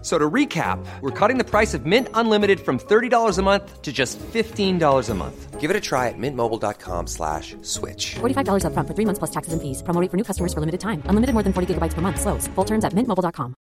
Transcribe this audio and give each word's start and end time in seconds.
So 0.00 0.16
to 0.16 0.30
recap, 0.30 0.78
we're 1.00 1.10
cutting 1.10 1.38
the 1.38 1.44
price 1.44 1.74
of 1.74 1.84
Mint 1.84 2.08
Unlimited 2.14 2.60
from 2.60 2.78
$30 2.78 3.38
a 3.38 3.42
month 3.42 3.82
to 3.82 3.92
just 3.92 4.16
$15 4.20 5.10
a 5.10 5.14
month. 5.14 5.60
Give 5.60 5.70
it 5.70 5.76
a 5.76 5.80
try 5.80 6.06
at 6.06 6.14
mintmobile.com 6.16 7.08
slash 7.08 7.56
switch. 7.62 8.14
$45 8.20 8.62
upfront 8.62 8.86
for 8.86 8.94
three 8.94 9.04
months 9.04 9.18
plus 9.18 9.30
taxes 9.32 9.52
and 9.52 9.60
fees. 9.60 9.82
Promo 9.82 10.00
for 10.08 10.16
new 10.16 10.22
customers 10.22 10.54
for 10.54 10.60
limited 10.60 10.78
time. 10.78 11.02
Unlimited 11.06 11.34
more 11.34 11.42
than 11.42 11.52
40 11.52 11.74
gigabytes 11.74 11.94
per 11.94 12.00
month. 12.00 12.20
Slows. 12.20 12.46
Full 12.54 12.64
terms 12.64 12.84
at 12.84 12.92
mintmobile.com. 12.92 13.54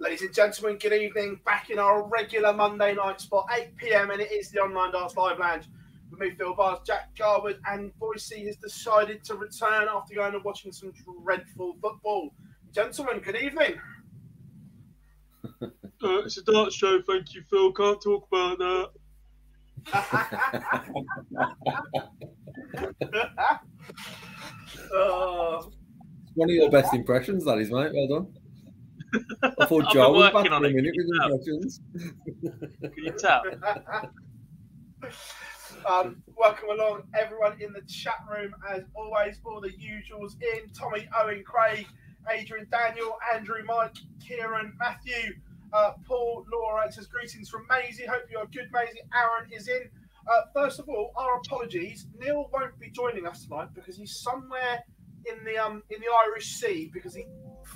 Ladies 0.00 0.22
and 0.22 0.34
gentlemen, 0.34 0.78
good 0.78 0.92
evening. 0.92 1.40
Back 1.44 1.70
in 1.70 1.78
our 1.78 2.06
regular 2.08 2.52
Monday 2.52 2.94
night 2.94 3.20
spot, 3.20 3.46
8 3.52 3.76
p.m. 3.76 4.10
and 4.10 4.20
it 4.20 4.32
is 4.32 4.50
the 4.50 4.60
Online 4.60 4.92
Darts 4.92 5.16
Live 5.16 5.38
Lounge. 5.38 5.64
With 6.14 6.30
me, 6.30 6.36
Phil 6.36 6.54
Bars, 6.54 6.78
Jack 6.86 7.16
Garwood, 7.16 7.58
and 7.66 7.92
Boise 7.98 8.46
has 8.46 8.56
decided 8.56 9.24
to 9.24 9.34
return 9.34 9.88
after 9.92 10.14
going 10.14 10.34
and 10.34 10.44
watching 10.44 10.70
some 10.70 10.92
dreadful 11.24 11.74
football. 11.82 12.32
Gentlemen, 12.72 13.18
good 13.20 13.36
evening. 13.36 13.74
Uh, 16.02 16.18
it's 16.18 16.36
a 16.36 16.42
dart 16.42 16.70
show, 16.70 17.00
thank 17.02 17.32
you, 17.34 17.40
Phil. 17.48 17.72
Can't 17.72 17.98
talk 18.02 18.28
about 18.30 18.58
that. 18.58 18.90
Oh, 24.92 25.70
One 26.34 26.50
of 26.50 26.54
your 26.54 26.70
best 26.70 26.92
impressions, 26.92 27.44
that 27.46 27.56
is, 27.58 27.70
mate. 27.70 27.92
Well 27.94 28.08
done. 28.08 28.34
I 29.58 29.64
thought 29.66 29.86
I've 29.86 29.92
Joe 29.94 30.12
was 30.12 30.26
back 30.26 30.34
working 30.34 30.50
for 30.50 30.56
on 30.56 30.64
a 30.66 30.68
minute 30.68 30.92
can 30.94 31.06
you 31.06 31.08
with 31.08 31.32
impressions. 31.32 31.80
Can 32.82 33.04
you 33.04 33.12
tell? 33.12 33.42
Um, 35.86 36.22
welcome 36.36 36.70
along, 36.70 37.02
everyone 37.14 37.60
in 37.60 37.72
the 37.72 37.82
chat 37.82 38.18
room. 38.30 38.54
As 38.70 38.82
always, 38.94 39.40
all 39.44 39.60
the 39.60 39.70
usuals 39.70 40.34
in 40.42 40.70
Tommy, 40.70 41.08
Owen, 41.18 41.42
Craig, 41.44 41.86
Adrian, 42.30 42.66
Daniel, 42.70 43.16
Andrew, 43.34 43.62
Mike, 43.66 43.96
Kieran, 44.24 44.72
Matthew, 44.78 45.34
uh, 45.72 45.92
Paul, 46.06 46.44
Laura. 46.52 46.86
It 46.86 46.94
says 46.94 47.06
greetings 47.06 47.48
from 47.48 47.66
Maisie. 47.68 48.06
Hope 48.06 48.22
you're 48.30 48.46
good, 48.46 48.70
Maisie. 48.72 49.00
Aaron 49.14 49.50
is 49.52 49.68
in. 49.68 49.90
Uh, 50.26 50.40
first 50.54 50.78
of 50.78 50.88
all, 50.88 51.12
our 51.16 51.38
apologies. 51.38 52.06
Neil 52.18 52.48
won't 52.52 52.78
be 52.78 52.90
joining 52.90 53.26
us 53.26 53.44
tonight 53.44 53.68
because 53.74 53.96
he's 53.96 54.16
somewhere 54.20 54.82
in 55.26 55.44
the 55.44 55.56
um 55.58 55.82
in 55.90 56.00
the 56.00 56.06
Irish 56.28 56.54
Sea 56.54 56.90
because 56.92 57.14
the 57.14 57.26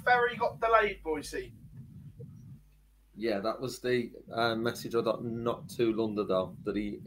ferry 0.04 0.36
got 0.36 0.60
delayed, 0.60 1.02
Boise. 1.02 1.52
Yeah, 3.14 3.40
that 3.40 3.60
was 3.60 3.80
the 3.80 4.12
uh, 4.32 4.54
message 4.54 4.94
I 4.94 5.02
got 5.02 5.24
not 5.24 5.68
too 5.68 5.92
long 5.92 6.16
ago 6.18 6.56
that 6.64 6.76
he 6.76 7.00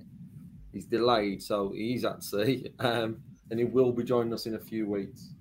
he's 0.74 0.86
delayed, 0.86 1.42
so 1.42 1.72
he's 1.76 2.06
at 2.06 2.24
sea, 2.24 2.72
um, 2.80 3.18
and 3.50 3.60
he 3.60 3.66
will 3.66 3.92
be 3.92 4.04
joining 4.04 4.34
us 4.34 4.46
in 4.46 4.56
a 4.56 4.60
few 4.60 4.88
weeks. 4.88 5.34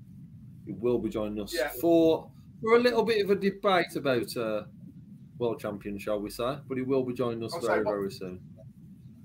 He 0.67 0.73
will 0.73 0.99
be 0.99 1.09
joining 1.09 1.41
us 1.43 1.55
Yeah. 1.55 1.71
for 1.81 2.31
for 2.61 2.77
a 2.77 2.79
little 2.81 3.03
bit 3.05 3.25
of 3.25 3.31
a 3.31 3.35
debate 3.37 3.97
about 3.97 4.37
uh, 4.37 4.65
world 5.39 5.59
champion, 5.61 5.99
shall 5.99 6.21
we 6.21 6.29
say? 6.31 6.59
But 6.69 6.77
he 6.77 6.83
will 6.83 7.05
be 7.05 7.15
joining 7.15 7.43
us 7.43 7.55
I'll 7.55 7.61
very 7.61 7.81
say 7.81 7.85
what- 7.85 7.93
very 7.93 8.11
soon. 8.11 8.41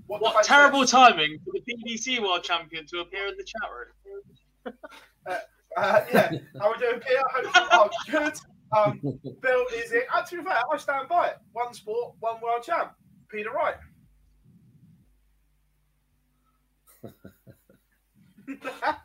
What, 0.08 0.22
What 0.22 0.32
debate 0.34 0.46
terrible 0.46 0.82
says- 0.82 0.92
timing 0.92 1.40
for 1.44 1.52
the 1.54 1.62
PDC 1.68 2.22
World 2.22 2.44
Champion 2.44 2.86
to 2.88 3.00
appear 3.00 3.28
in 3.28 3.36
the 3.38 3.44
chat 3.44 3.70
room. 3.72 4.74
Uh, 5.78 6.00
yeah, 6.14 6.32
how 6.62 6.70
are 6.70 6.74
we 6.74 6.78
doing, 6.80 7.02
Peter? 7.02 7.22
Hope 7.34 7.92
you 8.08 8.18
are 8.18 8.24
good. 8.24 8.40
Um, 8.78 9.02
Bill 9.42 9.66
is 9.76 9.92
it. 9.92 10.06
Uh, 10.14 10.22
to 10.24 10.38
be 10.38 10.44
fair, 10.44 10.58
I 10.72 10.78
stand 10.78 11.10
by 11.10 11.28
it. 11.28 11.38
One 11.52 11.74
sport, 11.74 12.14
one 12.22 12.40
world 12.42 12.64
champ. 12.64 12.94
Peter 13.30 13.52
Wright. 13.52 13.76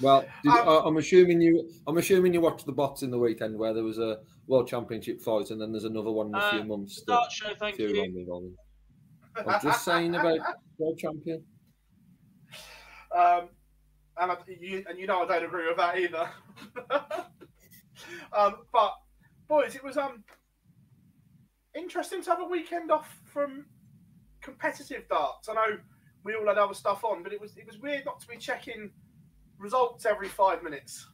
Well, 0.00 0.24
did, 0.44 0.52
Um, 0.52 0.68
I, 0.68 0.82
I'm 0.84 0.96
assuming 0.96 1.40
you. 1.40 1.68
I'm 1.86 1.98
assuming 1.98 2.32
you 2.32 2.40
watched 2.40 2.66
the 2.66 2.72
box 2.72 3.02
in 3.02 3.10
the 3.10 3.18
weekend 3.18 3.58
where 3.58 3.74
there 3.74 3.82
was 3.82 3.98
a 3.98 4.20
world 4.46 4.68
championship 4.68 5.20
fight, 5.20 5.50
and 5.50 5.60
then 5.60 5.72
there's 5.72 5.84
another 5.84 6.12
one 6.12 6.28
in 6.28 6.34
a 6.34 6.38
Uh, 6.38 6.50
few 6.50 6.64
months. 6.64 6.98
Start 6.98 7.32
show, 7.32 7.52
thank 7.58 7.78
you. 7.78 8.54
I'm 9.36 9.60
just 9.60 9.84
saying 9.84 10.14
about 10.14 10.38
world 10.78 10.98
champion. 10.98 11.44
Um, 13.16 13.48
and, 14.20 14.32
I, 14.32 14.36
you, 14.46 14.84
and 14.88 14.98
you 14.98 15.06
know 15.06 15.22
I 15.22 15.26
don't 15.26 15.44
agree 15.44 15.66
with 15.66 15.76
that 15.78 15.98
either. 15.98 16.30
um, 18.36 18.56
but 18.72 18.94
boys, 19.48 19.74
it 19.74 19.82
was 19.82 19.96
um 19.96 20.22
interesting 21.74 22.22
to 22.22 22.30
have 22.30 22.40
a 22.40 22.44
weekend 22.44 22.90
off 22.90 23.20
from 23.24 23.66
competitive 24.42 25.08
darts. 25.08 25.48
I 25.48 25.54
know 25.54 25.78
we 26.28 26.34
all 26.34 26.46
had 26.46 26.58
other 26.58 26.74
stuff 26.74 27.04
on, 27.04 27.22
but 27.22 27.32
it 27.32 27.40
was 27.40 27.56
it 27.56 27.66
was 27.66 27.78
weird 27.78 28.04
not 28.04 28.20
to 28.20 28.28
be 28.28 28.36
checking 28.36 28.90
results 29.58 30.04
every 30.04 30.28
five 30.28 30.62
minutes. 30.62 31.06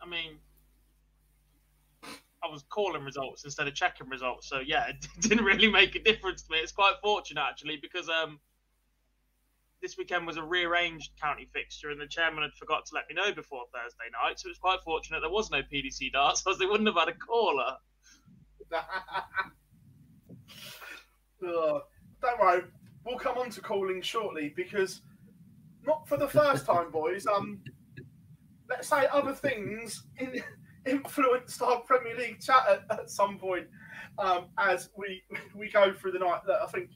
I 0.00 0.08
mean, 0.08 0.38
I 2.04 2.48
was 2.48 2.62
calling 2.68 3.02
results 3.02 3.44
instead 3.44 3.66
of 3.66 3.74
checking 3.74 4.08
results, 4.08 4.48
so 4.48 4.60
yeah, 4.60 4.86
it 4.88 5.04
didn't 5.20 5.44
really 5.44 5.68
make 5.68 5.96
a 5.96 5.98
difference 5.98 6.44
to 6.44 6.52
me. 6.52 6.58
It's 6.58 6.70
quite 6.70 6.94
fortunate 7.02 7.42
actually 7.42 7.76
because 7.76 8.08
um, 8.08 8.38
this 9.82 9.98
weekend 9.98 10.28
was 10.28 10.36
a 10.36 10.44
rearranged 10.44 11.10
county 11.20 11.48
fixture, 11.52 11.90
and 11.90 12.00
the 12.00 12.06
chairman 12.06 12.44
had 12.44 12.52
forgot 12.54 12.86
to 12.86 12.94
let 12.94 13.08
me 13.08 13.16
know 13.16 13.34
before 13.34 13.64
Thursday 13.74 14.04
night, 14.24 14.38
so 14.38 14.46
it 14.46 14.50
was 14.50 14.58
quite 14.58 14.78
fortunate 14.84 15.22
there 15.22 15.30
was 15.30 15.50
no 15.50 15.60
PDC 15.60 16.12
darts, 16.12 16.42
otherwise 16.46 16.60
they 16.60 16.66
wouldn't 16.66 16.86
have 16.86 16.96
had 16.96 17.08
a 17.08 17.18
caller. 17.18 17.76
Ugh. 21.44 21.82
Don't 22.26 22.40
worry, 22.40 22.62
we'll 23.04 23.18
come 23.18 23.38
on 23.38 23.50
to 23.50 23.60
calling 23.60 24.02
shortly 24.02 24.52
because 24.56 25.02
not 25.86 26.08
for 26.08 26.16
the 26.16 26.26
first 26.26 26.66
time, 26.72 26.90
boys. 26.90 27.26
Um, 27.26 27.60
let's 28.68 28.88
say 28.88 29.06
other 29.12 29.32
things 29.32 30.04
in, 30.18 30.42
influenced 30.86 31.62
our 31.62 31.80
Premier 31.80 32.16
League 32.16 32.40
chat 32.40 32.64
at, 32.68 32.98
at 32.98 33.10
some 33.10 33.38
point 33.38 33.68
um, 34.18 34.46
as 34.58 34.90
we 34.96 35.22
we 35.54 35.70
go 35.70 35.92
through 35.94 36.12
the 36.12 36.18
night. 36.18 36.40
That 36.48 36.62
I 36.62 36.66
think 36.66 36.90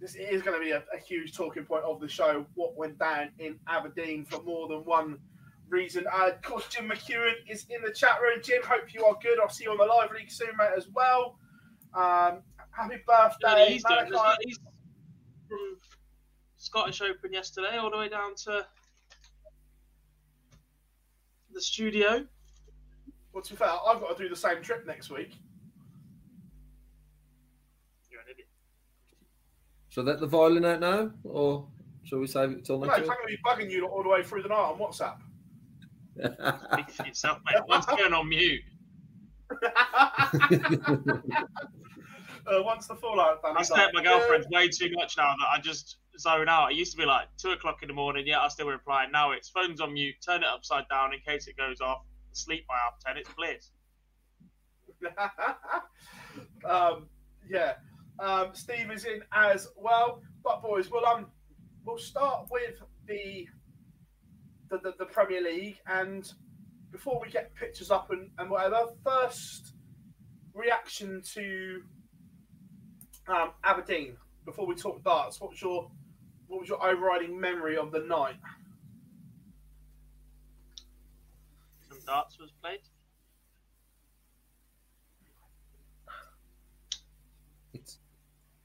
this 0.00 0.14
is 0.14 0.42
going 0.42 0.58
to 0.58 0.64
be 0.64 0.70
a, 0.70 0.84
a 0.94 0.98
huge 0.98 1.36
talking 1.36 1.64
point 1.64 1.82
of 1.82 2.00
the 2.00 2.08
show. 2.08 2.46
What 2.54 2.76
went 2.76 2.98
down 3.00 3.30
in 3.40 3.58
Aberdeen 3.68 4.24
for 4.24 4.40
more 4.44 4.68
than 4.68 4.84
one 4.84 5.18
reason. 5.68 6.04
Uh, 6.06 6.28
of 6.28 6.42
course, 6.42 6.68
Jim 6.68 6.88
McEwen 6.88 7.32
is 7.48 7.66
in 7.68 7.82
the 7.82 7.92
chat 7.92 8.20
room. 8.22 8.40
Jim, 8.44 8.62
hope 8.62 8.94
you 8.94 9.04
are 9.04 9.16
good. 9.20 9.40
I'll 9.40 9.48
see 9.48 9.64
you 9.64 9.72
on 9.72 9.78
the 9.78 9.84
live 9.84 10.12
league 10.12 10.30
soon, 10.30 10.56
mate, 10.56 10.70
as 10.76 10.86
well. 10.94 11.36
Um, 11.94 12.42
happy 12.76 12.96
Yeah, 13.08 13.28
birthday, 13.28 13.72
he's 13.72 13.84
doing 13.84 14.10
Malachi. 14.10 14.42
he's 14.44 14.58
from 15.48 15.78
Scottish 16.56 17.00
Open 17.00 17.32
yesterday 17.32 17.76
all 17.78 17.90
the 17.90 17.98
way 17.98 18.08
down 18.08 18.34
to 18.44 18.66
the 21.52 21.60
studio. 21.60 22.26
Well, 23.32 23.42
to 23.42 23.50
be 23.50 23.56
fair, 23.56 23.68
I've 23.68 24.00
got 24.00 24.16
to 24.16 24.22
do 24.22 24.28
the 24.28 24.36
same 24.36 24.62
trip 24.62 24.86
next 24.86 25.10
week. 25.10 25.32
You're 28.10 28.20
an 28.20 28.26
idiot. 28.30 28.48
So 29.90 30.02
let 30.02 30.20
the 30.20 30.26
violin 30.26 30.64
out 30.64 30.80
now, 30.80 31.10
or 31.24 31.68
shall 32.04 32.18
we 32.18 32.26
save 32.26 32.50
it 32.50 32.64
till 32.64 32.78
next 32.80 32.90
No, 32.90 32.96
next 32.96 33.08
I'm 33.10 33.16
going 33.16 33.28
to 33.28 33.36
be 33.36 33.42
bugging 33.42 33.70
you 33.70 33.86
all 33.86 34.02
the 34.02 34.08
way 34.08 34.22
through 34.22 34.42
the 34.42 34.48
night 34.48 34.56
on 34.56 34.78
WhatsApp. 34.78 35.18
Speak 36.72 36.90
for 36.90 37.06
yourself, 37.06 37.38
mate. 37.50 37.62
One's 37.68 37.86
going 37.86 38.12
on 38.12 38.28
mute. 38.28 38.62
uh, 42.46 42.62
once 42.62 42.86
the 42.86 42.94
fallout 42.94 43.40
I 43.44 43.52
like, 43.52 43.70
at 43.70 43.94
my 43.94 44.02
girlfriend's 44.02 44.48
way 44.48 44.68
too 44.68 44.90
much 44.92 45.16
now 45.16 45.34
that 45.38 45.48
I 45.52 45.60
just 45.60 45.96
zone 46.18 46.48
out. 46.48 46.72
It 46.72 46.76
used 46.76 46.92
to 46.92 46.98
be 46.98 47.04
like 47.04 47.28
two 47.36 47.50
o'clock 47.50 47.78
in 47.82 47.88
the 47.88 47.94
morning, 47.94 48.26
yeah, 48.26 48.40
I 48.40 48.48
still 48.48 48.68
reply. 48.68 49.06
Now 49.12 49.32
it's 49.32 49.48
phone's 49.48 49.80
on 49.80 49.94
mute, 49.94 50.16
turn 50.24 50.42
it 50.42 50.48
upside 50.48 50.88
down 50.88 51.12
in 51.12 51.20
case 51.20 51.46
it 51.46 51.56
goes 51.56 51.80
off, 51.80 52.02
sleep 52.32 52.66
by 52.66 52.74
half 52.74 52.98
ten, 53.04 53.16
it's 53.16 53.30
bliss. 53.34 53.70
um, 56.64 57.08
yeah. 57.48 57.74
Um, 58.18 58.50
Steve 58.54 58.90
is 58.90 59.04
in 59.04 59.20
as 59.32 59.68
well. 59.76 60.22
But 60.42 60.62
boys, 60.62 60.90
we'll 60.90 61.06
um, 61.06 61.26
we'll 61.84 61.98
start 61.98 62.46
with 62.50 62.80
the 63.06 63.46
the, 64.70 64.78
the, 64.78 64.94
the 64.98 65.06
Premier 65.06 65.42
League, 65.42 65.78
and 65.86 66.30
before 66.90 67.20
we 67.20 67.30
get 67.30 67.54
pictures 67.54 67.90
up 67.90 68.10
and, 68.10 68.30
and 68.38 68.50
whatever, 68.50 68.86
first 69.04 69.74
reaction 70.54 71.22
to 71.34 71.82
um, 73.28 73.50
Aberdeen 73.64 74.16
before 74.44 74.66
we 74.66 74.74
talk 74.74 75.02
darts. 75.02 75.40
Your 75.60 75.90
what 76.46 76.60
was 76.60 76.68
your 76.68 76.84
overriding 76.84 77.38
memory 77.38 77.76
of 77.76 77.90
the 77.90 78.00
night? 78.00 78.36
Some 81.88 81.98
darts 82.06 82.38
was 82.38 82.50
played. 82.62 82.80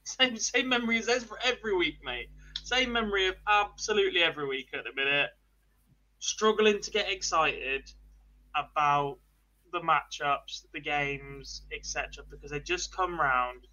Same 0.04 0.36
same 0.36 0.68
memories 0.68 1.08
as 1.08 1.24
for 1.24 1.38
every 1.44 1.74
week, 1.74 1.98
mate. 2.04 2.28
Same 2.62 2.92
memory 2.92 3.26
of 3.28 3.34
absolutely 3.48 4.22
every 4.22 4.46
week 4.46 4.68
at 4.72 4.84
the 4.84 4.92
minute. 4.94 5.30
Struggling 6.20 6.80
to 6.80 6.90
get 6.90 7.10
excited 7.10 7.90
about 8.54 9.18
the 9.72 9.80
matchups, 9.80 10.66
the 10.72 10.80
games, 10.80 11.62
etc., 11.72 12.24
because 12.30 12.50
they 12.50 12.60
just 12.60 12.94
come 12.94 13.18
round 13.18 13.66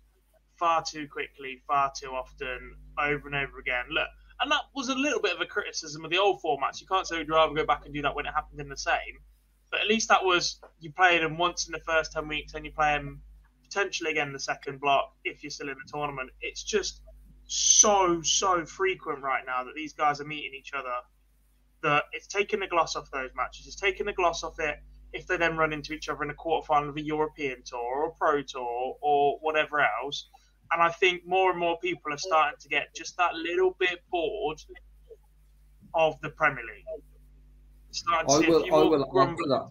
far 0.60 0.84
too 0.84 1.08
quickly, 1.08 1.62
far 1.66 1.92
too 1.98 2.10
often, 2.10 2.76
over 3.00 3.28
and 3.28 3.36
over 3.36 3.60
again. 3.60 3.86
Look, 3.90 4.08
and 4.42 4.52
that 4.52 4.62
was 4.76 4.90
a 4.90 4.96
little 4.96 5.22
bit 5.22 5.36
of 5.36 5.42
a 5.42 5.46
criticism 5.46 6.06
of 6.06 6.12
the 6.12 6.18
old 6.18 6.42
formats. 6.42 6.82
You 6.82 6.88
can't 6.88 7.08
say 7.08 7.18
we'd 7.18 7.30
rather 7.30 7.54
go 7.54 7.66
back 7.66 7.86
and 7.86 7.94
do 7.94 8.02
that 8.02 8.16
when 8.16 8.26
it 8.26 8.34
happened 8.34 8.60
in 8.60 8.70
the 8.70 8.78
same, 8.78 9.20
but 9.72 9.82
at 9.82 9.88
least 9.88 10.10
that 10.10 10.24
was 10.24 10.60
you 10.80 10.92
played 10.92 11.22
them 11.24 11.38
once 11.38 11.68
in 11.68 11.72
the 11.72 11.80
first 11.80 12.12
ten 12.12 12.28
weeks, 12.28 12.54
and 12.54 12.66
you 12.66 12.72
play 12.72 12.94
them 12.94 13.22
potentially 13.64 14.12
again 14.12 14.28
in 14.28 14.34
the 14.34 14.40
second 14.40 14.80
block 14.80 15.14
if 15.24 15.44
you're 15.44 15.52
still 15.52 15.70
in 15.70 15.76
the 15.76 15.92
tournament. 15.92 16.30
It's 16.42 16.64
just 16.64 17.02
so 17.46 18.22
so 18.22 18.66
frequent 18.66 19.24
right 19.24 19.44
now 19.46 19.64
that 19.64 19.74
these 19.76 19.94
guys 19.94 20.22
are 20.22 20.26
meeting 20.26 20.54
each 20.54 20.74
other 20.74 20.94
that 21.82 22.04
it's 22.12 22.28
taking 22.28 22.60
the 22.60 22.68
gloss 22.68 22.96
off 22.96 23.10
those 23.12 23.32
matches. 23.36 23.66
It's 23.66 23.76
taking 23.76 24.06
the 24.06 24.14
gloss 24.14 24.44
off 24.44 24.60
it 24.60 24.78
if 25.14 25.26
they 25.28 25.38
then 25.38 25.58
run 25.58 25.74
into 25.74 25.94
each 25.94 26.10
other 26.10 26.24
in 26.24 26.30
a 26.30 26.34
quarterfinal 26.34 26.90
of 26.90 26.98
a 26.98 27.02
European 27.02 27.64
tour 27.66 27.80
or 27.80 28.10
a 28.10 28.12
pro 28.12 28.42
tour 28.42 28.98
or 29.02 29.38
whatever 29.42 29.80
else. 29.80 30.30
And 30.72 30.82
I 30.84 30.90
think 30.90 31.26
more 31.26 31.50
and 31.52 31.60
more 31.60 31.78
people 31.80 32.14
are 32.14 32.18
starting 32.18 32.58
to 32.60 32.70
get 32.70 32.94
just 32.96 33.18
that 33.18 33.34
little 33.34 33.76
bit 33.80 34.00
bored 34.12 34.62
of 35.96 36.20
the 36.22 36.30
Premier 36.30 36.64
League. 36.64 36.86
I 38.30 38.38
will- 38.50 38.64
I 38.76 38.84
will 38.90 39.04
add 39.22 39.38
to 39.38 39.44
that, 39.48 39.70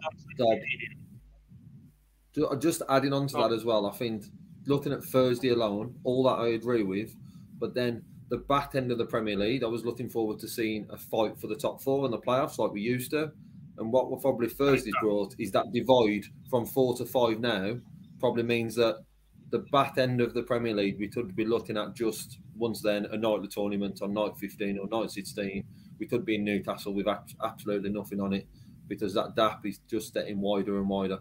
Dad. 2.35 2.61
Just 2.61 2.83
adding 2.89 3.13
on 3.13 3.27
to 3.29 3.37
that 3.37 3.53
as 3.53 3.65
well, 3.65 3.87
I 3.87 3.93
think 3.93 4.25
looking 4.67 4.93
at 4.93 5.03
Thursday 5.05 5.49
alone, 5.51 5.99
all 6.05 6.23
that 6.25 6.39
I 6.39 6.49
agree 6.49 6.83
with, 6.83 7.15
but 7.59 7.75
then 7.75 8.05
the 8.29 8.37
back 8.39 8.75
end 8.75 8.93
of 8.93 8.99
the 8.99 9.07
Premier 9.07 9.37
League, 9.37 9.63
I 9.65 9.67
was 9.69 9.85
looking 9.85 10.09
forward 10.09 10.39
to 10.41 10.49
seeing 10.49 10.87
a 10.91 10.97
fight 10.99 11.39
for 11.39 11.47
the 11.47 11.57
top 11.57 11.81
four 11.81 12.05
in 12.05 12.11
the 12.11 12.19
playoffs 12.19 12.59
like 12.59 12.73
we 12.73 12.81
used 12.83 13.11
to. 13.13 13.33
And 13.79 13.93
what 13.93 14.11
will 14.11 14.21
probably 14.21 14.49
Thursday's 14.49 14.93
brought 15.01 15.35
is 15.39 15.51
that 15.53 15.73
divide 15.73 16.25
from 16.51 16.67
four 16.67 16.95
to 16.97 17.07
five 17.07 17.41
now 17.41 17.79
probably 18.21 18.43
means 18.43 18.75
that 18.75 19.05
the 19.51 19.61
back 19.73 19.97
end 19.99 20.21
of 20.21 20.35
the 20.35 20.43
Premier 20.43 20.75
League, 20.75 20.99
we 20.99 21.09
could 21.09 21.35
be 21.35 21.45
looking 21.45 21.77
at 21.77 21.95
just 21.95 22.39
once 22.57 22.83
then 22.83 23.07
a 23.07 23.17
nightly 23.17 23.49
tournament 23.49 24.03
on 24.03 24.13
night 24.13 24.37
15 24.39 24.79
or 24.79 24.89
night 25.01 25.11
16. 25.11 25.65
We 25.99 26.07
could 26.07 26.25
be 26.25 26.35
in 26.35 26.45
Newcastle 26.45 26.93
with 26.95 27.07
absolutely 27.43 27.91
nothing 27.91 28.21
on 28.21 28.33
it 28.35 28.47
because 28.89 29.15
that 29.15 29.35
gap 29.37 29.65
is 29.67 29.79
just 29.91 30.13
getting 30.15 30.41
wider 30.41 30.79
and 30.79 30.89
wider. 30.89 31.19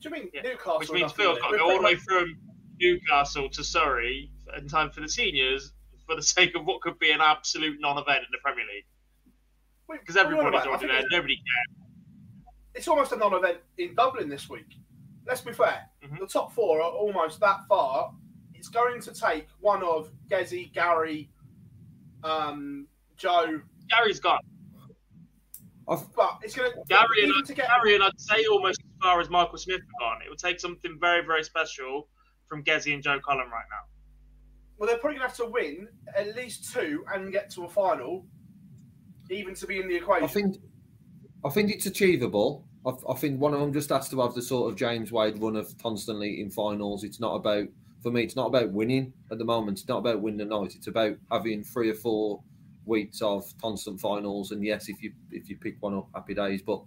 Do 0.00 0.08
you 0.08 0.10
mean 0.10 0.30
Yeah, 0.32 0.42
Newcastle? 0.42 0.78
Which 0.78 0.90
means 0.92 1.02
nothing 1.02 1.16
Phil's 1.16 1.34
there? 1.36 1.42
got 1.42 1.46
to 1.48 1.52
We're 1.52 1.58
go 1.58 1.70
all 1.70 1.78
the 1.78 1.84
way 1.84 1.94
from 1.96 2.38
Newcastle 2.80 3.48
to 3.50 3.64
Surrey 3.64 4.30
in 4.56 4.68
time 4.68 4.90
for 4.90 5.00
the 5.00 5.08
seniors 5.08 5.72
for 6.06 6.16
the 6.16 6.22
sake 6.36 6.54
of 6.54 6.64
what 6.64 6.80
could 6.80 6.98
be 6.98 7.10
an 7.10 7.20
absolute 7.20 7.78
non-event 7.80 8.18
in 8.18 8.26
the 8.32 8.38
Premier 8.42 8.64
League. 8.72 8.84
Because 10.00 10.14
we- 10.14 10.20
we 10.22 10.24
everybody's 10.26 10.44
were 10.44 10.48
about- 10.50 10.66
already 10.68 10.86
there. 10.86 11.02
Nobody 11.10 11.34
cares. 11.36 11.86
it's 12.74 12.88
almost 12.88 13.12
a 13.12 13.16
non-event 13.16 13.58
in 13.78 13.94
Dublin 13.96 14.28
this 14.28 14.48
week. 14.48 14.76
Let's 15.26 15.40
be 15.42 15.52
fair. 15.52 15.88
Mhm. 16.02 16.18
The 16.18 16.26
top 16.26 16.52
four 16.52 16.80
are 16.80 16.90
almost 16.90 17.40
that 17.40 17.66
far. 17.68 18.14
It's 18.54 18.68
going 18.68 19.00
to 19.02 19.12
take 19.14 19.46
one 19.60 19.82
of 19.82 20.10
Gezi, 20.28 20.72
Gary, 20.72 21.30
um, 22.24 22.86
Joe, 23.16 23.60
Gary's 23.88 24.20
gone. 24.20 24.40
I've, 25.88 26.14
but 26.14 26.38
it's 26.42 26.54
going 26.54 26.70
to 26.72 26.78
Gary 26.88 27.22
and, 27.22 27.30
even 27.32 27.44
to 27.44 27.54
get 27.54 27.68
Gary 27.68 27.94
and 27.94 28.04
I'd 28.04 28.20
say 28.20 28.44
almost 28.46 28.80
as 28.80 29.02
far 29.02 29.20
as 29.20 29.28
Michael 29.30 29.58
Smith 29.58 29.80
gone. 29.98 30.20
It 30.24 30.28
would 30.28 30.38
take 30.38 30.60
something 30.60 30.98
very, 31.00 31.24
very 31.24 31.42
special 31.42 32.08
from 32.46 32.62
Gezi 32.64 32.94
and 32.94 33.02
Joe 33.02 33.18
Cullen 33.20 33.48
right 33.50 33.64
now. 33.70 33.86
well, 34.76 34.88
they're 34.88 34.98
probably 34.98 35.18
going 35.18 35.30
to 35.30 35.36
have 35.36 35.46
to 35.46 35.50
win 35.52 35.88
at 36.16 36.34
least 36.36 36.72
two 36.72 37.04
and 37.12 37.32
get 37.32 37.50
to 37.50 37.64
a 37.64 37.68
final, 37.68 38.26
even 39.30 39.54
to 39.54 39.66
be 39.66 39.78
in 39.80 39.88
the 39.88 39.96
equation. 39.96 40.24
I 40.24 40.28
think 40.28 40.56
I 41.44 41.48
think 41.50 41.70
it's 41.70 41.86
achievable. 41.86 42.66
I, 42.86 42.90
I 43.08 43.14
think 43.14 43.40
one 43.40 43.54
of 43.54 43.60
them 43.60 43.72
just 43.72 43.90
has 43.90 44.08
to 44.10 44.20
have 44.20 44.34
the 44.34 44.42
sort 44.42 44.70
of 44.70 44.78
James 44.78 45.12
Wade 45.12 45.40
run 45.40 45.56
of 45.56 45.76
constantly 45.78 46.40
in 46.40 46.50
finals. 46.50 47.04
It's 47.04 47.20
not 47.20 47.34
about 47.34 47.68
for 48.02 48.10
me. 48.10 48.22
It's 48.22 48.36
not 48.36 48.46
about 48.46 48.72
winning 48.72 49.12
at 49.30 49.38
the 49.38 49.44
moment. 49.44 49.78
It's 49.78 49.88
not 49.88 49.98
about 49.98 50.20
winning 50.20 50.38
the 50.38 50.58
night. 50.58 50.74
It's 50.74 50.86
about 50.86 51.16
having 51.30 51.62
three 51.62 51.90
or 51.90 51.94
four 51.94 52.42
weeks 52.86 53.20
of 53.20 53.44
constant 53.60 54.00
finals. 54.00 54.50
And 54.52 54.64
yes, 54.64 54.88
if 54.88 55.02
you 55.02 55.12
if 55.30 55.48
you 55.48 55.56
pick 55.56 55.76
one 55.80 55.94
up, 55.94 56.08
happy 56.14 56.34
days. 56.34 56.62
But 56.62 56.82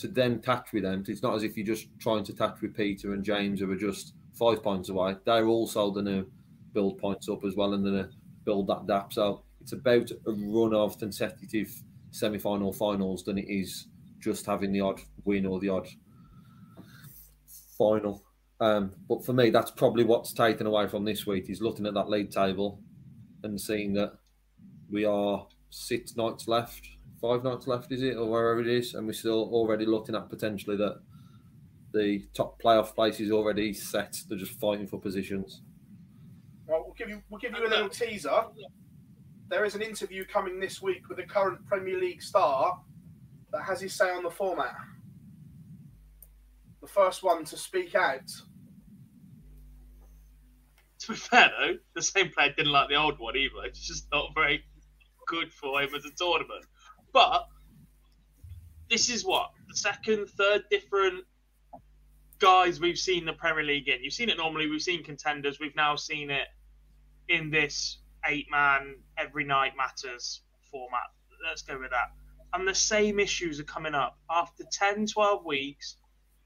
to 0.00 0.08
then 0.08 0.40
touch 0.40 0.72
with 0.72 0.82
them, 0.82 1.04
it's 1.08 1.22
not 1.22 1.34
as 1.34 1.42
if 1.42 1.56
you're 1.56 1.66
just 1.66 1.88
trying 1.98 2.24
to 2.24 2.34
touch 2.34 2.60
with 2.60 2.76
Peter 2.76 3.12
and 3.12 3.24
James 3.24 3.60
who 3.60 3.70
are 3.70 3.76
just 3.76 4.14
five 4.34 4.62
points 4.62 4.88
away. 4.88 5.16
They're 5.24 5.46
also 5.46 5.90
going 5.90 6.06
to 6.06 6.30
build 6.72 6.98
points 6.98 7.28
up 7.28 7.44
as 7.44 7.56
well 7.56 7.74
and 7.74 7.84
then 7.84 8.12
build 8.44 8.68
that 8.68 8.86
gap. 8.86 9.12
So 9.12 9.42
it's 9.60 9.72
about 9.72 10.10
a 10.10 10.32
run 10.32 10.74
of 10.74 10.98
consecutive 10.98 11.82
semi-final 12.12 12.72
finals 12.72 13.24
than 13.24 13.38
it 13.38 13.48
is 13.48 13.86
just 14.20 14.46
having 14.46 14.72
the 14.72 14.80
odd 14.80 15.00
win 15.24 15.46
or 15.46 15.58
the 15.60 15.68
odd 15.68 15.88
final. 17.76 18.22
Um, 18.60 18.92
but 19.08 19.24
for 19.24 19.32
me, 19.32 19.50
that's 19.50 19.70
probably 19.70 20.04
what's 20.04 20.32
taken 20.32 20.66
away 20.66 20.86
from 20.86 21.04
this 21.04 21.26
week 21.26 21.48
is 21.48 21.62
looking 21.62 21.86
at 21.86 21.94
that 21.94 22.10
league 22.10 22.30
table 22.30 22.80
and 23.42 23.58
seeing 23.58 23.94
that 23.94 24.12
we 24.90 25.06
are 25.06 25.46
six 25.70 26.16
nights 26.16 26.46
left, 26.46 26.86
five 27.20 27.42
nights 27.42 27.66
left, 27.66 27.90
is 27.90 28.02
it, 28.02 28.16
or 28.16 28.28
wherever 28.28 28.60
it 28.60 28.66
is, 28.66 28.94
and 28.94 29.06
we're 29.06 29.14
still 29.14 29.48
already 29.52 29.86
looking 29.86 30.14
at 30.14 30.28
potentially 30.28 30.76
that 30.76 31.00
the 31.92 32.22
top 32.34 32.60
playoff 32.62 32.94
place 32.94 33.18
is 33.18 33.30
already 33.30 33.72
set. 33.72 34.16
They're 34.28 34.38
just 34.38 34.60
fighting 34.60 34.86
for 34.86 35.00
positions. 35.00 35.62
Well, 36.66 36.82
we'll 36.84 36.94
give 36.94 37.08
you 37.08 37.22
we'll 37.30 37.40
give 37.40 37.56
you 37.56 37.66
a 37.66 37.68
little 37.68 37.88
teaser. 37.88 38.44
There 39.48 39.64
is 39.64 39.74
an 39.74 39.82
interview 39.82 40.24
coming 40.24 40.60
this 40.60 40.80
week 40.80 41.08
with 41.08 41.16
the 41.16 41.24
current 41.24 41.66
Premier 41.66 41.98
League 41.98 42.22
star 42.22 42.78
that 43.52 43.62
has 43.62 43.80
his 43.80 43.94
say 43.94 44.10
on 44.10 44.22
the 44.22 44.30
format. 44.30 44.74
The 46.80 46.88
first 46.88 47.22
one 47.22 47.44
to 47.44 47.56
speak 47.56 47.94
out. 47.94 48.28
To 51.00 51.12
be 51.12 51.16
fair 51.16 51.50
though, 51.58 51.74
the 51.94 52.02
same 52.02 52.30
player 52.30 52.52
didn't 52.56 52.72
like 52.72 52.88
the 52.88 52.96
old 52.96 53.18
one 53.18 53.36
either. 53.36 53.64
It's 53.64 53.86
just 53.86 54.06
not 54.12 54.32
very 54.34 54.64
good 55.26 55.52
for 55.52 55.80
him 55.80 55.94
as 55.94 56.04
a 56.04 56.10
tournament. 56.16 56.64
But 57.12 57.46
this 58.88 59.08
is 59.08 59.24
what 59.24 59.50
the 59.68 59.76
second, 59.76 60.28
third 60.28 60.62
different 60.70 61.24
guys 62.38 62.80
we've 62.80 62.98
seen 62.98 63.24
the 63.24 63.32
Premier 63.32 63.64
League 63.64 63.88
in. 63.88 64.02
You've 64.02 64.12
seen 64.12 64.28
it 64.28 64.36
normally. 64.36 64.68
We've 64.68 64.82
seen 64.82 65.04
contenders. 65.04 65.60
We've 65.60 65.76
now 65.76 65.96
seen 65.96 66.30
it 66.30 66.48
in 67.28 67.50
this 67.50 67.98
eight-man 68.26 68.96
every 69.16 69.44
night 69.44 69.72
matters 69.76 70.42
format. 70.70 71.00
Let's 71.46 71.62
go 71.62 71.78
with 71.78 71.90
that. 71.90 72.10
And 72.52 72.66
the 72.66 72.74
same 72.74 73.20
issues 73.20 73.60
are 73.60 73.64
coming 73.64 73.94
up 73.94 74.18
after 74.30 74.64
10, 74.70 75.06
12 75.06 75.44
weeks. 75.44 75.96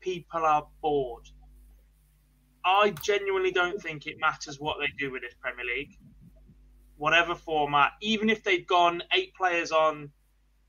People 0.01 0.45
are 0.45 0.67
bored. 0.83 1.29
I 2.65 2.91
genuinely 3.03 3.51
don't 3.51 3.81
think 3.81 4.07
it 4.07 4.19
matters 4.19 4.59
what 4.59 4.79
they 4.79 4.89
do 4.99 5.11
with 5.11 5.23
this 5.23 5.35
Premier 5.41 5.65
League. 5.65 5.97
Whatever 6.97 7.35
format, 7.35 7.93
even 8.01 8.31
if 8.31 8.43
they've 8.43 8.67
gone 8.67 9.03
eight 9.13 9.35
players 9.35 9.73
on 9.73 10.11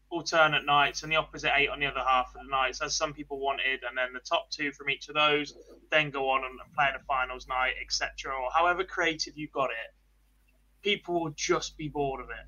alternate 0.10 0.65
nights 0.65 1.04
and 1.04 1.12
the 1.12 1.15
opposite 1.15 1.51
eight 1.56 1.70
on 1.70 1.80
the 1.80 1.86
other 1.86 2.04
half 2.06 2.34
of 2.36 2.46
the 2.46 2.50
nights, 2.50 2.82
as 2.82 2.96
some 2.96 3.13
people 3.13 3.39
wanted, 3.39 3.82
and 3.88 3.98
then 3.98 4.13
the 4.13 4.20
top 4.20 4.50
two 4.50 4.72
from 4.72 4.89
each 4.89 5.08
of 5.10 5.15
those 5.15 5.54
then 5.92 6.10
go 6.10 6.30
on 6.30 6.44
and 6.44 6.60
play 6.74 6.88
in 6.89 6.96
a 6.96 7.04
finals 7.06 7.48
night, 7.48 7.74
etc., 7.82 8.34
or 8.34 8.50
however 8.51 8.84
creative 8.84 9.38
you 9.38 9.48
got 9.50 9.70
it, 9.70 9.94
people 10.82 11.22
will 11.22 11.34
just 11.36 11.77
be 11.77 11.88
bored 11.88 12.22
of 12.22 12.30
it. 12.30 12.46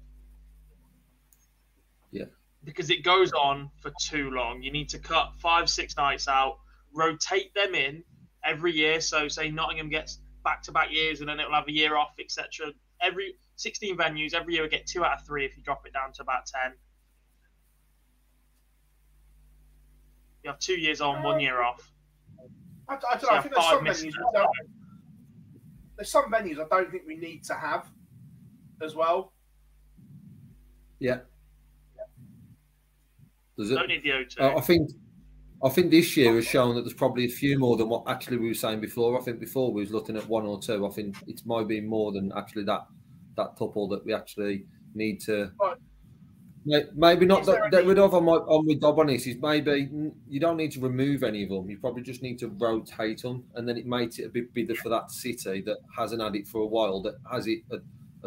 Yeah. 2.11 2.25
Because 2.67 2.91
it 2.91 3.03
goes 3.03 3.31
on 3.31 3.71
for 3.81 3.91
too 3.99 4.29
long. 4.29 4.61
You 4.61 4.71
need 4.71 4.89
to 4.89 4.99
cut 4.99 5.31
five, 5.39 5.69
six 5.69 5.97
nights 5.97 6.27
out 6.27 6.59
rotate 6.97 7.53
them 7.53 7.75
in 7.75 8.03
every 8.43 8.73
year. 8.73 8.99
So 8.99 9.27
say 9.27 9.49
Nottingham 9.49 9.89
gets 9.89 10.19
back 10.43 10.63
to 10.63 10.71
back 10.71 10.91
years 10.91 11.19
and 11.19 11.29
then 11.29 11.39
it'll 11.39 11.53
have 11.53 11.67
a 11.67 11.71
year 11.71 11.95
off, 11.95 12.13
etc. 12.19 12.73
Every 13.01 13.35
16 13.55 13.95
venues, 13.95 14.33
every 14.33 14.55
year 14.55 14.63
we 14.63 14.69
get 14.69 14.87
two 14.87 15.05
out 15.05 15.19
of 15.19 15.25
three 15.25 15.45
if 15.45 15.55
you 15.55 15.63
drop 15.63 15.85
it 15.85 15.93
down 15.93 16.11
to 16.13 16.21
about 16.23 16.45
10. 16.47 16.73
You 20.43 20.49
have 20.51 20.59
two 20.59 20.79
years 20.79 21.01
on, 21.01 21.23
one 21.23 21.39
year 21.39 21.61
off. 21.61 21.91
I, 22.87 22.95
I 22.95 22.97
don't 22.97 23.21
So 23.21 23.27
know. 23.27 23.33
I 23.33 23.41
think 23.41 23.53
there's 23.53 23.67
some 23.67 23.85
venues. 23.85 24.13
I 24.15 24.37
don't, 24.37 24.49
there's 25.97 26.11
some 26.11 26.31
venues 26.31 26.59
I 26.59 26.67
don't 26.69 26.91
think 26.91 27.03
we 27.05 27.17
need 27.17 27.43
to 27.45 27.53
have 27.53 27.85
as 28.81 28.95
well. 28.95 29.33
Yeah. 30.99 31.19
Does 33.57 33.71
it? 33.71 33.75
Don't 33.75 33.87
the 33.87 34.09
O2. 34.09 34.39
Uh, 34.39 34.57
I 34.57 34.61
think 34.61 34.91
I 35.63 35.69
think 35.69 35.89
this 35.89 36.15
year 36.15 36.35
has 36.35 36.45
shown 36.45 36.75
that 36.75 36.81
there's 36.81 36.93
probably 36.93 37.25
a 37.25 37.29
few 37.29 37.57
more 37.57 37.77
than 37.77 37.89
what 37.89 38.03
actually 38.07 38.37
we 38.37 38.47
were 38.47 38.53
saying 38.53 38.79
before. 38.79 39.19
I 39.19 39.23
think 39.23 39.39
before 39.39 39.73
we 39.73 39.81
was 39.81 39.91
looking 39.91 40.15
at 40.15 40.27
one 40.27 40.45
or 40.45 40.59
two. 40.59 40.85
I 40.85 40.89
think 40.89 41.15
it 41.25 41.41
might 41.45 41.67
be 41.67 41.81
more 41.81 42.11
than 42.11 42.31
actually 42.35 42.65
that 42.65 42.85
that 43.35 43.55
couple 43.57 43.87
that 43.89 44.05
we 44.05 44.13
actually 44.13 44.65
need 44.93 45.19
to. 45.21 45.51
Right. 45.59 45.77
Maybe 46.95 47.25
not 47.25 47.45
that, 47.45 47.71
get 47.71 47.79
any- 47.79 47.87
rid 47.87 47.97
of. 47.99 48.13
I'm, 48.13 48.27
I'm 48.27 48.65
with 48.65 48.81
Dob 48.81 48.99
on 48.99 49.07
this. 49.07 49.25
Is 49.25 49.37
maybe 49.41 49.89
you 50.27 50.39
don't 50.39 50.57
need 50.57 50.73
to 50.73 50.81
remove 50.81 51.23
any 51.23 51.43
of 51.43 51.49
them. 51.49 51.69
You 51.69 51.79
probably 51.79 52.03
just 52.03 52.21
need 52.21 52.37
to 52.39 52.49
rotate 52.49 53.21
them, 53.21 53.45
and 53.55 53.67
then 53.67 53.77
it 53.77 53.85
makes 53.85 54.19
it 54.19 54.25
a 54.25 54.29
bit 54.29 54.53
bigger 54.53 54.75
for 54.75 54.89
that 54.89 55.09
city 55.09 55.61
that 55.61 55.77
hasn't 55.97 56.21
had 56.21 56.35
it 56.35 56.45
for 56.45 56.61
a 56.61 56.67
while, 56.67 57.01
that 57.03 57.15
has 57.31 57.47
it 57.47 57.59
a, 57.71 57.77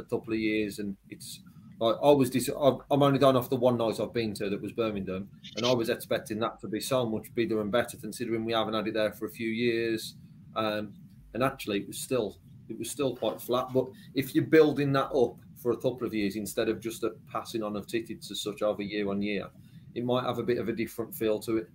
a 0.01 0.03
couple 0.05 0.33
of 0.33 0.39
years, 0.39 0.79
and 0.79 0.97
it's 1.11 1.43
like 1.81 1.97
I 2.03 2.11
was. 2.11 2.29
Dis- 2.31 2.51
I'm 2.55 3.03
only 3.03 3.19
going 3.19 3.37
off 3.37 3.49
the 3.49 3.57
one 3.57 3.79
night 3.79 3.99
I've 3.99 4.13
been 4.13 4.35
to 4.35 4.51
that 4.51 4.61
was 4.61 4.73
Birmingham, 4.73 5.31
and 5.57 5.65
I 5.67 5.73
was 5.73 5.89
expecting 5.89 6.39
that 6.41 6.61
to 6.61 6.69
be 6.69 6.79
so 6.79 7.07
much 7.07 7.35
bigger 7.35 7.61
and 7.61 7.73
better, 7.73 7.97
considering 7.97 8.45
we 8.45 8.53
haven't 8.53 8.75
had 8.75 8.87
it 8.87 8.95
there 8.95 9.13
for 9.13 9.25
a 9.25 9.31
few 9.31 9.49
years. 9.49 10.15
Um, 10.55 10.93
and 11.33 11.43
actually, 11.43 11.79
it 11.81 11.87
was 11.87 11.99
still 11.99 12.37
it 12.69 12.79
was 12.79 12.91
still 12.91 13.17
quite 13.17 13.41
flat. 13.41 13.69
But 13.73 13.87
if 14.15 14.35
you're 14.35 14.45
building 14.45 14.93
that 14.93 15.11
up 15.11 15.37
for 15.57 15.73
a 15.73 15.77
couple 15.77 16.07
of 16.07 16.13
years 16.13 16.37
instead 16.37 16.69
of 16.69 16.81
just 16.81 17.03
a 17.03 17.15
passing 17.33 17.63
on 17.63 17.77
of 17.77 17.87
tickets 17.87 18.31
as 18.31 18.43
such 18.43 18.61
over 18.63 18.83
year 18.83 19.09
on 19.09 19.23
year, 19.23 19.49
it 19.95 20.05
might 20.05 20.25
have 20.25 20.39
a 20.39 20.43
bit 20.43 20.59
of 20.59 20.69
a 20.69 20.73
different 20.73 21.15
feel 21.15 21.41
to 21.41 21.59
it. 21.59 21.71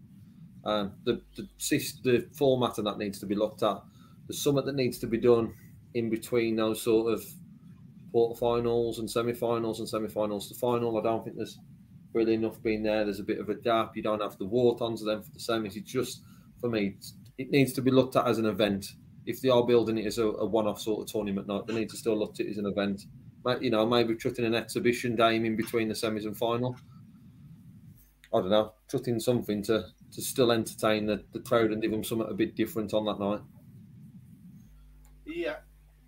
Um, 0.65 0.93
the 1.03 1.21
the, 1.35 1.47
the 2.03 2.27
format 2.31 2.77
and 2.77 2.85
that 2.85 2.99
needs 2.99 3.19
to 3.19 3.25
be 3.25 3.35
looked 3.35 3.63
at. 3.63 3.81
There's 4.27 4.41
something 4.41 4.65
that 4.65 4.75
needs 4.75 4.99
to 4.99 5.07
be 5.07 5.17
done 5.17 5.55
in 5.95 6.11
between 6.11 6.55
those 6.55 6.81
sort 6.81 7.11
of 7.11 7.25
quarterfinals 8.15 8.99
and 8.99 9.11
semi-finals 9.11 9.79
and 9.79 9.89
semi-finals 9.89 10.47
to 10.47 10.55
final. 10.55 10.97
I 10.97 11.03
don't 11.03 11.23
think 11.23 11.35
there's 11.35 11.59
really 12.13 12.33
enough 12.33 12.61
being 12.63 12.83
there. 12.83 13.03
There's 13.03 13.19
a 13.19 13.23
bit 13.23 13.39
of 13.39 13.49
a 13.49 13.55
gap. 13.55 13.95
You 13.95 14.03
don't 14.03 14.21
have 14.21 14.37
the 14.37 14.45
Wartons 14.45 15.05
then 15.05 15.21
for 15.21 15.31
the 15.31 15.39
semis. 15.39 15.75
It's 15.75 15.91
just 15.91 16.23
for 16.61 16.69
me, 16.69 16.95
it 17.37 17.51
needs 17.51 17.73
to 17.73 17.81
be 17.81 17.91
looked 17.91 18.15
at 18.15 18.27
as 18.27 18.37
an 18.37 18.45
event. 18.45 18.93
If 19.25 19.41
they 19.41 19.49
are 19.49 19.65
building 19.65 19.97
it 19.97 20.05
as 20.05 20.17
a, 20.17 20.27
a 20.27 20.45
one-off 20.45 20.79
sort 20.79 21.01
of 21.01 21.11
tournament 21.11 21.47
night, 21.47 21.67
they 21.67 21.75
need 21.75 21.89
to 21.89 21.97
still 21.97 22.17
look 22.17 22.35
at 22.35 22.45
it 22.45 22.51
as 22.51 22.57
an 22.57 22.67
event. 22.67 23.03
You 23.59 23.69
know, 23.69 23.85
maybe 23.85 24.15
chucking 24.15 24.45
an 24.45 24.55
exhibition 24.55 25.15
game 25.15 25.45
in 25.45 25.55
between 25.55 25.89
the 25.89 25.93
semis 25.93 26.25
and 26.25 26.35
final. 26.35 26.75
I 28.33 28.39
don't 28.39 28.49
know, 28.49 28.73
chucking 28.89 29.19
something 29.19 29.61
to 29.63 29.85
to 30.13 30.21
still 30.21 30.51
entertain 30.51 31.05
the, 31.05 31.23
the 31.33 31.39
crowd 31.39 31.71
and 31.71 31.81
give 31.81 31.91
them 31.91 32.03
something 32.03 32.27
a 32.29 32.33
bit 32.33 32.55
different 32.55 32.93
on 32.93 33.05
that 33.05 33.19
night. 33.19 33.41
Yeah, 35.25 35.57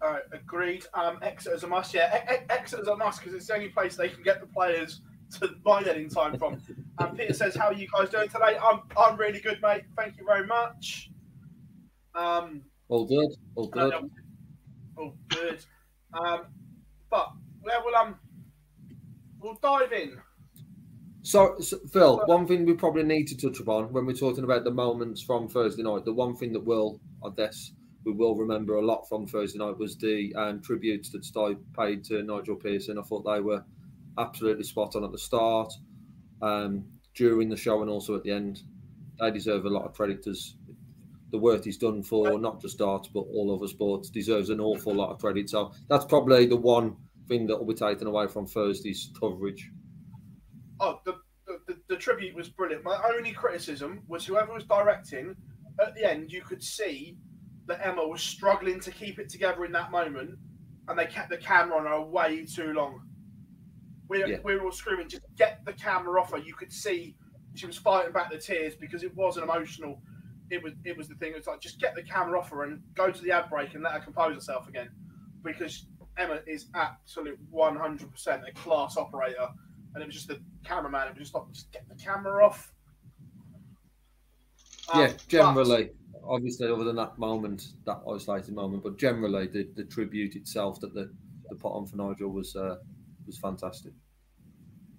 uh, 0.02 0.20
agreed. 0.32 0.86
Um, 0.94 1.20
Exeter's 1.22 1.64
a 1.64 1.68
must. 1.68 1.94
Yeah, 1.94 2.16
E- 2.18 2.34
E- 2.36 2.46
Exeter's 2.50 2.88
a 2.88 2.96
must 2.96 3.20
because 3.20 3.34
it's 3.34 3.48
the 3.48 3.54
only 3.56 3.70
place 3.70 3.96
they 3.96 4.10
can 4.10 4.24
get 4.24 4.42
the 4.42 4.48
players 4.48 5.02
to 5.40 5.50
buy 5.64 5.84
that 5.84 5.98
in 5.98 6.10
time 6.10 6.38
from. 6.38 6.62
And 7.00 7.18
Peter 7.18 7.34
says, 7.34 7.56
"How 7.56 7.68
are 7.68 7.74
you 7.74 7.88
guys 7.94 8.10
doing 8.10 8.30
today?" 8.30 8.58
I'm 8.62 8.82
I'm 8.98 9.18
really 9.18 9.40
good, 9.40 9.60
mate. 9.62 9.84
Thank 9.98 10.18
you 10.18 10.26
very 10.26 10.46
much. 10.46 11.12
Um, 12.16 12.64
All 12.90 13.06
good, 13.06 13.30
all 13.56 13.68
good. 13.68 13.94
All 14.98 15.16
good. 15.30 15.64
Um, 16.14 16.46
but 17.12 17.30
yeah, 17.66 17.80
well, 17.86 17.96
um, 17.96 18.16
we'll 19.40 19.60
dive 19.62 19.92
in. 19.92 20.18
So, 21.22 21.60
so, 21.60 21.78
Phil, 21.92 22.22
one 22.26 22.48
thing 22.48 22.66
we 22.66 22.74
probably 22.74 23.04
need 23.04 23.28
to 23.28 23.38
touch 23.38 23.60
upon 23.60 23.92
when 23.92 24.06
we're 24.06 24.14
talking 24.14 24.46
about 24.46 24.64
the 24.64 24.72
moments 24.72 25.22
from 25.22 25.50
Thursday 25.50 25.84
night, 25.84 26.06
the 26.06 26.14
one 26.14 26.36
thing 26.36 26.54
that 26.54 26.64
will, 26.64 27.02
I 27.24 27.30
guess, 27.36 27.74
we 28.08 28.14
will 28.14 28.36
remember 28.36 28.76
a 28.76 28.86
lot 28.86 29.08
from 29.10 29.28
Thursday 29.28 29.60
night 29.60 29.78
was 29.78 29.98
the 29.98 30.34
um, 30.36 30.62
tributes 30.62 31.10
that 31.10 31.26
Sky 31.26 31.58
paid 31.78 32.06
to 32.06 32.24
Nigel 32.24 32.56
Pearson. 32.56 32.98
I 32.98 33.02
thought 33.02 33.26
they 33.26 33.42
were 33.42 33.66
absolutely 34.18 34.64
spot 34.64 34.96
on 34.96 35.04
at 35.04 35.12
the 35.12 35.18
start, 35.18 35.74
um, 36.42 36.86
during 37.16 37.50
the 37.50 37.58
show, 37.58 37.82
and 37.82 37.92
also 37.92 38.16
at 38.16 38.24
the 38.24 38.32
end. 38.32 38.62
They 39.20 39.30
deserve 39.30 39.66
a 39.66 39.70
lot 39.70 39.86
of 39.86 39.94
credit 39.94 40.26
as 40.26 40.56
the 41.32 41.38
work 41.38 41.66
he's 41.66 41.78
done 41.78 42.02
for 42.02 42.40
not 42.40 42.62
just 42.62 42.78
darts 42.78 43.10
but 43.10 43.26
all 43.34 43.54
other 43.54 43.68
sports 43.68 44.10
deserves 44.10 44.50
an 44.50 44.62
awful 44.62 44.96
lot 44.96 45.12
of 45.12 45.20
credit. 45.20 45.50
So 45.50 45.74
that's 45.90 46.06
probably 46.06 46.46
the 46.46 46.56
one 46.56 46.96
thing 47.28 47.46
that 47.48 47.58
will 47.58 47.66
be 47.66 47.74
taken 47.74 48.08
away 48.08 48.28
from 48.28 48.48
Thursday's 48.48 49.12
coverage. 49.20 49.70
Oh, 50.80 51.02
the, 51.04 51.16
the, 51.68 51.78
the 51.90 51.98
tribute 51.98 52.36
was 52.36 52.48
brilliant. 52.48 52.86
My 52.86 52.98
only 53.14 53.34
criticism 53.34 54.04
was 54.08 54.26
whoever 54.26 54.54
was 54.54 54.64
directing, 54.64 55.36
at 55.86 55.94
the 55.96 56.10
end, 56.10 56.32
you 56.32 56.42
could 56.42 56.64
see 56.64 57.18
that 57.68 57.86
Emma 57.86 58.06
was 58.08 58.22
struggling 58.22 58.80
to 58.80 58.92
keep 58.92 59.20
it 59.20 59.30
together 59.30 59.66
in 59.66 59.72
that 59.74 59.92
moment, 59.92 60.32
and 60.88 60.98
they 60.98 61.06
kept 61.06 61.30
the 61.30 61.38
camera 61.38 61.78
on 61.78 61.86
her 61.86 62.02
way 62.02 62.46
too 62.46 62.74
long. 62.74 63.02
We, 64.10 64.26
Yeah. 64.26 64.38
we 64.44 64.56
were 64.56 64.64
all 64.66 64.72
screaming, 64.72 65.10
just 65.10 65.24
get 65.36 65.60
the 65.66 65.74
camera 65.74 66.22
off 66.22 66.32
her. 66.32 66.38
You 66.38 66.54
could 66.54 66.72
see 66.72 67.16
she 67.56 67.66
was 67.66 67.78
fighting 67.78 68.14
back 68.14 68.32
the 68.32 68.38
tears 68.38 68.76
because 68.76 69.04
it 69.04 69.14
wasn't 69.16 69.44
emotional. 69.44 70.02
It 70.50 70.64
was 70.64 70.74
it 70.86 70.96
was 70.96 71.10
the 71.10 71.16
thing. 71.16 71.34
It 71.34 71.38
was 71.38 71.48
like 71.48 71.60
just 71.60 71.80
get 71.82 71.94
the 71.96 72.04
camera 72.04 72.40
off 72.40 72.50
her 72.52 72.64
and 72.64 72.82
go 72.96 73.12
to 73.12 73.22
the 73.22 73.32
ad 73.32 73.50
break 73.50 73.74
and 73.74 73.84
let 73.84 73.94
her 73.94 74.00
compose 74.00 74.36
herself 74.36 74.68
again, 74.70 74.90
because 75.44 75.88
Emma 76.18 76.40
is 76.48 76.68
absolute 76.74 77.38
one 77.50 77.76
hundred 77.76 78.10
percent 78.12 78.44
a 78.48 78.52
class 78.54 78.96
operator 78.96 79.50
and 79.94 80.02
it 80.02 80.06
was 80.06 80.16
just 80.16 80.28
the 80.30 80.40
cameraman. 80.64 81.08
It 81.10 81.16
was 81.16 81.24
just 81.24 81.34
like, 81.36 81.44
just 81.52 81.72
get 81.74 81.86
the 81.90 81.96
camera 81.96 82.46
off. 82.46 82.72
Um, 84.94 85.02
yeah, 85.02 85.08
but- 85.08 85.28
generally, 85.28 85.92
obviously, 86.30 86.70
other 86.70 86.84
than 86.84 86.96
that 86.98 87.18
moment, 87.18 87.74
that 87.86 88.02
isolated 88.12 88.54
moment, 88.54 88.84
but 88.84 88.98
generally, 88.98 89.48
the, 89.48 89.68
the 89.76 89.84
tribute 89.84 90.36
itself 90.36 90.80
that 90.82 90.94
the, 90.94 91.12
the 91.50 91.56
put 91.56 91.70
on 91.70 91.86
for 91.86 91.96
Nigel 91.98 92.30
was 92.30 92.56
uh, 92.56 92.78
was 93.26 93.38
fantastic. 93.38 93.94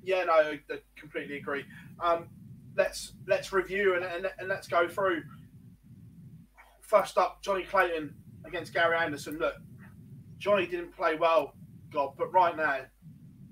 yeah, 0.02 0.24
no, 0.24 0.32
I 0.32 0.60
completely 0.96 1.36
agree. 1.38 1.64
Um, 2.00 2.28
let's 2.76 3.12
let's 3.26 3.52
review 3.52 3.94
and, 3.94 4.04
and, 4.04 4.30
and 4.38 4.48
let's 4.48 4.68
go 4.68 4.88
through. 4.88 5.22
First 6.80 7.18
up, 7.18 7.42
Johnny 7.42 7.64
Clayton 7.64 8.14
against 8.46 8.72
Gary 8.72 8.96
Anderson. 8.96 9.38
Look, 9.38 9.54
Johnny 10.38 10.66
didn't 10.66 10.96
play 10.96 11.16
well, 11.16 11.54
God, 11.92 12.14
but 12.16 12.32
right 12.32 12.56
now 12.56 12.80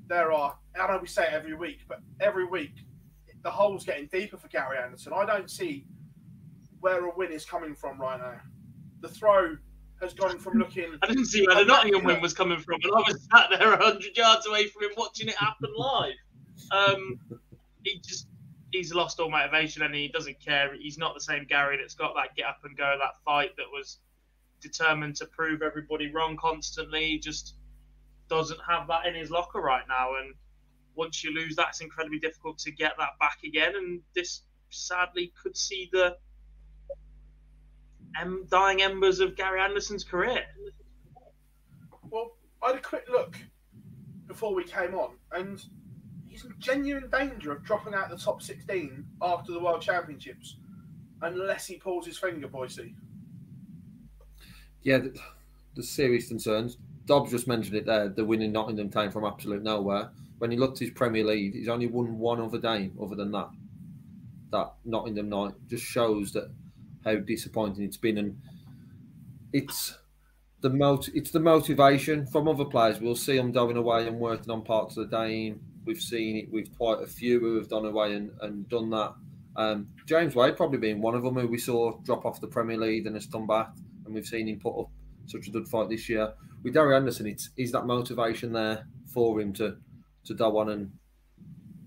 there 0.08 0.32
are. 0.32 0.56
I 0.80 0.86
know 0.88 0.98
we 1.00 1.08
say 1.08 1.24
it 1.24 1.32
every 1.32 1.54
week, 1.54 1.80
but 1.88 2.00
every 2.20 2.46
week 2.46 2.72
the 3.42 3.50
hole's 3.50 3.84
getting 3.84 4.06
deeper 4.06 4.36
for 4.36 4.48
Gary 4.48 4.78
Anderson. 4.78 5.12
I 5.14 5.24
don't 5.24 5.50
see 5.50 5.86
where 6.80 7.06
a 7.06 7.14
win 7.16 7.32
is 7.32 7.44
coming 7.44 7.74
from 7.74 8.00
right 8.00 8.20
now. 8.20 8.40
The 9.00 9.08
throw 9.08 9.56
has 10.00 10.12
gone 10.14 10.38
from 10.38 10.58
looking. 10.58 10.98
I 11.02 11.06
didn't 11.06 11.26
see 11.26 11.46
where 11.46 11.56
the 11.56 11.64
Nottingham 11.64 12.04
win 12.04 12.20
was 12.20 12.34
coming 12.34 12.58
from, 12.58 12.80
and 12.82 12.92
I 12.94 12.98
was 12.98 13.26
sat 13.34 13.50
there 13.58 13.70
100 13.70 14.16
yards 14.16 14.46
away 14.46 14.66
from 14.68 14.84
him 14.84 14.90
watching 14.96 15.28
it 15.28 15.36
happen 15.36 15.70
live. 15.76 16.14
Um, 16.70 17.18
he 17.82 18.00
just 18.04 18.28
he's 18.72 18.94
lost 18.94 19.20
all 19.20 19.30
motivation 19.30 19.82
and 19.82 19.94
he 19.94 20.08
doesn't 20.08 20.40
care. 20.44 20.74
He's 20.78 20.98
not 20.98 21.14
the 21.14 21.20
same 21.20 21.46
Gary 21.48 21.78
that's 21.78 21.94
got 21.94 22.14
that 22.16 22.34
get 22.36 22.46
up 22.46 22.58
and 22.64 22.76
go, 22.76 22.96
that 22.98 23.16
fight 23.24 23.56
that 23.56 23.66
was 23.72 23.98
determined 24.60 25.16
to 25.16 25.26
prove 25.26 25.62
everybody 25.62 26.12
wrong 26.12 26.36
constantly. 26.36 27.06
He 27.06 27.18
just 27.18 27.54
doesn't 28.28 28.60
have 28.68 28.88
that 28.88 29.06
in 29.06 29.14
his 29.14 29.30
locker 29.30 29.60
right 29.60 29.84
now. 29.88 30.16
And 30.16 30.34
once 30.94 31.22
you 31.22 31.32
lose 31.32 31.56
that, 31.56 31.68
it's 31.70 31.80
incredibly 31.80 32.18
difficult 32.18 32.58
to 32.58 32.72
get 32.72 32.92
that 32.98 33.18
back 33.20 33.38
again. 33.44 33.72
And 33.76 34.00
this 34.14 34.42
sadly 34.70 35.32
could 35.40 35.56
see 35.56 35.88
the 35.92 36.16
em- 38.20 38.46
dying 38.50 38.82
embers 38.82 39.20
of 39.20 39.36
Gary 39.36 39.60
Anderson's 39.60 40.04
career. 40.04 40.44
Well, 42.10 42.36
I 42.62 42.68
had 42.68 42.76
a 42.76 42.80
quick 42.80 43.06
look 43.10 43.36
before 44.26 44.54
we 44.54 44.64
came 44.64 44.94
on, 44.94 45.16
and 45.32 45.62
he's 46.26 46.44
in 46.44 46.54
genuine 46.58 47.10
danger 47.10 47.52
of 47.52 47.64
dropping 47.64 47.94
out 47.94 48.10
the 48.10 48.16
top 48.16 48.42
16 48.42 49.04
after 49.22 49.52
the 49.52 49.60
World 49.60 49.82
Championships, 49.82 50.56
unless 51.22 51.66
he 51.66 51.76
pulls 51.76 52.06
his 52.06 52.18
finger, 52.18 52.48
Boise. 52.48 52.94
Yeah, 54.82 54.98
the, 54.98 55.18
the 55.74 55.82
serious 55.82 56.28
concerns. 56.28 56.78
Dobbs 57.06 57.30
just 57.30 57.48
mentioned 57.48 57.76
it 57.76 57.86
there. 57.86 58.08
The 58.08 58.24
winning 58.24 58.52
Nottingham 58.52 58.90
came 58.90 59.10
from 59.10 59.24
absolute 59.24 59.62
nowhere. 59.62 60.10
When 60.38 60.50
he 60.50 60.56
looked 60.56 60.78
at 60.78 60.88
his 60.88 60.90
Premier 60.90 61.24
League, 61.24 61.54
he's 61.54 61.68
only 61.68 61.86
won 61.86 62.18
one 62.18 62.40
other 62.40 62.58
game 62.58 62.96
other 63.00 63.14
than 63.14 63.30
that. 63.32 63.48
That 64.50 64.74
Nottingham 64.84 65.28
night 65.28 65.54
just 65.68 65.84
shows 65.84 66.32
that 66.32 66.50
how 67.06 67.14
disappointing 67.16 67.84
it's 67.84 67.96
been, 67.96 68.18
and 68.18 68.38
it's 69.52 69.96
the 70.60 70.70
mot- 70.70 71.08
it's 71.14 71.30
the 71.30 71.40
motivation 71.40 72.26
from 72.26 72.48
other 72.48 72.64
players. 72.64 73.00
We'll 73.00 73.14
see 73.14 73.36
them 73.36 73.52
going 73.52 73.76
away 73.76 74.06
and 74.06 74.18
working 74.18 74.50
on 74.50 74.62
parts 74.62 74.96
of 74.96 75.08
the 75.08 75.16
game. 75.16 75.60
We've 75.84 76.00
seen 76.00 76.36
it 76.36 76.52
with 76.52 76.76
quite 76.76 77.00
a 77.00 77.06
few 77.06 77.38
who 77.38 77.56
have 77.56 77.70
gone 77.70 77.86
away 77.86 78.14
and, 78.14 78.32
and 78.42 78.68
done 78.68 78.90
that. 78.90 79.14
Um, 79.54 79.88
James 80.04 80.34
Wade 80.34 80.56
probably 80.56 80.78
being 80.78 81.00
one 81.00 81.14
of 81.14 81.22
them 81.22 81.36
who 81.36 81.46
we 81.46 81.58
saw 81.58 81.96
drop 82.00 82.26
off 82.26 82.40
the 82.40 82.48
Premier 82.48 82.76
League 82.76 83.06
and 83.06 83.14
has 83.14 83.26
come 83.26 83.46
back, 83.46 83.70
and 84.04 84.14
we've 84.14 84.26
seen 84.26 84.48
him 84.48 84.58
put 84.58 84.78
up 84.78 84.90
such 85.26 85.46
a 85.46 85.50
good 85.50 85.68
fight 85.68 85.88
this 85.88 86.08
year. 86.08 86.34
With 86.62 86.74
Gary 86.74 86.96
Anderson, 86.96 87.26
it's 87.26 87.50
is 87.56 87.72
that 87.72 87.86
motivation 87.86 88.52
there 88.52 88.86
for 89.06 89.40
him 89.40 89.52
to 89.54 89.76
to 90.24 90.34
go 90.34 90.58
on 90.58 90.70
and 90.70 90.92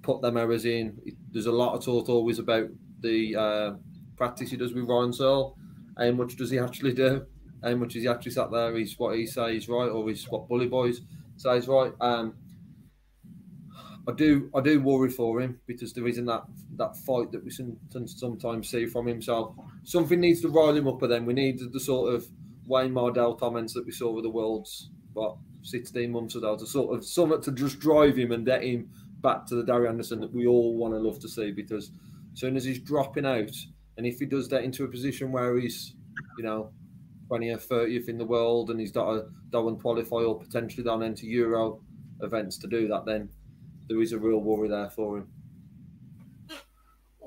put 0.02 0.22
them 0.22 0.38
errors 0.38 0.66
in. 0.66 0.98
There's 1.32 1.46
a 1.46 1.52
lot 1.52 1.76
of 1.76 1.84
talk 1.84 2.08
always 2.10 2.40
about 2.40 2.70
the 3.02 3.36
uh, 3.36 3.74
practice 4.20 4.52
he 4.52 4.58
does 4.58 4.74
with 4.74 4.88
Ryan 4.88 5.14
Searle. 5.14 5.58
How 5.98 6.12
much 6.12 6.36
does 6.36 6.52
he 6.52 6.60
actually 6.60 6.94
do? 6.94 7.26
How 7.64 7.74
much 7.76 7.96
is 7.96 8.04
he 8.04 8.10
actually 8.10 8.34
sat 8.34 8.52
there? 8.52 8.78
Is 8.78 9.00
what 9.00 9.18
he 9.18 9.26
says 9.26 9.68
right, 9.68 9.90
or 9.90 10.10
is 10.10 10.30
what 10.30 10.48
Bully 10.48 10.68
Boys 10.68 11.02
says 11.38 11.68
right? 11.68 11.94
Um, 12.00 12.36
I 14.08 14.12
do, 14.14 14.50
I 14.56 14.62
do 14.62 14.82
worry 14.82 15.10
for 15.10 15.40
him 15.40 15.60
because 15.68 15.94
there 15.94 16.08
isn't 16.08 16.26
that 16.26 16.44
that 16.78 16.96
fight 16.98 17.32
that 17.32 17.44
we 17.44 17.52
sometimes 17.52 18.70
see 18.70 18.86
from 18.86 19.08
him. 19.08 19.22
So 19.22 19.56
something 19.84 20.20
needs 20.20 20.42
to 20.42 20.50
rile 20.50 20.76
him 20.76 20.88
up. 20.88 21.00
But 21.00 21.10
then 21.10 21.26
we 21.26 21.34
need 21.34 21.60
the 21.72 21.80
sort 21.80 22.14
of 22.14 22.26
Wayne 22.66 22.94
Mardle 22.94 23.38
comments 23.40 23.74
that 23.74 23.86
we 23.86 23.92
saw 23.92 24.12
with 24.12 24.24
the 24.24 24.30
Worlds, 24.30 24.90
what 25.14 25.38
16 25.64 26.12
months 26.12 26.36
ago, 26.36 26.58
to 26.58 26.66
sort 26.66 26.96
of 26.96 27.06
something 27.06 27.42
to 27.42 27.52
just 27.52 27.80
drive 27.80 28.18
him 28.18 28.32
and 28.32 28.46
get 28.46 28.64
him 28.64 28.90
back 29.22 29.46
to 29.48 29.56
the 29.56 29.64
Gary 29.64 29.88
Anderson 29.88 30.22
that 30.22 30.34
we 30.34 30.48
all 30.48 30.78
want 30.78 30.94
to 30.94 31.00
love 31.00 31.20
to 31.20 31.30
see. 31.30 31.52
Because 31.52 31.92
as 32.34 32.40
soon 32.40 32.56
as 32.56 32.66
he's 32.66 32.80
dropping 32.80 33.26
out, 33.26 33.52
and 34.00 34.08
if 34.08 34.18
he 34.18 34.26
does 34.26 34.48
get 34.48 34.64
into 34.64 34.86
a 34.86 34.88
position 34.88 35.30
where 35.30 35.58
he's, 35.58 35.94
you 36.38 36.44
know, 36.46 36.72
20th, 37.30 37.68
30th 37.68 38.08
in 38.08 38.18
the 38.18 38.24
world, 38.24 38.70
and 38.70 38.80
he's 38.80 38.94
got 38.94 39.12
to 39.12 39.26
go 39.52 39.68
and 39.68 39.78
qualify 39.78 40.16
or 40.16 40.40
potentially 40.40 40.86
down 40.86 41.04
into 41.04 41.26
Euro 41.26 41.82
events 42.22 42.58
to 42.60 42.68
do 42.68 42.88
that, 42.88 43.06
then 43.06 43.28
there 43.90 44.02
is 44.02 44.14
a 44.14 44.18
real 44.18 44.40
worry 44.40 44.70
there 44.70 44.90
for 44.90 45.18
him. 45.18 45.28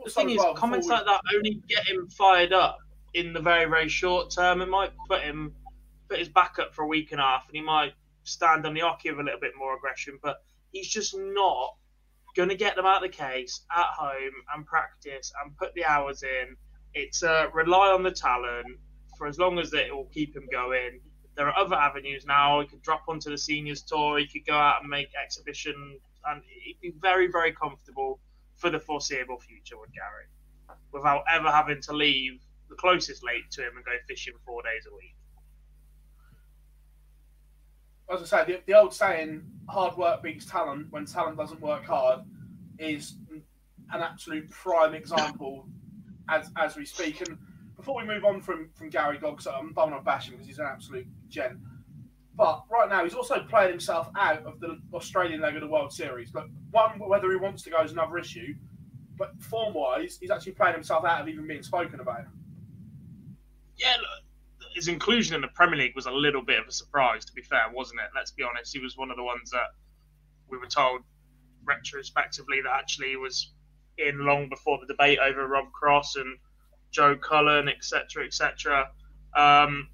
The 0.02 0.11
thing 0.11 0.31
is, 0.31 0.41
comments 0.57 0.88
like 0.88 1.05
that 1.05 1.21
only 1.35 1.61
get 1.69 1.87
him 1.87 2.09
fired 2.09 2.55
up 2.55 2.79
in 3.12 3.35
the 3.35 3.41
very, 3.41 3.67
very 3.69 3.91
short 3.91 4.31
term. 4.31 4.62
It 4.62 4.69
might 4.71 4.93
put 5.11 5.21
him 5.21 5.52
put 6.09 6.21
his 6.21 6.31
back 6.31 6.59
up 6.59 6.75
for 6.75 6.85
a 6.85 6.88
week 6.88 7.12
and 7.12 7.21
a 7.21 7.25
half, 7.25 7.49
and 7.49 7.57
he 7.57 7.62
might 7.62 7.93
stand 8.25 8.64
on 8.64 8.73
the 8.73 8.81
oche 8.81 9.11
with 9.11 9.21
a 9.21 9.23
little 9.23 9.41
bit 9.41 9.52
more 9.59 9.76
aggression. 9.76 10.19
But 10.23 10.43
he's 10.71 10.88
just 10.88 11.14
not 11.14 11.75
going 12.35 12.49
to 12.49 12.55
get 12.55 12.77
them 12.77 12.87
out 12.87 13.05
of 13.05 13.11
the 13.11 13.17
case 13.17 13.65
at 13.71 13.87
home 13.87 14.33
and 14.55 14.67
practice 14.67 15.33
and 15.43 15.57
put 15.57 15.75
the 15.75 15.85
hours 15.85 16.23
in. 16.23 16.57
It's 16.95 17.23
uh, 17.23 17.47
rely 17.53 17.89
on 17.89 18.03
the 18.03 18.11
talent 18.11 18.79
for 19.17 19.27
as 19.27 19.39
long 19.39 19.59
as 19.59 19.73
it 19.73 19.95
will 19.95 20.09
keep 20.12 20.35
him 20.35 20.49
going. 20.51 21.01
There 21.37 21.49
are 21.49 21.57
other 21.57 21.77
avenues 21.77 22.27
now. 22.27 22.61
He 22.61 22.67
could 22.67 22.83
drop 22.83 23.05
onto 23.09 23.31
the 23.31 23.39
seniors 23.39 23.83
tour. 23.83 24.19
He 24.19 24.27
could 24.27 24.47
go 24.47 24.55
out 24.55 24.81
and 24.83 24.91
make 24.91 25.09
exhibition, 25.15 25.99
and 26.27 26.43
he'd 26.65 26.81
be 26.81 26.93
very, 27.01 27.29
very 27.29 27.53
comfortable 27.53 28.21
for 28.57 28.71
the 28.71 28.81
foreseeable 28.81 29.41
future 29.41 29.79
with 29.79 29.91
Gary, 29.93 30.27
without 30.93 31.25
ever 31.31 31.51
having 31.51 31.81
to 31.83 31.93
leave 31.93 32.41
the 32.69 32.77
closest 32.77 33.25
lake 33.25 33.49
to 33.51 33.62
him 33.62 33.77
and 33.77 33.85
go 33.85 33.93
fishing 34.09 34.35
four 34.45 34.62
days 34.62 34.87
a 34.91 34.95
week. 34.95 35.17
As 38.11 38.23
I 38.32 38.44
say, 38.44 38.52
the, 38.52 38.61
the 38.66 38.78
old 38.78 38.94
saying, 38.94 39.42
hard 39.68 39.97
work 39.97 40.23
beats 40.23 40.47
talent 40.47 40.88
when 40.90 41.06
talent 41.06 41.37
doesn't 41.37 41.61
work 41.61 41.85
hard, 41.85 42.21
is 42.78 43.14
an 43.30 44.00
absolute 44.00 44.50
prime 44.50 44.94
example 44.94 45.66
as 46.28 46.50
as 46.56 46.76
we 46.76 46.85
speak. 46.85 47.21
And 47.26 47.38
before 47.76 47.97
we 47.97 48.04
move 48.04 48.25
on 48.25 48.40
from, 48.40 48.71
from 48.75 48.90
Gary 48.90 49.18
Gogs, 49.18 49.47
I'm 49.47 49.73
don't 49.73 49.90
want 49.90 50.04
to 50.04 50.30
because 50.30 50.47
he's 50.47 50.59
an 50.59 50.66
absolute 50.66 51.06
gent. 51.28 51.59
But 52.35 52.64
right 52.71 52.88
now, 52.88 53.04
he's 53.04 53.14
also 53.14 53.44
playing 53.44 53.71
himself 53.71 54.09
out 54.16 54.44
of 54.47 54.59
the 54.59 54.78
Australian 54.94 55.40
leg 55.40 55.54
of 55.54 55.61
the 55.61 55.66
World 55.68 55.92
Series. 55.92 56.30
But 56.30 56.47
one, 56.71 56.99
whether 56.99 57.30
he 57.30 57.37
wants 57.37 57.62
to 57.64 57.71
go 57.71 57.82
is 57.82 57.92
another 57.92 58.18
issue. 58.18 58.54
But 59.18 59.40
form 59.42 59.75
wise, 59.75 60.16
he's 60.18 60.30
actually 60.30 60.52
playing 60.52 60.75
himself 60.75 61.04
out 61.04 61.21
of 61.21 61.28
even 61.28 61.47
being 61.47 61.62
spoken 61.62 62.00
about 62.00 62.21
yeah, 63.76 63.97
look, 63.97 64.22
his 64.75 64.88
inclusion 64.88 65.35
in 65.35 65.41
the 65.41 65.49
Premier 65.49 65.79
League 65.79 65.95
was 65.95 66.07
a 66.07 66.11
little 66.11 66.43
bit 66.43 66.59
of 66.61 66.67
a 66.67 66.73
surprise, 66.73 67.25
to 67.25 67.33
be 67.33 67.43
fair, 67.43 67.62
wasn't 67.73 68.00
it? 68.00 68.11
Let's 68.14 68.31
be 68.31 68.43
honest. 68.43 68.73
He 68.73 68.81
was 68.81 68.96
one 68.96 69.11
of 69.11 69.16
the 69.16 69.23
ones 69.23 69.51
that 69.51 69.70
we 70.49 70.59
were 70.59 70.66
told 70.66 71.03
retrospectively 71.64 72.61
that 72.62 72.73
actually 72.73 73.16
was 73.16 73.53
in 73.99 74.25
long 74.25 74.49
before 74.49 74.79
the 74.81 74.87
debate 74.87 75.18
over 75.18 75.46
Rob 75.46 75.70
Cross 75.73 76.16
and 76.16 76.38
Joe 76.90 77.16
Cullen, 77.16 77.68
etc., 77.68 78.25
etc., 78.25 78.88
um, 79.37 79.88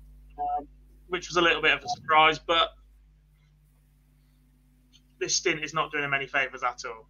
which 1.09 1.29
was 1.29 1.37
a 1.37 1.41
little 1.41 1.63
bit 1.63 1.73
of 1.73 1.85
a 1.85 1.89
surprise. 1.89 2.39
But 2.39 2.71
this 5.21 5.37
stint 5.37 5.63
is 5.63 5.75
not 5.75 5.93
doing 5.93 6.05
him 6.05 6.15
any 6.15 6.27
favours 6.27 6.63
at 6.63 6.83
all. 6.87 7.09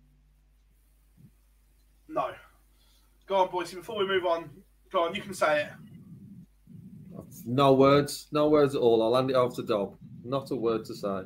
No. 2.08 2.30
Go 3.26 3.36
on, 3.36 3.50
boys. 3.50 3.72
Before 3.72 3.98
we 3.98 4.06
move 4.06 4.24
on, 4.24 4.50
go 4.90 5.04
on. 5.04 5.14
You 5.14 5.22
can 5.22 5.34
say 5.34 5.62
it. 5.62 5.68
No 7.50 7.72
words, 7.72 8.26
no 8.30 8.50
words 8.50 8.74
at 8.74 8.82
all. 8.82 9.02
I'll 9.02 9.14
hand 9.14 9.30
it 9.30 9.36
off 9.36 9.56
to 9.56 9.62
Dob. 9.62 9.96
Not 10.22 10.50
a 10.50 10.54
word 10.54 10.84
to 10.84 10.94
say. 10.94 11.08
I 11.08 11.24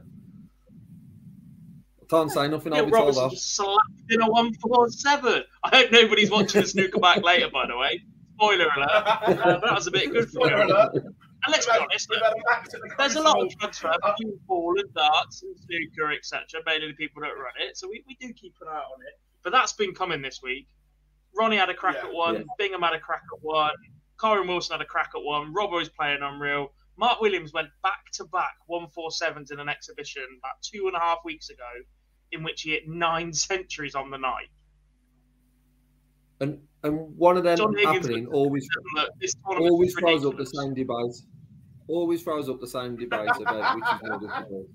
can't 2.09 2.31
say 2.31 2.47
nothing. 2.47 2.73
I'll 2.73 2.85
be 2.85 2.93
told 2.93 3.19
off. 3.19 3.33
just 3.33 3.57
slapped 3.57 3.91
in 4.09 4.23
a 4.23 4.31
one 4.31 4.55
four 4.55 4.89
seven. 4.89 5.43
I 5.65 5.77
hope 5.77 5.91
nobody's 5.91 6.31
watching 6.31 6.61
the 6.61 6.69
snooker 6.69 7.01
back 7.01 7.23
later. 7.25 7.51
By 7.51 7.67
the 7.67 7.77
way, 7.77 8.01
spoiler 8.37 8.69
alert. 8.77 8.89
Uh, 8.89 9.59
that 9.59 9.75
was 9.75 9.89
a 9.89 9.91
bit 9.91 10.13
good. 10.13 10.31
Spoiler 10.31 10.63
alert. 10.63 10.95
And 10.95 11.51
let's 11.51 11.67
be 11.67 11.73
honest, 11.73 12.09
there's 12.99 13.17
a 13.17 13.21
lot 13.21 13.43
of 13.43 13.59
transfer 13.59 13.93
between 14.01 14.39
ball 14.47 14.75
and 14.79 14.95
darts 14.95 15.43
and 15.43 15.57
snooker, 15.59 16.13
etc. 16.13 16.63
Mainly 16.65 16.87
the 16.87 16.95
people 16.95 17.21
that 17.23 17.31
run 17.31 17.53
it, 17.59 17.77
so 17.77 17.89
we, 17.89 18.05
we 18.07 18.15
do 18.21 18.33
keep 18.33 18.55
an 18.61 18.69
eye 18.69 18.77
on 18.77 19.01
it. 19.09 19.19
But 19.43 19.51
that's 19.51 19.73
been 19.73 19.93
coming 19.93 20.23
this 20.23 20.39
week. 20.41 20.69
Ronnie 21.37 21.57
had 21.57 21.69
a 21.69 21.75
crack 21.75 21.97
yeah, 22.01 22.11
at 22.11 22.15
one. 22.15 22.35
Yeah. 22.37 22.43
Bingham 22.59 22.83
had 22.83 22.95
a 22.95 23.01
crack 23.01 23.23
at 23.35 23.43
one. 23.43 23.73
Kyren 24.23 24.47
Wilson 24.47 24.75
had 24.75 24.83
a 24.83 24.87
crack 24.87 25.11
at 25.17 25.23
one. 25.23 25.53
Robbo 25.53 25.73
was 25.73 25.89
playing 25.89 26.21
unreal. 26.23 26.73
Mark 26.97 27.21
Williams 27.21 27.53
went 27.53 27.69
back 27.83 28.11
to 28.13 28.25
back 28.25 28.55
147s 28.71 29.51
in 29.51 29.59
an 29.59 29.69
exhibition 29.69 30.25
about 30.39 30.55
two 30.63 30.87
and 30.87 30.95
a 30.95 31.01
half 31.01 31.19
weeks 31.25 31.51
ago, 31.51 31.69
in 32.31 32.43
which 32.43 32.63
he 32.63 32.71
hit 32.71 32.89
nine 32.89 33.33
centuries 33.49 33.95
on 33.95 34.11
the 34.11 34.19
night. 34.19 34.49
And 36.41 36.61
and 36.83 37.17
one 37.17 37.37
of 37.37 37.45
them 37.45 37.59
happening 37.85 38.27
always 38.27 38.67
always 39.47 39.95
throws 39.95 40.25
up 40.27 40.37
the 40.37 40.45
same 40.47 40.75
device. 40.75 41.25
Always 41.89 42.23
throws 42.23 42.49
up 42.49 42.61
the 42.61 42.67
same 42.67 42.97
device 42.97 43.39
about 43.41 43.77
which 43.77 43.83
is 43.93 43.95
more 43.95 44.15
difficult. 44.19 44.69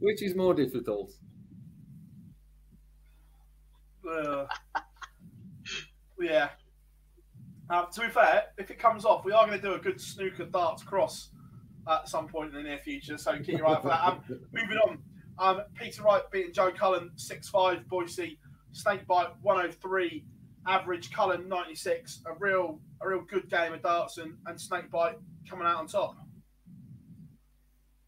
Which 0.00 0.22
is 0.22 0.34
more 0.34 0.54
difficult. 0.54 1.12
Uh, 4.08 4.46
yeah, 6.20 6.48
um, 7.72 7.86
to 7.92 8.00
be 8.02 8.08
fair, 8.08 8.44
if 8.58 8.70
it 8.70 8.78
comes 8.78 9.04
off, 9.04 9.24
we 9.24 9.32
are 9.32 9.46
going 9.46 9.60
to 9.60 9.66
do 9.66 9.74
a 9.74 9.78
good 9.78 10.00
snooker 10.00 10.44
darts 10.44 10.82
cross 10.82 11.30
at 11.88 12.08
some 12.08 12.28
point 12.28 12.50
in 12.50 12.56
the 12.56 12.62
near 12.62 12.78
future. 12.78 13.18
So 13.18 13.36
keep 13.38 13.58
your 13.58 13.66
eye 13.66 13.72
out 13.72 13.82
for 13.82 13.88
that. 13.88 14.04
Um, 14.04 14.20
moving 14.52 14.78
on, 14.78 14.98
um, 15.38 15.62
Peter 15.74 16.02
Wright 16.02 16.22
beating 16.30 16.52
Joe 16.52 16.70
Cullen 16.70 17.10
six 17.16 17.48
five 17.48 17.88
Boise 17.88 18.38
Snakebite 18.72 19.30
one 19.42 19.56
hundred 19.56 19.72
oh 19.72 19.88
three 19.88 20.24
average 20.66 21.10
Cullen 21.10 21.48
ninety 21.48 21.74
six. 21.74 22.20
A 22.26 22.34
real 22.38 22.78
a 23.00 23.08
real 23.08 23.22
good 23.22 23.50
game 23.50 23.72
of 23.72 23.82
darts 23.82 24.18
and, 24.18 24.34
and 24.46 24.60
Snakebite 24.60 25.16
coming 25.48 25.66
out 25.66 25.78
on 25.78 25.86
top. 25.88 26.14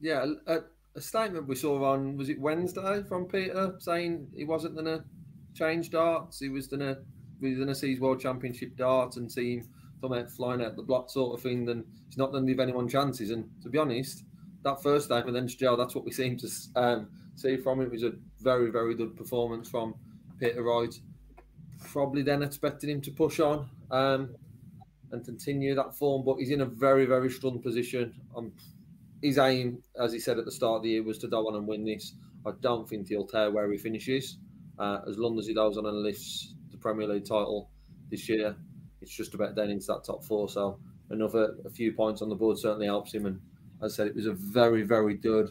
Yeah, 0.01 0.27
a, 0.47 0.59
a 0.95 1.01
statement 1.01 1.49
we 1.49 1.57
saw 1.57 1.83
on 1.93 2.17
was 2.17 2.29
it 2.29 2.39
Wednesday 2.39 3.03
from 3.09 3.27
Peter 3.27 3.75
saying 3.81 4.29
he 4.37 4.45
wasn't 4.45 4.75
going 4.75 4.87
to 4.87 5.05
change 5.55 5.91
darts. 5.91 6.39
He 6.39 6.49
was 6.49 6.67
going 6.67 6.81
to 6.81 6.99
we're 7.41 7.57
going 7.57 7.69
to 7.69 7.75
see 7.75 7.91
his 7.91 8.01
world 8.01 8.21
championship 8.21 8.77
darts 8.77 9.17
and 9.17 9.31
see 9.31 9.57
him 9.57 9.69
come 10.09 10.27
flying 10.27 10.63
out 10.63 10.77
the 10.77 10.83
block 10.83 11.11
sort 11.11 11.37
of 11.37 11.43
thing, 11.43 11.65
then 11.65 11.85
he's 12.07 12.19
not 12.19 12.31
going 12.31 12.47
to 12.47 12.53
give 12.53 12.61
anyone 12.61 12.89
chances. 12.89 13.31
And 13.31 13.49
to 13.63 13.69
be 13.69 13.79
honest, 13.79 14.25
that 14.63 14.83
first 14.83 15.09
time 15.09 15.29
against 15.29 15.59
Joe, 15.59 15.77
that's 15.77 15.95
what 15.95 16.05
we 16.05 16.13
seem 16.23 16.37
to 16.39 16.49
um, 16.77 17.09
see 17.37 17.57
from 17.57 17.81
him. 17.81 17.87
It 17.87 17.93
was 17.93 18.03
a 18.03 18.13
very, 18.41 18.71
very 18.71 18.95
good 18.95 19.17
performance 19.17 19.69
from 19.69 19.95
Peter 20.39 20.63
Wright. 20.63 20.95
Probably 21.85 22.23
then 22.23 22.43
expecting 22.43 22.91
him 22.91 23.01
to 23.03 23.11
push 23.11 23.41
on 23.41 23.69
um, 23.91 24.35
and 25.13 25.25
continue 25.25 25.75
that 25.75 25.95
form, 25.97 26.25
but 26.25 26.37
he's 26.37 26.51
in 26.51 26.63
a 26.63 26.67
very, 26.67 27.07
very 27.07 27.31
strong 27.31 27.61
position. 27.61 28.15
Um, 28.37 28.53
his 29.23 29.39
aim, 29.39 29.83
as 29.99 30.13
he 30.13 30.19
said 30.19 30.39
at 30.39 30.45
the 30.45 30.53
start 30.53 30.79
of 30.79 30.83
the 30.83 30.91
year, 30.91 31.03
was 31.03 31.19
to 31.19 31.29
go 31.29 31.49
on 31.49 31.57
and 31.57 31.67
win 31.67 31.85
this. 31.85 32.15
I 32.47 32.51
don't 32.61 32.89
think 32.89 33.09
he'll 33.09 33.27
tear 33.27 33.51
where 33.51 33.71
he 33.71 33.79
finishes. 33.79 34.39
Uh, 34.79 35.01
as 35.09 35.19
long 35.19 35.39
as 35.39 35.47
he 35.47 35.55
goes 35.55 35.79
on 35.79 35.87
and 35.87 36.03
lifts 36.03 36.54
Premier 36.85 37.09
League 37.09 37.25
title 37.25 37.71
this 38.11 38.29
year. 38.29 38.55
It's 39.01 39.17
just 39.17 39.33
about 39.33 39.57
getting 39.57 39.71
into 39.71 39.87
that 39.87 40.05
top 40.05 40.23
four. 40.23 40.51
So 40.51 40.79
another 41.09 41.55
a 41.65 41.71
few 41.71 41.95
points 41.95 42.21
on 42.21 42.29
the 42.29 42.35
board 42.35 42.59
certainly 42.59 42.85
helps 42.85 43.15
him. 43.15 43.25
And 43.25 43.41
as 43.83 43.95
I 43.95 43.97
said, 43.97 44.07
it 44.09 44.15
was 44.15 44.27
a 44.27 44.35
very, 44.35 44.83
very 44.83 45.15
good 45.15 45.49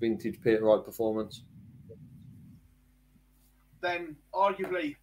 vintage 0.00 0.40
Peter 0.42 0.64
Wright 0.64 0.84
performance. 0.84 1.44
Then 3.80 4.16
arguably 4.34 4.96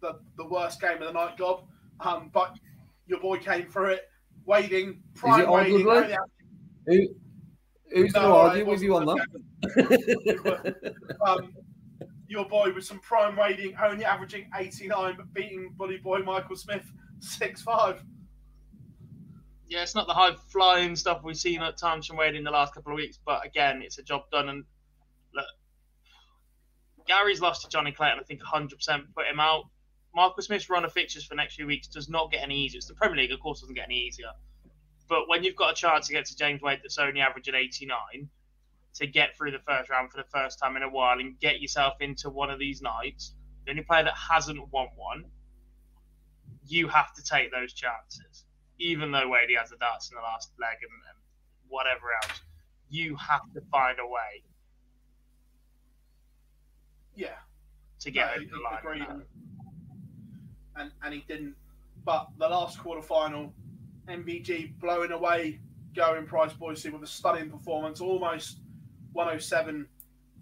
the, 0.00 0.18
the 0.38 0.46
worst 0.46 0.80
game 0.80 1.02
of 1.02 1.08
the 1.08 1.12
night, 1.12 1.36
Gob. 1.36 1.64
Um, 2.00 2.30
but 2.32 2.56
your 3.06 3.20
boy 3.20 3.36
came 3.36 3.68
for 3.68 3.90
it, 3.90 4.08
wading, 4.46 5.02
prime 5.14 5.50
wading. 5.50 5.80
Who, 6.86 7.08
who's 7.92 8.14
no, 8.14 8.20
going 8.20 8.32
to 8.32 8.36
argue 8.36 8.66
with 8.70 8.82
you 8.82 8.96
on 8.96 9.04
that? 9.04 10.74
um, 11.26 11.52
your 12.28 12.44
boy 12.44 12.72
with 12.74 12.84
some 12.84 12.98
prime 13.00 13.38
rating, 13.38 13.76
only 13.82 14.04
averaging 14.04 14.50
89, 14.56 15.14
but 15.16 15.32
beating 15.32 15.72
Bully 15.76 15.98
Boy 15.98 16.18
Michael 16.20 16.56
Smith 16.56 16.84
six 17.20 17.62
five. 17.62 18.02
Yeah, 19.68 19.82
it's 19.82 19.94
not 19.94 20.06
the 20.06 20.14
high 20.14 20.34
flying 20.48 20.94
stuff 20.94 21.22
we've 21.24 21.36
seen 21.36 21.60
at 21.60 21.76
times 21.76 22.06
from 22.06 22.16
Wade 22.16 22.36
in 22.36 22.44
the 22.44 22.50
last 22.50 22.74
couple 22.74 22.92
of 22.92 22.96
weeks, 22.96 23.18
but 23.24 23.44
again, 23.44 23.82
it's 23.82 23.98
a 23.98 24.02
job 24.02 24.22
done. 24.30 24.48
And 24.48 24.64
look, 25.34 25.46
Gary's 27.06 27.40
lost 27.40 27.62
to 27.62 27.68
Johnny 27.68 27.90
Clayton. 27.90 28.18
I 28.20 28.22
think 28.22 28.40
100% 28.42 28.70
put 29.14 29.26
him 29.26 29.40
out. 29.40 29.64
Marcus 30.14 30.46
Smith's 30.46 30.70
run 30.70 30.84
of 30.84 30.92
fixtures 30.92 31.24
for 31.24 31.34
the 31.34 31.36
next 31.36 31.56
few 31.56 31.66
weeks 31.66 31.88
does 31.88 32.08
not 32.08 32.30
get 32.30 32.42
any 32.42 32.56
easier. 32.56 32.78
It's 32.78 32.86
the 32.86 32.94
Premier 32.94 33.16
League, 33.16 33.32
of 33.32 33.40
course, 33.40 33.60
doesn't 33.60 33.74
get 33.74 33.86
any 33.86 33.98
easier. 33.98 34.30
But 35.08 35.28
when 35.28 35.44
you've 35.44 35.56
got 35.56 35.72
a 35.72 35.74
chance 35.74 36.06
to 36.06 36.12
get 36.12 36.26
to 36.26 36.36
James 36.36 36.62
Wade 36.62 36.80
that's 36.82 36.98
only 36.98 37.20
averaging 37.20 37.54
89, 37.54 38.28
to 38.96 39.06
get 39.06 39.36
through 39.36 39.50
the 39.52 39.58
first 39.66 39.90
round 39.90 40.10
for 40.10 40.16
the 40.18 40.28
first 40.32 40.58
time 40.58 40.76
in 40.76 40.82
a 40.82 40.88
while 40.88 41.18
and 41.18 41.38
get 41.40 41.60
yourself 41.60 41.94
into 42.00 42.30
one 42.30 42.50
of 42.50 42.58
these 42.58 42.80
nights, 42.82 43.34
the 43.64 43.70
only 43.70 43.82
player 43.82 44.04
that 44.04 44.14
hasn't 44.14 44.60
won 44.72 44.88
one, 44.96 45.24
you 46.66 46.88
have 46.88 47.12
to 47.14 47.22
take 47.22 47.50
those 47.52 47.72
chances. 47.72 48.44
Even 48.78 49.10
though 49.12 49.28
Wade 49.28 49.50
has 49.58 49.70
the 49.70 49.76
darts 49.76 50.10
in 50.10 50.16
the 50.16 50.22
last 50.22 50.50
leg 50.60 50.76
and, 50.82 50.90
and 51.08 51.18
whatever 51.68 52.06
else, 52.22 52.40
you 52.90 53.16
have 53.16 53.42
to 53.54 53.60
find 53.70 53.98
a 54.00 54.06
way 54.06 54.42
Yeah, 57.14 57.28
to 58.00 58.10
get 58.10 58.26
No, 58.26 58.32
over 58.42 58.50
the 58.50 58.60
line. 58.60 58.78
agreed. 59.06 59.26
and 60.76 60.90
and 61.02 61.14
he 61.14 61.20
didn't. 61.26 61.54
But 62.04 62.28
the 62.38 62.48
last 62.48 62.78
quarter 62.78 63.02
final, 63.02 63.52
MVG 64.08 64.78
blowing 64.78 65.10
away 65.12 65.60
Gerwyn 65.94 66.26
Price 66.26 66.52
Boise 66.52 66.90
with 66.90 67.02
a 67.02 67.06
stunning 67.06 67.50
performance, 67.50 68.00
almost 68.00 68.60
107 69.16 69.86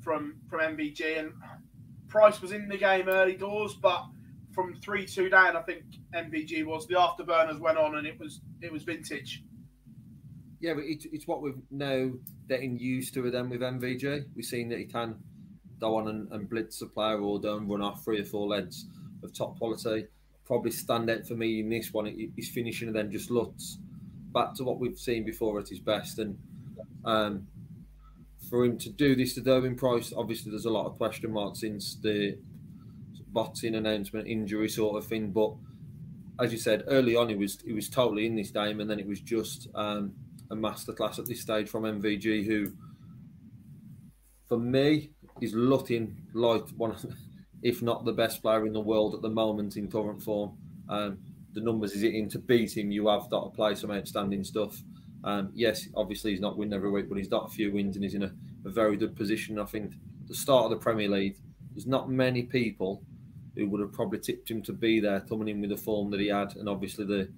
from 0.03 0.35
from 0.49 0.61
MVG, 0.61 1.19
and 1.19 1.33
Price 2.09 2.41
was 2.43 2.53
in 2.53 2.69
the 2.69 2.77
game 2.77 3.09
early 3.09 3.37
doors, 3.37 3.75
but 3.75 4.05
from 4.53 4.75
three 4.75 5.07
two 5.07 5.29
down, 5.29 5.57
I 5.57 5.63
think 5.63 5.85
MVG 6.15 6.65
was. 6.65 6.87
The 6.87 6.95
afterburners 6.95 7.59
went 7.59 7.79
on, 7.79 7.97
and 7.97 8.07
it 8.07 8.19
was 8.19 8.41
it 8.61 8.71
was 8.73 8.83
vintage. 8.83 9.43
Yeah, 10.61 10.75
but 10.75 10.85
it's, 10.85 11.05
it's 11.13 11.27
what 11.27 11.43
we're 11.43 11.55
now 11.71 12.11
getting 12.49 12.79
used 12.79 13.13
to 13.15 13.31
them 13.31 13.51
with 13.51 13.61
MVG. 13.61 14.25
We've 14.35 14.45
seen 14.45 14.69
that 14.71 14.79
he 14.79 14.87
can 14.87 15.17
go 15.79 15.97
on 15.97 16.09
and, 16.09 16.31
and 16.33 16.49
blitz 16.49 16.81
a 16.81 16.87
player 16.87 17.21
or 17.21 17.39
and 17.45 17.69
run 17.69 17.83
off 17.83 18.03
three 18.05 18.21
or 18.21 18.25
four 18.25 18.49
leads 18.49 18.87
of 19.23 19.35
top 19.35 19.59
quality. 19.59 20.07
Probably 20.47 20.71
stand 20.71 21.11
out 21.11 21.27
for 21.27 21.35
me 21.35 21.61
in 21.61 21.69
this 21.69 21.93
one. 21.93 22.07
he- 22.07 22.31
His 22.37 22.49
finishing 22.49 22.89
and 22.89 22.97
then 22.97 23.11
just 23.11 23.31
looks 23.31 23.79
back 24.33 24.55
to 24.55 24.65
what 24.65 24.79
we've 24.79 24.99
seen 24.99 25.25
before 25.25 25.59
at 25.61 25.69
his 25.69 25.81
best. 25.81 26.19
And 26.19 26.39
um, 27.05 27.47
for 28.49 28.65
him 28.65 28.79
to 28.79 28.91
do 28.91 29.15
this 29.15 29.35
to 29.35 29.41
Gerwyn 29.41 29.77
Price, 29.77 30.13
obviously 30.17 30.51
there's 30.51 30.65
a 30.65 30.71
lot 30.71 30.87
of 30.87 30.97
question 30.97 31.33
marks 31.33 31.61
since 31.61 31.97
the 31.97 32.39
boxing 33.29 33.75
announcement, 33.75 34.29
injury 34.29 34.69
sort 34.69 34.97
of 34.97 35.09
thing. 35.09 35.31
But 35.31 35.55
as 36.41 36.53
you 36.53 36.59
said 36.59 36.85
early 36.87 37.17
on, 37.17 37.29
he 37.29 37.37
was 37.37 37.61
he 37.65 37.73
was 37.73 37.89
totally 37.89 38.27
in 38.27 38.37
this 38.37 38.51
game, 38.51 38.81
and 38.81 38.89
then 38.91 38.99
it 38.99 39.07
was 39.07 39.21
just 39.21 39.69
um, 39.75 40.15
a 40.51 40.57
masterclass 40.57 41.19
at 41.19 41.27
this 41.27 41.41
stage 41.41 41.69
from 41.69 41.83
MVG, 41.83 42.47
who, 42.47 42.73
for 44.49 44.59
me, 44.59 45.11
is 45.41 45.55
looking 45.55 46.17
like 46.33 46.69
one, 46.77 46.93
of, 46.93 47.05
if 47.63 47.83
not 47.83 48.05
the 48.05 48.13
best 48.13 48.43
player 48.43 48.67
in 48.67 48.73
the 48.73 48.81
world 48.81 49.15
at 49.15 49.23
the 49.23 49.31
moment 49.31 49.77
in 49.77 49.91
current 49.91 50.23
form. 50.23 50.57
Um, 50.89 51.19
the 51.53 51.61
numbers 51.61 51.93
is 51.93 52.03
it 52.03 52.15
in 52.15 52.29
to 52.31 52.39
beat 52.39 52.77
him, 52.77 52.91
you 52.91 53.09
have 53.09 53.31
got 53.31 53.45
to 53.45 53.51
play 53.51 53.75
some 53.75 53.91
outstanding 53.91 54.45
stuff. 54.45 54.83
Um, 55.25 55.51
yes, 55.55 55.89
obviously 55.97 56.33
he's 56.33 56.41
not 56.41 56.57
winning 56.57 56.75
every 56.75 56.91
week, 56.91 57.09
but 57.09 57.17
he's 57.17 57.29
got 57.29 57.47
a 57.47 57.49
few 57.49 57.73
wins 57.73 57.97
and 57.97 58.05
he's 58.05 58.15
in 58.15 58.23
a, 58.23 58.33
a 58.67 58.71
very 58.71 58.97
good 58.97 59.17
position. 59.17 59.59
I 59.59 59.65
think 59.65 59.95
the 60.29 60.35
start 60.35 60.65
of 60.67 60.71
the 60.71 60.77
Premier 60.77 61.09
League, 61.09 61.39
there's 61.73 61.87
not 61.87 62.11
many 62.11 62.43
people 62.43 63.03
who 63.57 63.69
would 63.69 63.81
have 63.81 63.93
probably 63.93 64.19
tipped 64.19 64.51
him 64.51 64.63
to 64.63 64.73
be 64.73 65.01
there, 65.01 65.21
coming 65.21 65.49
in 65.49 65.61
with 65.61 65.71
the 65.71 65.77
form 65.77 66.11
that 66.11 66.21
he 66.21 66.29
had, 66.29 66.57
and 66.57 66.69
obviously 66.69 67.05
the 67.07 67.33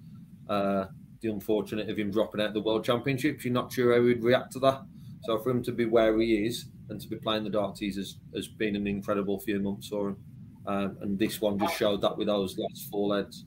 uh, 0.51 0.87
the 1.21 1.29
unfortunate 1.29 1.89
of 1.89 1.97
him 1.97 2.11
dropping 2.11 2.41
out 2.41 2.49
of 2.49 2.53
the 2.53 2.61
World 2.61 2.83
Championships. 2.83 3.43
You're 3.43 3.53
not 3.53 3.71
sure 3.73 3.93
how 3.93 4.05
he'd 4.05 4.23
react 4.23 4.53
to 4.53 4.59
that. 4.59 4.81
So 5.23 5.39
for 5.39 5.49
him 5.49 5.63
to 5.63 5.71
be 5.71 5.85
where 5.85 6.17
he 6.19 6.45
is 6.45 6.65
and 6.89 7.01
to 7.01 7.07
be 7.07 7.17
playing 7.17 7.43
the 7.43 7.49
darties 7.49 7.97
has, 7.97 8.17
has 8.35 8.47
been 8.47 8.75
an 8.75 8.87
incredible 8.87 9.39
few 9.39 9.59
months 9.59 9.87
for 9.87 10.09
him. 10.09 10.17
Um, 10.65 10.97
and 11.01 11.19
this 11.19 11.41
one 11.41 11.57
just 11.57 11.77
showed 11.77 12.01
that 12.01 12.17
with 12.17 12.27
those 12.27 12.57
last 12.57 12.89
four 12.91 13.15
leads. 13.15 13.45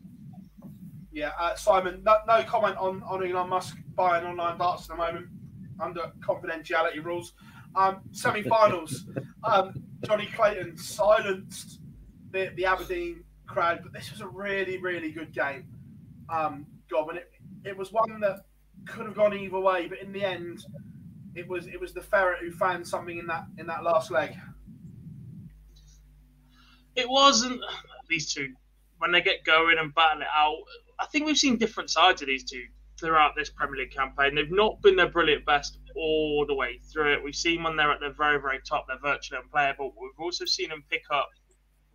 Yeah, 1.12 1.32
uh, 1.38 1.54
Simon, 1.56 2.02
no, 2.04 2.18
no 2.26 2.42
comment 2.44 2.76
on, 2.76 3.02
on 3.02 3.26
Elon 3.26 3.48
Musk 3.48 3.76
buying 3.96 4.24
online 4.24 4.58
darts 4.58 4.82
at 4.82 4.88
the 4.88 4.96
moment 4.96 5.26
under 5.80 6.12
confidentiality 6.20 7.04
rules. 7.04 7.32
Um, 7.74 8.00
Semi 8.12 8.42
finals, 8.42 9.06
um, 9.44 9.74
Johnny 10.04 10.26
Clayton 10.26 10.76
silenced 10.76 11.80
the, 12.30 12.52
the 12.56 12.64
Aberdeen 12.64 13.24
crowd, 13.46 13.80
but 13.82 13.92
this 13.92 14.10
was 14.10 14.20
a 14.20 14.28
really, 14.28 14.78
really 14.78 15.10
good 15.10 15.32
game. 15.32 15.66
Um, 16.28 16.66
Gob, 16.90 17.08
and 17.08 17.18
it, 17.18 17.30
it 17.64 17.76
was 17.76 17.92
one 17.92 18.20
that 18.20 18.44
could 18.86 19.06
have 19.06 19.14
gone 19.14 19.36
either 19.36 19.58
way, 19.58 19.86
but 19.86 20.00
in 20.00 20.12
the 20.12 20.24
end, 20.24 20.64
it 21.34 21.46
was 21.46 21.66
it 21.66 21.80
was 21.80 21.92
the 21.92 22.00
ferret 22.00 22.40
who 22.40 22.50
found 22.50 22.86
something 22.86 23.18
in 23.18 23.26
that 23.26 23.44
in 23.58 23.66
that 23.66 23.84
last 23.84 24.10
leg. 24.10 24.34
It 26.96 27.08
wasn't 27.08 27.60
these 28.08 28.32
two 28.32 28.54
when 28.98 29.12
they 29.12 29.20
get 29.20 29.44
going 29.44 29.78
and 29.78 29.94
battle 29.94 30.22
it 30.22 30.28
out. 30.34 30.56
I 31.00 31.06
think 31.06 31.26
we've 31.26 31.38
seen 31.38 31.56
different 31.56 31.90
sides 31.90 32.20
of 32.22 32.28
these 32.28 32.44
two 32.44 32.64
throughout 32.98 33.32
this 33.36 33.50
Premier 33.50 33.80
League 33.80 33.94
campaign. 33.94 34.34
They've 34.34 34.50
not 34.50 34.80
been 34.82 34.96
their 34.96 35.08
brilliant 35.08 35.46
best 35.46 35.78
all 35.96 36.44
the 36.46 36.54
way 36.54 36.78
through 36.92 37.14
it. 37.14 37.24
We've 37.24 37.34
seen 37.34 37.62
when 37.62 37.76
they're 37.76 37.90
at 37.90 38.00
the 38.00 38.10
very, 38.10 38.40
very 38.40 38.60
top, 38.68 38.86
they're 38.86 38.98
virtually 38.98 39.40
unplayable. 39.42 39.94
We've 40.00 40.10
also 40.18 40.44
seen 40.44 40.68
them 40.68 40.84
pick 40.90 41.04
up 41.10 41.30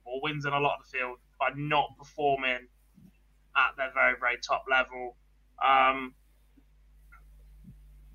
more 0.06 0.20
wins 0.24 0.46
in 0.46 0.54
a 0.54 0.60
lot 0.60 0.78
of 0.80 0.86
the 0.86 0.98
field 0.98 1.18
by 1.40 1.50
not 1.56 1.90
performing 1.98 2.68
at 3.56 3.78
their 3.78 3.92
very, 3.94 4.16
very 4.20 4.38
top 4.38 4.66
level. 4.70 5.16
Um, 5.66 6.16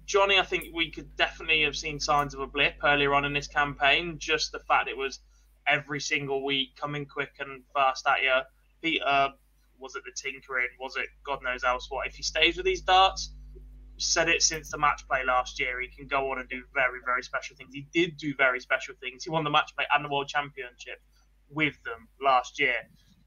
Johnny, 0.07 0.39
I 0.39 0.43
think 0.43 0.75
we 0.75 0.91
could 0.91 1.15
definitely 1.17 1.63
have 1.63 1.77
seen 1.77 2.01
signs 2.01 2.35
of 2.35 2.41
a 2.41 2.47
blip 2.47 2.75
earlier 2.85 3.15
on 3.15 3.25
in 3.25 3.33
this 3.33 3.47
campaign. 3.47 4.19
Just 4.19 4.51
the 4.51 4.59
fact 4.59 4.89
it 4.89 4.97
was 4.97 5.21
every 5.69 6.01
single 6.01 6.45
week 6.45 6.75
coming 6.77 7.07
quick 7.07 7.31
and 7.39 7.63
fast 7.73 8.07
at 8.09 8.23
you. 8.23 8.41
Peter, 8.83 9.29
was 9.81 9.97
it 9.97 10.03
the 10.05 10.13
tinkering? 10.15 10.69
Was 10.79 10.97
it 10.97 11.07
God 11.25 11.43
knows 11.43 11.65
else 11.65 11.87
what? 11.91 12.07
If 12.07 12.15
he 12.15 12.23
stays 12.23 12.57
with 12.57 12.67
these 12.67 12.83
darts, 12.83 13.33
said 14.01 14.29
it 14.29 14.43
since 14.43 14.71
the 14.71 14.79
match 14.79 15.07
play 15.09 15.25
last 15.27 15.61
year, 15.61 15.81
he 15.81 15.89
can 15.89 16.07
go 16.07 16.31
on 16.31 16.39
and 16.39 16.49
do 16.49 16.63
very, 16.75 17.01
very 17.05 17.23
special 17.23 17.57
things. 17.57 17.75
He 17.75 17.87
did 17.93 18.17
do 18.17 18.35
very 18.35 18.61
special 18.61 18.95
things. 19.01 19.25
He 19.25 19.31
won 19.31 19.45
the 19.45 19.51
match 19.51 19.73
play 19.77 19.87
and 19.93 20.05
the 20.05 20.09
World 20.09 20.29
Championship 20.29 21.01
with 21.51 21.75
them 21.85 22.09
last 22.23 22.59
year. 22.59 22.77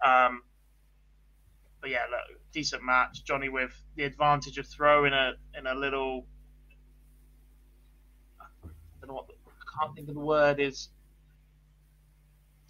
Um, 0.04 0.42
but 1.82 1.92
yeah, 1.92 2.04
look, 2.10 2.40
decent 2.52 2.84
match. 2.84 3.24
Johnny 3.24 3.50
with 3.50 3.74
the 3.96 4.04
advantage 4.04 4.58
of 4.58 4.66
throwing 4.68 5.14
a 5.14 5.34
in 5.58 5.68
a 5.68 5.76
little. 5.76 6.26
I 8.42 8.68
don't 9.02 9.10
know 9.10 9.16
what 9.16 9.28
the, 9.28 9.34
I 9.46 9.84
can't 9.84 9.96
think 9.96 10.10
of 10.10 10.16
the 10.16 10.22
word 10.22 10.60
is. 10.60 10.90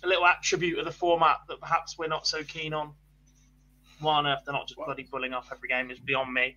A 0.04 0.08
little 0.08 0.26
attribute 0.26 0.80
of 0.80 0.86
the 0.86 0.92
format 0.92 1.38
that 1.48 1.62
perhaps 1.62 1.98
we're 1.98 2.08
not 2.08 2.28
so 2.28 2.44
keen 2.44 2.74
on. 2.74 2.94
Why 4.00 4.16
on 4.16 4.28
earth 4.28 4.42
they're 4.46 4.54
not 4.54 4.68
just 4.68 4.78
bloody 4.78 5.04
bullying 5.04 5.34
off 5.34 5.50
every 5.52 5.70
game 5.70 5.92
is 5.92 6.00
beyond 6.00 6.34
me. 6.34 6.56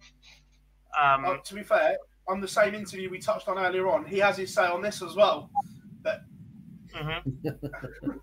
Um, 1.00 1.24
Uh, 1.24 1.36
to 1.38 1.54
be 1.54 1.62
fair, 1.62 1.98
on 2.28 2.40
the 2.40 2.48
same 2.48 2.74
interview 2.74 3.10
we 3.10 3.18
touched 3.18 3.48
on 3.48 3.58
earlier 3.58 3.88
on, 3.88 4.04
he 4.04 4.18
has 4.18 4.36
his 4.36 4.52
say 4.52 4.66
on 4.66 4.82
this 4.82 5.02
as 5.02 5.14
well. 5.14 5.50
That 6.02 6.20
mhm. 6.94 7.42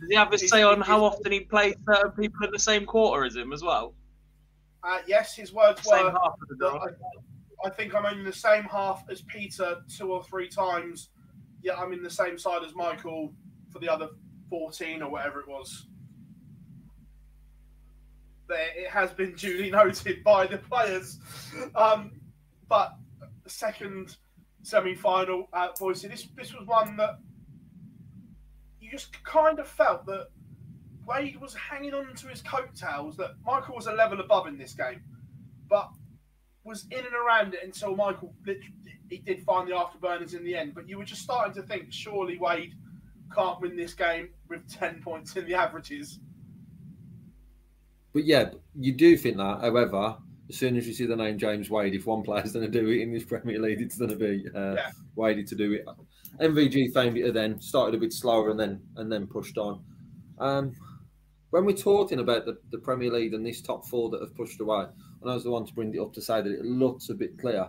Does 0.00 0.08
he 0.08 0.14
have 0.14 0.32
a 0.32 0.38
say 0.38 0.62
on 0.62 0.80
how 0.80 1.04
often 1.04 1.32
he 1.32 1.40
plays 1.40 1.74
certain 1.84 2.12
people 2.12 2.44
in 2.44 2.52
the 2.52 2.58
same 2.58 2.86
quarter 2.86 3.24
as 3.24 3.34
him 3.34 3.52
as 3.52 3.62
well? 3.62 3.94
uh, 4.82 4.98
yes, 5.06 5.34
his 5.34 5.52
words 5.52 5.82
Same 5.82 6.04
were 6.04 6.10
half 6.12 6.34
of 6.50 6.58
the. 6.58 6.66
I, 6.66 7.66
I 7.66 7.70
think 7.70 7.94
I'm 7.94 8.06
in 8.06 8.24
the 8.24 8.32
same 8.32 8.64
half 8.64 9.04
as 9.10 9.22
Peter 9.22 9.78
two 9.88 10.12
or 10.12 10.22
three 10.22 10.48
times. 10.48 11.10
Yet 11.62 11.76
I'm 11.76 11.92
in 11.92 12.02
the 12.02 12.10
same 12.10 12.38
side 12.38 12.62
as 12.64 12.74
Michael 12.74 13.34
for 13.72 13.80
the 13.80 13.88
other 13.88 14.08
14 14.48 15.02
or 15.02 15.10
whatever 15.10 15.40
it 15.40 15.48
was. 15.48 15.88
There, 18.48 18.58
it 18.76 18.90
has 18.90 19.12
been 19.12 19.34
duly 19.34 19.70
noted 19.82 20.24
by 20.24 20.46
the 20.46 20.58
players. 20.58 21.18
Um, 21.74 22.12
but 22.68 22.94
the 23.44 23.50
second 23.50 24.16
semi-final 24.62 25.48
at 25.54 25.78
Boise, 25.78 26.08
this 26.08 26.28
this 26.36 26.54
was 26.54 26.66
one 26.66 26.96
that 26.96 27.18
you 28.80 28.90
just 28.90 29.22
kind 29.24 29.58
of 29.58 29.68
felt 29.68 30.06
that 30.06 30.28
Wade 31.06 31.40
was 31.40 31.54
hanging 31.54 31.94
on 31.94 32.14
to 32.14 32.28
his 32.28 32.42
coattails. 32.42 33.16
That 33.16 33.32
Michael 33.44 33.74
was 33.74 33.86
a 33.86 33.92
level 33.92 34.20
above 34.20 34.46
in 34.46 34.58
this 34.58 34.74
game, 34.74 35.02
but 35.68 35.90
was 36.64 36.86
in 36.90 36.98
and 36.98 37.14
around 37.14 37.54
it 37.54 37.60
until 37.64 37.96
Michael 37.96 38.34
he 39.08 39.18
did 39.18 39.42
find 39.44 39.66
the 39.66 39.72
afterburners 39.72 40.34
in 40.34 40.44
the 40.44 40.54
end. 40.54 40.74
But 40.74 40.88
you 40.88 40.98
were 40.98 41.04
just 41.04 41.22
starting 41.22 41.54
to 41.54 41.62
think, 41.62 41.86
surely 41.90 42.38
Wade 42.38 42.74
can't 43.34 43.60
win 43.60 43.76
this 43.76 43.94
game 43.94 44.28
with 44.48 44.68
ten 44.70 45.00
points 45.02 45.34
in 45.36 45.46
the 45.46 45.54
averages. 45.54 46.20
But 48.18 48.26
yeah, 48.26 48.50
you 48.74 48.94
do 48.94 49.16
think 49.16 49.36
that. 49.36 49.60
However, 49.60 50.16
as 50.48 50.56
soon 50.56 50.76
as 50.76 50.88
you 50.88 50.92
see 50.92 51.06
the 51.06 51.14
name 51.14 51.38
James 51.38 51.70
Wade, 51.70 51.94
if 51.94 52.04
one 52.04 52.24
player's 52.24 52.50
going 52.50 52.68
to 52.68 52.80
do 52.80 52.88
it 52.88 53.00
in 53.00 53.12
this 53.12 53.22
Premier 53.22 53.60
League, 53.60 53.80
it's 53.80 53.96
going 53.96 54.10
to 54.10 54.16
be 54.16 54.44
uh, 54.52 54.74
Yeah. 54.74 54.90
Wadey 55.14 55.44
to 55.44 55.54
do 55.54 55.72
it. 55.74 55.84
MVG 56.40 56.92
found 56.92 57.16
it 57.16 57.32
then, 57.32 57.60
started 57.60 57.94
a 57.94 58.00
bit 58.00 58.12
slower 58.12 58.50
and 58.50 58.58
then 58.58 58.80
and 58.96 59.12
then 59.12 59.28
pushed 59.28 59.56
on. 59.56 59.84
Um, 60.40 60.72
when 61.50 61.64
we're 61.64 61.76
talking 61.76 62.18
about 62.18 62.44
the, 62.44 62.58
the 62.72 62.78
Premier 62.78 63.12
League 63.12 63.34
and 63.34 63.46
this 63.46 63.62
top 63.62 63.86
four 63.86 64.10
that 64.10 64.20
have 64.20 64.34
pushed 64.34 64.60
away, 64.60 64.86
and 65.22 65.30
I 65.30 65.34
was 65.34 65.44
the 65.44 65.52
one 65.52 65.64
to 65.66 65.72
bring 65.72 65.94
it 65.94 66.00
up 66.00 66.12
to 66.14 66.20
say 66.20 66.42
that 66.42 66.52
it 66.52 66.64
looks 66.64 67.10
a 67.10 67.14
bit 67.14 67.38
clear. 67.38 67.68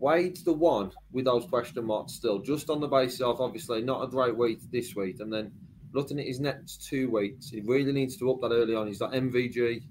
Wade's 0.00 0.44
the 0.44 0.52
one 0.52 0.90
with 1.12 1.24
those 1.24 1.46
question 1.46 1.86
marks 1.86 2.12
still, 2.12 2.40
just 2.40 2.68
on 2.68 2.82
the 2.82 2.88
basis 2.88 3.22
of 3.22 3.40
obviously 3.40 3.80
not 3.80 4.02
a 4.02 4.06
great 4.06 4.36
week 4.36 4.58
this 4.70 4.94
week, 4.94 5.20
and 5.20 5.32
then 5.32 5.50
looking 5.92 6.18
at 6.18 6.26
his 6.26 6.40
next 6.40 6.86
two 6.86 7.10
weeks, 7.10 7.50
he 7.50 7.60
really 7.60 7.92
needs 7.92 8.16
to 8.16 8.30
up 8.30 8.40
that 8.40 8.52
early 8.52 8.74
on. 8.74 8.86
He's 8.86 8.98
got 8.98 9.12
MVG 9.12 9.82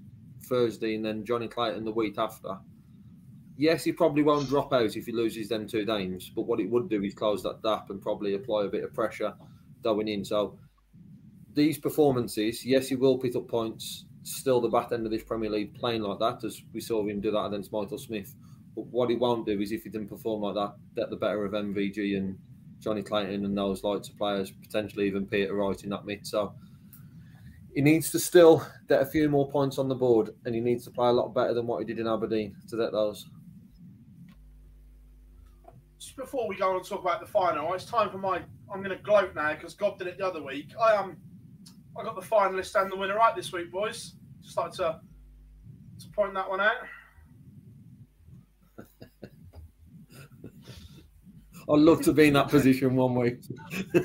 Thursday 0.44 0.94
and 0.94 1.04
then 1.04 1.24
Johnny 1.24 1.48
Clayton 1.48 1.84
the 1.84 1.92
week 1.92 2.18
after. 2.18 2.58
Yes, 3.56 3.84
he 3.84 3.92
probably 3.92 4.22
won't 4.22 4.48
drop 4.48 4.72
out 4.72 4.96
if 4.96 5.06
he 5.06 5.12
loses 5.12 5.48
them 5.48 5.66
two 5.66 5.84
games, 5.84 6.30
but 6.34 6.42
what 6.42 6.60
it 6.60 6.70
would 6.70 6.88
do 6.88 7.02
is 7.02 7.14
close 7.14 7.42
that 7.42 7.62
gap 7.62 7.90
and 7.90 8.00
probably 8.00 8.34
apply 8.34 8.64
a 8.64 8.68
bit 8.68 8.84
of 8.84 8.94
pressure 8.94 9.34
going 9.82 10.08
in. 10.08 10.24
So 10.24 10.58
these 11.54 11.78
performances, 11.78 12.64
yes, 12.64 12.88
he 12.88 12.96
will 12.96 13.18
pick 13.18 13.36
up 13.36 13.48
points. 13.48 14.06
Still, 14.24 14.60
the 14.60 14.68
back 14.68 14.92
end 14.92 15.04
of 15.04 15.12
this 15.12 15.24
Premier 15.24 15.50
League 15.50 15.74
playing 15.74 16.02
like 16.02 16.18
that, 16.20 16.44
as 16.44 16.62
we 16.72 16.80
saw 16.80 17.04
him 17.04 17.20
do 17.20 17.30
that 17.32 17.46
against 17.46 17.72
Michael 17.72 17.98
Smith. 17.98 18.34
But 18.74 18.86
what 18.86 19.10
he 19.10 19.16
won't 19.16 19.46
do 19.46 19.60
is 19.60 19.72
if 19.72 19.82
he 19.82 19.90
didn't 19.90 20.08
perform 20.08 20.42
like 20.42 20.54
that, 20.54 20.74
get 20.96 21.10
the 21.10 21.16
better 21.16 21.44
of 21.44 21.52
MVG 21.52 22.16
and 22.16 22.38
Johnny 22.82 23.02
Clayton 23.02 23.44
and 23.44 23.56
those 23.56 23.84
lights 23.84 24.08
of 24.08 24.18
players, 24.18 24.50
potentially 24.50 25.06
even 25.06 25.26
Peter 25.26 25.54
Wright 25.54 25.82
in 25.84 25.90
that 25.90 26.04
mid. 26.04 26.26
So 26.26 26.54
he 27.74 27.80
needs 27.80 28.10
to 28.10 28.18
still 28.18 28.66
get 28.88 29.00
a 29.00 29.06
few 29.06 29.28
more 29.28 29.48
points 29.48 29.78
on 29.78 29.88
the 29.88 29.94
board 29.94 30.30
and 30.44 30.54
he 30.54 30.60
needs 30.60 30.84
to 30.84 30.90
play 30.90 31.08
a 31.08 31.12
lot 31.12 31.34
better 31.34 31.54
than 31.54 31.66
what 31.66 31.78
he 31.78 31.84
did 31.84 31.98
in 31.98 32.06
Aberdeen 32.06 32.56
to 32.68 32.76
get 32.76 32.92
those. 32.92 33.26
Just 35.98 36.16
before 36.16 36.48
we 36.48 36.56
go 36.56 36.70
on 36.70 36.76
and 36.76 36.84
talk 36.84 37.00
about 37.00 37.20
the 37.20 37.26
final, 37.26 37.72
it's 37.74 37.84
time 37.84 38.10
for 38.10 38.18
my. 38.18 38.42
I'm 38.72 38.82
going 38.82 38.96
to 38.96 39.02
gloat 39.02 39.34
now 39.34 39.54
because 39.54 39.74
God 39.74 39.98
did 39.98 40.08
it 40.08 40.18
the 40.18 40.26
other 40.26 40.42
week. 40.42 40.68
I. 40.80 40.96
Um, 40.96 41.16
I 41.98 42.02
got 42.02 42.14
the 42.14 42.26
finalist 42.26 42.80
and 42.80 42.90
the 42.90 42.96
winner 42.96 43.16
right 43.16 43.36
this 43.36 43.52
week, 43.52 43.70
boys. 43.70 44.14
Just 44.42 44.56
like 44.56 44.72
to 44.72 45.00
to 46.00 46.08
point 46.08 46.34
that 46.34 46.48
one 46.48 46.60
out. 46.60 46.72
I'd 51.68 51.78
love 51.78 52.02
to 52.02 52.12
be 52.12 52.28
in 52.28 52.34
that 52.34 52.48
position 52.48 52.96
one 52.96 53.14
week. 53.14 53.38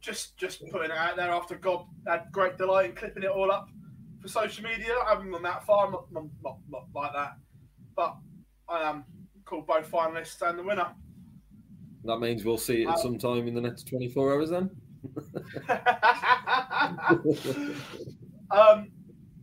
just 0.00 0.36
just 0.36 0.62
putting 0.70 0.90
it 0.90 0.96
out 0.96 1.16
there 1.16 1.30
after 1.30 1.56
God 1.56 1.84
had 2.06 2.24
great 2.32 2.56
delight 2.58 2.90
in 2.90 2.96
clipping 2.96 3.22
it 3.22 3.30
all 3.30 3.50
up 3.50 3.68
for 4.20 4.28
social 4.28 4.64
media. 4.64 4.94
I 5.06 5.10
haven't 5.10 5.30
gone 5.30 5.42
that 5.42 5.64
far, 5.64 5.90
not, 5.90 6.12
not, 6.12 6.24
not, 6.42 6.58
not 6.68 6.84
like 6.94 7.12
that. 7.12 7.36
But 7.96 8.16
I 8.68 8.88
am 8.88 9.04
called 9.44 9.66
both 9.66 9.90
finalists 9.90 10.40
and 10.48 10.58
the 10.58 10.62
winner. 10.62 10.88
That 12.04 12.18
means 12.18 12.44
we'll 12.44 12.56
see 12.56 12.82
it 12.82 12.86
um, 12.86 12.96
some 12.96 13.18
time 13.18 13.46
in 13.46 13.54
the 13.54 13.60
next 13.60 13.88
24 13.88 14.32
hours 14.32 14.50
then? 14.50 14.70
um, 18.50 18.90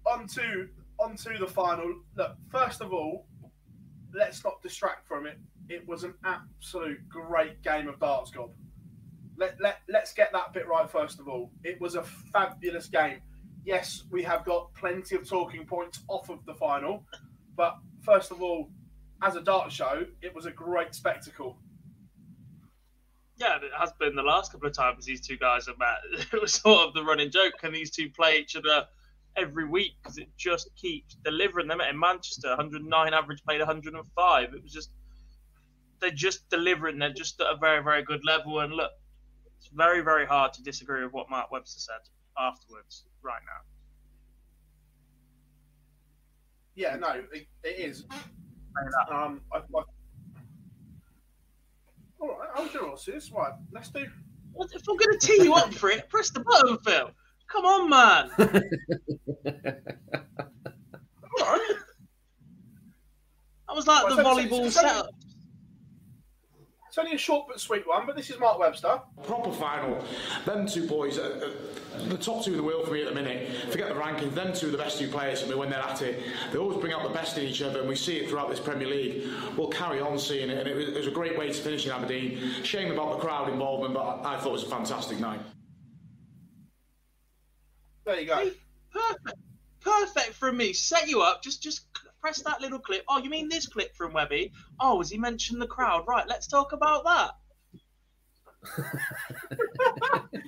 on 0.05 0.27
to, 0.27 0.67
on 0.99 1.15
to 1.15 1.37
the 1.39 1.47
final. 1.47 1.93
Look, 2.15 2.35
first 2.49 2.81
of 2.81 2.93
all, 2.93 3.27
let's 4.13 4.43
not 4.43 4.61
distract 4.61 5.07
from 5.07 5.25
it. 5.25 5.37
It 5.69 5.87
was 5.87 6.03
an 6.03 6.13
absolute 6.23 7.07
great 7.09 7.61
game 7.61 7.87
of 7.87 7.99
darts, 7.99 8.31
Gob. 8.31 8.51
Let, 9.37 9.59
let, 9.61 9.79
let's 9.89 10.13
get 10.13 10.31
that 10.33 10.53
bit 10.53 10.67
right 10.67 10.89
first 10.89 11.19
of 11.19 11.27
all. 11.27 11.51
It 11.63 11.79
was 11.79 11.95
a 11.95 12.03
fabulous 12.03 12.87
game. 12.87 13.21
Yes, 13.65 14.03
we 14.09 14.23
have 14.23 14.45
got 14.45 14.73
plenty 14.73 15.15
of 15.15 15.27
talking 15.27 15.65
points 15.65 15.99
off 16.07 16.29
of 16.29 16.45
the 16.45 16.53
final, 16.53 17.03
but 17.55 17.77
first 18.01 18.31
of 18.31 18.41
all, 18.41 18.69
as 19.21 19.35
a 19.35 19.41
dart 19.41 19.71
show, 19.71 20.05
it 20.21 20.33
was 20.33 20.45
a 20.45 20.51
great 20.51 20.95
spectacle. 20.95 21.57
Yeah, 23.35 23.57
it 23.57 23.71
has 23.77 23.91
been 23.99 24.15
the 24.15 24.23
last 24.23 24.51
couple 24.51 24.67
of 24.67 24.73
times 24.73 25.05
these 25.05 25.21
two 25.21 25.37
guys 25.37 25.67
have 25.67 25.77
met. 25.77 26.27
It 26.33 26.41
was 26.41 26.53
sort 26.53 26.87
of 26.87 26.93
the 26.93 27.03
running 27.03 27.29
joke. 27.29 27.53
Can 27.59 27.71
these 27.71 27.91
two 27.91 28.09
play 28.09 28.37
each 28.39 28.55
other 28.55 28.87
every 29.37 29.65
week? 29.65 29.93
Because 30.01 30.17
it 30.17 30.29
just 30.37 30.69
keeps 30.75 31.15
delivering 31.23 31.67
them. 31.67 31.81
In 31.81 31.99
Manchester, 31.99 32.49
109 32.49 33.13
average, 33.13 33.43
played 33.43 33.59
105. 33.59 34.53
It 34.53 34.63
was 34.63 34.71
just 34.71 34.89
they're 35.99 36.11
just 36.11 36.49
delivering. 36.49 36.99
They're 36.99 37.13
just 37.13 37.39
at 37.41 37.47
a 37.47 37.57
very, 37.57 37.83
very 37.83 38.03
good 38.03 38.21
level. 38.25 38.59
And 38.59 38.73
look, 38.73 38.91
it's 39.57 39.67
very, 39.67 40.01
very 40.01 40.25
hard 40.25 40.53
to 40.53 40.63
disagree 40.63 41.03
with 41.03 41.13
what 41.13 41.29
Mark 41.29 41.51
Webster 41.51 41.79
said 41.79 42.01
afterwards 42.37 43.05
right 43.23 43.41
now. 43.45 43.61
Yeah, 46.75 46.95
no, 46.95 47.23
it, 47.33 47.47
it 47.63 47.79
is. 47.79 48.05
Um, 49.11 49.41
I, 49.51 49.57
I, 49.57 49.61
all 52.19 52.29
right, 52.29 52.49
I'll 52.55 52.67
do 52.67 52.87
all 52.87 52.99
this. 53.03 53.31
Right, 53.31 53.53
let's 53.71 53.89
do. 53.89 54.05
If 54.59 54.89
I'm 54.89 54.97
going 54.97 55.17
to 55.19 55.27
tee 55.27 55.43
you 55.43 55.53
up 55.53 55.73
for 55.73 55.89
it, 55.89 56.09
press 56.09 56.29
the 56.29 56.39
button, 56.39 56.77
Phil. 56.79 57.11
Come 57.51 57.65
on, 57.65 57.89
man. 57.89 58.29
all 61.39 61.45
right. 61.45 61.75
That 63.67 63.75
was 63.75 63.87
like 63.87 64.05
well, 64.05 64.15
the 64.15 64.23
volleyball 64.23 64.69
setup. 64.71 65.09
It's 66.97 67.05
only 67.05 67.15
a 67.15 67.19
short 67.19 67.47
but 67.47 67.59
sweet 67.59 67.87
one, 67.87 68.07
but 68.07 68.15
this 68.15 68.31
is 68.31 68.39
Mark 68.39 68.57
Webster. 68.57 68.99
Proper 69.21 69.51
final. 69.51 70.03
Them 70.45 70.65
two 70.65 70.87
boys, 70.87 71.19
uh, 71.19 71.51
uh, 71.95 72.07
the 72.09 72.17
top 72.17 72.43
two 72.43 72.53
in 72.53 72.57
the 72.57 72.63
world 72.63 72.87
for 72.87 72.93
me 72.93 73.03
at 73.03 73.09
the 73.09 73.13
minute. 73.13 73.53
Forget 73.69 73.89
the 73.89 73.93
rankings. 73.93 74.33
Them 74.33 74.51
two 74.51 74.69
are 74.69 74.71
the 74.71 74.79
best 74.79 74.97
two 74.97 75.07
players 75.07 75.43
for 75.43 75.49
me 75.49 75.53
when 75.53 75.69
they're 75.69 75.79
at 75.79 76.01
it. 76.01 76.23
They 76.51 76.57
always 76.57 76.79
bring 76.79 76.93
out 76.93 77.03
the 77.03 77.13
best 77.13 77.37
in 77.37 77.43
each 77.45 77.61
other, 77.61 77.81
and 77.81 77.87
we 77.87 77.95
see 77.95 78.17
it 78.17 78.29
throughout 78.29 78.49
this 78.49 78.59
Premier 78.59 78.87
League. 78.87 79.27
We'll 79.55 79.67
carry 79.67 80.01
on 80.01 80.17
seeing 80.17 80.49
it, 80.49 80.57
and 80.57 80.67
it 80.67 80.75
was, 80.75 80.87
it 80.87 80.95
was 80.95 81.05
a 81.05 81.11
great 81.11 81.37
way 81.37 81.49
to 81.49 81.53
finish 81.53 81.85
in 81.85 81.91
Aberdeen. 81.91 82.63
Shame 82.63 82.91
about 82.91 83.11
the 83.11 83.23
crowd 83.23 83.47
involvement, 83.49 83.93
but 83.93 84.25
I 84.25 84.39
thought 84.39 84.49
it 84.49 84.53
was 84.53 84.63
a 84.63 84.69
fantastic 84.69 85.19
night. 85.19 85.41
There 88.07 88.21
you 88.21 88.25
go. 88.25 88.49
Perfect. 88.89 89.37
Perfect 89.81 90.33
from 90.33 90.55
me. 90.55 90.71
Set 90.71 91.09
you 91.09 91.21
up. 91.21 91.43
Just, 91.43 91.61
just 91.61 91.85
press 92.21 92.41
that 92.43 92.61
little 92.61 92.79
clip. 92.79 93.03
Oh, 93.09 93.19
you 93.19 93.29
mean 93.29 93.49
this 93.49 93.67
clip 93.67 93.93
from 93.97 94.13
Webby? 94.13 94.53
Oh, 94.79 94.99
has 94.99 95.09
he 95.09 95.17
mentioned 95.17 95.61
the 95.61 95.67
crowd? 95.67 96.05
Right, 96.07 96.25
let's 96.25 96.47
talk 96.47 96.71
about 96.71 97.03
that. 97.03 97.31
and 100.23 100.41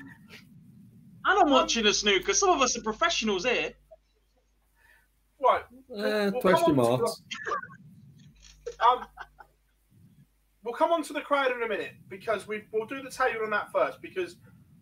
I'm 1.26 1.50
watching 1.50 1.86
a 1.86 1.94
snooker. 1.94 2.34
Some 2.34 2.50
of 2.50 2.62
us 2.62 2.78
are 2.78 2.82
professionals 2.82 3.44
here. 3.44 3.74
Right. 5.44 5.64
Uh, 5.94 6.32
we'll 6.32 6.42
question 6.42 6.78
marks. 6.78 7.22
um, 8.90 9.06
we'll 10.64 10.74
come 10.74 10.94
on 10.94 11.04
to 11.04 11.12
the 11.12 11.22
crowd 11.22 11.52
in 11.52 11.62
a 11.62 11.68
minute 11.68 11.96
because 12.08 12.48
we 12.48 12.64
will 12.72 12.86
do 12.86 13.02
the 13.02 13.12
table 13.12 13.44
on 13.44 13.50
that 13.50 13.70
first 13.74 14.02
because 14.02 14.38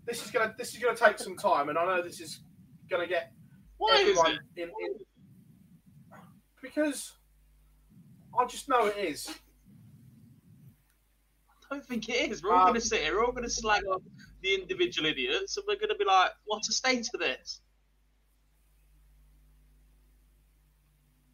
this 0.06 0.24
is 0.24 0.30
gonna 0.32 0.54
this 0.58 0.74
is 0.74 0.80
gonna 0.80 0.96
take 0.96 1.20
some 1.20 1.36
time 1.36 1.70
and 1.70 1.78
I 1.78 1.86
know 1.86 2.02
this 2.02 2.20
is 2.22 2.42
gonna 2.90 3.08
get 3.08 3.32
Why 3.78 3.98
everyone 4.00 4.40
in, 4.56 4.64
in 4.64 4.94
because 6.62 7.14
I 8.38 8.46
just 8.46 8.70
know 8.70 8.86
it 8.86 8.98
is. 8.98 9.30
I 11.50 11.76
don't 11.76 11.86
think 11.86 12.08
it 12.10 12.32
is. 12.32 12.44
We're 12.44 12.54
all 12.54 12.60
um, 12.60 12.68
going 12.68 12.80
to 12.80 12.88
sit 12.88 13.02
here. 13.02 13.16
We're 13.16 13.26
all 13.26 13.32
going 13.32 13.44
to 13.44 13.50
slag 13.50 13.84
off 13.92 14.02
the 14.42 14.54
individual 14.54 15.10
idiots, 15.10 15.58
and 15.58 15.66
we're 15.68 15.76
going 15.76 15.90
to 15.90 15.96
be 15.96 16.06
like, 16.06 16.32
"What's 16.46 16.70
a 16.70 16.74
state 16.74 17.04
to 17.06 17.18
this?" 17.18 17.62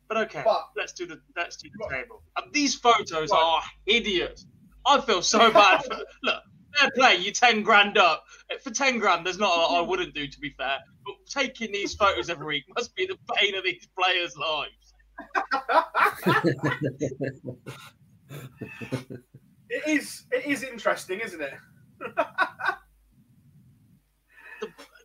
But 0.08 0.18
okay, 0.18 0.42
but, 0.44 0.70
let's 0.76 0.94
do 0.94 1.06
the 1.06 1.20
let's 1.36 1.58
do 1.58 1.70
the 1.70 1.78
but, 1.80 1.90
table. 1.90 2.24
And 2.38 2.52
these 2.54 2.76
photos 2.76 3.30
but, 3.30 3.40
are 3.40 3.62
hideous. 3.86 4.46
I 4.86 5.02
feel 5.02 5.22
so 5.22 5.52
bad. 5.52 5.84
For, 5.84 5.98
look, 6.24 6.44
fair 6.78 6.92
play. 6.96 7.16
You 7.16 7.32
ten 7.32 7.64
grand 7.64 7.98
up 7.98 8.24
for 8.62 8.72
ten 8.72 9.00
grand. 9.00 9.26
There's 9.26 9.40
not 9.40 9.58
a 9.58 9.62
lot 9.62 9.78
I 9.78 9.82
wouldn't 9.88 10.14
do 10.14 10.28
to 10.28 10.40
be 10.40 10.50
fair. 10.52 10.78
But 11.06 11.16
taking 11.28 11.72
these 11.72 11.94
photos 11.94 12.30
every 12.30 12.46
week 12.46 12.64
must 12.76 12.96
be 12.96 13.06
the 13.06 13.18
pain 13.36 13.56
of 13.56 13.64
these 13.64 13.88
players' 13.98 14.38
lives 14.38 14.94
it 19.70 19.88
is. 19.88 20.26
It 20.32 20.46
is 20.46 20.64
interesting, 20.64 21.20
isn't 21.20 21.42
it? 21.42 21.54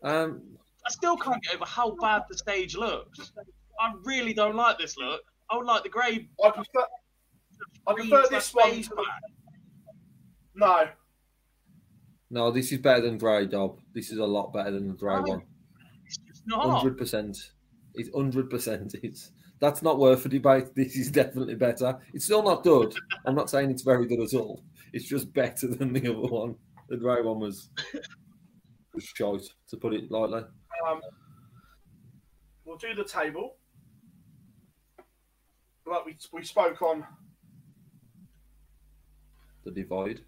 um, 0.02 0.42
I 0.86 0.90
still 0.90 1.16
can't 1.16 1.42
get 1.42 1.54
over 1.54 1.64
how 1.66 1.96
bad 2.00 2.22
the 2.28 2.36
stage 2.36 2.76
looks. 2.76 3.32
I 3.80 3.92
really 4.04 4.34
don't 4.34 4.56
like 4.56 4.78
this 4.78 4.96
look. 4.96 5.22
I 5.50 5.56
would 5.56 5.66
like 5.66 5.82
the 5.82 5.88
grey. 5.88 6.28
I 6.44 6.50
prefer. 6.50 6.86
I 7.86 7.94
prefer 7.94 8.24
this 8.30 8.52
one. 8.54 8.82
To. 8.82 9.04
No. 10.54 10.88
No, 12.30 12.50
this 12.50 12.72
is 12.72 12.78
better 12.78 13.00
than 13.00 13.18
dry 13.18 13.44
Dob. 13.44 13.80
This 13.94 14.10
is 14.10 14.18
a 14.18 14.24
lot 14.24 14.52
better 14.52 14.70
than 14.70 14.88
the 14.88 14.94
grey 14.94 15.18
one. 15.20 15.42
It's 16.28 16.42
not. 16.46 16.68
Hundred 16.68 16.98
percent. 16.98 17.52
It's 17.94 18.10
hundred 18.14 18.50
percent. 18.50 18.94
It's 19.02 19.32
that's 19.60 19.82
not 19.82 19.98
worth 19.98 20.24
a 20.26 20.28
debate. 20.28 20.74
This 20.74 20.96
is 20.96 21.10
definitely 21.10 21.54
better. 21.54 21.98
It's 22.12 22.26
still 22.26 22.42
not 22.42 22.62
good. 22.62 22.94
I'm 23.26 23.34
not 23.34 23.50
saying 23.50 23.70
it's 23.70 23.82
very 23.82 24.06
good 24.06 24.20
at 24.20 24.34
all. 24.34 24.62
It's 24.92 25.06
just 25.06 25.32
better 25.32 25.66
than 25.66 25.92
the 25.92 26.10
other 26.10 26.28
one. 26.28 26.54
The 26.88 26.96
dry 26.96 27.20
one 27.20 27.40
was 27.40 27.70
was 28.94 29.04
shite, 29.04 29.42
to 29.68 29.76
put 29.76 29.94
it 29.94 30.10
lightly. 30.10 30.42
Um, 30.88 31.00
we'll 32.64 32.76
do 32.76 32.94
the 32.94 33.04
table. 33.04 33.56
Like 35.86 36.04
we, 36.04 36.16
we 36.32 36.44
spoke 36.44 36.82
on 36.82 37.04
the 39.64 39.70
divide. 39.70 40.20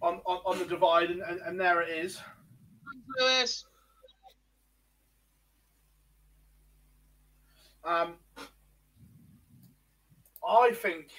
On, 0.00 0.20
on, 0.26 0.40
on 0.46 0.58
the 0.58 0.64
divide, 0.64 1.10
and, 1.10 1.22
and, 1.22 1.40
and 1.40 1.60
there 1.60 1.82
it 1.82 1.90
is. 1.90 2.20
Lewis. 3.18 3.64
Um, 7.84 8.14
I 10.46 10.70
think 10.72 11.10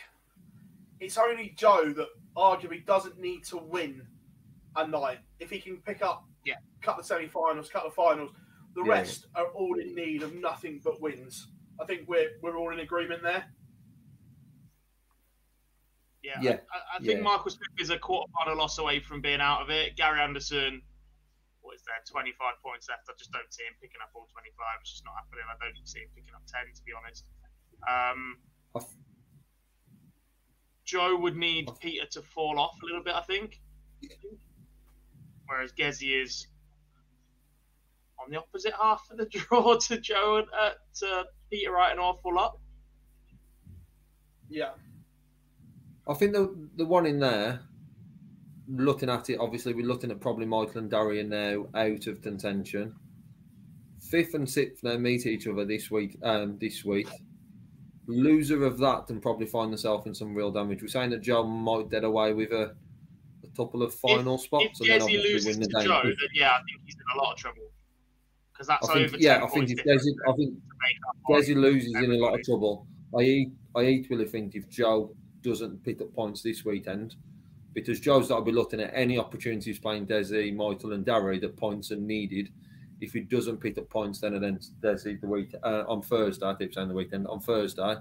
it's 1.00 1.18
only 1.18 1.54
Joe 1.58 1.92
that 1.94 2.08
arguably 2.38 2.86
doesn't 2.86 3.20
need 3.20 3.44
to 3.46 3.58
win 3.58 4.02
a 4.76 4.88
night. 4.88 5.20
If 5.39 5.50
he 5.50 5.60
can 5.60 5.78
pick 5.78 6.02
up, 6.02 6.24
Yeah. 6.46 6.56
cut 6.82 6.98
the 6.98 7.04
semi-finals, 7.04 7.70
cut 7.70 7.84
the 7.84 7.92
finals, 7.92 8.32
the 8.76 8.84
Yeah. 8.84 8.92
rest 8.92 9.26
are 9.36 9.48
all 9.48 9.78
in 9.80 9.94
need 9.96 10.24
of 10.24 10.34
nothing 10.36 10.80
but 10.84 11.02
wins. 11.02 11.48
I 11.82 11.86
think 11.86 12.08
we're 12.08 12.38
we're 12.42 12.56
all 12.58 12.72
in 12.72 12.80
agreement 12.80 13.24
there. 13.24 13.52
Yeah, 16.21 16.39
Yeah, 16.41 16.58
I, 16.73 16.97
I 16.97 16.99
think 16.99 17.19
yeah. 17.19 17.23
Michael 17.23 17.51
Smith 17.51 17.69
is 17.79 17.89
a 17.91 17.97
quarter 17.97 18.29
final 18.38 18.58
loss 18.58 18.77
away 18.77 18.99
from 18.99 19.21
being 19.21 19.39
out 19.39 19.62
of 19.62 19.69
it. 19.69 19.95
Gary 19.95 20.19
Anderson, 20.19 20.82
what 21.62 21.75
is 21.75 21.84
there, 21.88 21.95
25 22.12 22.36
points 22.63 22.89
left. 22.89 23.08
I 23.08 23.13
just 23.17 23.32
don't 23.32 23.51
see 23.53 23.63
him 23.63 23.73
picking 23.82 24.01
up 24.03 24.10
all 24.13 24.27
25. 24.32 24.51
It's 24.82 24.91
just 24.91 25.05
not 25.05 25.13
happening. 25.15 25.45
I 25.47 25.55
don't 25.63 25.88
see 25.88 25.99
him 25.99 26.10
picking 26.15 26.34
up 26.36 26.43
10, 26.47 26.73
to 26.75 26.84
be 26.84 26.91
honest. 26.91 27.25
Um, 27.88 28.38
I 28.75 28.79
f- 28.79 28.97
Joe 30.84 31.15
would 31.17 31.38
need 31.38 31.69
Peter 31.79 32.05
to 32.12 32.21
fall 32.21 32.60
off 32.60 32.75
a 32.82 32.86
little 32.86 33.03
bit, 33.03 33.15
I 33.15 33.21
think. 33.21 33.62
Whereas 35.47 35.71
Gezi 35.71 36.21
is 36.21 36.47
on 38.21 38.29
the 38.29 38.38
opposite 38.38 38.73
half 38.79 39.08
of 39.10 39.17
the 39.17 39.25
draw 39.32 39.77
to 39.77 39.99
Joe 39.99 40.38
and 40.38 40.47
uh, 40.60 40.71
to 40.95 41.25
Peter 41.49 41.71
right 41.71 41.93
an 41.93 41.99
awful 41.99 42.34
lot. 42.36 42.58
Yeah. 44.49 44.71
I 46.10 46.15
think 46.15 46.34
the 46.34 46.54
the 46.76 46.86
one 46.86 47.06
in 47.06 47.19
there, 47.19 47.62
looking 48.67 49.10
at 49.10 49.30
it, 49.30 49.39
obviously 49.39 49.74
we're 49.74 49.86
looking 49.86 50.10
at 50.10 50.19
probably 50.19 50.48
Michael 50.48 50.80
and 50.80 50.89
Darian 50.89 51.30
now 51.30 51.67
out 51.76 52.08
of 52.08 52.22
contention. 52.22 52.95
Fifth 54.02 54.34
and 54.34 54.50
sixth 54.50 54.84
now 54.84 54.98
meet 54.98 55.28
each 55.28 55.45
other 55.48 55.65
this 55.65 55.91
week. 55.91 56.17
Um, 56.24 56.58
this 56.58 56.84
week, 56.84 57.08
loser 58.08 58.65
of 58.65 58.80
that 58.80 59.06
can 59.06 59.22
probably 59.22 59.45
find 59.45 59.72
themselves 59.72 60.08
in 60.08 60.15
some 60.15 60.34
real 60.34 60.52
damage. 60.52 60.82
We're 60.82 60.88
saying 60.88 61.12
that 61.12 61.22
Joe 61.22 61.43
might 61.43 61.91
get 61.91 62.04
away 62.04 62.34
with 62.34 62.52
a, 62.52 62.74
a 63.43 63.48
couple 63.56 63.84
of 63.84 63.93
final 63.93 64.36
if, 64.36 64.41
spots 64.41 64.65
If 64.65 64.80
and 64.82 64.89
then 64.89 65.02
obviously 65.04 65.34
loses 65.34 65.45
win 65.45 65.60
the 65.60 65.67
to 65.67 65.74
game. 65.76 65.86
Joe, 65.86 66.02
then 66.04 66.15
yeah, 66.34 66.52
I 66.54 66.58
think 66.63 66.82
he's 66.86 66.95
in 66.95 67.19
a 67.19 67.22
lot 67.22 67.34
of 67.34 67.38
trouble. 67.38 67.69
Because 68.52 68.65
that's 68.65 68.89
I 68.89 68.93
think, 68.93 69.08
over 69.10 69.17
yeah, 69.19 69.36
10 69.36 69.43
I 69.43 69.48
think 69.48 69.69
if 69.69 69.78
Desi, 69.86 70.12
I 70.28 70.34
think 70.34 70.54
to 70.56 70.76
make 70.82 70.98
up 71.08 71.15
on 71.30 71.36
Desi 71.36 71.56
loses 71.56 71.93
in 71.93 72.12
a 72.12 72.17
lot 72.17 72.34
of 72.34 72.43
trouble. 72.43 72.88
I 73.17 73.45
I 73.76 73.84
equally 73.84 74.26
think 74.26 74.56
if 74.56 74.67
Joe 74.69 75.15
doesn't 75.41 75.84
pick 75.84 76.02
up 76.02 76.13
points 76.13 76.41
this 76.41 76.65
weekend, 76.65 77.15
because 77.73 77.99
Joe's 77.99 78.30
to 78.30 78.41
be 78.41 78.52
looking 78.52 78.82
at 78.82 78.91
any 78.93 79.17
opportunities 79.17 79.80
playing 79.80 80.08
Desi, 80.08 80.56
Michael, 80.56 80.93
and 80.93 81.06
Darry 81.06 81.39
that 81.39 81.58
points 81.58 81.91
are 81.91 81.97
needed. 81.97 82.49
If 83.02 83.13
he 83.13 83.21
doesn't 83.21 83.58
pick 83.58 83.78
up 83.78 83.89
points 83.89 84.19
then 84.19 84.34
against 84.34 84.80
Desi 84.82 85.21
the 85.21 85.28
week 85.28 85.54
uh, 85.63 85.84
on 85.88 86.02
Thursday, 86.02 86.45
I 86.45 86.54
keep 86.56 86.73
saying 86.73 86.89
the 86.89 86.93
weekend 86.93 87.28
on 87.28 87.39
Thursday, 87.39 87.95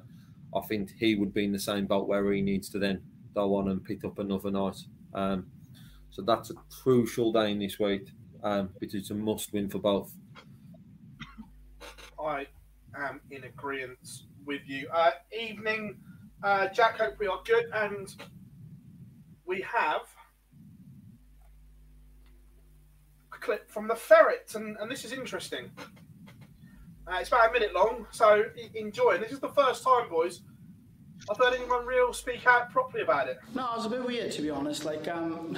I 0.55 0.61
think 0.67 0.91
he 0.99 1.15
would 1.15 1.33
be 1.33 1.45
in 1.45 1.53
the 1.53 1.59
same 1.59 1.87
boat 1.87 2.09
where 2.09 2.33
he 2.33 2.41
needs 2.41 2.69
to 2.71 2.79
then 2.79 3.03
go 3.35 3.55
on 3.55 3.69
and 3.69 3.85
pick 3.85 4.05
up 4.05 4.19
another 4.19 4.51
night. 4.51 4.79
Um, 5.15 5.47
so 6.11 6.23
that's 6.23 6.51
a 6.51 6.55
crucial 6.83 7.33
day 7.33 7.53
in 7.53 7.59
this 7.59 7.79
week 7.79 8.09
um, 8.43 8.71
because 8.81 8.95
it's 8.95 9.11
a 9.11 9.15
must 9.15 9.53
win 9.53 9.69
for 9.69 9.79
both. 9.79 10.13
I 12.19 12.47
am 12.97 13.21
in 13.31 13.45
agreement 13.45 14.23
with 14.45 14.63
you. 14.67 14.89
Uh, 14.93 15.11
evening, 15.39 15.99
uh, 16.43 16.69
Jack. 16.69 16.99
Hope 16.99 17.19
we 17.19 17.27
are 17.27 17.41
good, 17.45 17.67
and 17.73 18.15
we 19.47 19.63
have 19.63 20.03
a 23.33 23.39
clip 23.39 23.71
from 23.71 23.89
the 23.89 23.97
ferret, 23.97 24.53
and, 24.55 24.77
and 24.79 24.91
this 24.91 25.05
is 25.05 25.13
interesting. 25.13 25.71
Uh, 27.07 27.17
it's 27.21 27.29
about 27.29 27.49
a 27.49 27.53
minute 27.53 27.75
long, 27.75 28.07
so 28.11 28.45
enjoy. 28.75 29.13
And 29.13 29.23
this 29.23 29.33
is 29.33 29.41
the 29.41 29.49
first 29.49 29.83
time, 29.83 30.11
boys, 30.11 30.43
I've 31.31 31.39
heard 31.39 31.55
anyone 31.55 31.87
real 31.87 32.13
speak 32.13 32.47
out 32.47 32.71
properly 32.71 33.03
about 33.03 33.29
it. 33.29 33.39
No, 33.55 33.71
it's 33.77 33.87
a 33.87 33.89
bit 33.89 34.05
weird 34.05 34.33
to 34.33 34.43
be 34.43 34.51
honest. 34.51 34.85
Like, 34.85 35.09
um, 35.09 35.57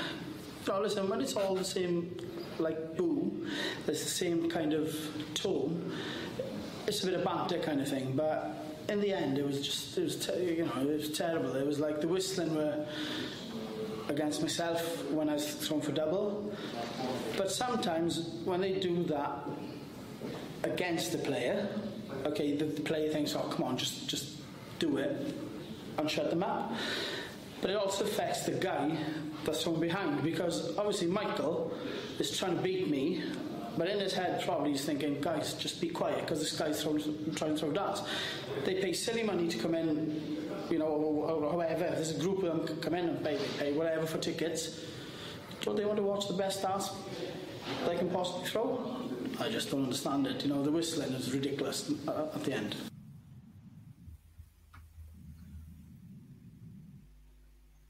no, 0.68 0.80
listen, 0.80 1.08
when 1.08 1.20
it's 1.20 1.34
all 1.34 1.54
the 1.54 1.64
same, 1.64 2.16
like 2.58 2.96
boo, 2.96 3.46
it's 3.86 4.02
the 4.04 4.08
same 4.08 4.48
kind 4.48 4.72
of 4.72 4.94
tone. 5.34 5.92
It's 6.86 7.02
a 7.02 7.06
bit 7.06 7.14
of 7.14 7.24
banter 7.24 7.58
kind 7.58 7.80
of 7.80 7.88
thing, 7.88 8.12
but 8.14 8.54
in 8.90 9.00
the 9.00 9.12
end, 9.12 9.38
it 9.38 9.46
was 9.46 9.60
just, 9.60 9.96
it 9.96 10.02
was, 10.02 10.16
te- 10.16 10.56
you 10.56 10.64
know, 10.64 10.82
it 10.82 10.96
was 10.96 11.10
terrible. 11.10 11.54
It 11.54 11.66
was 11.66 11.78
like 11.78 12.00
the 12.00 12.08
whistling 12.08 12.54
were 12.54 12.84
against 14.08 14.42
myself 14.42 15.08
when 15.10 15.28
I 15.28 15.34
was 15.34 15.54
thrown 15.54 15.80
for 15.80 15.92
double. 15.92 16.52
But 17.36 17.50
sometimes 17.50 18.40
when 18.44 18.60
they 18.60 18.72
do 18.72 19.04
that 19.04 19.44
against 20.64 21.12
the 21.12 21.18
player, 21.18 21.68
okay, 22.26 22.56
the, 22.56 22.64
the 22.64 22.82
player 22.82 23.10
thinks, 23.12 23.34
oh, 23.36 23.48
come 23.48 23.64
on, 23.64 23.78
just 23.78 24.08
just 24.08 24.38
do 24.80 24.96
it 24.98 25.34
and 25.96 26.10
shut 26.10 26.30
them 26.30 26.42
up. 26.42 26.72
But 27.60 27.70
it 27.70 27.76
also 27.76 28.04
affects 28.04 28.44
the 28.44 28.52
guy 28.52 28.96
that's 29.44 29.62
from 29.62 29.78
behind 29.80 30.22
because 30.22 30.76
obviously 30.76 31.06
Michael 31.06 31.72
is 32.18 32.36
trying 32.36 32.56
to 32.56 32.62
beat 32.62 32.90
me, 32.90 33.22
but 33.76 33.88
in 33.88 33.98
his 33.98 34.12
head 34.12 34.42
probably 34.44 34.72
he's 34.72 34.84
thinking, 34.84 35.20
guys, 35.20 35.54
just 35.54 35.80
be 35.80 35.88
quiet 35.88 36.20
because 36.20 36.40
this 36.40 36.58
guy's 36.58 36.82
throwing, 36.82 37.02
trying 37.34 37.54
to 37.54 37.58
throw 37.58 37.70
darts. 37.70 38.02
They 38.64 38.74
pay 38.80 38.92
silly 38.92 39.22
money 39.22 39.48
to 39.48 39.58
come 39.58 39.74
in, 39.74 40.38
you 40.70 40.78
know, 40.78 40.86
or, 40.86 41.44
or 41.44 41.64
there's 41.64 42.16
a 42.16 42.20
group 42.20 42.42
of 42.42 42.66
them 42.66 42.80
come 42.80 42.94
in 42.94 43.08
and 43.08 43.24
pay, 43.24 43.38
pay 43.58 43.72
whatever 43.72 44.06
for 44.06 44.18
tickets. 44.18 44.80
Don't 45.62 45.76
they 45.76 45.84
want 45.84 45.98
to 45.98 46.02
watch 46.02 46.26
the 46.26 46.34
best 46.34 46.62
darts 46.62 46.90
they 47.86 47.96
can 47.96 48.10
possibly 48.10 48.46
throw? 48.48 48.96
I 49.38 49.48
just 49.48 49.70
don't 49.70 49.84
understand 49.84 50.26
it. 50.26 50.42
You 50.42 50.50
know, 50.50 50.62
the 50.62 50.70
whistling 50.70 51.12
is 51.12 51.32
ridiculous 51.32 51.90
at 52.08 52.44
the 52.44 52.52
end. 52.52 52.76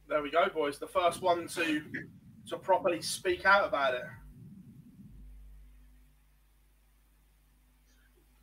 There 0.08 0.22
we 0.22 0.30
go, 0.30 0.48
boys. 0.52 0.78
The 0.78 0.88
first 0.88 1.22
one 1.22 1.46
to 1.48 1.82
to 2.48 2.56
properly 2.56 3.00
speak 3.00 3.46
out 3.46 3.66
about 3.66 3.94
it. 3.94 4.02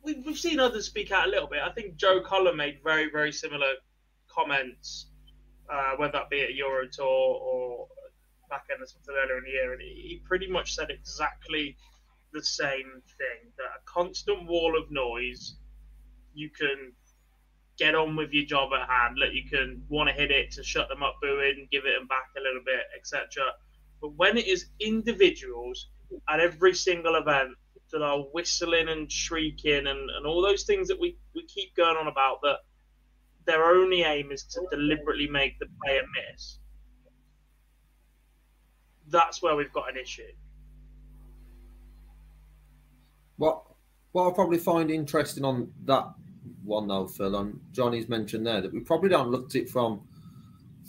We've, 0.08 0.26
we've 0.26 0.38
seen 0.38 0.58
others 0.58 0.86
speak 0.86 1.12
out 1.12 1.26
a 1.26 1.30
little 1.30 1.48
bit. 1.48 1.60
I 1.62 1.70
think 1.70 1.96
Joe 1.96 2.20
Cullen 2.20 2.56
made 2.56 2.78
very, 2.82 3.10
very 3.10 3.32
similar 3.32 3.72
comments, 4.28 5.06
uh, 5.72 5.92
whether 5.96 6.12
that 6.12 6.30
be 6.30 6.42
at 6.42 6.54
Euro 6.54 6.88
Tour 6.90 7.06
or 7.06 7.88
back 8.50 8.64
end 8.72 8.82
or 8.82 8.86
something 8.86 9.14
earlier 9.22 9.38
in 9.38 9.44
the 9.44 9.50
year, 9.50 9.72
and 9.72 9.82
he 9.82 10.22
pretty 10.24 10.48
much 10.48 10.74
said 10.74 10.90
exactly 10.90 11.76
the 12.32 12.42
same 12.42 13.02
thing: 13.18 13.52
that 13.58 13.64
a 13.64 13.80
constant 13.84 14.46
wall 14.46 14.78
of 14.80 14.90
noise, 14.90 15.56
you 16.34 16.50
can 16.50 16.92
get 17.78 17.94
on 17.94 18.16
with 18.16 18.32
your 18.32 18.46
job 18.46 18.70
at 18.72 18.88
hand. 18.88 19.18
Like 19.18 19.34
you 19.34 19.48
can 19.48 19.82
want 19.88 20.08
to 20.08 20.14
hit 20.14 20.30
it 20.30 20.50
to 20.52 20.64
shut 20.64 20.88
them 20.88 21.02
up, 21.02 21.16
booing, 21.20 21.68
give 21.70 21.84
it 21.84 21.98
them 21.98 22.08
back 22.08 22.30
a 22.36 22.40
little 22.40 22.62
bit, 22.64 22.84
etc. 22.96 23.44
But 24.00 24.14
when 24.14 24.38
it 24.38 24.46
is 24.46 24.66
individuals 24.80 25.88
at 26.28 26.40
every 26.40 26.74
single 26.74 27.16
event 27.16 27.50
that 27.92 28.02
are 28.02 28.18
whistling 28.32 28.88
and 28.88 29.10
shrieking 29.10 29.86
and, 29.86 30.10
and 30.10 30.26
all 30.26 30.42
those 30.42 30.64
things 30.64 30.88
that 30.88 31.00
we, 31.00 31.16
we 31.34 31.44
keep 31.46 31.74
going 31.74 31.96
on 31.96 32.06
about 32.06 32.40
that 32.42 32.58
their 33.46 33.64
only 33.64 34.02
aim 34.02 34.30
is 34.30 34.44
to 34.44 34.60
deliberately 34.70 35.26
make 35.26 35.58
the 35.58 35.66
player 35.82 36.02
miss. 36.30 36.58
That's 39.08 39.42
where 39.42 39.56
we've 39.56 39.72
got 39.72 39.90
an 39.90 39.96
issue. 39.96 40.22
What 43.36 43.62
what 44.12 44.24
I'll 44.24 44.32
probably 44.32 44.58
find 44.58 44.90
interesting 44.90 45.44
on 45.44 45.72
that 45.84 46.08
one 46.64 46.88
though, 46.88 47.06
Phil, 47.06 47.36
and 47.36 47.60
Johnny's 47.72 48.08
mentioned 48.08 48.46
there 48.46 48.60
that 48.60 48.72
we 48.72 48.80
probably 48.80 49.08
don't 49.08 49.30
looked 49.30 49.54
at 49.54 49.62
it 49.62 49.70
from 49.70 50.06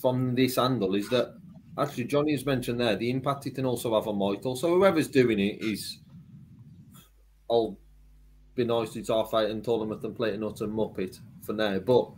from 0.02 0.36
this 0.36 0.58
angle 0.58 0.96
is 0.96 1.08
that 1.10 1.36
actually 1.78 2.06
Johnny's 2.06 2.46
mentioned 2.46 2.80
there 2.80 2.96
the 2.96 3.10
impact 3.10 3.46
it 3.48 3.56
can 3.56 3.66
also 3.66 3.96
have 3.96 4.08
on 4.08 4.18
Michael. 4.18 4.56
So 4.56 4.70
whoever's 4.70 5.08
doing 5.08 5.40
it 5.40 5.62
is 5.62 6.00
I'll 7.50 7.78
be 8.56 8.66
nice 8.66 8.92
to 8.94 9.00
eight 9.34 9.50
and 9.50 9.64
told 9.64 9.82
at 9.92 10.02
them 10.02 10.14
plate 10.14 10.34
and 10.34 10.44
muppet 10.44 11.20
for 11.42 11.54
now. 11.54 11.80
But 11.80 12.12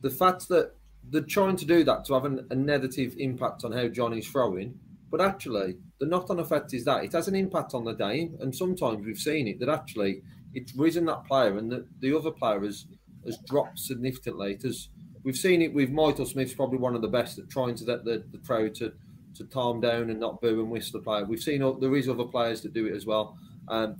the 0.00 0.10
fact 0.10 0.48
that 0.48 0.74
they're 1.10 1.22
trying 1.22 1.56
to 1.56 1.64
do 1.64 1.84
that 1.84 2.04
to 2.04 2.14
have 2.14 2.24
an, 2.24 2.46
a 2.50 2.54
negative 2.54 3.14
impact 3.18 3.64
on 3.64 3.72
how 3.72 3.88
Johnny's 3.88 4.28
throwing, 4.28 4.78
but 5.10 5.20
actually 5.20 5.76
the 6.00 6.06
knock-on 6.06 6.38
effect 6.38 6.74
is 6.74 6.84
that 6.84 7.04
it 7.04 7.12
has 7.12 7.28
an 7.28 7.34
impact 7.34 7.74
on 7.74 7.84
the 7.84 7.94
game, 7.94 8.36
and 8.40 8.54
sometimes 8.54 9.04
we've 9.04 9.18
seen 9.18 9.48
it 9.48 9.58
that 9.60 9.68
actually 9.68 10.22
it's 10.54 10.74
risen 10.74 11.06
that 11.06 11.24
player 11.24 11.58
and 11.58 11.70
the, 11.70 11.86
the 12.00 12.16
other 12.16 12.30
player 12.30 12.60
has 12.60 12.86
has 13.24 13.38
dropped 13.46 13.78
significantly. 13.78 14.52
It 14.52 14.62
has, 14.62 14.88
we've 15.22 15.36
seen 15.36 15.60
it 15.60 15.74
with 15.74 15.90
Michael 15.90 16.24
Smith's 16.24 16.54
probably 16.54 16.78
one 16.78 16.94
of 16.94 17.02
the 17.02 17.08
best 17.08 17.38
at 17.38 17.50
trying 17.50 17.74
to 17.74 17.84
get 17.84 18.04
the, 18.04 18.24
the 18.32 18.38
crowd 18.38 18.74
to 18.76 18.92
to 19.34 19.44
calm 19.44 19.80
down 19.80 20.10
and 20.10 20.18
not 20.18 20.40
boo 20.40 20.60
and 20.60 20.70
whistle 20.70 20.98
the 20.98 21.04
player. 21.04 21.24
We've 21.24 21.40
seen 21.40 21.60
there 21.80 21.96
is 21.96 22.08
other 22.08 22.24
players 22.24 22.62
that 22.62 22.72
do 22.72 22.86
it 22.86 22.94
as 22.94 23.06
well. 23.06 23.36
Um, 23.68 23.96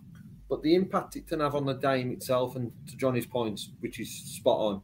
but 0.48 0.62
the 0.62 0.74
impact 0.74 1.16
it 1.16 1.26
can 1.26 1.40
have 1.40 1.54
on 1.54 1.66
the 1.66 1.74
game 1.74 2.10
itself, 2.10 2.56
and 2.56 2.72
to 2.88 2.96
Johnny's 2.96 3.26
points, 3.26 3.70
which 3.80 4.00
is 4.00 4.10
spot 4.10 4.58
on, 4.58 4.82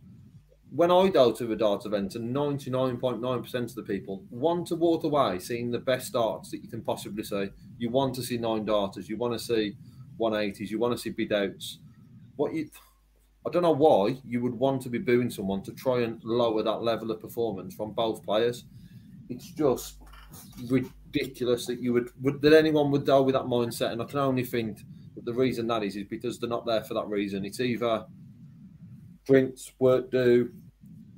when 0.74 0.90
I 0.90 1.08
go 1.08 1.30
to 1.32 1.52
a 1.52 1.56
dart 1.56 1.86
event, 1.86 2.16
and 2.16 2.34
99.9% 2.34 3.54
of 3.54 3.74
the 3.74 3.82
people 3.82 4.24
want 4.30 4.66
to 4.68 4.74
walk 4.74 5.04
away 5.04 5.38
seeing 5.38 5.70
the 5.70 5.78
best 5.78 6.12
darts 6.12 6.50
that 6.50 6.64
you 6.64 6.68
can 6.68 6.82
possibly 6.82 7.22
see. 7.22 7.50
You 7.78 7.90
want 7.90 8.14
to 8.16 8.22
see 8.22 8.38
nine 8.38 8.64
darters, 8.64 9.08
you 9.08 9.16
want 9.16 9.34
to 9.34 9.38
see 9.38 9.76
180s, 10.18 10.70
you 10.70 10.80
want 10.80 10.92
to 10.92 10.98
see 11.00 11.10
bid 11.10 11.32
outs. 11.32 11.78
What 12.34 12.54
you, 12.54 12.68
I 13.46 13.50
don't 13.50 13.62
know 13.62 13.70
why 13.70 14.18
you 14.24 14.40
would 14.42 14.54
want 14.54 14.82
to 14.82 14.88
be 14.88 14.98
booing 14.98 15.30
someone 15.30 15.62
to 15.62 15.72
try 15.72 16.00
and 16.00 16.22
lower 16.24 16.62
that 16.64 16.82
level 16.82 17.10
of 17.12 17.20
performance 17.20 17.74
from 17.74 17.92
both 17.92 18.24
players. 18.24 18.64
It's 19.28 19.50
just 19.52 19.98
ridiculous 20.66 21.66
that 21.66 21.80
you 21.80 21.92
would, 21.92 22.10
would 22.20 22.42
that 22.42 22.52
anyone 22.52 22.90
would 22.90 23.06
go 23.06 23.22
with 23.22 23.34
that 23.34 23.44
mindset. 23.44 23.92
And 23.92 24.02
I 24.02 24.06
can 24.06 24.18
only 24.18 24.44
think 24.44 24.80
that 25.14 25.24
the 25.24 25.32
reason 25.32 25.66
that 25.68 25.82
is 25.82 25.96
is 25.96 26.04
because 26.04 26.38
they're 26.38 26.48
not 26.48 26.66
there 26.66 26.82
for 26.84 26.94
that 26.94 27.08
reason. 27.08 27.44
It's 27.44 27.60
either 27.60 28.06
drinks, 29.24 29.72
work 29.78 30.10
do, 30.10 30.52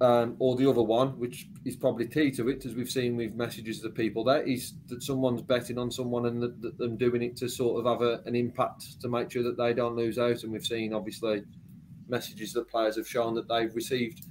um, 0.00 0.36
or 0.38 0.56
the 0.56 0.68
other 0.68 0.82
one, 0.82 1.18
which 1.18 1.46
is 1.64 1.76
probably 1.76 2.06
key 2.06 2.30
to 2.32 2.48
it, 2.48 2.64
as 2.66 2.74
we've 2.74 2.90
seen 2.90 3.16
with 3.16 3.34
messages 3.34 3.80
to 3.80 3.88
people, 3.88 4.24
that 4.24 4.46
is 4.46 4.74
that 4.88 5.02
someone's 5.02 5.42
betting 5.42 5.78
on 5.78 5.90
someone 5.90 6.26
and 6.26 6.42
that, 6.42 6.60
that 6.60 6.76
them 6.78 6.96
doing 6.96 7.22
it 7.22 7.36
to 7.38 7.48
sort 7.48 7.80
of 7.80 7.90
have 7.90 8.06
a, 8.06 8.22
an 8.26 8.36
impact 8.36 9.00
to 9.00 9.08
make 9.08 9.30
sure 9.30 9.42
that 9.42 9.56
they 9.56 9.72
don't 9.72 9.96
lose 9.96 10.18
out. 10.18 10.42
And 10.42 10.52
we've 10.52 10.66
seen 10.66 10.92
obviously 10.92 11.44
messages 12.08 12.52
that 12.52 12.68
players 12.68 12.96
have 12.96 13.08
shown 13.08 13.34
that 13.34 13.48
they've 13.48 13.74
received. 13.74 14.26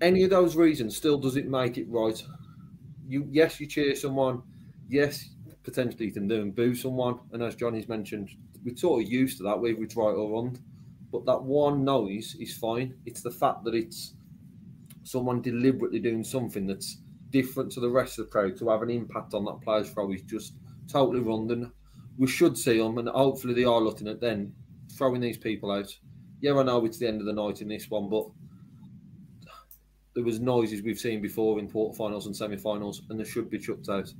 Any 0.00 0.22
of 0.22 0.30
those 0.30 0.56
reasons 0.56 0.96
still 0.96 1.18
doesn't 1.18 1.50
make 1.50 1.78
it 1.78 1.88
right. 1.88 2.22
You 3.08 3.26
yes, 3.30 3.58
you 3.58 3.66
cheer 3.66 3.94
someone, 3.96 4.42
yes, 4.88 5.30
potentially 5.64 6.06
you 6.06 6.12
can 6.12 6.28
do 6.28 6.42
and 6.42 6.54
boo 6.54 6.74
someone, 6.74 7.18
and 7.32 7.42
as 7.42 7.56
Johnny's 7.56 7.88
mentioned, 7.88 8.30
we're 8.66 8.76
sort 8.76 9.04
of 9.04 9.10
used 9.10 9.38
to 9.38 9.44
that, 9.44 9.58
whether 9.58 9.82
it's 9.82 9.96
right 9.96 10.12
or 10.12 10.30
wrong. 10.30 10.58
But 11.12 11.24
that 11.24 11.40
one 11.40 11.84
noise 11.84 12.34
is 12.40 12.58
fine. 12.58 12.94
It's 13.06 13.22
the 13.22 13.30
fact 13.30 13.64
that 13.64 13.74
it's 13.74 14.14
someone 15.04 15.40
deliberately 15.40 16.00
doing 16.00 16.24
something 16.24 16.66
that's 16.66 16.98
different 17.30 17.70
to 17.72 17.80
the 17.80 17.88
rest 17.88 18.18
of 18.18 18.26
the 18.26 18.32
crowd 18.32 18.56
to 18.56 18.68
have 18.68 18.82
an 18.82 18.90
impact 18.90 19.32
on 19.34 19.44
that 19.44 19.60
player's 19.62 19.88
throw 19.90 20.12
is 20.12 20.22
just 20.22 20.54
totally. 20.88 21.20
And 21.52 21.70
we 22.18 22.26
should 22.26 22.58
see 22.58 22.78
them, 22.78 22.98
and 22.98 23.08
hopefully 23.08 23.54
they 23.54 23.64
are 23.64 23.80
looking 23.80 24.08
at 24.08 24.20
then 24.20 24.52
throwing 24.92 25.20
these 25.20 25.38
people 25.38 25.70
out. 25.70 25.96
Yeah, 26.40 26.58
I 26.58 26.64
know 26.64 26.84
it's 26.84 26.98
the 26.98 27.06
end 27.06 27.20
of 27.20 27.26
the 27.26 27.32
night 27.32 27.62
in 27.62 27.68
this 27.68 27.88
one, 27.88 28.08
but 28.08 28.26
there 30.14 30.24
was 30.24 30.40
noises 30.40 30.82
we've 30.82 30.98
seen 30.98 31.20
before 31.20 31.58
in 31.58 31.68
quarterfinals 31.68 32.26
and 32.26 32.36
semi-finals, 32.36 33.02
and 33.10 33.20
they 33.20 33.24
should 33.24 33.48
be 33.48 33.58
chucked 33.58 33.88
out. 33.88 34.12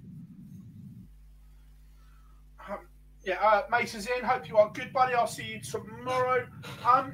Um, 2.68 2.78
yeah, 3.26 3.42
uh, 3.42 3.62
Mason's 3.68 4.06
in. 4.06 4.24
Hope 4.24 4.48
you 4.48 4.56
are 4.56 4.70
good, 4.72 4.92
buddy. 4.92 5.12
I'll 5.12 5.26
see 5.26 5.42
you 5.44 5.60
tomorrow. 5.60 6.46
Um, 6.88 7.12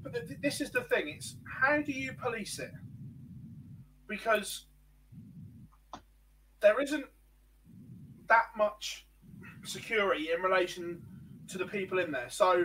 but 0.00 0.14
th- 0.14 0.38
this 0.40 0.60
is 0.60 0.70
the 0.70 0.82
thing: 0.82 1.08
it's 1.08 1.36
how 1.44 1.82
do 1.82 1.90
you 1.90 2.12
police 2.12 2.60
it? 2.60 2.70
Because 4.06 4.66
there 6.60 6.80
isn't 6.80 7.04
that 8.28 8.46
much 8.56 9.06
security 9.64 10.28
in 10.32 10.40
relation 10.40 11.02
to 11.48 11.58
the 11.58 11.66
people 11.66 11.98
in 11.98 12.12
there. 12.12 12.30
So 12.30 12.64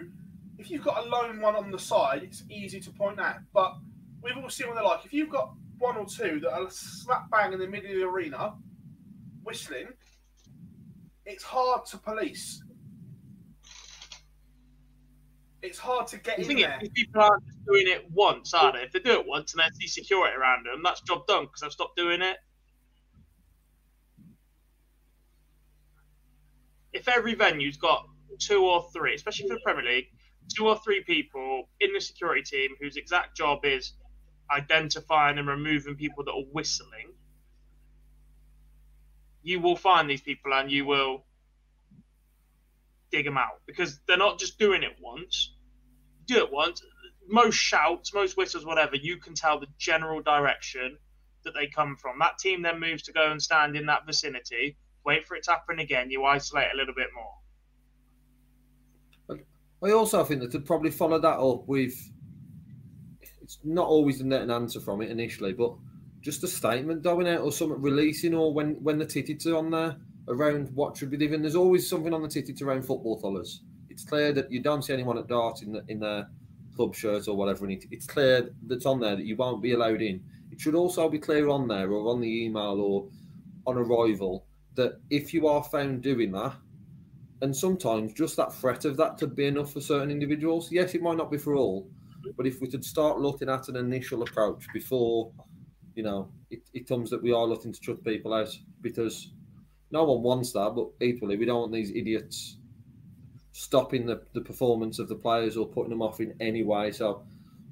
if 0.59 0.69
you've 0.69 0.83
got 0.83 1.03
a 1.03 1.09
lone 1.09 1.41
one 1.41 1.55
on 1.55 1.71
the 1.71 1.79
side, 1.79 2.21
it's 2.21 2.43
easy 2.51 2.79
to 2.81 2.91
point 2.91 3.19
out. 3.19 3.37
But 3.51 3.73
we've 4.21 4.37
all 4.37 4.49
seen 4.49 4.67
what 4.67 4.75
they're 4.75 4.83
like. 4.83 5.05
If 5.05 5.11
you've 5.11 5.31
got 5.31 5.53
one 5.79 5.97
or 5.97 6.05
two 6.05 6.39
that 6.41 6.53
are 6.53 6.69
slap 6.69 7.31
bang 7.31 7.51
in 7.51 7.59
the 7.59 7.67
middle 7.67 7.89
of 7.89 7.97
the 7.97 8.03
arena, 8.03 8.53
whistling, 9.43 9.87
it's 11.25 11.43
hard 11.43 11.85
to 11.87 11.97
police. 11.97 12.61
It's 15.65 15.79
hard 15.79 16.05
to 16.07 16.17
get 16.17 16.37
The 16.37 16.43
in 16.43 16.47
thing 16.47 16.59
is, 16.59 16.65
there. 16.65 16.79
people 16.93 17.21
aren't 17.21 17.43
just 17.45 17.65
doing 17.65 17.87
it 17.87 18.05
once, 18.11 18.53
are 18.53 18.71
they? 18.73 18.83
If 18.83 18.91
they 18.91 18.99
do 18.99 19.11
it 19.19 19.25
once 19.25 19.53
and 19.53 19.61
there's 19.61 19.77
the 19.79 19.87
security 19.87 20.35
around 20.35 20.65
them, 20.65 20.81
that's 20.83 21.01
job 21.01 21.25
done 21.27 21.45
because 21.45 21.61
they've 21.61 21.71
stopped 21.71 21.97
doing 21.97 22.21
it. 22.21 22.37
If 26.93 27.07
every 27.07 27.33
venue's 27.33 27.77
got 27.77 28.05
two 28.39 28.63
or 28.63 28.87
three, 28.93 29.15
especially 29.15 29.47
for 29.49 29.55
the 29.55 29.61
Premier 29.61 29.83
League, 29.83 30.07
two 30.55 30.67
or 30.67 30.77
three 30.83 31.03
people 31.03 31.67
in 31.79 31.93
the 31.93 31.99
security 31.99 32.43
team 32.43 32.71
whose 32.79 32.95
exact 32.95 33.35
job 33.35 33.65
is 33.65 33.93
identifying 34.51 35.39
and 35.39 35.47
removing 35.47 35.95
people 35.95 36.23
that 36.25 36.31
are 36.31 36.45
whistling, 36.51 37.11
you 39.41 39.59
will 39.59 39.75
find 39.75 40.07
these 40.09 40.21
people 40.21 40.53
and 40.53 40.71
you 40.71 40.85
will 40.85 41.25
dig 43.11 43.25
them 43.25 43.37
out 43.37 43.61
because 43.65 43.99
they're 44.07 44.17
not 44.17 44.39
just 44.39 44.59
doing 44.59 44.83
it 44.83 44.95
once. 45.01 45.54
Do 46.27 46.37
it 46.37 46.51
once. 46.51 46.83
Most 47.27 47.55
shouts, 47.55 48.13
most 48.13 48.37
whistles, 48.37 48.65
whatever, 48.65 48.95
you 48.95 49.17
can 49.17 49.33
tell 49.33 49.59
the 49.59 49.67
general 49.77 50.21
direction 50.21 50.97
that 51.43 51.53
they 51.53 51.67
come 51.67 51.95
from. 51.95 52.19
That 52.19 52.37
team 52.37 52.61
then 52.61 52.79
moves 52.79 53.03
to 53.03 53.13
go 53.13 53.31
and 53.31 53.41
stand 53.41 53.75
in 53.75 53.85
that 53.87 54.05
vicinity. 54.05 54.77
Wait 55.05 55.25
for 55.25 55.35
it 55.35 55.43
to 55.43 55.51
happen 55.51 55.79
again. 55.79 56.09
You 56.09 56.23
isolate 56.25 56.69
a 56.73 56.77
little 56.77 56.95
bit 56.95 57.07
more. 57.15 57.33
I 59.83 59.91
also 59.91 60.23
think 60.23 60.41
that 60.41 60.51
to 60.51 60.59
probably 60.59 60.89
follow 60.89 61.19
that 61.19 61.37
up 61.37 61.67
with 61.67 61.93
it's 63.41 63.59
not 63.63 63.87
always 63.87 64.21
an 64.21 64.33
answer 64.33 64.79
from 64.79 65.03
it 65.03 65.11
initially, 65.11 65.53
but 65.53 65.75
just 66.21 66.43
a 66.43 66.47
statement 66.47 67.03
going 67.03 67.27
out 67.27 67.41
or 67.41 67.51
something 67.51 67.79
releasing 67.79 68.33
or 68.33 68.51
when 68.51 68.81
when 68.83 68.97
the 68.97 69.05
tickets 69.05 69.45
are 69.45 69.55
on 69.55 69.69
there 69.69 69.97
around 70.27 70.71
what 70.73 70.97
should 70.97 71.11
be 71.11 71.17
given. 71.17 71.41
There's 71.41 71.55
always 71.55 71.87
something 71.87 72.11
on 72.11 72.23
the 72.23 72.27
tickets 72.27 72.63
around 72.63 72.81
football 72.83 73.21
colours. 73.21 73.61
It's 73.95 74.03
clear 74.03 74.33
that 74.33 74.51
you 74.51 74.59
don't 74.59 74.81
see 74.81 74.91
anyone 74.91 75.17
at 75.17 75.27
dart 75.27 75.61
in 75.61 75.71
the, 75.71 75.81
in 75.87 76.01
their 76.01 76.27
club 76.75 76.93
shirt 76.93 77.29
or 77.29 77.37
whatever, 77.37 77.63
and 77.63 77.75
it, 77.75 77.85
it's 77.91 78.05
clear 78.05 78.49
that's 78.67 78.85
on 78.85 78.99
there 78.99 79.15
that 79.15 79.23
you 79.23 79.37
won't 79.37 79.63
be 79.63 79.71
allowed 79.71 80.01
in. 80.01 80.21
It 80.51 80.59
should 80.59 80.75
also 80.75 81.07
be 81.07 81.17
clear 81.17 81.47
on 81.47 81.69
there 81.69 81.89
or 81.89 82.11
on 82.11 82.19
the 82.19 82.43
email 82.43 82.81
or 82.81 83.07
on 83.65 83.77
arrival 83.77 84.47
that 84.75 84.99
if 85.09 85.33
you 85.33 85.47
are 85.47 85.63
found 85.63 86.01
doing 86.01 86.33
that, 86.33 86.57
and 87.41 87.55
sometimes 87.55 88.11
just 88.11 88.35
that 88.35 88.53
threat 88.53 88.83
of 88.83 88.97
that 88.97 89.17
could 89.17 89.33
be 89.33 89.45
enough 89.45 89.71
for 89.71 89.79
certain 89.79 90.11
individuals. 90.11 90.73
Yes, 90.73 90.93
it 90.93 91.01
might 91.01 91.15
not 91.15 91.31
be 91.31 91.37
for 91.37 91.55
all, 91.55 91.89
but 92.35 92.45
if 92.45 92.59
we 92.59 92.67
could 92.67 92.83
start 92.83 93.21
looking 93.21 93.47
at 93.47 93.69
an 93.69 93.77
initial 93.77 94.23
approach 94.23 94.65
before, 94.73 95.31
you 95.95 96.03
know, 96.03 96.29
it, 96.49 96.59
it 96.73 96.85
comes 96.85 97.09
that 97.11 97.23
we 97.23 97.31
are 97.31 97.47
looking 97.47 97.71
to 97.71 97.79
shut 97.81 98.03
people 98.03 98.33
out 98.33 98.53
because 98.81 99.31
no 99.91 100.03
one 100.03 100.21
wants 100.21 100.51
that, 100.51 100.73
but 100.75 100.89
equally 100.99 101.37
we 101.37 101.45
don't 101.45 101.61
want 101.61 101.71
these 101.71 101.91
idiots 101.91 102.57
stopping 103.57 104.05
the, 104.05 104.21
the 104.33 104.41
performance 104.41 104.99
of 104.99 105.07
the 105.07 105.15
players 105.15 105.55
or 105.55 105.65
putting 105.65 105.89
them 105.89 106.01
off 106.01 106.19
in 106.19 106.35
any 106.41 106.61
way. 106.61 106.91
So 106.91 107.23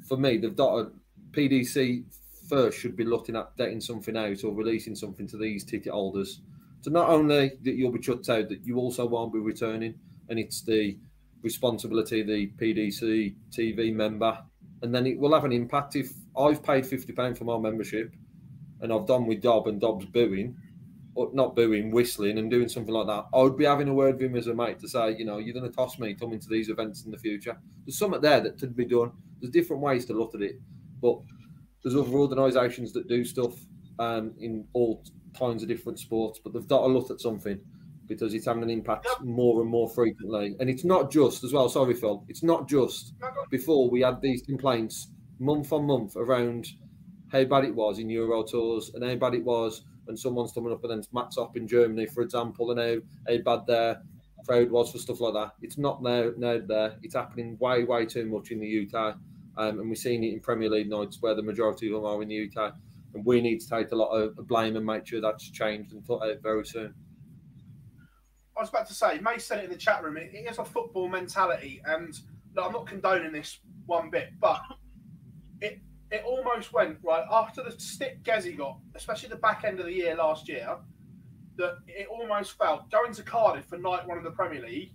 for 0.07 0.15
me, 0.15 0.37
they've 0.37 0.55
got 0.55 0.79
a 0.79 0.91
PDC 1.31 2.05
first 2.47 2.79
should 2.79 2.95
be 2.95 3.03
looking 3.03 3.35
at 3.35 3.53
getting 3.57 3.81
something 3.81 4.15
out 4.15 4.45
or 4.45 4.53
releasing 4.53 4.95
something 4.95 5.27
to 5.27 5.37
these 5.37 5.65
ticket 5.65 5.91
holders. 5.91 6.39
So 6.79 6.89
not 6.89 7.09
only 7.09 7.51
that 7.63 7.75
you'll 7.75 7.91
be 7.91 7.99
chucked 7.99 8.29
out, 8.29 8.47
that 8.47 8.65
you 8.65 8.77
also 8.77 9.05
won't 9.05 9.33
be 9.33 9.39
returning, 9.39 9.95
and 10.29 10.39
it's 10.39 10.61
the 10.61 10.97
responsibility 11.41 12.21
of 12.21 12.27
the 12.27 12.47
PDC 12.57 13.35
TV 13.51 13.93
member, 13.93 14.37
and 14.83 14.95
then 14.95 15.05
it 15.05 15.19
will 15.19 15.33
have 15.33 15.43
an 15.43 15.51
impact. 15.51 15.97
If 15.97 16.13
I've 16.37 16.63
paid 16.63 16.85
fifty 16.85 17.11
pound 17.11 17.37
for 17.37 17.43
my 17.43 17.57
membership, 17.57 18.13
and 18.79 18.93
I've 18.93 19.05
done 19.05 19.25
with 19.25 19.41
Dob 19.41 19.67
and 19.67 19.81
Dob's 19.81 20.05
booing, 20.05 20.55
not 21.33 21.55
booing, 21.55 21.91
whistling, 21.91 22.37
and 22.37 22.49
doing 22.49 22.67
something 22.67 22.93
like 22.93 23.07
that, 23.07 23.25
I 23.33 23.41
would 23.41 23.57
be 23.57 23.65
having 23.65 23.87
a 23.87 23.93
word 23.93 24.15
with 24.15 24.23
him 24.23 24.35
as 24.35 24.47
a 24.47 24.53
mate 24.53 24.79
to 24.79 24.87
say, 24.87 25.15
you 25.17 25.25
know, 25.25 25.37
you're 25.37 25.53
going 25.53 25.69
to 25.69 25.75
toss 25.75 25.99
me 25.99 26.13
coming 26.13 26.39
to 26.39 26.49
these 26.49 26.69
events 26.69 27.05
in 27.05 27.11
the 27.11 27.17
future. 27.17 27.57
There's 27.85 27.97
something 27.97 28.21
there 28.21 28.41
that 28.41 28.59
could 28.59 28.75
be 28.75 28.85
done. 28.85 29.11
There's 29.39 29.51
different 29.51 29.81
ways 29.81 30.05
to 30.05 30.13
look 30.13 30.33
at 30.35 30.41
it, 30.41 30.59
but 31.01 31.19
there's 31.83 31.95
other 31.95 32.09
organisations 32.09 32.93
that 32.93 33.07
do 33.07 33.23
stuff 33.23 33.53
um, 33.99 34.33
in 34.39 34.65
all 34.73 35.03
kinds 35.37 35.61
of 35.61 35.69
different 35.69 35.99
sports, 35.99 36.39
but 36.43 36.53
they've 36.53 36.67
got 36.67 36.81
to 36.81 36.87
look 36.87 37.11
at 37.11 37.19
something 37.19 37.59
because 38.07 38.33
it's 38.33 38.45
having 38.45 38.63
an 38.63 38.69
impact 38.69 39.07
more 39.21 39.61
and 39.61 39.69
more 39.69 39.89
frequently. 39.89 40.55
And 40.59 40.69
it's 40.69 40.83
not 40.83 41.11
just 41.11 41.43
as 41.43 41.53
well. 41.53 41.69
Sorry, 41.69 41.93
Phil. 41.93 42.23
It's 42.27 42.43
not 42.43 42.67
just 42.67 43.13
before 43.49 43.89
we 43.89 44.01
had 44.01 44.21
these 44.21 44.41
complaints 44.41 45.09
month 45.39 45.71
on 45.71 45.85
month 45.85 46.15
around 46.15 46.67
how 47.31 47.43
bad 47.45 47.65
it 47.65 47.73
was 47.73 47.99
in 47.99 48.09
Euro 48.09 48.43
tours 48.43 48.91
and 48.93 49.03
how 49.03 49.15
bad 49.15 49.33
it 49.33 49.43
was 49.43 49.83
when 50.05 50.17
someone's 50.17 50.51
coming 50.51 50.73
up 50.73 50.83
against 50.83 51.13
Max 51.13 51.37
up 51.37 51.55
in 51.55 51.67
Germany, 51.67 52.05
for 52.05 52.21
example, 52.21 52.71
and 52.71 52.79
how, 52.79 53.33
how 53.33 53.37
bad 53.41 53.67
their 53.67 54.01
crowd 54.45 54.71
was 54.71 54.91
for 54.91 54.97
stuff 54.97 55.21
like 55.21 55.33
that. 55.33 55.53
It's 55.61 55.77
not 55.77 56.03
there 56.03 56.33
now. 56.37 56.59
There, 56.65 56.95
it's 57.01 57.15
happening 57.15 57.57
way, 57.59 57.83
way 57.83 58.05
too 58.05 58.25
much 58.25 58.51
in 58.51 58.59
the 58.59 58.87
UK, 58.87 59.15
um, 59.57 59.79
and 59.79 59.89
we're 59.89 59.95
seeing 59.95 60.23
it 60.23 60.33
in 60.33 60.39
Premier 60.39 60.69
League 60.69 60.89
nights 60.89 61.21
where 61.21 61.35
the 61.35 61.43
majority 61.43 61.87
of 61.87 61.93
them 61.93 62.05
are 62.05 62.21
in 62.21 62.27
the 62.27 62.49
UK. 62.49 62.73
And 63.13 63.23
we 63.25 63.41
need 63.41 63.61
to 63.61 63.69
take 63.69 63.91
a 63.91 63.95
lot 63.95 64.09
of 64.09 64.35
blame 64.47 64.75
and 64.75 64.85
make 64.85 65.05
sure 65.05 65.21
that's 65.21 65.49
changed 65.49 65.93
and 65.93 66.03
put 66.03 66.23
out 66.23 66.41
very 66.41 66.65
soon. 66.65 66.93
I 68.57 68.61
was 68.61 68.69
about 68.69 68.87
to 68.87 68.93
say, 68.93 69.19
May 69.19 69.37
said 69.37 69.59
it 69.59 69.65
in 69.65 69.71
the 69.71 69.77
chat 69.77 70.03
room. 70.03 70.17
It, 70.17 70.31
it 70.33 70.49
is 70.49 70.57
a 70.57 70.65
football 70.65 71.07
mentality, 71.07 71.81
and 71.85 72.17
look, 72.55 72.65
I'm 72.65 72.71
not 72.71 72.87
condoning 72.87 73.31
this 73.31 73.59
one 73.85 74.09
bit, 74.09 74.29
but 74.39 74.61
it 75.61 75.79
it 76.13 76.23
almost 76.25 76.71
went 76.71 76.99
right 77.03 77.25
after 77.31 77.63
the 77.63 77.71
stick 77.71 78.23
Gezi 78.23 78.57
got, 78.57 78.77
especially 78.95 79.29
the 79.29 79.35
back 79.35 79.63
end 79.63 79.79
of 79.79 79.85
the 79.85 79.93
year 79.93 80.15
last 80.15 80.47
year. 80.47 80.77
That 81.57 81.77
it 81.87 82.07
almost 82.07 82.57
felt 82.57 82.89
going 82.89 83.13
to 83.13 83.23
Cardiff 83.23 83.65
for 83.65 83.77
night 83.77 84.07
one 84.07 84.17
of 84.17 84.23
the 84.23 84.31
Premier 84.31 84.61
League. 84.61 84.93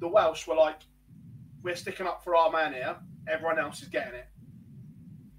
The 0.00 0.08
Welsh 0.08 0.46
were 0.46 0.54
like, 0.54 0.80
"We're 1.62 1.76
sticking 1.76 2.06
up 2.06 2.22
for 2.24 2.34
our 2.36 2.50
man 2.50 2.72
here. 2.72 2.96
Everyone 3.28 3.58
else 3.58 3.82
is 3.82 3.88
getting 3.88 4.14
it." 4.14 4.28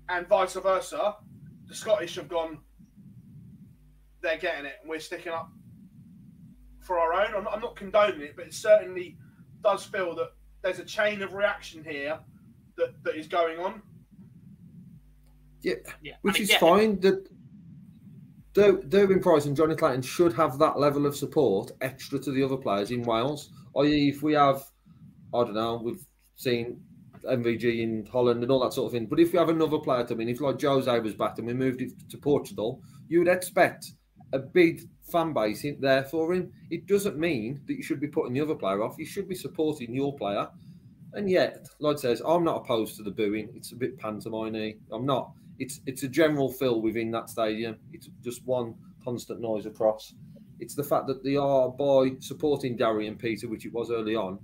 and 0.10 0.28
vice 0.28 0.54
versa. 0.54 1.16
The 1.68 1.76
Scottish 1.76 2.16
have 2.16 2.30
gone, 2.30 2.60
they're 4.22 4.38
getting 4.38 4.66
it, 4.66 4.76
and 4.82 4.90
we're 4.90 5.00
sticking 5.00 5.34
up 5.34 5.50
for 6.80 6.98
our 7.00 7.14
own. 7.14 7.36
I'm 7.36 7.44
not, 7.44 7.54
I'm 7.54 7.62
not 7.62 7.76
condoning 7.76 8.22
it, 8.22 8.36
but 8.36 8.46
it 8.48 8.54
certainly 8.54 9.18
does 9.62 9.84
feel 9.86 10.16
that 10.16 10.32
there's 10.62 10.80
a 10.80 10.86
chain 10.86 11.22
of 11.22 11.34
reaction 11.34 11.84
here 11.84 12.20
that, 12.78 13.04
that 13.04 13.16
is 13.16 13.28
going 13.28 13.60
on. 13.60 13.82
Yeah, 15.62 15.76
Yeah, 16.02 16.16
which 16.22 16.40
is 16.40 16.54
fine. 16.56 17.00
That 17.00 17.28
Gerwyn 18.54 19.22
Price 19.22 19.46
and 19.46 19.56
Johnny 19.56 19.76
Clayton 19.76 20.02
should 20.02 20.34
have 20.34 20.58
that 20.60 20.80
level 20.80 21.06
of 21.06 21.16
support 21.16 21.72
extra 21.82 22.18
to 22.20 22.32
the 22.32 22.44
other 22.44 22.58
players 22.58 22.92
in 22.92 23.04
Wales. 23.04 23.52
I.e., 23.76 24.10
if 24.10 24.24
we 24.24 24.34
have, 24.34 24.64
I 25.34 25.44
don't 25.44 25.54
know, 25.54 25.80
we've 25.84 26.06
seen 26.36 26.82
MVG 27.24 27.82
in 27.82 28.08
Holland 28.12 28.42
and 28.42 28.52
all 28.52 28.60
that 28.62 28.74
sort 28.74 28.88
of 28.88 28.92
thing. 28.94 29.06
But 29.06 29.20
if 29.20 29.32
we 29.32 29.40
have 29.40 29.50
another 29.50 29.78
player 29.78 30.04
come 30.04 30.18
mean, 30.18 30.30
if 30.30 30.42
like 30.42 30.62
Jose 30.62 31.00
was 31.00 31.14
back 31.14 31.38
and 31.38 31.48
we 31.48 31.54
moved 31.54 31.82
it 31.82 31.92
to 32.10 32.18
Portugal, 32.18 32.82
you 33.08 33.20
would 33.20 33.28
expect 33.28 33.92
a 34.34 34.40
big 34.40 34.82
fan 35.04 35.34
base 35.34 35.64
in 35.64 35.80
there 35.80 36.04
for 36.04 36.34
him. 36.34 36.52
It 36.70 36.88
doesn't 36.88 37.18
mean 37.18 37.62
that 37.68 37.76
you 37.76 37.84
should 37.84 38.00
be 38.00 38.08
putting 38.08 38.34
the 38.34 38.42
other 38.42 38.56
player 38.56 38.84
off. 38.84 38.98
You 38.98 39.06
should 39.06 39.30
be 39.30 39.36
supporting 39.36 39.94
your 39.94 40.16
player. 40.16 40.48
And 41.14 41.30
yet, 41.30 41.68
Lloyd 41.80 42.00
says, 42.00 42.22
I'm 42.26 42.44
not 42.44 42.62
opposed 42.62 42.98
to 42.98 43.04
the 43.04 43.12
booing. 43.12 43.50
It's 43.56 43.72
a 43.72 43.76
bit 43.76 43.98
pantomime 43.98 44.74
I'm 44.92 45.06
not. 45.06 45.32
It's 45.60 45.82
it's 45.86 46.04
a 46.04 46.08
general 46.08 46.52
feel 46.52 46.82
within 46.82 47.12
that 47.12 47.30
stadium. 47.30 47.78
It's 47.94 48.10
just 48.24 48.46
one 48.46 48.76
constant 49.04 49.42
noise 49.42 49.66
across. 49.66 50.14
It's 50.60 50.76
the 50.76 50.84
fact 50.84 51.08
that 51.08 51.24
they 51.24 51.36
are 51.36 51.70
by 51.70 52.16
supporting 52.20 52.76
Gary 52.76 53.08
and 53.08 53.18
Peter, 53.18 53.48
which 53.48 53.66
it 53.66 53.74
was 53.74 53.92
early 53.92 54.16
on, 54.16 54.40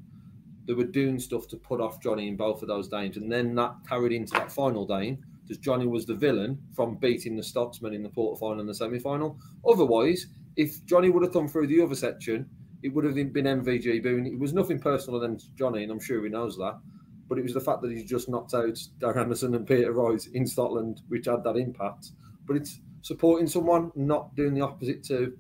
they 0.66 0.74
were 0.74 0.84
doing 0.84 1.20
stuff 1.20 1.48
to 1.50 1.58
put 1.58 1.82
off 1.82 2.02
Johnny 2.02 2.28
in 2.28 2.36
both 2.36 2.62
of 2.62 2.68
those 2.68 2.88
games, 2.88 3.18
and 3.18 3.32
then 3.32 3.56
that 3.56 3.76
carried 3.88 4.12
into 4.12 4.34
that 4.34 4.52
final 4.52 4.86
game 4.86 5.24
because 5.42 5.58
Johnny 5.58 5.86
was 5.86 6.06
the 6.06 6.16
villain 6.16 6.58
from 6.74 6.96
beating 6.96 7.36
the 7.36 7.44
Scotsman 7.44 7.94
in 7.94 8.04
the 8.04 8.10
quarterfinal 8.10 8.62
and 8.62 8.70
the 8.70 8.74
semi-final. 8.74 9.38
Otherwise, 9.68 10.28
if 10.56 10.86
Johnny 10.86 11.10
would 11.10 11.24
have 11.24 11.34
come 11.34 11.50
through 11.50 11.68
the 11.68 11.82
other 11.82 11.96
section, 11.96 12.50
it 12.82 12.94
would 12.94 13.04
have 13.04 13.16
been 13.16 13.32
MVG 13.32 14.02
booing. 14.02 14.26
It 14.26 14.40
was 14.40 14.54
nothing 14.54 14.80
personal 14.80 15.22
against 15.22 15.54
Johnny, 15.56 15.84
and 15.84 15.92
I'm 15.92 16.00
sure 16.00 16.24
he 16.24 16.30
knows 16.30 16.58
that. 16.58 16.80
But 17.28 17.38
it 17.38 17.44
was 17.44 17.54
the 17.54 17.62
fact 17.62 17.82
that 17.82 17.92
he's 17.92 18.10
just 18.10 18.30
knocked 18.30 18.54
out 18.54 18.78
Darren 19.00 19.18
Anderson 19.18 19.56
and 19.56 19.68
Peter 19.68 19.92
Royce 19.92 20.28
in 20.28 20.46
Scotland, 20.46 21.02
which 21.08 21.26
had 21.26 21.44
that 21.44 21.56
impact. 21.56 22.12
But 22.46 22.58
it's 22.58 22.80
supporting 23.02 23.48
someone, 23.48 23.92
not 23.96 24.36
doing 24.36 24.54
the 24.54 24.62
opposite 24.62 25.04
to, 25.06 25.34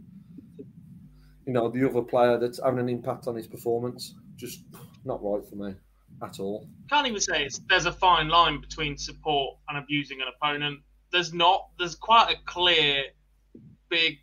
you 1.45 1.53
know, 1.53 1.69
the 1.69 1.87
other 1.87 2.01
player 2.01 2.37
that's 2.37 2.61
having 2.63 2.79
an 2.79 2.89
impact 2.89 3.27
on 3.27 3.35
his 3.35 3.47
performance. 3.47 4.15
Just 4.35 4.63
not 5.05 5.23
right 5.23 5.45
for 5.45 5.55
me 5.55 5.75
at 6.21 6.39
all. 6.39 6.67
can't 6.89 7.07
even 7.07 7.19
say 7.19 7.45
it's 7.45 7.59
there's 7.69 7.85
a 7.85 7.91
fine 7.91 8.29
line 8.29 8.61
between 8.61 8.97
support 8.97 9.57
and 9.69 9.77
abusing 9.77 10.21
an 10.21 10.27
opponent. 10.35 10.79
There's 11.11 11.33
not. 11.33 11.69
There's 11.77 11.95
quite 11.95 12.31
a 12.31 12.37
clear, 12.45 13.03
big, 13.89 14.17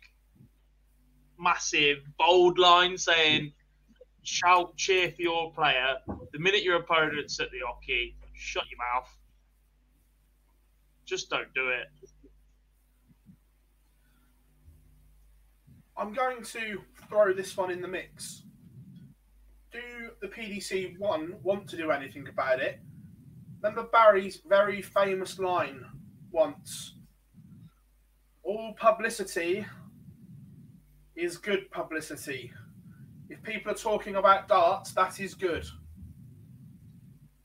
massive, 1.39 1.97
bold 2.17 2.57
line 2.59 2.97
saying, 2.97 3.53
"Shout, 4.23 4.75
cheer 4.77 5.11
for 5.11 5.21
your 5.21 5.51
player." 5.53 5.97
The 6.31 6.39
minute 6.39 6.63
your 6.63 6.77
opponent's 6.77 7.39
at 7.39 7.51
the 7.51 7.59
oche, 7.59 8.15
shut 8.33 8.63
your 8.69 8.77
mouth. 8.77 9.17
Just 11.05 11.29
don't 11.29 11.53
do 11.53 11.69
it. 11.69 11.87
I'm 15.97 16.13
going 16.13 16.43
to 16.43 16.81
throw 17.09 17.33
this 17.33 17.55
one 17.57 17.69
in 17.69 17.81
the 17.81 17.87
mix. 17.87 18.43
Do 19.71 20.11
the 20.21 20.27
PDC 20.27 20.97
one 20.97 21.35
want 21.43 21.67
to 21.69 21.77
do 21.77 21.91
anything 21.91 22.27
about 22.27 22.59
it? 22.59 22.79
Remember 23.61 23.83
Barry's 23.83 24.41
very 24.47 24.81
famous 24.81 25.37
line 25.37 25.85
once 26.31 26.95
all 28.43 28.73
publicity 28.73 29.65
is 31.15 31.37
good 31.37 31.69
publicity. 31.71 32.51
If 33.31 33.41
people 33.43 33.71
are 33.71 33.75
talking 33.75 34.17
about 34.17 34.49
darts, 34.49 34.91
that 34.91 35.17
is 35.21 35.35
good. 35.35 35.65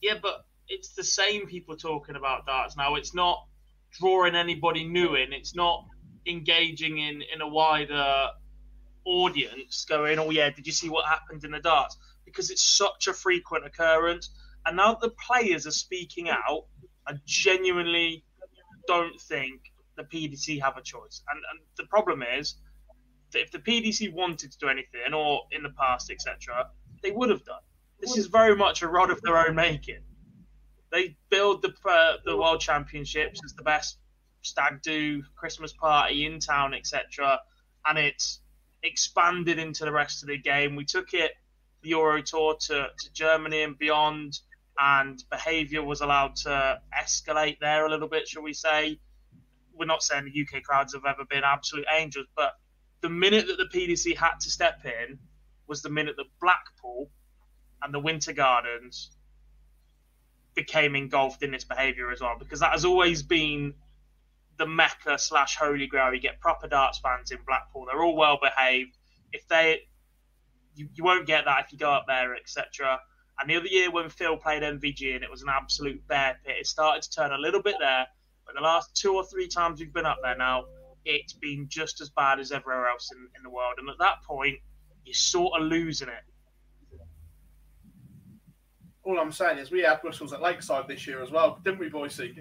Yeah, 0.03 0.15
but 0.21 0.45
it's 0.69 0.95
the 0.95 1.05
same 1.05 1.47
people 1.47 1.77
talking 1.77 2.17
about 2.17 2.45
darts 2.45 2.77
now. 2.77 2.97
It's 2.97 3.15
not 3.15 3.47
drawing 3.93 4.35
anybody 4.35 4.83
new 4.83 5.15
in. 5.15 5.33
It's 5.33 5.55
not 5.55 5.87
engaging 6.27 6.99
in 6.99 7.23
in 7.33 7.41
a 7.41 7.47
wider 7.47 8.31
audience 9.05 9.85
going, 9.89 10.19
oh 10.19 10.31
yeah, 10.31 10.51
did 10.51 10.67
you 10.67 10.73
see 10.73 10.89
what 10.89 11.07
happened 11.07 11.45
in 11.45 11.53
the 11.53 11.61
darts? 11.61 11.97
Because 12.25 12.51
it's 12.51 12.63
such 12.63 13.07
a 13.07 13.13
frequent 13.13 13.65
occurrence. 13.65 14.31
And 14.67 14.77
now 14.77 14.95
the 15.01 15.11
players 15.11 15.69
are 15.69 15.79
speaking 15.87 16.29
out, 16.29 16.65
I 17.07 17.13
genuinely 17.27 18.25
don't 18.89 19.21
think 19.21 19.61
the 19.97 20.03
PDC 20.03 20.61
have 20.61 20.77
a 20.77 20.83
choice. 20.83 21.23
And, 21.31 21.41
and 21.53 21.61
the 21.77 21.87
problem 21.87 22.25
is 22.25 22.57
if 23.35 23.51
the 23.51 23.59
PDC 23.59 24.13
wanted 24.13 24.53
to 24.53 24.59
do 24.59 24.69
anything, 24.69 25.13
or 25.15 25.43
in 25.51 25.63
the 25.63 25.71
past, 25.71 26.11
etc., 26.11 26.69
they 27.03 27.11
would 27.11 27.31
have 27.31 27.45
done. 27.45 27.61
This 28.01 28.17
is 28.17 28.27
very 28.27 28.55
much 28.55 28.83
a 28.83 28.89
rod 28.89 29.11
of 29.11 29.21
their 29.23 29.39
own 29.39 29.55
making. 29.55 30.01
They 30.93 31.17
build 31.31 31.63
the 31.63 31.75
uh, 31.89 32.19
the 32.25 32.37
World 32.37 32.61
Championships 32.61 33.41
as 33.45 33.55
the 33.55 33.63
best 33.63 33.99
stag 34.43 34.83
do 34.83 35.23
Christmas 35.35 35.73
party 35.73 36.27
in 36.27 36.39
town, 36.39 36.75
etc., 36.75 37.41
and 37.85 37.99
it's 37.99 38.41
expanded 38.83 39.59
into 39.59 39.85
the 39.85 39.93
rest 39.93 40.23
of 40.23 40.29
the 40.29 40.39
game. 40.39 40.77
We 40.77 40.85
took 40.85 41.15
it 41.15 41.33
the 41.83 41.91
Euro 41.91 42.23
Tour 42.23 42.57
to, 42.61 42.89
to 42.99 43.13
Germany 43.13 43.63
and 43.63 43.79
beyond, 43.79 44.41
and 44.79 45.23
behaviour 45.31 45.83
was 45.83 46.01
allowed 46.01 46.37
to 46.37 46.81
escalate 46.99 47.59
there 47.61 47.87
a 47.87 47.91
little 47.91 48.09
bit, 48.09 48.29
shall 48.29 48.43
we 48.43 48.53
say? 48.53 48.99
We're 49.73 49.87
not 49.87 50.03
saying 50.03 50.25
the 50.25 50.43
UK 50.43 50.63
crowds 50.63 50.95
have 50.95 51.05
ever 51.07 51.25
been 51.25 51.45
absolute 51.45 51.87
angels, 51.95 52.27
but 52.37 52.55
the 53.01 53.09
minute 53.09 53.47
that 53.47 53.59
the 53.59 53.79
PDC 53.79 54.17
had 54.17 54.41
to 54.41 54.51
step 54.51 54.85
in 54.85 55.19
was 55.67 55.83
the 55.83 55.91
minute 55.91 56.17
that 56.17 56.27
Blackpool 56.41 57.11
and 57.83 57.93
the 57.93 58.01
Winter 58.01 58.33
Gardens 58.33 59.11
became 60.55 60.97
engulfed 60.97 61.43
in 61.43 61.51
this 61.51 61.65
behaviour 61.65 62.11
as 62.11 62.21
well, 62.21 62.37
because 62.39 62.61
that 62.61 62.73
has 62.73 62.85
always 62.85 63.23
been 63.23 63.75
the 64.59 64.67
mecca 64.67 65.19
slash 65.19 65.57
holy 65.57 65.87
grail. 65.87 66.15
You 66.15 66.21
get 66.21 66.41
proper 66.41 66.67
darts 66.67 66.99
fans 66.99 67.31
in 67.31 67.39
Blackpool; 67.47 67.87
they're 67.87 68.03
all 68.03 68.17
well 68.17 68.39
behaved. 68.43 68.97
If 69.33 69.47
they, 69.49 69.81
you, 70.75 70.89
you 70.95 71.05
won't 71.05 71.27
get 71.27 71.45
that 71.45 71.67
if 71.67 71.73
you 71.73 71.79
go 71.79 71.93
up 71.93 72.07
there, 72.07 72.35
etc. 72.35 73.01
And 73.39 73.51
the 73.51 73.57
other 73.57 73.67
year 73.67 73.91
when 73.91 74.09
Phil 74.09 74.37
played 74.37 74.63
MVG 74.63 75.15
and 75.15 75.23
it 75.23 75.31
was 75.31 75.43
an 75.43 75.49
absolute 75.51 76.07
bear 76.09 76.39
pit, 76.45 76.57
it 76.59 76.67
started 76.67 77.03
to 77.03 77.11
turn 77.11 77.33
a 77.33 77.39
little 77.39 77.63
bit 77.63 77.77
there. 77.79 78.07
But 78.47 78.55
the 78.55 78.63
last 78.63 78.97
two 78.97 79.15
or 79.15 79.25
three 79.25 79.49
times 79.49 79.81
we've 79.81 79.93
been 79.93 80.07
up 80.07 80.19
there 80.23 80.37
now, 80.37 80.65
it's 81.07 81.33
been 81.33 81.67
just 81.69 82.01
as 82.01 82.11
bad 82.11 82.39
as 82.41 82.53
everywhere 82.53 82.89
else 82.89 83.11
in, 83.13 83.19
in 83.37 83.43
the 83.43 83.51
world. 83.51 83.75
And 83.79 83.89
at 83.89 83.97
that 84.01 84.23
point, 84.27 84.59
you're 85.05 85.15
sort 85.15 85.59
of 85.59 85.67
losing 85.67 86.09
it. 86.09 86.25
All 89.05 89.19
I'm 89.21 89.31
saying 89.31 89.59
is 89.59 89.71
we 89.71 89.83
had 89.83 90.03
Brussels 90.03 90.33
at 90.33 90.43
Lakeside 90.43 90.89
this 90.89 91.07
year 91.07 91.23
as 91.23 91.31
well, 91.31 91.61
didn't 91.65 91.79
we, 91.79 91.89
Boise? 91.89 92.35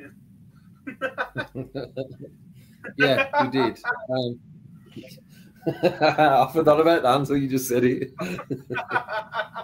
yeah, 2.97 3.43
we 3.43 3.49
did. 3.49 3.80
Um, 4.09 4.39
I 5.84 6.49
forgot 6.51 6.80
about 6.80 7.03
that 7.03 7.16
until 7.18 7.38
you 7.38 7.47
just 7.47 7.68
said 7.68 7.84
it. 7.84 8.13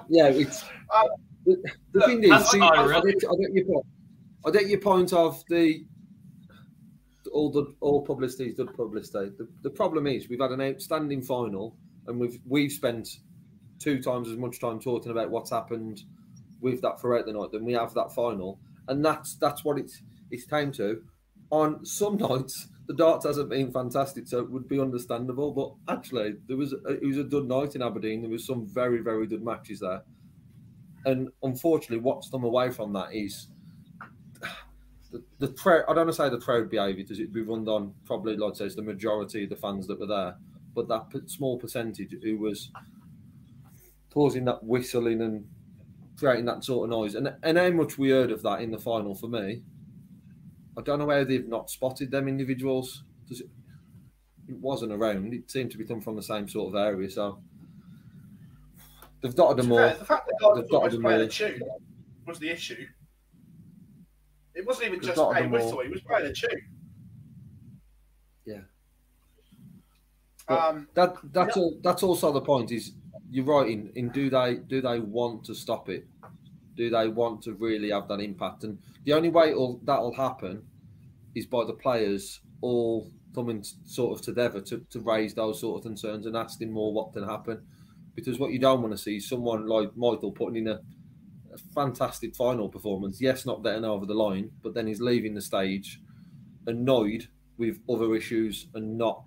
yeah, 0.10 0.28
it's 0.28 0.64
the, 1.46 1.58
the 1.94 2.02
thing 2.06 2.24
is, 2.24 2.50
see, 2.50 2.60
I, 2.60 2.68
I, 2.68 3.02
get, 3.02 3.24
I 3.28 3.36
get 3.36 3.54
your 3.54 3.66
point. 3.66 3.86
I 4.46 4.52
get 4.52 4.68
your 4.68 4.80
point 4.80 5.14
of 5.14 5.44
the 5.50 5.86
all 7.32 7.52
the 7.52 7.74
all 7.80 8.06
publicity 8.06 8.50
is 8.50 8.56
good 8.56 8.74
publicity. 8.74 9.32
The, 9.38 9.48
the 9.62 9.70
problem 9.70 10.08
is 10.08 10.30
we've 10.30 10.42
had 10.42 10.52
an 10.52 10.62
outstanding 10.62 11.22
final, 11.22 11.76
and 12.08 12.20
we've 12.20 12.40
we've 12.46 12.72
spent 12.72 13.20
two 13.80 14.02
times 14.02 14.30
as 14.30 14.38
much 14.38 14.60
time 14.60 14.80
talking 14.80 15.12
about 15.12 15.32
what's 15.32 15.50
happened 15.50 16.04
with 16.60 16.82
that 16.82 17.02
throughout 17.02 17.26
the 17.26 17.34
night 17.34 17.52
than 17.52 17.66
we 17.66 17.74
have 17.74 17.94
that 17.94 18.14
final, 18.14 18.60
and 18.88 19.04
that's 19.04 19.36
that's 19.36 19.64
what 19.64 19.78
it's 19.78 20.02
it's 20.30 20.46
time 20.46 20.72
to. 20.74 21.02
On 21.52 21.84
some 21.86 22.18
nights, 22.30 22.68
the 22.88 22.94
darts 22.94 23.26
hasn't 23.26 23.50
been 23.50 23.72
fantastic, 23.72 24.28
so 24.28 24.40
it 24.40 24.50
would 24.50 24.68
be 24.68 24.80
understandable. 24.80 25.52
But 25.52 25.94
actually, 25.94 26.36
there 26.48 26.58
was 26.58 26.74
a, 26.74 26.88
it 26.88 27.06
was 27.06 27.18
a 27.18 27.24
good 27.24 27.48
night 27.48 27.76
in 27.76 27.82
Aberdeen. 27.82 28.22
There 28.22 28.32
was 28.32 28.46
some 28.46 28.66
very 28.68 29.02
very 29.02 29.28
good 29.28 29.44
matches 29.44 29.80
there, 29.80 30.04
and 31.06 31.30
unfortunately, 31.44 32.04
what's 32.04 32.30
them 32.30 32.44
away 32.44 32.70
from 32.72 32.94
that 32.94 33.14
is 33.14 33.48
the, 35.12 35.24
the 35.40 35.48
crowd. 35.50 35.84
I 35.88 35.94
don't 35.94 36.06
want 36.06 36.10
to 36.10 36.14
say 36.14 36.30
the 36.30 36.38
crowd 36.40 36.70
behaviour 36.70 37.04
because 37.04 37.20
it'd 37.20 37.34
be 37.34 37.42
run 37.42 37.68
on 37.68 37.94
probably, 38.06 38.38
like 38.38 38.56
says, 38.56 38.76
the 38.76 38.82
majority 38.82 39.44
of 39.44 39.50
the 39.50 39.56
fans 39.56 39.88
that 39.88 40.00
were 40.00 40.08
there, 40.08 40.36
but 40.74 40.88
that 40.88 41.10
p- 41.10 41.20
small 41.28 41.58
percentage 41.60 42.16
who 42.24 42.38
was 42.38 42.72
causing 44.10 44.46
that 44.46 44.64
whistling 44.64 45.22
and 45.22 45.48
creating 46.18 46.46
that 46.46 46.64
sort 46.64 46.86
of 46.86 46.90
noise, 46.92 47.16
and 47.16 47.34
and 47.44 47.58
how 47.58 47.70
much 47.72 47.98
we 47.98 48.10
heard 48.10 48.32
of 48.32 48.42
that 48.44 48.62
in 48.62 48.72
the 48.72 48.80
final 48.80 49.16
for 49.16 49.28
me. 49.28 49.64
I 50.78 50.82
don't 50.82 51.00
know 51.00 51.10
how 51.10 51.24
they've 51.26 51.48
not 51.48 51.70
spotted 51.70 52.12
them 52.12 52.28
individuals. 52.30 53.04
It 53.30 53.42
it 54.48 54.58
wasn't 54.58 54.94
around. 54.94 55.34
It 55.34 55.52
seemed 55.52 55.72
to 55.72 55.78
be 55.78 55.86
coming 55.86 56.02
from 56.02 56.16
the 56.16 56.24
same 56.24 56.48
sort 56.48 56.74
of 56.74 56.80
area. 56.80 57.10
So 57.10 57.40
they've 59.22 59.36
dotted 59.36 59.64
them 59.64 59.72
all. 59.72 59.78
The 59.78 60.06
fact 60.06 60.28
that 60.28 60.56
They've 60.56 60.70
dotted 60.70 60.94
them 60.94 61.06
all. 61.06 61.28
tune 61.28 61.62
was 62.26 62.40
the 62.40 62.50
issue. 62.50 62.86
It 64.54 64.66
wasn't 64.66 64.88
even 64.88 65.02
just 65.02 65.18
not 65.18 65.38
a 65.38 65.44
the 65.44 65.50
more- 65.50 65.60
whistle; 65.60 65.80
he 65.82 65.90
was 65.90 66.02
playing 66.02 66.28
a 66.28 66.34
tune. 66.34 66.68
Yeah. 68.46 68.62
Um, 70.48 70.88
that 70.96 71.16
that's 71.32 71.56
all. 71.56 71.80
That's 71.82 72.04
also 72.04 72.32
the 72.34 72.42
point. 72.42 72.72
Is 72.72 72.94
you're 73.30 73.46
right 73.46 73.70
in, 73.70 73.92
in 73.96 74.10
do 74.10 74.30
they 74.30 74.56
do 74.56 74.82
they 74.82 75.00
want 75.00 75.46
to 75.46 75.56
stop 75.56 75.88
it? 75.90 76.08
Do 76.76 76.90
they 76.90 77.08
want 77.08 77.44
to 77.44 77.54
really 77.54 77.92
have 77.92 78.08
that 78.10 78.20
impact? 78.20 78.64
And 78.64 78.80
the 79.06 79.14
only 79.14 79.30
way 79.30 79.50
that'll 79.84 80.14
happen 80.16 80.68
is 81.36 81.46
by 81.46 81.64
the 81.66 81.74
players 81.74 82.42
all 82.62 83.10
coming 83.34 83.64
sort 83.86 84.18
of 84.20 84.26
together 84.26 84.62
to, 84.62 84.80
to 84.90 85.00
raise 85.00 85.34
those 85.34 85.60
sort 85.62 85.80
of 85.80 85.84
concerns 85.84 86.26
and 86.26 86.36
asking 86.36 86.72
more 86.72 86.94
what 86.94 87.14
can 87.14 87.24
happen. 87.24 87.66
Because 88.16 88.40
what 88.40 88.52
you 88.52 88.60
don't 88.60 88.82
want 88.82 88.94
to 88.94 88.98
see 88.98 89.18
is 89.18 89.30
someone 89.30 89.68
like 89.68 89.96
Michael 89.96 90.32
putting 90.32 90.58
in 90.58 90.68
a, 90.68 90.82
a 91.54 91.58
fantastic 91.74 92.36
final 92.36 92.70
performance. 92.70 93.20
Yes, 93.22 93.46
not 93.46 93.64
getting 93.64 93.86
over 93.86 94.06
the 94.06 94.14
line, 94.14 94.52
but 94.62 94.74
then 94.74 94.88
he's 94.88 95.02
leaving 95.02 95.34
the 95.34 95.42
stage 95.42 96.00
annoyed 96.68 97.28
with 97.58 97.80
other 97.90 98.16
issues 98.16 98.68
and 98.74 98.98
not 98.98 99.24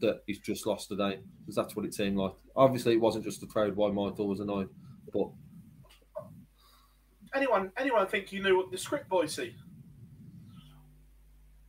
that 0.00 0.22
he's 0.26 0.38
just 0.38 0.66
lost 0.66 0.88
today 0.88 1.18
because 1.40 1.54
that's 1.54 1.76
what 1.76 1.84
it 1.84 1.94
seemed 1.94 2.16
like. 2.16 2.32
Obviously, 2.56 2.94
it 2.94 3.00
wasn't 3.00 3.24
just 3.24 3.40
the 3.40 3.46
crowd 3.46 3.76
why 3.76 3.90
Michael 3.90 4.28
was 4.28 4.40
annoyed, 4.40 4.68
but 5.12 5.28
anyone, 7.34 7.70
anyone 7.76 8.06
think 8.06 8.32
you 8.32 8.42
knew 8.42 8.56
what 8.56 8.70
the 8.70 8.78
script 8.78 9.08
boy 9.08 9.26
see? 9.26 9.54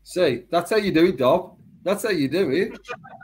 see, 0.03 0.43
that's 0.49 0.69
how 0.69 0.77
you 0.77 0.91
do 0.91 1.05
it, 1.05 1.17
Dob. 1.17 1.57
That's 1.83 2.03
how 2.03 2.09
you 2.09 2.27
do 2.27 2.51
it. 2.51 2.77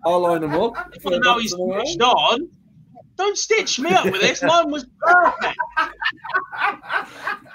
I'll 0.06 0.22
line 0.22 0.42
them 0.42 0.54
up. 0.54 0.74
Well, 1.04 1.20
now 1.24 1.38
he's 1.38 1.52
switched 1.52 2.02
on. 2.02 2.50
Don't 3.18 3.38
stitch 3.38 3.80
me 3.80 3.92
up 3.92 4.06
with 4.06 4.22
this. 4.22 4.44
Mine 4.44 4.72
was 4.72 4.86
perfect. 5.02 5.58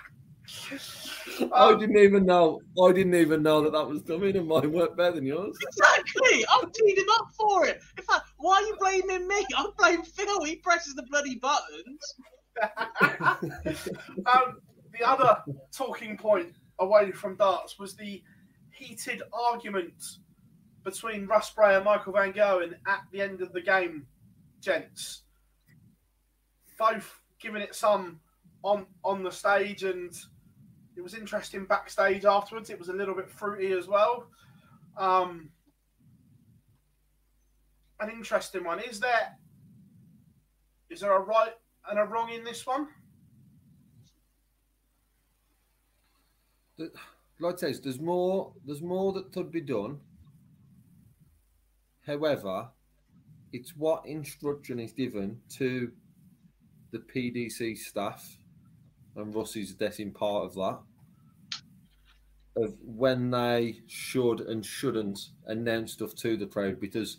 I 1.55 1.75
didn't 1.79 1.97
even 1.97 2.27
know. 2.27 2.61
I 2.83 2.93
didn't 2.93 3.15
even 3.15 3.43
know 3.43 3.63
that 3.63 3.73
that 3.73 3.89
was 3.89 4.03
coming, 4.03 4.37
and 4.37 4.47
mine 4.47 4.73
worked 4.73 4.97
better 4.97 5.17
than 5.17 5.27
yours. 5.27 5.57
Exactly. 5.63 6.45
I've 6.53 6.73
teed 6.73 6.99
him 6.99 7.07
up 7.15 7.29
for 7.39 7.67
it. 7.67 7.81
In 7.97 8.05
fact, 8.05 8.27
why 8.39 8.57
are 8.57 8.63
you 8.63 8.77
blaming 8.79 9.29
me? 9.29 9.47
I'm 9.57 9.71
blaming 9.79 10.05
Phil. 10.05 10.45
He 10.45 10.57
presses 10.57 10.95
the 10.95 11.05
bloody 11.05 11.37
buttons. 11.37 12.15
um, 14.27 14.61
the 14.93 15.05
other 15.05 15.43
talking 15.73 16.17
point 16.17 16.55
away 16.79 17.13
from 17.13 17.37
darts 17.37 17.79
was 17.79 17.95
the 17.95 18.23
heated 18.73 19.23
argument 19.33 20.03
between 20.85 21.27
Russ 21.27 21.51
Bray 21.51 21.77
and 21.77 21.85
Michael 21.85 22.13
Van 22.13 22.33
Gerwen 22.33 22.75
at 22.87 23.01
the 23.13 23.21
end 23.21 23.41
of 23.41 23.53
the 23.53 23.61
game, 23.61 24.07
gents. 24.61 25.23
Both 26.83 27.20
giving 27.39 27.62
it 27.62 27.76
some 27.76 28.18
on 28.64 28.87
on 29.05 29.22
the 29.22 29.30
stage, 29.30 29.85
and 29.85 30.12
it 30.97 31.01
was 31.01 31.14
interesting 31.14 31.64
backstage 31.64 32.24
afterwards. 32.24 32.70
It 32.70 32.78
was 32.78 32.89
a 32.89 32.93
little 32.93 33.14
bit 33.14 33.30
fruity 33.30 33.70
as 33.70 33.87
well. 33.87 34.26
Um, 34.97 35.51
an 38.01 38.11
interesting 38.11 38.64
one. 38.64 38.80
Is 38.80 38.99
there 38.99 39.37
is 40.91 41.01
there 41.01 41.12
a 41.12 41.20
right 41.20 41.53
and 41.89 42.01
a 42.01 42.05
wrong 42.05 42.30
in 42.30 42.43
this 42.43 42.66
one? 42.66 42.89
Like 47.39 47.55
I 47.55 47.57
says, 47.59 47.80
there's 47.80 48.01
more. 48.01 48.55
There's 48.66 48.83
more 48.83 49.12
that 49.12 49.30
could 49.30 49.53
be 49.53 49.61
done. 49.61 50.01
However, 52.05 52.70
it's 53.53 53.76
what 53.76 54.05
instruction 54.05 54.80
is 54.80 54.93
given 54.93 55.41
to 55.51 55.93
the 56.93 56.99
PDC 56.99 57.76
staff, 57.76 58.36
and 59.16 59.34
Russ 59.34 59.57
is 59.57 59.72
definitely 59.72 60.12
part 60.12 60.45
of 60.45 60.55
that. 60.55 60.78
Of 62.55 62.74
when 62.84 63.30
they 63.30 63.80
should 63.86 64.43
and 64.43 64.64
shouldn't 64.64 65.30
announce 65.47 65.95
stuff 65.95 66.14
to 66.16 66.36
the 66.36 66.47
crowd, 66.47 66.78
because 66.78 67.18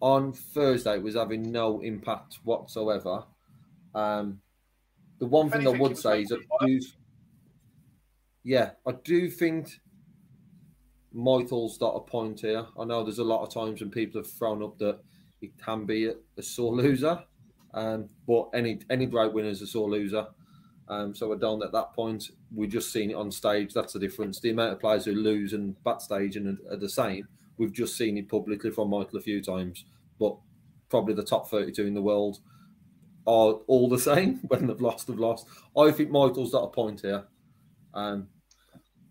on 0.00 0.32
Thursday 0.32 0.96
it 0.96 1.02
was 1.02 1.14
having 1.14 1.50
no 1.50 1.80
impact 1.80 2.38
whatsoever. 2.44 3.24
Um, 3.94 4.40
the 5.18 5.26
one 5.26 5.46
If 5.46 5.52
thing 5.52 5.66
I 5.66 5.70
would 5.70 5.96
say 5.96 6.22
is 6.22 6.32
I 6.32 6.66
do, 6.66 6.80
yeah, 8.42 8.72
I 8.86 8.92
do 9.04 9.30
think 9.30 9.80
Michael's 11.14 11.78
got 11.78 11.94
a 11.94 12.00
point 12.00 12.40
here. 12.40 12.66
I 12.78 12.84
know 12.84 13.02
there's 13.02 13.20
a 13.20 13.24
lot 13.24 13.42
of 13.42 13.54
times 13.54 13.80
when 13.80 13.90
people 13.90 14.20
have 14.20 14.30
thrown 14.30 14.62
up 14.62 14.76
that 14.78 14.98
it 15.40 15.56
can 15.56 15.86
be 15.86 16.06
a, 16.06 16.14
a 16.36 16.42
sore 16.42 16.74
loser, 16.74 17.22
um, 17.74 18.08
but 18.26 18.48
any 18.54 18.78
any 18.88 19.06
great 19.06 19.32
winner 19.32 19.48
is 19.48 19.60
a 19.60 19.66
sore 19.66 19.90
loser. 19.90 20.26
Um, 20.88 21.14
so 21.14 21.32
I 21.32 21.36
don't 21.36 21.62
at 21.62 21.72
that 21.72 21.92
point. 21.92 22.30
We've 22.54 22.70
just 22.70 22.92
seen 22.92 23.10
it 23.10 23.16
on 23.16 23.30
stage. 23.30 23.74
That's 23.74 23.94
the 23.94 23.98
difference. 23.98 24.40
The 24.40 24.50
amount 24.50 24.72
of 24.72 24.80
players 24.80 25.04
who 25.04 25.12
lose 25.12 25.52
and 25.52 25.82
backstage 25.82 26.36
and 26.36 26.58
are, 26.68 26.74
are 26.74 26.76
the 26.76 26.88
same. 26.88 27.26
We've 27.56 27.72
just 27.72 27.96
seen 27.96 28.16
it 28.18 28.28
publicly 28.28 28.70
from 28.70 28.90
Michael 28.90 29.18
a 29.18 29.22
few 29.22 29.42
times, 29.42 29.84
but 30.18 30.36
probably 30.88 31.14
the 31.14 31.24
top 31.24 31.48
32 31.48 31.86
in 31.86 31.94
the 31.94 32.02
world 32.02 32.38
are 33.26 33.54
all 33.66 33.88
the 33.88 33.98
same 34.10 34.40
when 34.48 34.66
they've 34.66 34.80
lost, 34.80 35.06
they've 35.06 35.18
lost. 35.18 35.46
I 35.76 35.90
think 35.90 36.10
Michael's 36.10 36.52
got 36.52 36.64
a 36.64 36.70
point 36.70 37.00
here, 37.00 37.24
um, 37.94 38.28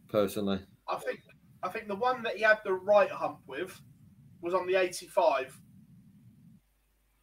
personally. 0.09 0.59
I 0.87 0.97
think 0.97 1.19
I 1.63 1.69
think 1.69 1.87
the 1.87 1.95
one 1.95 2.23
that 2.23 2.35
he 2.35 2.43
had 2.43 2.59
the 2.63 2.73
right 2.73 3.09
hump 3.09 3.39
with 3.47 3.81
was 4.41 4.53
on 4.53 4.67
the 4.67 4.75
85 4.75 5.57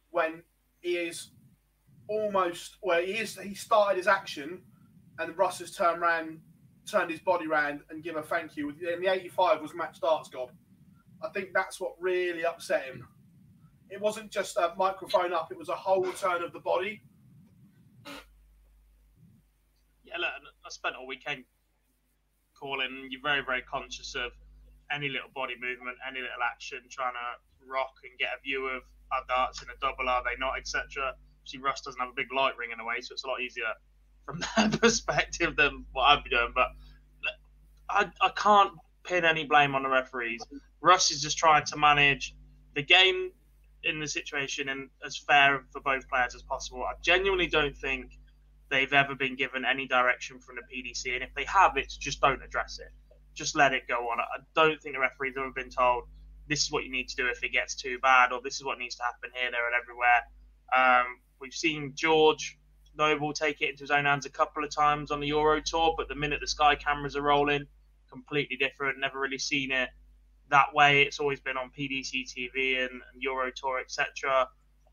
when 0.09 0.43
he 0.81 0.97
is 0.97 1.31
almost 2.07 2.77
well 2.81 3.01
he 3.01 3.13
is 3.13 3.37
he 3.37 3.55
started 3.55 3.97
his 3.97 4.07
action 4.07 4.61
and 5.19 5.37
Russ 5.37 5.59
has 5.59 5.71
turned 5.71 6.01
around 6.01 6.39
turned 6.89 7.09
his 7.09 7.19
body 7.19 7.47
round 7.47 7.81
and 7.89 8.03
give 8.03 8.15
a 8.15 8.23
thank 8.23 8.57
you. 8.57 8.69
And 8.69 9.03
the 9.03 9.11
85 9.11 9.61
was 9.61 9.73
match 9.73 10.01
darts 10.01 10.29
god 10.29 10.49
I 11.23 11.29
think 11.29 11.49
that's 11.53 11.79
what 11.79 11.93
really 11.99 12.45
upset 12.45 12.83
him. 12.83 13.07
It 13.89 14.01
wasn't 14.01 14.31
just 14.31 14.57
a 14.57 14.73
microphone 14.77 15.33
up 15.33 15.51
it 15.51 15.57
was 15.57 15.69
a 15.69 15.75
whole 15.75 16.11
turn 16.13 16.43
of 16.43 16.51
the 16.51 16.59
body. 16.59 17.03
Yeah, 20.03 20.17
look, 20.17 20.29
I 20.65 20.69
spent 20.69 20.95
all 20.95 21.07
weekend 21.07 21.45
calling. 22.59 23.07
You're 23.09 23.21
very, 23.21 23.43
very 23.45 23.61
conscious 23.61 24.15
of 24.15 24.31
any 24.91 25.09
little 25.09 25.29
body 25.33 25.55
movement, 25.59 25.97
any 26.07 26.19
little 26.19 26.43
action, 26.43 26.79
trying 26.89 27.13
to 27.13 27.65
rock 27.65 27.93
and 28.03 28.17
get 28.19 28.29
a 28.37 28.41
view 28.43 28.67
of 28.67 28.83
are 29.11 29.23
darts 29.27 29.61
in 29.61 29.69
a 29.69 29.77
double, 29.81 30.09
are 30.09 30.23
they 30.23 30.37
not, 30.39 30.57
etc. 30.57 31.13
See, 31.45 31.57
Russ 31.57 31.81
doesn't 31.81 31.99
have 31.99 32.09
a 32.09 32.15
big 32.15 32.33
light 32.33 32.57
ring 32.57 32.71
in 32.71 32.79
a 32.79 32.85
way, 32.85 33.01
so 33.01 33.13
it's 33.13 33.23
a 33.23 33.27
lot 33.27 33.41
easier 33.41 33.73
from 34.25 34.41
that 34.55 34.79
perspective 34.79 35.55
than 35.55 35.85
what 35.91 36.03
I'd 36.03 36.23
be 36.23 36.29
doing. 36.29 36.51
But 36.53 36.67
I, 37.89 38.09
I 38.21 38.29
can't 38.35 38.73
pin 39.03 39.25
any 39.25 39.45
blame 39.45 39.75
on 39.75 39.83
the 39.83 39.89
referees. 39.89 40.41
Russ 40.81 41.11
is 41.11 41.21
just 41.21 41.37
trying 41.37 41.65
to 41.65 41.77
manage 41.77 42.35
the 42.75 42.83
game 42.83 43.31
in 43.83 43.99
the 43.99 44.07
situation 44.07 44.69
and 44.69 44.89
as 45.05 45.17
fair 45.17 45.63
for 45.71 45.81
both 45.81 46.07
players 46.07 46.35
as 46.35 46.43
possible. 46.43 46.83
I 46.83 46.93
genuinely 47.01 47.47
don't 47.47 47.75
think 47.75 48.17
they've 48.69 48.93
ever 48.93 49.15
been 49.15 49.35
given 49.35 49.65
any 49.65 49.87
direction 49.87 50.39
from 50.39 50.55
the 50.55 50.61
PDC, 50.61 51.13
and 51.13 51.23
if 51.23 51.33
they 51.35 51.43
have, 51.45 51.75
it's 51.75 51.97
just 51.97 52.21
don't 52.21 52.41
address 52.41 52.79
it. 52.79 52.91
Just 53.33 53.55
let 53.55 53.73
it 53.73 53.87
go 53.87 54.09
on. 54.09 54.19
I 54.19 54.41
don't 54.55 54.81
think 54.81 54.95
the 54.95 54.99
referees 54.99 55.33
have 55.35 55.43
ever 55.43 55.51
been 55.51 55.69
told 55.69 56.03
this 56.47 56.63
is 56.63 56.71
what 56.71 56.83
you 56.83 56.91
need 56.91 57.07
to 57.09 57.15
do 57.15 57.27
if 57.27 57.43
it 57.43 57.51
gets 57.51 57.75
too 57.75 57.99
bad, 57.99 58.31
or 58.31 58.41
this 58.43 58.55
is 58.55 58.63
what 58.63 58.77
needs 58.77 58.95
to 58.95 59.03
happen 59.03 59.29
here, 59.33 59.51
there, 59.51 59.65
and 59.67 59.75
everywhere. 59.81 60.21
Um, 60.75 61.19
we've 61.39 61.53
seen 61.53 61.93
George 61.95 62.57
Noble 62.97 63.33
take 63.33 63.61
it 63.61 63.69
into 63.69 63.83
his 63.83 63.91
own 63.91 64.05
hands 64.05 64.25
a 64.25 64.29
couple 64.29 64.63
of 64.63 64.69
times 64.69 65.11
on 65.11 65.19
the 65.19 65.27
Euro 65.27 65.61
Tour, 65.61 65.93
but 65.97 66.07
the 66.07 66.15
minute 66.15 66.39
the 66.41 66.47
Sky 66.47 66.75
cameras 66.75 67.15
are 67.15 67.21
rolling, 67.21 67.65
completely 68.09 68.57
different. 68.57 68.99
Never 68.99 69.19
really 69.19 69.37
seen 69.37 69.71
it 69.71 69.89
that 70.49 70.73
way. 70.73 71.01
It's 71.03 71.19
always 71.19 71.39
been 71.39 71.57
on 71.57 71.71
PDC 71.77 72.33
TV 72.33 72.79
and, 72.79 73.01
and 73.13 73.21
Euro 73.21 73.51
Tour, 73.55 73.79
etc. 73.79 74.47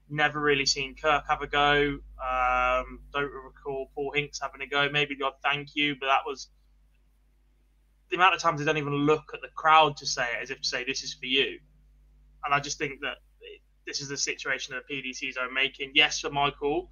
Never 0.09 0.41
really 0.41 0.65
seen 0.65 0.95
Kirk 0.95 1.25
have 1.29 1.43
a 1.43 1.47
go. 1.47 1.99
Um, 2.25 3.01
don't 3.13 3.31
recall 3.31 3.91
Paul 3.95 4.13
Hinks 4.15 4.41
having 4.41 4.63
a 4.63 4.67
go. 4.67 4.89
Maybe 4.89 5.17
odd 5.23 5.35
thank 5.43 5.75
you, 5.75 5.97
but 5.99 6.07
that 6.07 6.21
was 6.27 6.49
the 8.11 8.17
amount 8.17 8.35
of 8.35 8.41
times 8.41 8.59
they 8.59 8.65
don't 8.65 8.79
even 8.79 8.95
look 8.95 9.31
at 9.35 9.41
the 9.41 9.49
crowd 9.55 9.97
to 9.99 10.07
say 10.07 10.25
it 10.37 10.43
as 10.43 10.51
if 10.51 10.61
to 10.63 10.69
say 10.69 10.85
this 10.85 11.03
is 11.03 11.15
for 11.15 11.27
you. 11.27 11.59
And 12.45 12.55
I 12.55 12.61
just 12.61 12.79
think 12.79 13.01
that 13.01 13.17
this 13.87 14.01
is 14.01 14.09
the 14.09 14.17
situation 14.17 14.75
that 14.75 14.85
the 14.89 15.03
PDCs 15.03 15.39
are 15.39 15.51
making. 15.51 15.93
Yes, 15.95 16.21
for 16.21 16.31
Michael, 16.31 16.91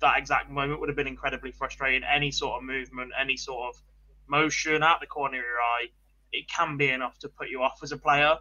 that 0.00 0.18
exact 0.18 0.50
moment 0.50 0.80
would 0.80 0.88
have 0.88 0.96
been 0.96 1.06
incredibly 1.06 1.52
frustrating. 1.52 2.02
Any 2.04 2.30
sort 2.30 2.56
of 2.58 2.62
movement, 2.62 3.12
any 3.18 3.36
sort 3.36 3.74
of 3.74 3.82
motion 4.26 4.82
out 4.82 5.00
the 5.00 5.06
corner 5.06 5.38
of 5.38 5.44
your 5.44 5.60
eye, 5.60 5.86
it 6.32 6.48
can 6.48 6.76
be 6.76 6.90
enough 6.90 7.18
to 7.20 7.28
put 7.28 7.48
you 7.48 7.62
off 7.62 7.78
as 7.82 7.92
a 7.92 7.98
player. 7.98 8.36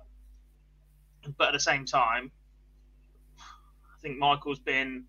But 1.37 1.49
at 1.49 1.53
the 1.53 1.59
same 1.59 1.85
time, 1.85 2.31
I 3.37 3.99
think 4.01 4.17
Michael's 4.17 4.59
been 4.59 5.05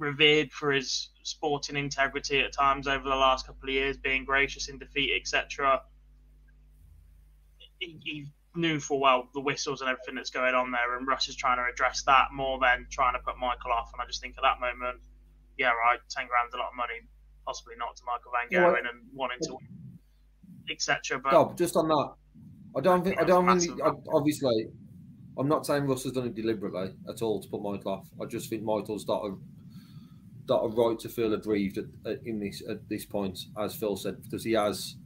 revered 0.00 0.50
for 0.50 0.72
his 0.72 1.10
sporting 1.22 1.76
integrity 1.76 2.40
at 2.40 2.52
times 2.52 2.88
over 2.88 3.04
the 3.08 3.14
last 3.14 3.46
couple 3.46 3.68
of 3.68 3.74
years, 3.74 3.96
being 3.98 4.24
gracious 4.24 4.68
in 4.68 4.78
defeat, 4.78 5.12
etc. 5.20 5.82
He, 7.78 7.98
he 8.02 8.26
knew 8.56 8.80
full 8.80 8.98
well 9.00 9.28
the 9.32 9.40
whistles 9.40 9.80
and 9.80 9.88
everything 9.90 10.16
that's 10.16 10.30
going 10.30 10.54
on 10.54 10.72
there, 10.72 10.96
and 10.98 11.06
Russ 11.06 11.28
is 11.28 11.36
trying 11.36 11.58
to 11.58 11.64
address 11.72 12.02
that 12.04 12.28
more 12.32 12.58
than 12.58 12.86
trying 12.90 13.12
to 13.14 13.20
put 13.20 13.38
Michael 13.38 13.72
off. 13.72 13.90
And 13.92 14.02
I 14.02 14.06
just 14.06 14.20
think 14.20 14.34
at 14.38 14.42
that 14.42 14.58
moment, 14.58 14.98
yeah, 15.58 15.68
right, 15.68 15.98
ten 16.10 16.26
grand's 16.26 16.54
a 16.54 16.58
lot 16.58 16.68
of 16.70 16.76
money, 16.76 17.00
possibly 17.46 17.74
not 17.78 17.94
to 17.96 18.02
Michael 18.06 18.32
Van 18.32 18.48
Yeah, 18.50 18.66
Gerwen 18.66 18.88
and 18.88 19.06
wanting 19.14 19.38
to. 19.42 19.58
etc. 20.70 21.20
But 21.20 21.30
Dob, 21.32 21.58
just 21.58 21.76
on 21.76 21.88
that, 21.88 22.14
I 22.76 22.80
don't 22.80 23.04
think 23.04 23.20
I 23.20 23.24
don't 23.24 23.46
That's 23.46 23.68
really. 23.68 23.82
obviously, 24.14 24.66
I'm 25.38 25.48
not 25.48 25.66
saying 25.66 25.86
Russ 25.86 26.04
has 26.04 26.12
done 26.12 26.26
it 26.26 26.34
deliberately 26.34 26.94
at 27.08 27.22
all 27.22 27.40
to 27.40 27.48
put 27.48 27.62
Michael 27.62 27.92
off. 27.92 28.08
I 28.20 28.26
just 28.26 28.48
think 28.50 28.62
Michael's 28.62 29.04
got 29.04 29.24
a 29.24 29.36
got 30.50 30.64
a 30.64 30.68
right 30.68 30.98
to 30.98 31.08
feel 31.08 31.32
aggrieved 31.32 31.78
at, 31.78 31.84
at, 32.04 32.26
in 32.26 32.40
this 32.40 32.60
at 32.68 32.88
this 32.88 33.04
point, 33.04 33.38
as 33.56 33.74
Phil 33.76 33.96
said, 33.96 34.20
because 34.24 34.42
he 34.44 34.52
has 34.52 34.96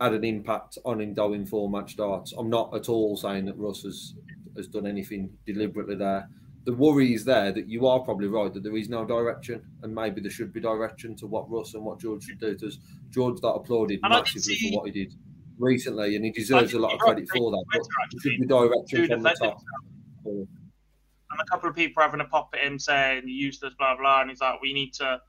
had 0.00 0.14
an 0.14 0.24
impact 0.24 0.78
on 0.86 1.00
him 1.02 1.12
going 1.12 1.44
four 1.44 1.68
match 1.68 1.92
starts. 1.92 2.32
I'm 2.38 2.48
not 2.48 2.74
at 2.74 2.88
all 2.88 3.14
saying 3.16 3.44
that 3.46 3.58
Russ 3.58 3.82
has 3.82 4.14
has 4.56 4.66
done 4.66 4.86
anything 4.86 5.30
deliberately 5.46 5.94
there. 5.94 6.30
The 6.64 6.72
worry 6.74 7.12
is 7.12 7.24
there 7.24 7.52
that 7.52 7.68
you 7.68 7.86
are 7.86 8.00
probably 8.00 8.28
right 8.28 8.52
that 8.54 8.62
there 8.62 8.76
is 8.76 8.88
no 8.88 9.04
direction, 9.04 9.60
and 9.82 9.94
maybe 9.94 10.22
there 10.22 10.30
should 10.30 10.52
be 10.54 10.60
direction 10.60 11.14
to 11.16 11.26
what 11.26 11.50
Russ 11.50 11.74
and 11.74 11.84
what 11.84 12.00
George 12.00 12.24
should 12.24 12.40
do. 12.40 12.54
Because 12.54 12.78
George 13.10 13.40
got 13.42 13.56
applauded 13.56 14.00
And 14.02 14.10
massively 14.12 14.54
see- 14.54 14.70
for 14.70 14.78
what 14.80 14.86
he 14.86 14.92
did 15.04 15.14
recently, 15.58 16.16
and 16.16 16.24
he 16.24 16.30
deserves 16.30 16.72
a 16.72 16.78
lot 16.78 16.94
of 16.94 16.98
credit 17.00 17.28
for 17.28 17.50
that. 17.50 17.64
But 17.72 17.82
there 18.12 18.20
should 18.22 18.40
be 18.40 18.46
direction 18.46 19.06
from 19.08 19.22
the 19.22 19.34
top. 19.38 19.62
And 21.38 21.46
a 21.46 21.50
couple 21.50 21.70
of 21.70 21.76
people 21.76 22.02
having 22.02 22.20
a 22.20 22.24
pop 22.24 22.50
at 22.54 22.60
him 22.66 22.78
saying 22.80 23.28
"You 23.28 23.34
useless, 23.34 23.74
blah 23.74 23.96
blah, 23.96 24.22
and 24.22 24.30
he's 24.30 24.40
like, 24.40 24.60
"We 24.60 24.72
need 24.72 24.92
to 24.94 25.22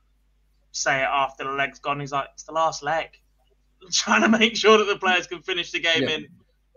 say 0.71 1.01
it 1.01 1.07
after 1.07 1.43
the 1.43 1.51
leg's 1.51 1.79
gone." 1.79 1.99
He's 1.99 2.11
like, 2.11 2.29
"It's 2.33 2.43
the 2.43 2.51
last 2.51 2.81
leg." 2.81 3.21
Trying 3.91 4.23
to 4.23 4.29
make 4.29 4.55
sure 4.55 4.77
that 4.79 4.85
the 4.85 4.97
players 4.97 5.27
can 5.27 5.43
finish 5.43 5.71
the 5.71 5.79
game 5.79 6.03
Yeah. 6.03 6.15
in 6.15 6.27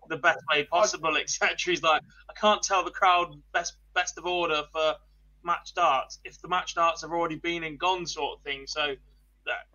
the 0.09 0.19
best 0.19 0.41
way 0.53 0.65
possible, 0.65 1.17
etc. 1.17 1.57
He's 1.65 1.83
like, 1.83 2.03
"I 2.29 2.35
can't 2.35 2.63
tell 2.63 2.85
the 2.85 2.91
crowd 2.91 3.41
best 3.53 3.77
best 3.95 4.19
of 4.19 4.27
order 4.27 4.65
for 4.71 4.97
match 5.43 5.73
darts 5.75 6.19
if 6.25 6.41
the 6.43 6.49
match 6.49 6.75
darts 6.75 7.01
have 7.01 7.11
already 7.11 7.37
been 7.37 7.65
and 7.65 7.79
gone, 7.79 8.07
sort 8.07 8.39
of 8.39 8.45
thing." 8.45 8.67
So 8.67 8.97
that 9.47 9.67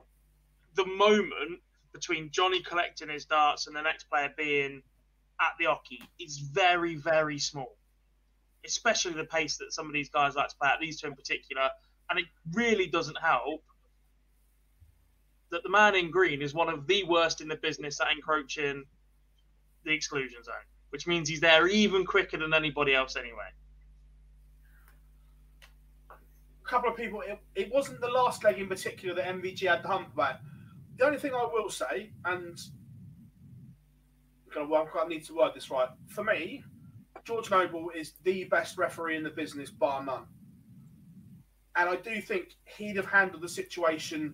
the 0.75 0.85
moment 0.85 1.61
between 1.93 2.29
Johnny 2.29 2.61
collecting 2.61 3.09
his 3.09 3.25
darts 3.25 3.65
and 3.65 3.75
the 3.75 3.81
next 3.81 4.03
player 4.03 4.31
being 4.37 4.83
at 5.41 5.53
the 5.57 5.65
oche 5.65 5.99
is 6.19 6.37
very, 6.37 6.95
very 6.95 7.39
small 7.39 7.75
especially 8.65 9.13
the 9.13 9.25
pace 9.25 9.57
that 9.57 9.73
some 9.73 9.87
of 9.87 9.93
these 9.93 10.09
guys 10.09 10.35
like 10.35 10.49
to 10.49 10.55
play 10.57 10.69
at, 10.69 10.79
these 10.79 10.99
two 10.99 11.07
in 11.07 11.15
particular. 11.15 11.69
And 12.09 12.19
it 12.19 12.25
really 12.53 12.87
doesn't 12.87 13.17
help 13.21 13.63
that 15.51 15.63
the 15.63 15.69
man 15.69 15.95
in 15.95 16.11
green 16.11 16.41
is 16.41 16.53
one 16.53 16.69
of 16.69 16.87
the 16.87 17.03
worst 17.03 17.41
in 17.41 17.47
the 17.47 17.55
business 17.55 17.99
at 18.01 18.11
encroaching 18.11 18.83
the 19.85 19.93
exclusion 19.93 20.43
zone, 20.43 20.55
which 20.89 21.07
means 21.07 21.29
he's 21.29 21.39
there 21.39 21.67
even 21.67 22.05
quicker 22.05 22.37
than 22.37 22.53
anybody 22.53 22.93
else 22.93 23.15
anyway. 23.15 23.47
a 26.67 26.69
couple 26.69 26.89
of 26.89 26.97
people. 26.97 27.21
It, 27.21 27.39
it 27.55 27.71
wasn't 27.71 28.01
the 28.01 28.09
last 28.09 28.43
leg 28.43 28.59
in 28.59 28.67
particular 28.67 29.15
that 29.15 29.25
MVG 29.25 29.67
had 29.67 29.83
the 29.83 29.87
hump 29.87 30.13
about. 30.13 30.35
The 30.97 31.05
only 31.05 31.17
thing 31.17 31.33
I 31.33 31.47
will 31.51 31.69
say, 31.69 32.11
and 32.25 32.59
I'm 34.57 34.69
going 34.69 34.87
to 34.87 35.07
need 35.07 35.25
to 35.25 35.35
word 35.35 35.51
this 35.55 35.69
right. 35.69 35.87
For 36.09 36.23
me, 36.23 36.63
George 37.25 37.49
Noble 37.51 37.89
is 37.95 38.13
the 38.23 38.45
best 38.45 38.77
referee 38.77 39.17
in 39.17 39.23
the 39.23 39.29
business, 39.29 39.69
bar 39.69 40.03
none. 40.03 40.25
And 41.75 41.89
I 41.89 41.95
do 41.95 42.21
think 42.21 42.55
he'd 42.77 42.95
have 42.95 43.05
handled 43.05 43.43
the 43.43 43.49
situation 43.49 44.33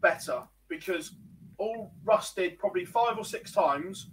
better 0.00 0.42
because 0.68 1.16
all 1.58 1.92
Russ 2.04 2.32
did 2.32 2.58
probably 2.58 2.84
five 2.84 3.18
or 3.18 3.24
six 3.24 3.52
times 3.52 4.08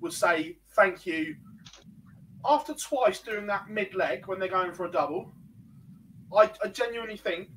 was 0.00 0.16
say 0.16 0.58
thank 0.70 1.04
you. 1.04 1.36
After 2.44 2.74
twice 2.74 3.20
doing 3.20 3.46
that 3.48 3.68
mid 3.68 3.94
leg 3.94 4.26
when 4.26 4.38
they're 4.38 4.48
going 4.48 4.72
for 4.72 4.86
a 4.86 4.90
double, 4.90 5.32
I, 6.34 6.50
I 6.64 6.68
genuinely 6.68 7.16
think 7.16 7.48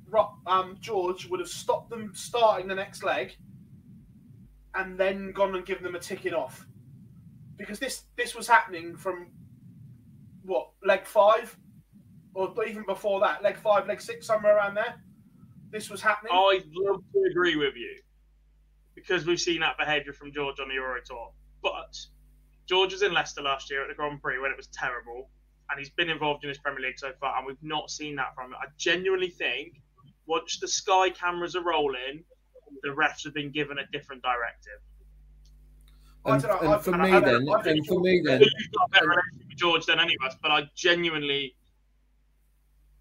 um, 0.46 0.76
George 0.80 1.26
would 1.28 1.40
have 1.40 1.48
stopped 1.48 1.90
them 1.90 2.12
starting 2.14 2.66
the 2.66 2.74
next 2.74 3.02
leg 3.04 3.36
and 4.74 4.98
then 4.98 5.32
gone 5.32 5.54
and 5.54 5.64
given 5.64 5.84
them 5.84 5.94
a 5.94 6.00
ticking 6.00 6.34
off. 6.34 6.66
Because 7.56 7.78
this 7.78 8.04
this 8.16 8.34
was 8.34 8.48
happening 8.48 8.96
from 8.96 9.28
what 10.44 10.70
leg 10.84 11.06
five, 11.06 11.56
or 12.34 12.52
even 12.66 12.84
before 12.86 13.20
that, 13.20 13.42
leg 13.42 13.56
five, 13.58 13.86
leg 13.86 14.00
six, 14.00 14.26
somewhere 14.26 14.56
around 14.56 14.74
there. 14.74 15.02
This 15.70 15.90
was 15.90 16.00
happening. 16.00 16.32
I'd 16.32 16.64
love 16.74 17.02
to 17.12 17.30
agree 17.30 17.56
with 17.56 17.76
you 17.76 17.96
because 18.94 19.26
we've 19.26 19.40
seen 19.40 19.60
that 19.60 19.78
behaviour 19.78 20.12
from 20.12 20.32
George 20.32 20.58
on 20.60 20.68
the 20.68 20.74
Euro 20.74 21.00
Tour. 21.04 21.32
But 21.62 21.96
George 22.66 22.92
was 22.92 23.02
in 23.02 23.12
Leicester 23.12 23.42
last 23.42 23.70
year 23.70 23.82
at 23.82 23.88
the 23.88 23.94
Grand 23.94 24.20
Prix 24.20 24.38
when 24.38 24.50
it 24.50 24.56
was 24.56 24.68
terrible, 24.68 25.30
and 25.70 25.78
he's 25.78 25.90
been 25.90 26.10
involved 26.10 26.44
in 26.44 26.48
his 26.48 26.58
Premier 26.58 26.80
League 26.80 26.98
so 26.98 27.12
far, 27.20 27.38
and 27.38 27.46
we've 27.46 27.56
not 27.62 27.90
seen 27.90 28.16
that 28.16 28.34
from 28.34 28.46
him. 28.46 28.56
I 28.60 28.66
genuinely 28.76 29.30
think 29.30 29.74
once 30.26 30.58
the 30.60 30.68
Sky 30.68 31.10
cameras 31.10 31.56
are 31.56 31.64
rolling, 31.64 32.24
the 32.82 32.88
refs 32.88 33.24
have 33.24 33.34
been 33.34 33.50
given 33.50 33.78
a 33.78 33.86
different 33.92 34.22
directive. 34.22 34.80
I 36.24 36.34
And, 36.34 36.42
don't 36.42 36.62
know, 36.62 36.70
I- 36.70 36.74
and 36.74 36.84
for 36.84 36.90
me 36.98 37.10
then, 37.10 37.48
and 37.48 37.86
for 37.86 38.00
me 38.00 38.20
then, 38.24 38.40
You've 38.42 38.72
got 38.72 38.86
a 38.86 38.90
better 38.90 39.08
relationship 39.08 39.48
with 39.48 39.56
George 39.56 39.86
than 39.86 40.00
any 40.00 40.14
of 40.20 40.26
us, 40.26 40.36
but 40.42 40.50
I 40.50 40.68
genuinely, 40.74 41.56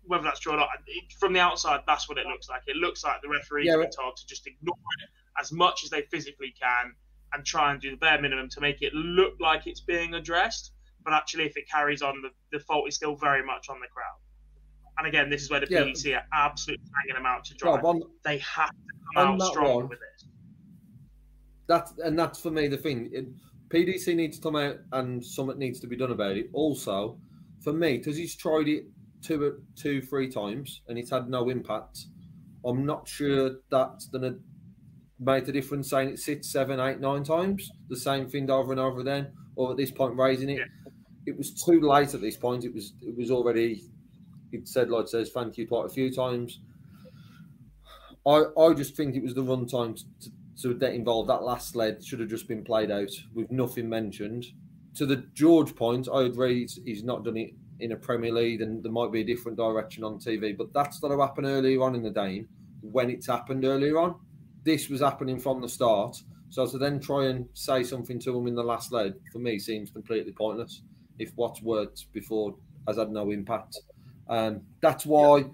whether 0.03 0.24
that's 0.24 0.39
true 0.39 0.53
or 0.53 0.57
not, 0.57 0.70
it, 0.88 1.11
from 1.20 1.34
the 1.34 1.39
outside, 1.39 1.82
that's 1.86 2.07
what 2.07 2.17
it 2.17 2.26
looks 2.28 2.47
like. 2.49 2.61
It 2.67 2.78
looks 2.78 3.03
like 3.03 3.22
the 3.22 3.30
referees 3.30 3.65
Yeah, 3.67 3.74
have 3.74 3.82
been 3.82 3.91
told 3.91 4.15
to 4.17 4.26
just 4.28 4.47
ignore 4.47 4.76
it 5.03 5.09
as 5.39 5.51
much 5.51 5.84
as 5.84 5.89
they 5.89 6.03
physically 6.03 6.53
can 6.59 6.93
and 7.34 7.45
try 7.45 7.72
and 7.72 7.82
do 7.82 7.91
the 7.91 7.97
bare 7.97 8.22
minimum 8.22 8.49
to 8.49 8.61
make 8.61 8.82
it 8.82 8.93
look 8.93 9.34
like 9.39 9.67
it's 9.67 9.82
being 9.82 10.13
addressed. 10.13 10.72
But 11.03 11.13
actually, 11.13 11.45
if 11.45 11.57
it 11.57 11.70
carries 11.70 12.01
on, 12.01 12.22
the, 12.22 12.30
the 12.57 12.63
fault 12.63 12.88
is 12.88 12.95
still 12.95 13.15
very 13.15 13.43
much 13.43 13.70
on 13.70 13.80
the 13.80 13.88
crowd. 13.88 14.17
And 14.97 15.07
again, 15.07 15.30
this 15.30 15.43
is 15.43 15.49
where 15.49 15.59
the 15.59 15.67
Yeah, 15.70 15.82
PDC 15.84 16.15
are 16.17 16.26
absolutely 16.34 16.86
hanging 17.01 17.15
them 17.15 17.26
out 17.26 17.45
to 17.45 17.53
dry. 17.55 17.76
Rob, 17.76 17.86
on, 17.86 18.03
they 18.24 18.38
have 18.39 18.70
to 18.70 18.76
come 19.15 19.28
out 19.34 19.39
that 19.39 19.45
strong 19.47 19.76
one- 19.76 19.89
with 19.89 19.99
this. 19.99 20.09
That 21.70 21.88
and 22.03 22.17
that's 22.17 22.41
for 22.41 22.51
me 22.51 22.67
the 22.67 22.78
thing. 22.78 23.09
It, 23.13 23.28
PDC 23.70 24.15
needs 24.15 24.38
to 24.38 24.43
come 24.43 24.55
out 24.55 24.78
and 24.91 25.24
something 25.24 25.59
needs 25.59 25.80
to 25.80 25.88
be 25.88 25.95
done 25.95 26.11
about 26.11 26.36
it. 26.36 26.49
Also, 26.51 27.20
for 27.63 27.72
me, 27.72 27.99
because 27.99 28.17
he's 28.17 28.36
tried 28.36 28.67
it 28.67 28.86
two, 29.22 29.61
two, 29.76 30.01
three 30.01 30.28
times 30.28 30.82
and 30.88 30.97
it's 30.97 31.11
had 31.11 31.30
no 31.30 31.49
impact. 31.49 32.05
I'm 32.65 32.88
not 32.88 33.07
sure 33.07 33.57
that's 33.70 34.07
gonna 34.07 34.38
make 35.20 35.47
a 35.47 35.51
difference. 35.51 35.91
Saying 35.91 36.09
it 36.09 36.20
six, 36.20 36.51
seven, 36.51 36.80
eight, 36.80 36.99
nine 36.99 37.24
times, 37.24 37.70
the 37.88 37.97
same 37.97 38.28
thing 38.28 38.49
over 38.49 38.72
and 38.72 38.82
over 38.82 39.03
then, 39.03 39.32
or 39.55 39.72
at 39.72 39.78
this 39.78 39.91
point 39.91 40.17
raising 40.17 40.49
it. 40.49 40.67
It 41.28 41.38
was 41.38 41.53
too 41.53 41.80
late 41.82 42.15
at 42.15 42.22
this 42.22 42.36
point. 42.36 42.65
It 42.65 42.74
was 42.74 42.93
it 43.01 43.15
was 43.15 43.30
already. 43.30 43.84
It 44.51 44.67
said 44.67 44.89
like 44.89 45.07
says 45.07 45.30
thank 45.30 45.59
you 45.59 45.67
quite 45.67 45.86
a 45.86 45.89
few 45.89 46.11
times. 46.11 46.61
I 48.26 48.45
I 48.57 48.74
just 48.74 48.97
think 48.97 49.15
it 49.15 49.22
was 49.22 49.36
the 49.36 49.43
run 49.43 49.67
time 49.67 49.93
to, 49.93 50.03
to 50.22 50.32
get 50.80 50.93
involved. 50.93 51.30
That 51.30 51.43
last 51.43 51.70
sled 51.70 52.03
should 52.03 52.20
have 52.20 52.30
just 52.30 52.47
been 52.47 52.64
played 52.64 52.91
out 52.91 53.12
with 53.34 53.51
nothing 53.51 53.89
mentioned. 53.89 54.45
To 54.95 55.05
the 55.05 55.18
George 55.34 55.76
point, 55.76 56.07
I 56.14 56.24
agree 56.24 56.68
he's, 56.86 57.03
not 57.03 57.24
done 57.24 57.38
it 57.38 57.53
in 57.80 57.93
a 57.93 57.95
Premier 57.95 58.34
League 58.34 58.62
and 58.62 58.84
there 58.84 58.91
might 58.91 59.12
be 59.12 59.22
a 59.22 59.26
different 59.26 59.57
direction 59.57 60.03
on 60.03 60.20
TV, 60.20 60.57
but 60.57 60.74
that's 60.74 60.99
got 60.99 61.10
to 61.10 61.20
happen 61.20 61.45
earlier 61.45 61.82
on 61.82 61.95
in 61.95 62.03
the 62.03 62.10
game 62.10 62.47
when 62.82 63.10
it's 63.10 63.28
happened 63.28 63.64
earlier 63.64 63.97
on. 63.97 64.16
This 64.64 64.89
was 64.89 64.99
happening 65.01 65.39
from 65.39 65.62
the 65.62 65.70
start. 65.70 66.22
So 66.49 66.68
to 66.68 66.78
then 66.78 66.99
try 66.99 67.28
and 67.28 67.47
say 67.53 67.84
something 67.84 68.20
to 68.20 68.38
him 68.38 68.47
in 68.47 68.55
the 68.55 68.64
last 68.64 68.91
leg, 68.91 69.14
for 69.32 69.39
me, 69.39 69.60
seems 69.60 69.91
completely 69.91 70.34
pointless. 70.34 70.82
If 71.20 71.32
what's 71.36 71.62
worked 71.62 72.12
before 72.12 72.55
has 72.88 72.97
had 72.97 73.12
no 73.12 73.30
impact. 73.30 73.78
Um, 74.28 74.62
that's 74.82 75.05
why 75.05 75.45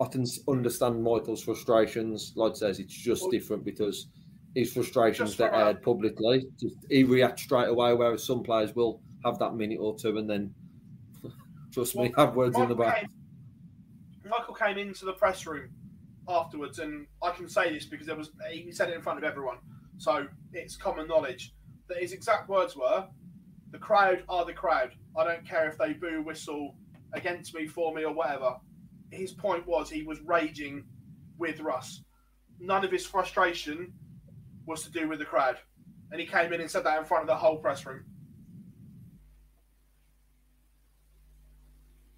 I 0.00 0.06
can 0.06 0.24
understand 0.48 1.02
Michael's 1.02 1.42
frustrations. 1.42 2.32
Like 2.36 2.52
I 2.52 2.56
says, 2.56 2.78
it's 2.80 2.94
just 2.94 3.30
different 3.30 3.64
because 3.64 4.08
his 4.54 4.72
frustrations 4.72 5.30
Just 5.30 5.38
get 5.38 5.50
from 5.50 5.60
a- 5.60 5.64
aired 5.64 5.82
publicly. 5.82 6.44
Just, 6.60 6.76
he 6.90 7.04
reacts 7.04 7.42
straight 7.42 7.68
away, 7.68 7.94
whereas 7.94 8.24
some 8.24 8.42
players 8.42 8.74
will 8.74 9.00
have 9.24 9.38
that 9.38 9.54
minute 9.54 9.78
or 9.80 9.96
two 9.96 10.18
and 10.18 10.28
then, 10.28 10.54
trust 11.72 11.96
me, 11.96 12.12
have 12.16 12.34
words 12.34 12.56
in 12.58 12.68
the 12.68 12.74
back. 12.74 13.00
Came, 13.00 13.08
Michael 14.28 14.54
came 14.54 14.78
into 14.78 15.04
the 15.04 15.12
press 15.12 15.46
room 15.46 15.70
afterwards, 16.28 16.78
and 16.78 17.06
I 17.22 17.30
can 17.30 17.48
say 17.48 17.72
this 17.72 17.86
because 17.86 18.06
there 18.06 18.16
was 18.16 18.30
he 18.50 18.72
said 18.72 18.88
it 18.88 18.94
in 18.94 19.02
front 19.02 19.18
of 19.18 19.24
everyone, 19.24 19.58
so 19.98 20.26
it's 20.52 20.76
common 20.76 21.08
knowledge 21.08 21.54
that 21.88 21.98
his 21.98 22.12
exact 22.12 22.48
words 22.48 22.76
were, 22.76 23.06
"The 23.70 23.78
crowd 23.78 24.24
are 24.28 24.44
the 24.44 24.52
crowd. 24.52 24.92
I 25.16 25.24
don't 25.24 25.46
care 25.46 25.68
if 25.68 25.76
they 25.78 25.92
boo, 25.92 26.22
whistle 26.22 26.76
against 27.12 27.54
me, 27.54 27.66
for 27.66 27.94
me, 27.94 28.04
or 28.04 28.12
whatever." 28.14 28.56
His 29.10 29.32
point 29.32 29.66
was 29.66 29.90
he 29.90 30.02
was 30.02 30.20
raging 30.20 30.84
with 31.36 31.60
Russ. 31.60 32.02
None 32.58 32.84
of 32.84 32.90
his 32.90 33.04
frustration 33.04 33.92
was 34.66 34.82
to 34.84 34.90
do 34.90 35.08
with 35.08 35.18
the 35.18 35.24
crowd, 35.24 35.56
and 36.10 36.20
he 36.20 36.26
came 36.26 36.52
in 36.52 36.60
and 36.60 36.70
said 36.70 36.84
that 36.84 36.98
in 36.98 37.04
front 37.04 37.22
of 37.22 37.28
the 37.28 37.36
whole 37.36 37.56
press 37.58 37.84
room. 37.86 38.04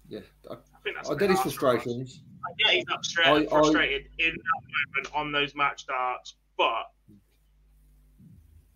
Yeah, 0.07 0.19
I, 0.49 0.53
I 0.53 0.57
think 0.83 0.95
that's 0.97 1.09
I 1.09 1.13
a 1.13 1.15
get 1.15 1.29
his 1.29 1.39
harsh 1.39 1.55
for 1.55 1.69
us. 1.69 1.81
frustrations. 1.81 2.21
He's 2.69 2.85
upstra- 2.85 3.25
I- 3.25 3.35
I- 3.37 3.45
frustrated 3.47 4.07
in 4.19 4.29
that 4.31 5.01
moment 5.01 5.15
on 5.15 5.31
those 5.31 5.55
match 5.55 5.87
darts, 5.87 6.35
but 6.57 6.91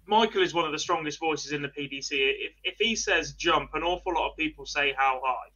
Michael 0.08 0.42
is 0.42 0.56
one 0.56 0.66
of 0.66 0.72
the 0.72 0.80
strongest 0.80 1.20
voices 1.20 1.52
in 1.52 1.62
the 1.62 1.68
PDC. 1.68 2.10
If, 2.12 2.54
if 2.64 2.76
he 2.80 2.96
says 2.96 3.34
jump, 3.34 3.72
an 3.76 3.84
awful 3.84 4.14
lot 4.16 4.32
of 4.32 4.38
people 4.38 4.66
say 4.66 4.94
how 4.98 5.22
high. 5.24 5.50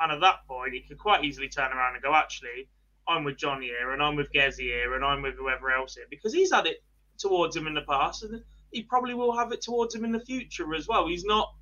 And 0.00 0.12
at 0.12 0.20
that 0.20 0.46
point, 0.46 0.74
he 0.74 0.80
could 0.82 0.98
quite 0.98 1.24
easily 1.24 1.48
turn 1.48 1.72
around 1.72 1.94
and 1.94 2.02
go, 2.02 2.14
actually, 2.14 2.68
I'm 3.08 3.24
with 3.24 3.36
Johnny 3.36 3.66
here, 3.66 3.92
and 3.92 4.00
I'm 4.02 4.14
with 4.14 4.32
Gezi 4.32 4.60
here, 4.60 4.94
and 4.94 5.04
I'm 5.04 5.22
with 5.22 5.34
whoever 5.34 5.72
else 5.72 5.96
here, 5.96 6.06
because 6.08 6.32
he's 6.32 6.52
had 6.52 6.66
it 6.66 6.84
towards 7.22 7.56
him 7.56 7.66
in 7.66 7.74
the 7.74 7.82
past. 7.82 8.22
And 8.24 8.42
he 8.70 8.82
probably 8.82 9.14
will 9.14 9.36
have 9.36 9.52
it 9.52 9.62
towards 9.62 9.94
him 9.94 10.04
in 10.04 10.12
the 10.12 10.20
future 10.20 10.74
as 10.74 10.86
well. 10.86 11.08
He's 11.08 11.24
not 11.24 11.52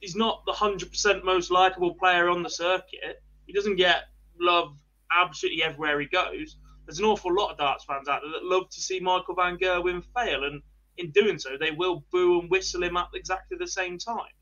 he's 0.00 0.16
not 0.16 0.44
the 0.46 0.52
hundred 0.52 0.90
percent 0.90 1.24
most 1.24 1.50
likable 1.50 1.94
player 1.94 2.28
on 2.28 2.42
the 2.42 2.50
circuit. 2.50 3.22
He 3.46 3.52
doesn't 3.52 3.76
get 3.76 4.04
love 4.40 4.76
absolutely 5.12 5.62
everywhere 5.62 6.00
he 6.00 6.06
goes. 6.06 6.56
There's 6.86 6.98
an 6.98 7.04
awful 7.04 7.34
lot 7.34 7.52
of 7.52 7.58
darts 7.58 7.84
fans 7.84 8.08
out 8.08 8.20
there 8.22 8.32
that 8.32 8.44
love 8.44 8.68
to 8.70 8.80
see 8.80 9.00
Michael 9.00 9.34
Van 9.34 9.56
Gerwen 9.56 10.02
fail, 10.14 10.44
and 10.44 10.62
in 10.98 11.10
doing 11.12 11.38
so, 11.38 11.56
they 11.58 11.70
will 11.70 12.04
boo 12.12 12.40
and 12.40 12.50
whistle 12.50 12.82
him 12.82 12.96
at 12.96 13.08
exactly 13.14 13.56
the 13.58 13.66
same 13.66 13.98
time. 13.98 14.34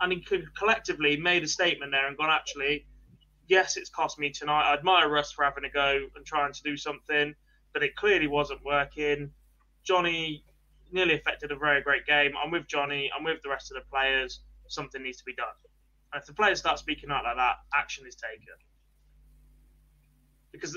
And 0.00 0.12
he 0.12 0.20
could 0.20 0.54
collectively 0.54 1.16
made 1.16 1.42
a 1.42 1.48
statement 1.48 1.92
there 1.92 2.06
and 2.06 2.16
gone, 2.16 2.30
actually, 2.30 2.86
yes, 3.48 3.76
it's 3.76 3.90
cost 3.90 4.18
me 4.18 4.30
tonight. 4.30 4.70
I 4.70 4.74
admire 4.74 5.08
Russ 5.08 5.32
for 5.32 5.44
having 5.44 5.64
a 5.64 5.70
go 5.70 6.06
and 6.14 6.24
trying 6.24 6.52
to 6.52 6.62
do 6.62 6.76
something, 6.76 7.34
but 7.72 7.82
it 7.82 7.96
clearly 7.96 8.26
wasn't 8.26 8.64
working. 8.64 9.30
Johnny 9.84 10.44
nearly 10.92 11.14
affected 11.14 11.52
a 11.52 11.56
very 11.56 11.82
great 11.82 12.06
game. 12.06 12.32
I'm 12.42 12.50
with 12.50 12.66
Johnny. 12.66 13.10
I'm 13.16 13.24
with 13.24 13.42
the 13.42 13.48
rest 13.48 13.70
of 13.70 13.76
the 13.76 13.88
players. 13.90 14.40
Something 14.68 15.02
needs 15.02 15.18
to 15.18 15.24
be 15.24 15.34
done. 15.34 15.46
And 16.12 16.20
if 16.20 16.26
the 16.26 16.34
players 16.34 16.58
start 16.58 16.78
speaking 16.78 17.10
out 17.10 17.24
like 17.24 17.36
that, 17.36 17.56
action 17.74 18.06
is 18.06 18.16
taken. 18.16 18.54
Because 20.52 20.76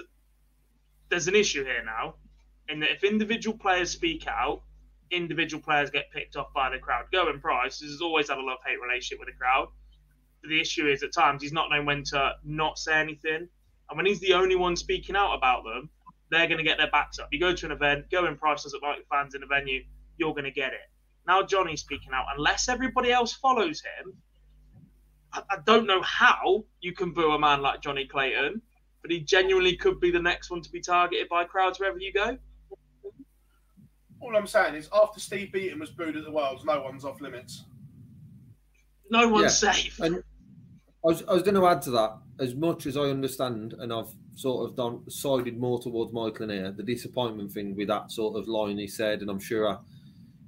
there's 1.09 1.27
an 1.27 1.35
issue 1.35 1.63
here 1.63 1.83
now, 1.83 2.15
in 2.69 2.79
that 2.81 2.91
if 2.91 3.03
individual 3.03 3.57
players 3.57 3.89
speak 3.89 4.27
out, 4.27 4.61
individual 5.11 5.61
players 5.61 5.89
get 5.89 6.11
picked 6.11 6.35
off 6.35 6.53
by 6.53 6.69
the 6.69 6.77
crowd. 6.77 7.05
Gerwyn 7.13 7.41
Price 7.41 7.81
has 7.81 8.01
always 8.01 8.29
had 8.29 8.37
a 8.37 8.41
love 8.41 8.59
hate 8.65 8.81
relationship 8.81 9.19
with 9.19 9.27
the 9.27 9.37
crowd. 9.37 9.67
But 10.41 10.49
the 10.49 10.59
issue 10.59 10.87
is 10.87 11.03
at 11.03 11.13
times 11.13 11.41
he's 11.41 11.53
not 11.53 11.69
known 11.69 11.85
when 11.85 12.03
to 12.05 12.33
not 12.43 12.77
say 12.77 12.99
anything. 12.99 13.47
And 13.89 13.97
when 13.97 14.05
he's 14.05 14.19
the 14.19 14.33
only 14.33 14.55
one 14.55 14.75
speaking 14.75 15.15
out 15.15 15.35
about 15.35 15.63
them, 15.63 15.89
they're 16.33 16.47
going 16.47 16.57
to 16.57 16.63
get 16.63 16.77
their 16.77 16.91
backs 16.91 17.19
up. 17.19 17.27
You 17.31 17.39
go 17.39 17.53
to 17.53 17.65
an 17.65 17.71
event, 17.71 18.09
go 18.11 18.25
in 18.25 18.37
doesn't 18.41 18.83
like 18.83 19.05
fans 19.09 19.35
in 19.35 19.41
the 19.41 19.47
venue, 19.47 19.83
you're 20.17 20.33
going 20.33 20.43
to 20.45 20.51
get 20.51 20.73
it. 20.73 20.89
Now 21.27 21.43
Johnny's 21.43 21.81
speaking 21.81 22.11
out. 22.13 22.25
Unless 22.35 22.69
everybody 22.69 23.11
else 23.11 23.33
follows 23.33 23.81
him, 23.81 24.13
I, 25.33 25.41
I 25.49 25.57
don't 25.65 25.87
know 25.87 26.01
how 26.01 26.65
you 26.81 26.93
can 26.93 27.11
boo 27.11 27.31
a 27.31 27.39
man 27.39 27.61
like 27.61 27.81
Johnny 27.81 28.05
Clayton, 28.05 28.61
but 29.01 29.11
he 29.11 29.19
genuinely 29.19 29.75
could 29.75 29.99
be 29.99 30.11
the 30.11 30.21
next 30.21 30.49
one 30.49 30.61
to 30.61 30.71
be 30.71 30.81
targeted 30.81 31.29
by 31.29 31.43
crowds 31.43 31.79
wherever 31.79 31.99
you 31.99 32.13
go. 32.13 32.37
All 34.21 34.35
I'm 34.37 34.47
saying 34.47 34.75
is, 34.75 34.89
after 34.93 35.19
Steve 35.19 35.51
Beaton 35.51 35.79
was 35.79 35.89
booed 35.89 36.15
at 36.15 36.23
the 36.23 36.31
Worlds, 36.31 36.63
no 36.63 36.81
one's 36.81 37.03
off 37.03 37.19
limits. 37.19 37.65
No 39.09 39.27
one's 39.27 39.61
yeah. 39.61 39.71
safe. 39.73 39.99
And 39.99 40.15
I 40.15 40.21
was, 41.03 41.23
I 41.27 41.33
was 41.33 41.43
going 41.43 41.55
to 41.55 41.67
add 41.67 41.81
to 41.83 41.91
that. 41.91 42.17
As 42.39 42.55
much 42.55 42.85
as 42.85 42.95
I 42.95 43.01
understand, 43.01 43.75
and 43.77 43.91
I've 43.91 44.13
sort 44.35 44.69
of 44.69 44.75
done 44.75 45.09
sided 45.09 45.59
more 45.59 45.79
towards 45.79 46.13
Michael 46.13 46.49
here, 46.49 46.71
the 46.71 46.83
disappointment 46.83 47.51
thing 47.51 47.75
with 47.75 47.87
that 47.87 48.11
sort 48.11 48.37
of 48.37 48.47
line 48.47 48.77
he 48.77 48.87
said, 48.87 49.21
and 49.21 49.29
I'm 49.29 49.39
sure 49.39 49.79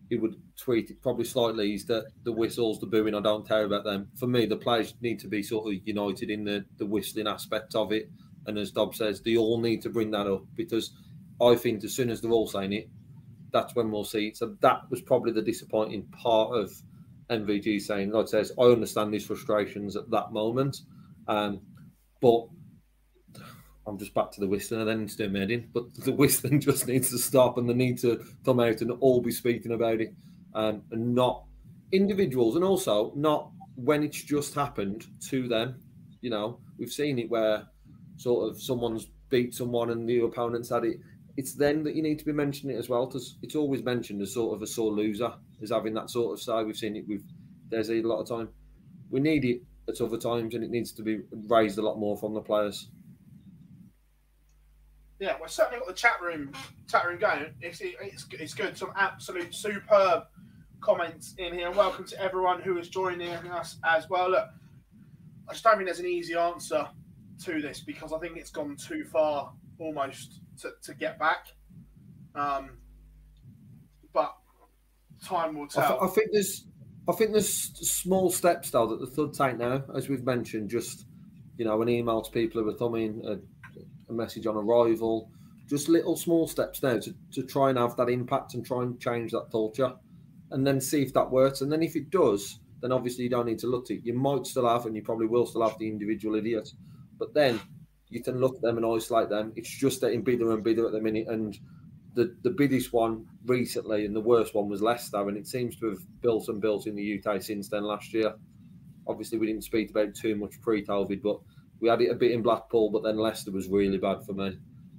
he 0.09 0.17
would 0.17 0.35
tweet 0.59 0.89
it 0.89 1.01
probably 1.01 1.25
slightly, 1.25 1.73
is 1.73 1.85
that 1.85 2.05
the 2.23 2.31
whistles, 2.31 2.79
the 2.79 2.85
booing, 2.85 3.15
I 3.15 3.21
don't 3.21 3.47
care 3.47 3.65
about 3.65 3.83
them. 3.83 4.07
For 4.15 4.27
me, 4.27 4.45
the 4.45 4.55
players 4.55 4.93
need 5.01 5.19
to 5.19 5.27
be 5.27 5.41
sort 5.41 5.67
of 5.67 5.79
united 5.85 6.29
in 6.29 6.43
the, 6.43 6.65
the 6.77 6.85
whistling 6.85 7.27
aspect 7.27 7.75
of 7.75 7.91
it. 7.91 8.09
And 8.47 8.57
as 8.57 8.71
Dob 8.71 8.95
says, 8.95 9.21
they 9.21 9.37
all 9.37 9.59
need 9.59 9.81
to 9.83 9.89
bring 9.89 10.11
that 10.11 10.27
up 10.27 10.43
because 10.55 10.91
I 11.41 11.55
think 11.55 11.83
as 11.83 11.95
soon 11.95 12.09
as 12.09 12.21
they're 12.21 12.31
all 12.31 12.47
saying 12.47 12.73
it, 12.73 12.89
that's 13.51 13.75
when 13.75 13.91
we'll 13.91 14.03
see. 14.03 14.27
it. 14.27 14.37
So 14.37 14.55
that 14.61 14.81
was 14.89 15.01
probably 15.01 15.31
the 15.31 15.41
disappointing 15.41 16.03
part 16.11 16.51
of 16.53 16.71
MVG 17.29 17.81
saying, 17.81 18.11
like 18.11 18.27
says, 18.27 18.51
I 18.59 18.63
understand 18.63 19.13
these 19.13 19.25
frustrations 19.25 19.95
at 19.95 20.09
that 20.11 20.31
moment, 20.31 20.81
um, 21.27 21.61
but 22.21 22.47
I'm 23.87 23.97
just 23.97 24.13
back 24.13 24.31
to 24.31 24.39
the 24.39 24.47
whistling 24.47 24.81
and 24.81 24.89
then 24.89 25.01
into 25.01 25.17
the 25.17 25.29
meeting. 25.29 25.69
But 25.73 25.93
the 25.95 26.11
whistling 26.11 26.59
just 26.61 26.87
needs 26.87 27.09
to 27.11 27.17
stop, 27.17 27.57
and 27.57 27.69
they 27.69 27.73
need 27.73 27.99
to 27.99 28.23
come 28.43 28.59
out 28.59 28.81
and 28.81 28.91
all 28.99 29.21
be 29.21 29.31
speaking 29.31 29.71
about 29.71 30.01
it, 30.01 30.13
um, 30.53 30.83
and 30.91 31.13
not 31.13 31.43
individuals, 31.91 32.55
and 32.55 32.63
also 32.63 33.11
not 33.15 33.51
when 33.75 34.03
it's 34.03 34.23
just 34.23 34.55
happened 34.55 35.05
to 35.29 35.47
them. 35.47 35.79
You 36.21 36.31
know, 36.31 36.59
we've 36.77 36.91
seen 36.91 37.19
it 37.19 37.29
where 37.29 37.67
sort 38.17 38.49
of 38.49 38.61
someone's 38.61 39.07
beat 39.29 39.53
someone 39.53 39.89
and 39.89 40.07
the 40.07 40.19
opponent's 40.19 40.69
had 40.69 40.85
it 40.85 40.97
it's 41.37 41.53
then 41.53 41.83
that 41.83 41.95
you 41.95 42.01
need 42.01 42.19
to 42.19 42.25
be 42.25 42.31
mentioning 42.31 42.75
it 42.75 42.79
as 42.79 42.89
well 42.89 43.05
because 43.05 43.35
it's 43.41 43.55
always 43.55 43.83
mentioned 43.83 44.21
as 44.21 44.33
sort 44.33 44.55
of 44.55 44.61
a 44.61 44.67
sore 44.67 44.91
loser 44.91 45.33
as 45.61 45.69
having 45.69 45.93
that 45.93 46.09
sort 46.09 46.33
of 46.33 46.41
side. 46.41 46.65
We've 46.65 46.77
seen 46.77 46.95
it 46.95 47.07
with 47.07 47.23
Desi 47.69 48.03
a 48.03 48.07
lot 48.07 48.21
of 48.21 48.27
time. 48.27 48.49
We 49.09 49.19
need 49.19 49.43
it 49.43 49.61
at 49.87 50.01
other 50.01 50.17
times, 50.17 50.55
and 50.55 50.63
it 50.63 50.69
needs 50.69 50.91
to 50.93 51.03
be 51.03 51.19
raised 51.47 51.77
a 51.77 51.81
lot 51.81 51.99
more 51.99 52.17
from 52.17 52.33
the 52.33 52.41
players. 52.41 52.89
Yeah, 55.19 55.35
we've 55.39 55.49
certainly 55.49 55.79
got 55.79 55.87
the 55.87 55.93
chat 55.93 56.21
room 56.21 56.51
chat 56.89 57.05
room 57.05 57.17
going. 57.17 57.45
It's, 57.61 57.79
it's, 57.81 58.25
it's 58.31 58.53
good. 58.53 58.77
Some 58.77 58.91
absolute 58.97 59.55
superb 59.55 60.23
comments 60.81 61.35
in 61.37 61.53
here. 61.53 61.71
Welcome 61.71 62.05
to 62.05 62.21
everyone 62.21 62.61
who 62.61 62.77
is 62.77 62.89
joining 62.89 63.29
us 63.29 63.77
as 63.85 64.09
well. 64.09 64.29
Look, 64.29 64.47
I 65.47 65.53
just 65.53 65.63
don't 65.63 65.75
think 65.75 65.85
there's 65.85 65.99
an 65.99 66.05
easy 66.05 66.35
answer 66.35 66.87
to 67.45 67.61
this 67.61 67.79
because 67.79 68.11
I 68.11 68.19
think 68.19 68.35
it's 68.35 68.49
gone 68.49 68.75
too 68.75 69.05
far 69.05 69.53
almost 69.79 70.41
to, 70.61 70.71
to 70.83 70.93
get 70.93 71.17
back. 71.17 71.47
Um, 72.35 72.71
but 74.13 74.35
time 75.25 75.57
will 75.57 75.67
tell. 75.67 75.83
I, 75.83 75.87
th- 75.87 75.99
I, 76.01 76.07
think 76.07 76.27
there's, 76.33 76.67
I 77.07 77.13
think 77.13 77.31
there's 77.31 77.49
small 77.49 78.29
steps 78.29 78.69
though 78.69 78.87
that 78.87 78.99
the 78.99 79.07
third 79.07 79.33
take 79.33 79.57
now, 79.57 79.83
as 79.95 80.09
we've 80.09 80.25
mentioned, 80.25 80.69
just 80.69 81.05
you 81.57 81.63
know, 81.63 81.81
an 81.81 81.89
email 81.89 82.21
to 82.21 82.31
people 82.31 82.61
who 82.61 82.69
are 82.69 82.73
thumbing, 82.73 83.21
a, 84.09 84.13
message 84.13 84.47
on 84.47 84.55
arrival, 84.55 85.29
just 85.67 85.89
little 85.89 86.15
small 86.15 86.47
steps 86.47 86.83
now 86.83 86.99
to, 86.99 87.13
to 87.31 87.43
try 87.43 87.69
and 87.69 87.77
have 87.77 87.95
that 87.97 88.09
impact 88.09 88.53
and 88.53 88.65
try 88.65 88.83
and 88.83 88.99
change 88.99 89.31
that 89.31 89.51
culture, 89.51 89.93
and 90.51 90.65
then 90.65 90.79
see 90.79 91.01
if 91.01 91.13
that 91.13 91.31
works. 91.31 91.61
And 91.61 91.71
then 91.71 91.83
if 91.83 91.95
it 91.95 92.09
does, 92.09 92.59
then 92.81 92.91
obviously 92.91 93.23
you 93.23 93.29
don't 93.29 93.47
need 93.47 93.59
to 93.59 93.67
look 93.67 93.85
to 93.87 93.95
it. 93.95 94.05
You 94.05 94.13
might 94.13 94.45
still 94.45 94.67
have, 94.67 94.85
and 94.85 94.95
you 94.95 95.01
probably 95.01 95.27
will 95.27 95.45
still 95.45 95.67
have 95.67 95.77
the 95.79 95.87
individual 95.87 96.35
idiot, 96.35 96.69
but 97.17 97.33
then 97.33 97.59
you 98.09 98.21
can 98.21 98.39
look 98.39 98.55
at 98.55 98.61
them 98.61 98.77
and 98.77 98.85
isolate 98.85 99.29
them. 99.29 99.51
It's 99.55 99.69
just 99.69 100.01
getting 100.01 100.23
bigger 100.23 100.51
and 100.51 100.63
bigger 100.63 100.85
at 100.85 100.91
the 100.91 101.01
minute. 101.01 101.27
And 101.27 101.57
the, 102.13 102.35
the 102.43 102.51
biggest 102.51 102.93
one 102.93 103.25
recently 103.45 104.05
and 104.05 104.15
the 104.15 104.21
worst 104.21 104.55
one 104.55 104.69
was 104.69 104.81
Leicester. 104.81 105.27
And 105.27 105.37
it 105.37 105.47
seems 105.47 105.75
to 105.79 105.89
have 105.89 106.21
built 106.21 106.47
and 106.47 106.61
built 106.61 106.87
in 106.87 106.95
the 106.95 107.21
UK 107.21 107.41
since 107.41 107.69
then 107.69 107.83
last 107.83 108.13
year. 108.13 108.33
Obviously, 109.07 109.37
we 109.37 109.47
didn't 109.47 109.63
speak 109.63 109.89
about 109.89 110.15
too 110.15 110.35
much 110.35 110.61
pre 110.61 110.85
COVID, 110.85 111.21
but 111.21 111.39
we 111.79 111.89
had 111.89 112.01
it 112.01 112.11
a 112.11 112.15
bit 112.15 112.31
in 112.31 112.41
Blackpool. 112.41 112.89
But 112.89 113.03
then 113.03 113.17
Leicester 113.17 113.51
was 113.51 113.67
really 113.67 113.97
bad 113.97 114.23
for 114.25 114.33
me. 114.33 114.57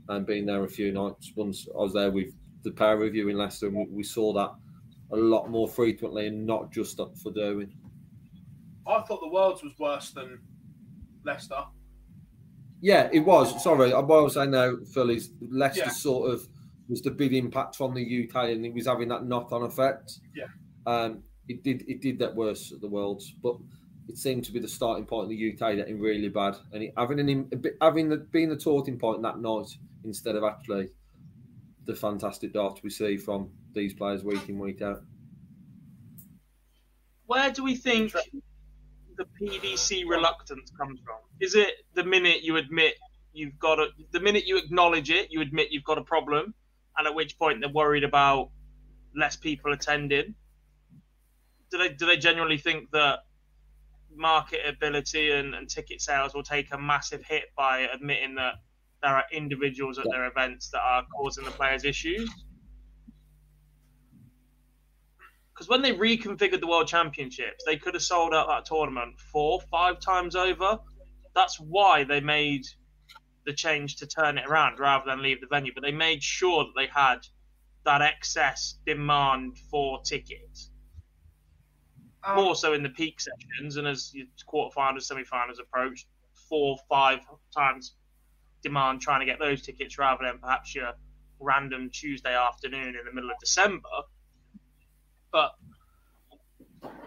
And 0.08 0.26
being 0.26 0.46
there 0.46 0.64
a 0.64 0.68
few 0.68 0.92
nights, 0.92 1.32
once 1.34 1.66
I 1.74 1.78
was 1.78 1.92
there 1.92 2.10
with 2.10 2.32
the 2.62 2.70
pair 2.70 2.98
review 2.98 3.28
in 3.28 3.36
Leicester, 3.36 3.66
and 3.66 3.76
we, 3.76 3.86
we 3.90 4.02
saw 4.02 4.32
that 4.34 4.52
a 5.12 5.16
lot 5.16 5.50
more 5.50 5.68
frequently 5.68 6.26
and 6.26 6.46
not 6.46 6.72
just 6.72 7.00
up 7.00 7.16
for 7.18 7.32
doing. 7.32 7.72
I 8.86 9.02
thought 9.02 9.20
the 9.20 9.28
Worlds 9.28 9.62
was 9.62 9.72
worse 9.78 10.10
than 10.10 10.38
Leicester. 11.24 11.64
Yeah, 12.80 13.08
it 13.12 13.20
was. 13.20 13.62
Sorry, 13.62 13.92
what 13.92 14.18
I 14.18 14.20
was 14.20 14.34
saying 14.34 14.50
now, 14.50 14.76
Phil, 14.92 15.10
is 15.10 15.30
Leicester 15.50 15.84
yeah. 15.86 15.90
sort 15.90 16.30
of 16.30 16.46
was 16.88 17.02
the 17.02 17.10
big 17.10 17.34
impact 17.34 17.76
from 17.76 17.94
the 17.94 18.28
UK, 18.28 18.50
and 18.50 18.64
it 18.64 18.74
was 18.74 18.86
having 18.86 19.08
that 19.08 19.24
knock-on 19.24 19.62
effect. 19.62 20.20
Yeah. 20.34 20.44
Um, 20.86 21.22
it 21.48 21.62
did 21.62 21.84
it 21.88 22.00
did 22.00 22.18
get 22.18 22.34
worse 22.34 22.72
at 22.72 22.80
the 22.80 22.88
Worlds, 22.88 23.34
but 23.42 23.56
it 24.08 24.16
seemed 24.16 24.44
to 24.44 24.52
be 24.52 24.60
the 24.60 24.68
starting 24.68 25.04
point 25.04 25.30
in 25.30 25.36
the 25.36 25.52
UK 25.52 25.76
getting 25.76 26.00
really 26.00 26.28
bad, 26.28 26.56
and 26.72 26.82
it, 26.84 26.94
having 26.96 27.18
an 27.18 27.50
having 27.80 28.08
the 28.08 28.16
being 28.16 28.48
the 28.48 28.56
talking 28.56 28.98
point 28.98 29.22
that 29.22 29.38
night 29.38 29.68
instead 30.04 30.36
of 30.36 30.44
actually 30.44 30.88
the 31.86 31.94
fantastic 31.94 32.52
darts 32.52 32.82
we 32.82 32.90
see 32.90 33.16
from 33.16 33.50
these 33.72 33.94
players 33.94 34.22
week 34.24 34.48
in 34.48 34.58
week 34.58 34.82
out. 34.82 35.02
Where 37.26 37.50
do 37.50 37.64
we 37.64 37.74
think 37.74 38.12
the 39.16 39.26
PDC 39.40 40.04
reluctance 40.08 40.70
comes 40.78 41.00
from? 41.04 41.16
Is 41.40 41.54
it 41.54 41.72
the 41.94 42.04
minute 42.04 42.42
you 42.42 42.56
admit 42.56 42.94
you've 43.32 43.58
got 43.58 43.78
a, 43.78 43.88
the 44.12 44.20
minute 44.20 44.46
you 44.46 44.56
acknowledge 44.56 45.10
it, 45.10 45.28
you 45.30 45.40
admit 45.40 45.68
you've 45.70 45.84
got 45.84 45.98
a 45.98 46.04
problem, 46.04 46.54
and 46.96 47.06
at 47.06 47.14
which 47.14 47.38
point 47.38 47.60
they're 47.60 47.70
worried 47.70 48.04
about 48.04 48.50
less 49.16 49.34
people 49.34 49.72
attending? 49.72 50.34
Do 51.72 51.78
they 51.78 51.88
do 51.88 52.06
they 52.06 52.16
genuinely 52.16 52.58
think 52.58 52.90
that 52.92 53.20
marketability 54.16 55.38
and, 55.38 55.54
and 55.54 55.68
ticket 55.68 56.00
sales 56.00 56.34
will 56.34 56.42
take 56.42 56.72
a 56.72 56.78
massive 56.78 57.22
hit 57.24 57.44
by 57.56 57.80
admitting 57.80 58.34
that 58.36 58.54
there 59.02 59.14
are 59.14 59.24
individuals 59.32 59.98
at 59.98 60.06
their 60.10 60.26
events 60.26 60.70
that 60.70 60.80
are 60.80 61.04
causing 61.14 61.44
the 61.44 61.50
players 61.50 61.84
issues? 61.84 62.28
because 65.56 65.68
when 65.70 65.80
they 65.80 65.92
reconfigured 65.92 66.60
the 66.60 66.66
World 66.66 66.86
Championships, 66.86 67.64
they 67.64 67.78
could 67.78 67.94
have 67.94 68.02
sold 68.02 68.34
out 68.34 68.46
that 68.48 68.66
tournament 68.66 69.18
four, 69.32 69.58
five 69.70 70.00
times 70.00 70.36
over. 70.36 70.78
That's 71.34 71.58
why 71.58 72.04
they 72.04 72.20
made 72.20 72.66
the 73.46 73.54
change 73.54 73.96
to 73.96 74.06
turn 74.06 74.36
it 74.36 74.46
around 74.46 74.78
rather 74.78 75.06
than 75.06 75.22
leave 75.22 75.40
the 75.40 75.46
venue. 75.46 75.72
But 75.74 75.82
they 75.82 75.92
made 75.92 76.22
sure 76.22 76.64
that 76.64 76.72
they 76.76 76.88
had 76.88 77.20
that 77.86 78.02
excess 78.02 78.78
demand 78.84 79.56
for 79.70 80.02
tickets. 80.02 80.70
Um, 82.26 82.36
More 82.36 82.56
so 82.56 82.72
in 82.72 82.82
the 82.82 82.88
peak 82.88 83.20
sessions, 83.20 83.76
and 83.76 83.86
as 83.86 84.12
your 84.12 84.26
quarterfinals, 84.52 85.02
semi-finals 85.02 85.60
approach, 85.60 86.06
four, 86.48 86.76
five 86.88 87.20
times 87.54 87.94
demand 88.62 89.00
trying 89.00 89.20
to 89.20 89.26
get 89.26 89.38
those 89.38 89.62
tickets 89.62 89.96
rather 89.96 90.24
than 90.24 90.38
perhaps 90.38 90.74
your 90.74 90.92
random 91.38 91.88
Tuesday 91.90 92.34
afternoon 92.34 92.96
in 92.96 93.04
the 93.04 93.12
middle 93.12 93.30
of 93.30 93.38
December. 93.38 93.88
But 95.30 95.52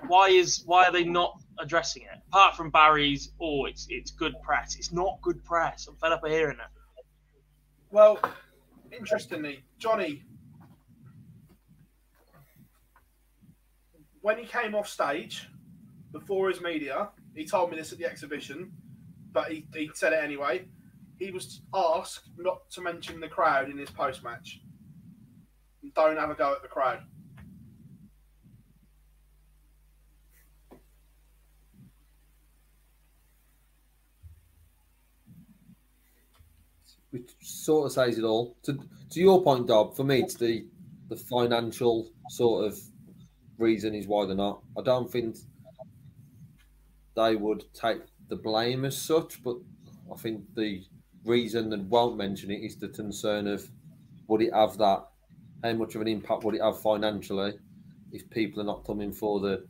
why 0.07 0.29
is 0.29 0.63
why 0.65 0.85
are 0.85 0.91
they 0.91 1.03
not 1.03 1.37
addressing 1.59 2.03
it? 2.03 2.19
Apart 2.29 2.55
from 2.55 2.69
Barry's, 2.69 3.31
oh, 3.41 3.65
it's 3.65 3.87
it's 3.89 4.11
good 4.11 4.35
press. 4.41 4.75
It's 4.77 4.93
not 4.93 5.19
good 5.21 5.43
press. 5.43 5.87
I'm 5.87 5.95
fed 5.97 6.13
up 6.13 6.23
of 6.23 6.31
hearing 6.31 6.57
it. 6.57 7.03
Well, 7.91 8.19
interestingly, 8.91 9.63
Johnny, 9.79 10.23
when 14.21 14.37
he 14.37 14.45
came 14.45 14.75
off 14.75 14.87
stage 14.87 15.47
before 16.11 16.49
his 16.49 16.61
media, 16.61 17.09
he 17.35 17.45
told 17.45 17.71
me 17.71 17.77
this 17.77 17.91
at 17.91 17.97
the 17.97 18.05
exhibition, 18.05 18.71
but 19.31 19.51
he, 19.51 19.67
he 19.73 19.89
said 19.93 20.13
it 20.13 20.23
anyway. 20.23 20.65
He 21.17 21.31
was 21.31 21.61
asked 21.73 22.29
not 22.37 22.69
to 22.71 22.81
mention 22.81 23.19
the 23.19 23.27
crowd 23.27 23.69
in 23.69 23.77
his 23.77 23.89
post 23.89 24.23
match. 24.23 24.61
Don't 25.95 26.17
have 26.17 26.29
a 26.29 26.35
go 26.35 26.53
at 26.53 26.61
the 26.61 26.67
crowd. 26.67 27.01
which 37.11 37.31
sort 37.41 37.87
of 37.87 37.91
says 37.91 38.17
it 38.17 38.23
all. 38.23 38.55
To 38.63 38.77
to 39.11 39.19
your 39.19 39.43
point, 39.43 39.67
Dob, 39.67 39.95
for 39.95 40.03
me, 40.03 40.21
it's 40.21 40.35
the 40.35 40.67
the 41.09 41.15
financial 41.15 42.11
sort 42.29 42.65
of 42.65 42.79
reason 43.59 43.93
is 43.93 44.07
why 44.07 44.25
they're 44.25 44.35
not. 44.35 44.61
I 44.77 44.81
don't 44.81 45.11
think 45.11 45.37
they 47.15 47.35
would 47.35 47.65
take 47.73 48.01
the 48.27 48.35
blame 48.35 48.85
as 48.85 48.97
such, 48.97 49.43
but 49.43 49.57
I 50.11 50.17
think 50.17 50.55
the 50.55 50.83
reason 51.25 51.69
they 51.69 51.77
won't 51.77 52.17
mention 52.17 52.49
it 52.49 52.63
is 52.63 52.77
the 52.77 52.89
concern 52.89 53.47
of 53.47 53.69
would 54.27 54.41
it 54.41 54.53
have 54.53 54.77
that? 54.77 55.05
How 55.63 55.73
much 55.73 55.95
of 55.95 56.01
an 56.01 56.07
impact 56.07 56.43
would 56.43 56.55
it 56.55 56.61
have 56.61 56.81
financially 56.81 57.53
if 58.11 58.29
people 58.29 58.61
are 58.61 58.65
not 58.65 58.85
coming 58.85 59.11
for 59.11 59.39
the 59.39 59.67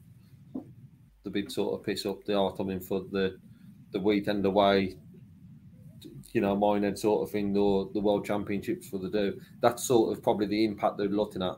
the 1.23 1.29
big 1.29 1.51
sort 1.51 1.79
of 1.79 1.85
piss 1.85 2.05
up? 2.05 2.23
They 2.25 2.33
are 2.33 2.53
coming 2.53 2.79
for 2.79 3.01
the 3.11 3.39
the 3.91 3.99
weekend 3.99 4.45
away 4.45 4.97
you 6.33 6.41
know, 6.41 6.55
Minehead 6.55 6.97
sort 6.97 7.27
of 7.27 7.31
thing, 7.31 7.57
or 7.57 7.89
the 7.93 8.01
World 8.01 8.25
Championships 8.25 8.87
for 8.87 8.99
the 8.99 9.09
do. 9.09 9.39
That's 9.61 9.83
sort 9.83 10.15
of 10.15 10.23
probably 10.23 10.47
the 10.47 10.65
impact 10.65 10.97
they're 10.97 11.07
looking 11.07 11.41
at. 11.41 11.57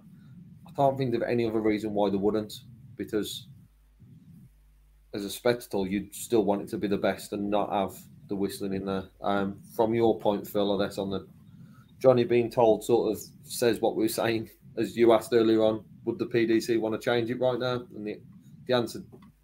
Can't 0.82 0.97
think 0.97 1.13
of 1.13 1.21
any 1.21 1.47
other 1.47 1.59
reason 1.59 1.93
why 1.93 2.09
they 2.09 2.17
wouldn't, 2.17 2.61
because 2.97 3.47
as 5.13 5.23
a 5.23 5.29
spectacle, 5.29 5.86
you'd 5.86 6.15
still 6.15 6.43
want 6.43 6.63
it 6.63 6.69
to 6.69 6.77
be 6.77 6.88
the 6.88 6.97
best 6.97 7.34
and 7.34 7.51
not 7.51 7.71
have 7.71 7.95
the 8.29 8.36
whistling 8.36 8.73
in 8.73 8.86
there. 8.86 9.03
Um, 9.21 9.59
from 9.75 9.93
your 9.93 10.19
point, 10.19 10.47
Phil, 10.47 10.82
I 10.82 10.86
guess 10.86 10.97
on 10.97 11.11
the 11.11 11.27
Johnny 11.99 12.23
being 12.23 12.49
told 12.49 12.84
sort 12.84 13.11
of 13.11 13.21
says 13.43 13.79
what 13.79 13.95
we 13.95 14.05
are 14.05 14.09
saying, 14.09 14.49
as 14.77 14.97
you 14.97 15.13
asked 15.13 15.34
earlier 15.34 15.61
on, 15.61 15.84
would 16.05 16.17
the 16.17 16.25
PDC 16.25 16.79
want 16.79 16.99
to 16.99 17.05
change 17.05 17.29
it 17.29 17.39
right 17.39 17.59
now? 17.59 17.86
And 17.95 18.07
the, 18.07 18.19
the 18.65 18.73
answer 18.73 19.03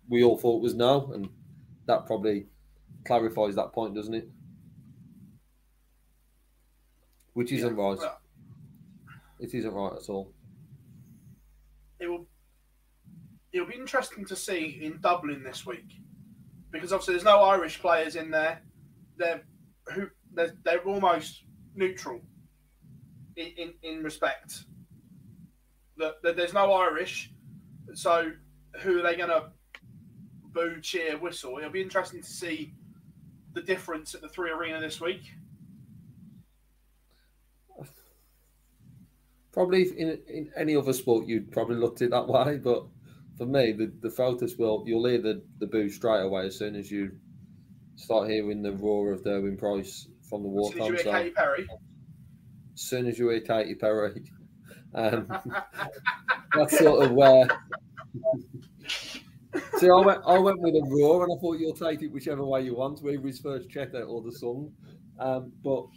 we 0.09 0.23
all 0.23 0.37
thought 0.37 0.63
was 0.63 0.73
no, 0.73 1.11
and 1.13 1.29
that 1.85 2.07
probably 2.07 2.47
clarifies 3.05 3.55
that 3.55 3.73
point, 3.73 3.93
doesn't 3.93 4.15
it? 4.15 4.27
which 7.37 7.51
isn't 7.51 7.77
yeah, 7.77 7.83
right. 7.83 7.99
Well, 7.99 8.19
it 9.39 9.53
isn't 9.53 9.71
right 9.71 9.93
at 9.93 10.09
all. 10.09 10.33
It 11.99 12.07
will. 12.07 12.27
It'll 13.53 13.67
be 13.67 13.75
interesting 13.75 14.25
to 14.25 14.35
see 14.35 14.79
in 14.81 14.99
Dublin 15.01 15.43
this 15.43 15.65
week, 15.65 15.93
because 16.71 16.91
obviously 16.93 17.13
there's 17.13 17.23
no 17.23 17.41
Irish 17.43 17.79
players 17.79 18.15
in 18.15 18.29
there. 18.29 18.61
They're 19.17 19.43
who 19.93 20.07
they're, 20.33 20.53
they're 20.63 20.83
almost 20.83 21.43
neutral 21.73 22.21
in, 23.35 23.47
in, 23.57 23.73
in 23.83 24.03
respect. 24.03 24.65
That, 25.97 26.15
there's 26.35 26.53
no 26.53 26.71
Irish, 26.73 27.31
so 27.93 28.31
who 28.81 28.99
are 28.99 29.01
they 29.01 29.15
going 29.15 29.29
to 29.29 29.49
boo, 30.53 30.79
cheer, 30.81 31.17
whistle? 31.17 31.57
It'll 31.57 31.71
be 31.71 31.81
interesting 31.81 32.21
to 32.21 32.27
see 32.27 32.73
the 33.53 33.61
difference 33.61 34.13
at 34.13 34.21
the 34.21 34.27
3Arena 34.27 34.79
this 34.79 35.01
week. 35.01 35.21
Probably 39.57 39.89
in, 39.99 40.19
in 40.27 40.51
any 40.55 40.75
other 40.75 40.93
sport, 40.93 41.25
you'd 41.25 41.51
probably 41.51 41.77
looked 41.77 42.03
at 42.03 42.09
it 42.09 42.11
that 42.11 42.27
way. 42.27 42.59
But 42.59 42.85
for 43.39 43.47
me, 43.47 43.71
the, 43.71 43.91
the 44.01 44.11
Photos 44.11 44.55
will, 44.55 44.83
you'll 44.85 45.07
hear 45.07 45.19
the, 45.19 45.41
the 45.57 45.65
boo 45.65 45.89
straight 45.89 46.21
away 46.21 46.45
as 46.45 46.59
soon 46.59 46.75
as 46.75 46.91
you 46.91 47.13
start 47.95 48.29
hearing 48.29 48.61
the 48.61 48.73
roar 48.73 49.11
of 49.11 49.23
Gerwyn 49.23 49.57
Price 49.57 50.09
from 50.29 50.43
the 50.43 50.47
walk 50.47 50.79
on. 50.79 50.93
As 50.93 51.01
soon 51.01 51.01
as 51.01 51.05
you 51.05 51.11
hear 51.11 51.23
Katy 51.23 51.29
Perry. 51.31 51.67
As 52.75 52.81
soon 52.81 53.07
as 53.07 53.17
you 53.17 53.29
hear 53.29 53.41
Katy 53.41 53.73
Perry. 53.75 54.23
Um, 54.93 55.27
that's 56.55 56.79
sort 56.79 57.03
of 57.03 57.11
where. 57.11 57.45
See, 59.77 59.89
I 59.89 59.99
went, 59.99 60.21
I 60.25 60.39
went 60.39 60.61
with 60.61 60.75
a 60.75 60.87
roar, 60.89 61.23
and 61.23 61.33
I 61.33 61.41
thought 61.41 61.59
you'll 61.59 61.73
take 61.73 62.01
it 62.01 62.07
whichever 62.07 62.43
way 62.45 62.61
you 62.61 62.75
want, 62.75 63.01
whether 63.01 63.19
his 63.19 63.39
first 63.39 63.69
check 63.69 63.93
out 63.93 64.03
or 64.03 64.21
the 64.21 64.31
song. 64.31 64.71
Um, 65.19 65.51
but 65.61 65.87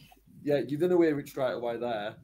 yeah, 0.42 0.60
you're 0.66 0.80
going 0.80 0.90
to 0.90 1.00
hear 1.00 1.18
it 1.20 1.28
straight 1.28 1.52
away 1.52 1.76
there, 1.76 2.16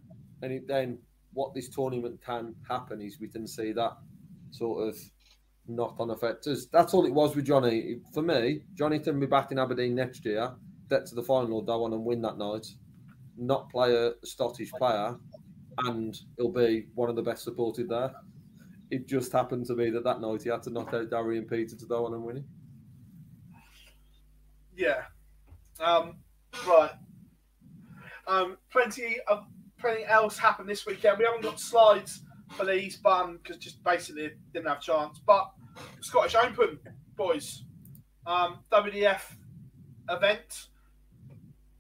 and 0.42 0.52
it 0.52 0.66
then 0.66 0.98
what 1.36 1.52
this 1.52 1.68
tournament 1.68 2.18
can 2.24 2.54
happen 2.66 3.02
is 3.02 3.20
we 3.20 3.28
can 3.28 3.46
see 3.46 3.70
that 3.70 3.92
sort 4.50 4.88
of 4.88 4.98
knock 5.68 5.96
on 5.98 6.08
effect. 6.08 6.48
That's 6.72 6.94
all 6.94 7.04
it 7.04 7.12
was 7.12 7.36
with 7.36 7.44
Johnny. 7.44 7.96
For 8.14 8.22
me, 8.22 8.62
Johnny 8.72 8.98
can 8.98 9.20
be 9.20 9.26
back 9.26 9.52
in 9.52 9.58
Aberdeen 9.58 9.94
next 9.94 10.24
year, 10.24 10.50
get 10.88 11.04
to 11.06 11.14
the 11.14 11.22
final, 11.22 11.60
go 11.60 11.84
on 11.84 11.92
and 11.92 12.06
win 12.06 12.22
that 12.22 12.38
night, 12.38 12.66
not 13.36 13.68
play 13.68 13.94
a 13.94 14.12
Scottish 14.24 14.70
player, 14.72 15.14
and 15.84 16.18
he'll 16.38 16.50
be 16.50 16.86
one 16.94 17.10
of 17.10 17.16
the 17.16 17.22
best 17.22 17.44
supported 17.44 17.90
there. 17.90 18.12
It 18.90 19.06
just 19.06 19.30
happened 19.30 19.66
to 19.66 19.74
be 19.74 19.90
that 19.90 20.04
that 20.04 20.22
night 20.22 20.42
he 20.42 20.48
had 20.48 20.62
to 20.62 20.70
knock 20.70 20.94
out 20.94 21.10
Darian 21.10 21.44
Peter 21.44 21.76
to 21.76 21.86
go 21.86 22.06
on 22.06 22.14
and 22.14 22.22
win 22.22 22.38
it. 22.38 22.44
Yeah. 24.74 25.02
Um, 25.84 26.16
right. 26.66 26.92
Um, 28.26 28.56
plenty 28.72 29.18
of 29.28 29.44
anything 29.88 30.08
else 30.08 30.38
happened 30.38 30.68
this 30.68 30.86
weekend. 30.86 31.18
We 31.18 31.24
haven't 31.24 31.42
got 31.42 31.60
slides 31.60 32.22
for 32.52 32.64
these, 32.64 32.96
but 32.96 33.32
because 33.32 33.56
just 33.58 33.82
basically 33.84 34.30
didn't 34.52 34.68
have 34.68 34.78
a 34.78 34.82
chance. 34.82 35.20
But 35.26 35.50
Scottish 36.00 36.34
Open, 36.34 36.78
boys, 37.16 37.64
um, 38.26 38.60
WDF 38.72 39.22
event. 40.08 40.68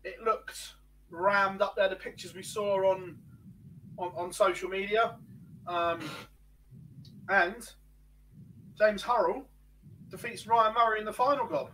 It 0.04 0.20
looked 0.24 0.74
rammed 1.10 1.62
up 1.62 1.74
there. 1.76 1.88
The 1.88 1.96
pictures 1.96 2.34
we 2.34 2.42
saw 2.42 2.92
on 2.92 3.18
on, 3.98 4.12
on 4.16 4.32
social 4.32 4.68
media, 4.68 5.16
um, 5.66 6.00
and 7.28 7.68
James 8.78 9.02
Hurrell 9.02 9.48
defeats 10.10 10.46
Ryan 10.46 10.74
Murray 10.74 11.00
in 11.00 11.06
the 11.06 11.12
final 11.12 11.46
goal. 11.46 11.70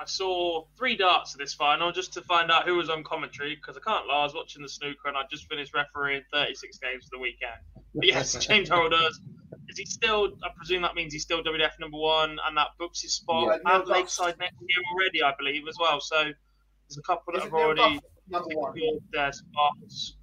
I 0.00 0.04
saw 0.04 0.64
three 0.76 0.96
darts 0.96 1.34
of 1.34 1.40
this 1.40 1.54
final 1.54 1.90
just 1.90 2.12
to 2.12 2.22
find 2.22 2.50
out 2.50 2.64
who 2.66 2.76
was 2.76 2.88
on 2.88 3.02
commentary 3.02 3.56
because 3.56 3.76
I 3.76 3.80
can't 3.80 4.06
lie. 4.06 4.20
I 4.20 4.24
was 4.24 4.34
watching 4.34 4.62
the 4.62 4.68
snooker 4.68 5.08
and 5.08 5.16
I 5.16 5.22
just 5.30 5.48
finished 5.48 5.74
refereeing 5.74 6.22
36 6.32 6.78
games 6.78 7.04
for 7.04 7.16
the 7.16 7.18
weekend. 7.18 7.58
But 7.94 8.06
yes, 8.06 8.34
James 8.46 8.68
does. 8.68 9.20
Is 9.68 9.76
he 9.76 9.84
still? 9.84 10.36
I 10.44 10.48
presume 10.56 10.82
that 10.82 10.94
means 10.94 11.12
he's 11.12 11.24
still 11.24 11.42
WDF 11.42 11.78
number 11.78 11.98
one, 11.98 12.38
and 12.46 12.56
that 12.56 12.68
books 12.78 13.02
his 13.02 13.14
spot 13.14 13.60
yeah, 13.64 13.74
and 13.74 13.86
Lakeside 13.86 14.38
next 14.38 14.56
year 14.60 14.82
already, 14.94 15.22
I 15.22 15.34
believe, 15.38 15.68
as 15.68 15.76
well. 15.78 16.00
So 16.00 16.16
there's 16.16 16.98
a 16.98 17.02
couple 17.02 17.34
that 17.34 17.42
have 17.42 17.52
already 17.52 18.00
secured 18.32 19.02
their 19.12 19.32
spots. 19.32 20.14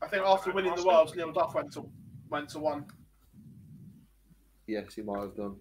I 0.00 0.08
think 0.08 0.24
after 0.24 0.52
winning 0.52 0.74
the 0.74 0.84
Worlds, 0.84 1.14
Neil 1.14 1.32
Duff 1.32 1.54
went 1.54 1.72
to 1.72 1.88
went 2.30 2.48
to 2.50 2.58
one. 2.58 2.86
Yes, 4.66 4.94
he 4.94 5.02
might 5.02 5.20
have 5.20 5.36
done. 5.36 5.56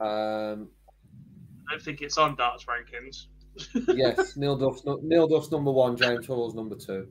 Um, 0.00 0.68
I 1.68 1.72
don't 1.72 1.82
think 1.82 2.00
it's 2.00 2.18
on 2.18 2.36
darts 2.36 2.64
rankings. 2.64 3.26
yes, 3.96 4.36
Neil 4.36 4.56
Duff's 4.56 4.82
Neil 5.02 5.26
Duff's 5.26 5.50
number 5.50 5.72
one, 5.72 5.96
James 5.96 6.26
Hurrell's 6.26 6.54
number 6.54 6.76
two. 6.76 7.08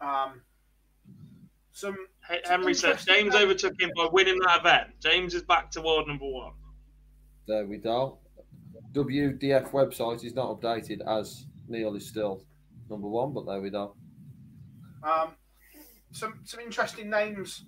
Um, 0.00 0.42
some 1.72 1.96
Henry 2.44 2.74
said 2.74 2.98
James 2.98 3.34
overtook 3.34 3.80
him 3.80 3.90
by 3.96 4.08
winning 4.10 4.38
that 4.40 4.60
event. 4.60 4.90
James 5.00 5.34
is 5.34 5.42
back 5.42 5.70
to 5.72 5.80
world 5.80 6.08
number 6.08 6.26
one. 6.26 6.52
There 7.46 7.66
we 7.66 7.78
go. 7.78 8.18
WDF 8.92 9.70
website 9.70 10.24
is 10.24 10.34
not 10.34 10.60
updated 10.60 11.06
as 11.06 11.46
Neil 11.68 11.94
is 11.94 12.08
still 12.08 12.42
number 12.90 13.08
one, 13.08 13.32
but 13.32 13.46
there 13.46 13.60
we 13.60 13.70
go. 13.70 13.94
Um, 15.02 15.34
some 16.12 16.40
some 16.44 16.60
interesting 16.60 17.10
names 17.10 17.64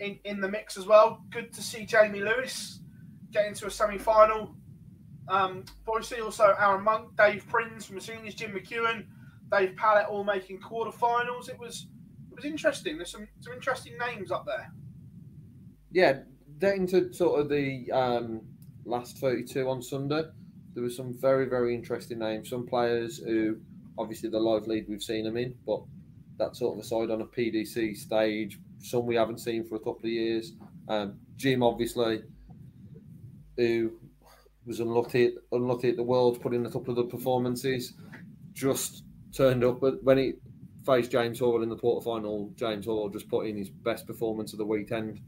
in, 0.00 0.18
in 0.24 0.40
the 0.40 0.48
mix 0.48 0.76
as 0.76 0.86
well. 0.86 1.22
Good 1.30 1.52
to 1.54 1.62
see 1.62 1.84
Jamie 1.84 2.20
Lewis 2.20 2.80
get 3.32 3.46
into 3.46 3.66
a 3.66 3.70
semi 3.70 3.98
final. 3.98 4.54
Um, 5.28 5.64
obviously, 5.86 6.20
also 6.20 6.54
Arron 6.58 6.82
Monk, 6.82 7.16
Dave 7.16 7.46
Prince 7.48 7.86
from 7.86 7.96
the 7.96 8.00
seniors, 8.00 8.34
Jim 8.34 8.52
McEwen, 8.52 9.06
Dave 9.52 9.76
Pallett 9.76 10.06
all 10.08 10.24
making 10.24 10.60
quarterfinals. 10.60 11.48
It 11.48 11.58
was 11.58 11.86
it 12.30 12.36
was 12.36 12.44
interesting. 12.44 12.96
There's 12.96 13.10
some, 13.12 13.28
some 13.40 13.52
interesting 13.52 13.94
names 13.98 14.30
up 14.30 14.46
there. 14.46 14.72
Yeah, 15.92 16.20
getting 16.58 16.86
to 16.88 17.12
sort 17.12 17.40
of 17.40 17.48
the 17.48 17.90
um, 17.92 18.42
last 18.84 19.18
32 19.18 19.68
on 19.68 19.82
Sunday, 19.82 20.22
there 20.74 20.82
were 20.82 20.90
some 20.90 21.12
very, 21.18 21.46
very 21.46 21.74
interesting 21.74 22.18
names. 22.18 22.50
Some 22.50 22.66
players 22.66 23.18
who, 23.18 23.58
obviously, 23.98 24.30
the 24.30 24.38
live 24.38 24.66
lead 24.66 24.86
we've 24.88 25.02
seen 25.02 25.24
them 25.24 25.36
in, 25.36 25.54
but 25.66 25.82
that 26.40 26.56
sort 26.56 26.76
of 26.76 26.84
aside 26.84 27.10
on 27.10 27.20
a 27.20 27.26
PDC 27.26 27.96
stage, 27.96 28.58
some 28.78 29.06
we 29.06 29.14
haven't 29.14 29.38
seen 29.38 29.62
for 29.64 29.76
a 29.76 29.78
couple 29.78 30.00
of 30.04 30.10
years. 30.10 30.54
Um, 30.88 31.20
Jim, 31.36 31.62
obviously, 31.62 32.22
who 33.56 33.92
was 34.66 34.80
unlucky, 34.80 35.34
unlucky 35.52 35.90
at 35.90 35.96
the 35.96 36.02
World, 36.02 36.40
put 36.40 36.54
in 36.54 36.66
a 36.66 36.70
couple 36.70 36.90
of 36.90 36.96
the 36.96 37.16
performances, 37.16 37.92
just 38.52 39.04
turned 39.36 39.62
up. 39.62 39.80
But 39.80 40.02
when 40.02 40.18
he 40.18 40.32
faced 40.84 41.10
James 41.10 41.38
Hurrell 41.38 41.62
in 41.62 41.68
the 41.68 41.76
quarterfinal, 41.76 42.56
James 42.56 42.86
Hurrell 42.86 43.10
just 43.10 43.28
put 43.28 43.46
in 43.46 43.56
his 43.56 43.68
best 43.68 44.06
performance 44.06 44.52
of 44.52 44.58
the 44.58 44.66
weekend, 44.66 45.20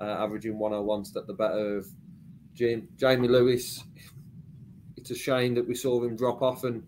uh, 0.00 0.04
averaging 0.04 0.58
101 0.58 1.04
step 1.04 1.26
the 1.26 1.32
better 1.32 1.78
of 1.78 1.86
Jim. 2.54 2.88
Jamie 2.96 3.28
Lewis, 3.28 3.84
it's 4.96 5.10
a 5.10 5.14
shame 5.16 5.54
that 5.54 5.68
we 5.68 5.76
saw 5.76 6.02
him 6.02 6.16
drop 6.16 6.42
off. 6.42 6.64
And 6.64 6.82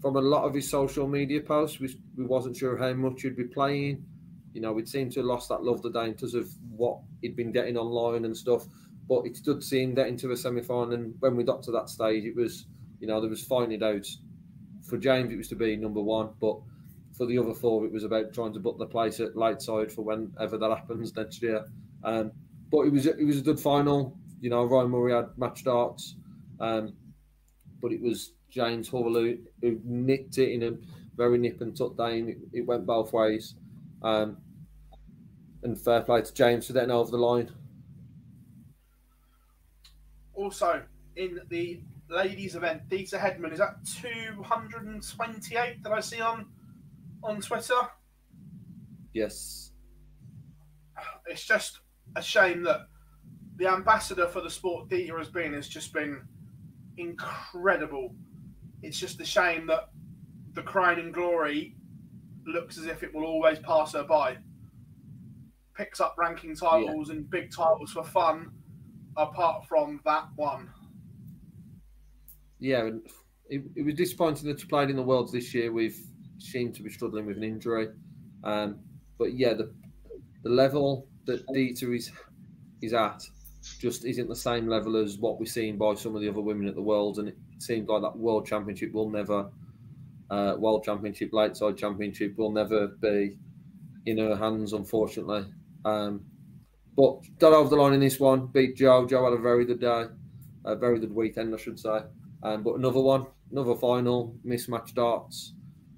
from 0.00 0.16
a 0.16 0.20
lot 0.20 0.44
of 0.44 0.54
his 0.54 0.70
social 0.70 1.06
media 1.06 1.40
posts, 1.40 1.78
we, 1.78 1.94
we 2.16 2.24
wasn't 2.24 2.56
sure 2.56 2.76
how 2.76 2.92
much 2.92 3.22
he'd 3.22 3.36
be 3.36 3.44
playing. 3.44 4.04
You 4.52 4.60
know, 4.60 4.72
we'd 4.72 4.88
seemed 4.88 5.12
to 5.12 5.20
have 5.20 5.26
lost 5.26 5.48
that 5.50 5.62
love 5.62 5.82
the 5.82 5.90
day 5.90 6.10
because 6.10 6.34
of 6.34 6.48
what 6.70 6.98
he'd 7.20 7.36
been 7.36 7.52
getting 7.52 7.76
online 7.76 8.24
and 8.24 8.36
stuff. 8.36 8.66
But 9.08 9.26
it 9.26 9.36
stood 9.36 9.62
seeing 9.62 9.94
get 9.94 10.08
into 10.08 10.32
a 10.32 10.36
semi 10.36 10.62
final. 10.62 10.92
And 10.94 11.14
when 11.20 11.36
we 11.36 11.44
got 11.44 11.62
to 11.64 11.72
that 11.72 11.88
stage, 11.88 12.24
it 12.24 12.34
was, 12.34 12.66
you 12.98 13.06
know, 13.06 13.20
there 13.20 13.30
was 13.30 13.44
finding 13.44 13.82
out. 13.82 14.06
For 14.88 14.96
James, 14.96 15.32
it 15.32 15.36
was 15.36 15.48
to 15.48 15.54
be 15.54 15.76
number 15.76 16.00
one. 16.00 16.30
But 16.40 16.58
for 17.16 17.26
the 17.26 17.38
other 17.38 17.54
four, 17.54 17.84
it 17.84 17.92
was 17.92 18.04
about 18.04 18.32
trying 18.32 18.54
to 18.54 18.60
book 18.60 18.78
the 18.78 18.86
place 18.86 19.20
at 19.20 19.36
Lakeside 19.36 19.92
for 19.92 20.02
whenever 20.02 20.56
that 20.56 20.70
happens 20.70 21.14
next 21.14 21.42
year. 21.42 21.64
Um, 22.02 22.32
but 22.70 22.82
it 22.82 22.92
was 22.92 23.06
it 23.06 23.24
was 23.24 23.38
a 23.38 23.42
good 23.42 23.60
final. 23.60 24.16
You 24.40 24.50
know, 24.50 24.64
Ryan 24.64 24.90
Murray 24.90 25.12
had 25.12 25.36
match 25.36 25.60
starts, 25.60 26.16
um, 26.60 26.94
but 27.82 27.92
it 27.92 28.00
was 28.00 28.32
James 28.50 28.88
Hurrell 28.88 29.14
who, 29.14 29.38
who, 29.62 29.80
nicked 29.84 30.38
it 30.38 30.52
in 30.52 30.62
a 30.62 30.72
very 31.16 31.38
nip 31.38 31.60
and 31.60 31.76
tuck 31.76 31.96
down. 31.96 32.28
It, 32.28 32.38
it 32.52 32.66
went 32.66 32.86
both 32.86 33.12
ways, 33.12 33.54
um, 34.02 34.38
and 35.62 35.78
fair 35.78 36.02
play 36.02 36.22
to 36.22 36.34
James 36.34 36.66
for 36.66 36.72
getting 36.72 36.90
over 36.90 37.10
the 37.10 37.18
line. 37.18 37.50
Also, 40.34 40.82
in 41.16 41.40
the 41.48 41.80
ladies' 42.08 42.56
event, 42.56 42.88
Deta 42.88 43.18
Hedman 43.18 43.52
is 43.52 43.60
at 43.60 43.84
228 44.00 45.82
that 45.82 45.92
I 45.92 46.00
see 46.00 46.20
on 46.20 46.46
on 47.22 47.40
Twitter. 47.40 47.74
Yes. 49.12 49.72
It's 51.26 51.44
just 51.44 51.80
a 52.16 52.22
shame 52.22 52.62
that 52.64 52.86
the 53.56 53.68
ambassador 53.68 54.26
for 54.26 54.40
the 54.40 54.50
sport 54.50 54.88
Deta 54.88 55.16
has 55.18 55.28
been 55.28 55.52
has 55.52 55.68
just 55.68 55.92
been 55.92 56.22
incredible. 56.96 58.14
It's 58.82 58.98
just 58.98 59.20
a 59.20 59.24
shame 59.24 59.66
that 59.66 59.90
the 60.54 60.62
crown 60.62 60.98
and 60.98 61.12
glory 61.12 61.76
looks 62.46 62.78
as 62.78 62.86
if 62.86 63.02
it 63.02 63.14
will 63.14 63.24
always 63.24 63.58
pass 63.60 63.92
her 63.92 64.04
by. 64.04 64.38
Picks 65.76 66.00
up 66.00 66.14
ranking 66.18 66.54
titles 66.54 67.08
yeah. 67.08 67.16
and 67.16 67.30
big 67.30 67.50
titles 67.54 67.92
for 67.92 68.04
fun, 68.04 68.50
apart 69.16 69.66
from 69.66 70.00
that 70.04 70.28
one. 70.36 70.70
Yeah, 72.58 72.90
it, 73.48 73.62
it 73.74 73.84
was 73.84 73.94
disappointing 73.94 74.48
that 74.48 74.60
she 74.60 74.66
played 74.66 74.90
in 74.90 74.96
the 74.96 75.02
Worlds 75.02 75.32
this 75.32 75.54
year 75.54 75.72
We've 75.72 75.98
seemed 76.38 76.74
to 76.74 76.82
be 76.82 76.90
struggling 76.90 77.26
with 77.26 77.36
an 77.36 77.44
injury. 77.44 77.88
Um, 78.44 78.80
but 79.18 79.34
yeah, 79.34 79.54
the 79.54 79.72
the 80.42 80.50
level 80.50 81.06
that 81.26 81.46
Deta 81.48 81.94
is 81.94 82.10
is 82.82 82.94
at 82.94 83.22
just 83.78 84.04
isn't 84.04 84.28
the 84.28 84.36
same 84.36 84.66
level 84.66 84.96
as 84.96 85.18
what 85.18 85.38
we're 85.38 85.46
seeing 85.46 85.76
by 85.76 85.94
some 85.94 86.14
of 86.14 86.22
the 86.22 86.28
other 86.28 86.40
women 86.40 86.66
at 86.66 86.74
the 86.74 86.82
world, 86.82 87.18
and 87.18 87.28
it 87.28 87.36
seems 87.62 87.88
like 87.88 88.02
that 88.02 88.16
world 88.16 88.46
championship 88.46 88.92
will 88.92 89.10
never, 89.10 89.50
uh, 90.30 90.56
world 90.58 90.84
championship, 90.84 91.30
Lakeside 91.32 91.76
championship 91.76 92.36
will 92.36 92.52
never 92.52 92.88
be 92.88 93.38
in 94.06 94.18
her 94.18 94.36
hands, 94.36 94.72
unfortunately. 94.72 95.44
Um, 95.84 96.24
but 96.96 97.20
got 97.38 97.52
over 97.52 97.68
the 97.68 97.76
line 97.76 97.92
in 97.92 98.00
this 98.00 98.20
one, 98.20 98.46
beat 98.46 98.76
Joe. 98.76 99.06
Joe 99.06 99.24
had 99.24 99.38
a 99.38 99.42
very 99.42 99.64
good 99.64 99.80
day, 99.80 100.04
a 100.64 100.76
very 100.76 100.98
good 100.98 101.14
weekend, 101.14 101.54
I 101.54 101.58
should 101.58 101.78
say. 101.78 102.00
Um, 102.42 102.62
but 102.62 102.74
another 102.74 103.00
one, 103.00 103.26
another 103.50 103.74
final, 103.74 104.34
mismatched 104.44 104.94
darts 104.94 105.54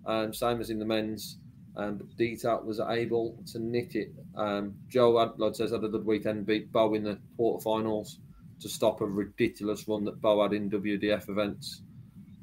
um, 0.06 0.32
same 0.32 0.60
as 0.60 0.70
in 0.70 0.78
the 0.78 0.84
men's. 0.84 1.38
Um, 1.74 1.96
but 1.96 2.66
was 2.66 2.80
able 2.80 3.42
to 3.46 3.58
nick 3.58 3.94
it. 3.94 4.12
Um, 4.36 4.74
Joe 4.88 5.14
Adlod 5.14 5.56
says 5.56 5.70
had 5.70 5.82
a 5.82 5.88
good 5.88 6.04
weekend, 6.04 6.44
beat 6.44 6.70
Beau 6.70 6.92
in 6.92 7.02
the 7.02 7.18
quarterfinals 7.38 8.18
to 8.62 8.68
stop 8.68 9.00
a 9.00 9.06
ridiculous 9.06 9.86
run 9.88 10.04
that 10.04 10.20
Beau 10.20 10.42
had 10.42 10.52
in 10.52 10.70
WDF 10.70 11.28
events 11.28 11.82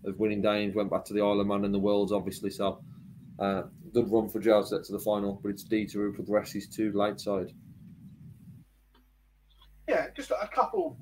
of 0.06 0.20
winning 0.20 0.42
Danes. 0.42 0.76
Went 0.76 0.90
back 0.90 1.06
to 1.06 1.14
the 1.14 1.22
Isle 1.22 1.40
of 1.40 1.48
Man 1.48 1.66
and 1.66 1.74
the 1.74 1.80
Worlds, 1.80 2.12
obviously. 2.12 2.50
So 2.50 2.82
uh, 3.40 3.64
good 3.94 4.12
run 4.12 4.30
for 4.30 4.40
Joe 4.40 4.64
to 4.64 4.82
to 4.82 4.92
the 4.92 5.00
final, 5.00 5.40
but 5.42 5.50
it's 5.50 5.64
Deta 5.64 5.94
who 5.94 6.14
progresses 6.14 6.68
to 6.76 6.92
Lakeside. 6.92 7.54
Yeah, 9.88 10.08
just 10.16 10.32
a 10.32 10.48
couple 10.48 10.98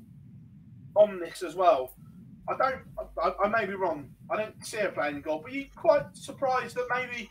on 0.96 1.20
this 1.20 1.44
as 1.44 1.56
well. 1.56 1.94
I 2.50 2.56
don't. 2.58 2.82
I, 3.22 3.46
I, 3.46 3.50
may 3.50 3.66
be 3.66 3.74
wrong. 3.74 4.10
I 4.32 4.38
don't 4.38 4.66
see 4.66 4.78
her 4.78 4.90
playing 4.90 5.22
goal. 5.22 5.42
But 5.44 5.52
you 5.52 5.66
quite 5.76 6.06
surprised 6.14 6.78
that 6.78 6.88
maybe 6.90 7.30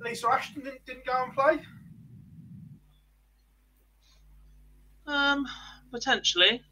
Lisa 0.00 0.28
Ashton 0.28 0.62
didn't, 0.62 0.84
didn't 0.84 1.06
go 1.06 1.24
and 1.24 1.32
play? 1.32 1.60
Um, 5.06 5.46
potentially. 5.92 6.62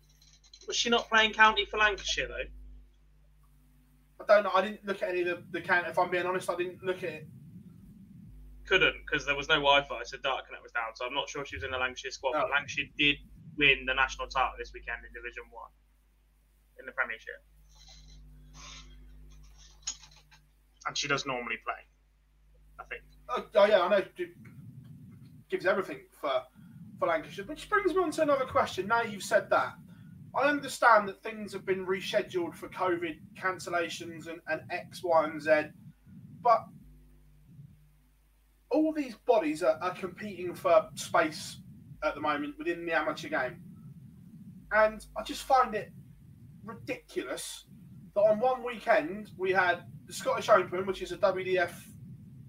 Was 0.67 0.77
she 0.77 0.91
not 0.91 1.09
playing 1.09 1.33
county 1.33 1.67
for 1.67 1.79
Lancashire 1.79 2.29
though? 2.29 2.49
I 4.21 4.35
don't 4.35 4.45
know. 4.45 4.51
I 4.55 4.63
didn't 4.63 4.85
look 4.87 5.03
at 5.03 5.11
any 5.11 5.21
of 5.23 5.27
the, 5.27 5.43
the 5.51 5.61
count. 5.61 5.87
If 5.87 5.99
I'm 5.99 6.11
being 6.11 6.27
honest, 6.27 6.49
I 6.49 6.57
didn't 6.57 6.83
look 6.83 6.99
at 6.99 7.11
it. 7.11 7.29
Couldn't 8.67 8.95
because 9.05 9.27
there 9.27 9.37
was 9.37 9.49
no 9.49 9.57
Wi-Fi, 9.57 10.03
so 10.05 10.17
Data 10.17 10.43
Connect 10.47 10.63
was 10.63 10.73
down. 10.73 10.95
So 10.95 11.05
I'm 11.05 11.15
not 11.15 11.29
sure 11.29 11.43
if 11.43 11.49
she 11.49 11.57
was 11.57 11.65
in 11.65 11.71
the 11.71 11.77
Lancashire 11.79 12.11
squad. 12.11 12.33
But 12.33 12.51
Lancashire 12.51 12.87
did 12.97 13.17
win 13.59 13.85
the 13.87 13.95
national 13.95 14.29
title 14.29 14.55
this 14.59 14.73
weekend 14.73 15.05
in 15.05 15.13
Division 15.13 15.45
One 15.51 15.69
in 16.81 16.87
the 16.87 16.93
Premiership. 16.93 17.45
and 20.87 20.97
she 20.97 21.09
does 21.09 21.27
normally 21.27 21.57
play. 21.65 21.75
I 22.79 22.85
think. 22.85 23.03
Oh, 23.29 23.47
oh 23.55 23.65
yeah, 23.67 23.83
I 23.83 23.89
know. 23.89 23.97
It 23.97 24.31
gives 25.51 25.67
everything 25.67 26.01
for 26.21 26.43
for 26.99 27.09
Lancashire, 27.09 27.45
which 27.47 27.69
brings 27.69 27.95
me 27.95 28.03
on 28.03 28.11
to 28.13 28.23
another 28.23 28.45
question. 28.45 28.87
Now 28.87 29.03
you've 29.03 29.23
said 29.23 29.51
that, 29.51 29.75
I 30.37 30.49
understand 30.49 31.09
that 31.09 31.23
things 31.23 31.53
have 31.53 31.65
been 31.65 31.87
rescheduled 31.87 32.55
for 32.55 32.69
COVID 32.69 33.19
cancellations 33.39 34.27
and, 34.27 34.41
and 34.49 34.63
X, 34.71 35.03
Y, 35.05 35.25
and 35.25 35.41
Z, 35.41 35.51
but 36.43 36.65
all 38.71 38.93
these 38.93 39.15
bodies 39.27 39.63
are, 39.63 39.79
are 39.81 39.95
competing 39.95 40.55
for 40.55 40.89
space 40.97 41.59
at 42.03 42.15
the 42.15 42.21
moment 42.21 42.57
within 42.59 42.85
the 42.85 42.93
amateur 42.93 43.29
game. 43.29 43.61
And 44.73 45.05
I 45.17 45.23
just 45.23 45.45
find 45.45 45.75
it 45.75 45.93
ridiculous 46.65 47.67
that 48.15 48.21
on 48.21 48.41
one 48.41 48.65
weekend 48.65 49.31
we 49.37 49.53
had 49.53 49.85
the 50.07 50.13
Scottish 50.13 50.49
Open, 50.49 50.87
which 50.87 51.03
is 51.03 51.13
a 51.13 51.17
WDF 51.17 51.73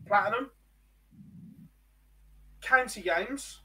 Platinum, 0.08 0.50
County 2.62 3.02
Games, 3.02 3.62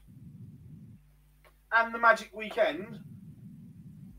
and 1.71 1.93
the 1.93 1.99
Magic 1.99 2.29
Weekend, 2.33 2.99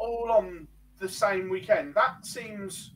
all 0.03 0.31
on 0.33 0.67
the 0.99 1.09
same 1.09 1.49
weekend. 1.49 1.95
That 1.95 2.27
seems. 2.27 2.93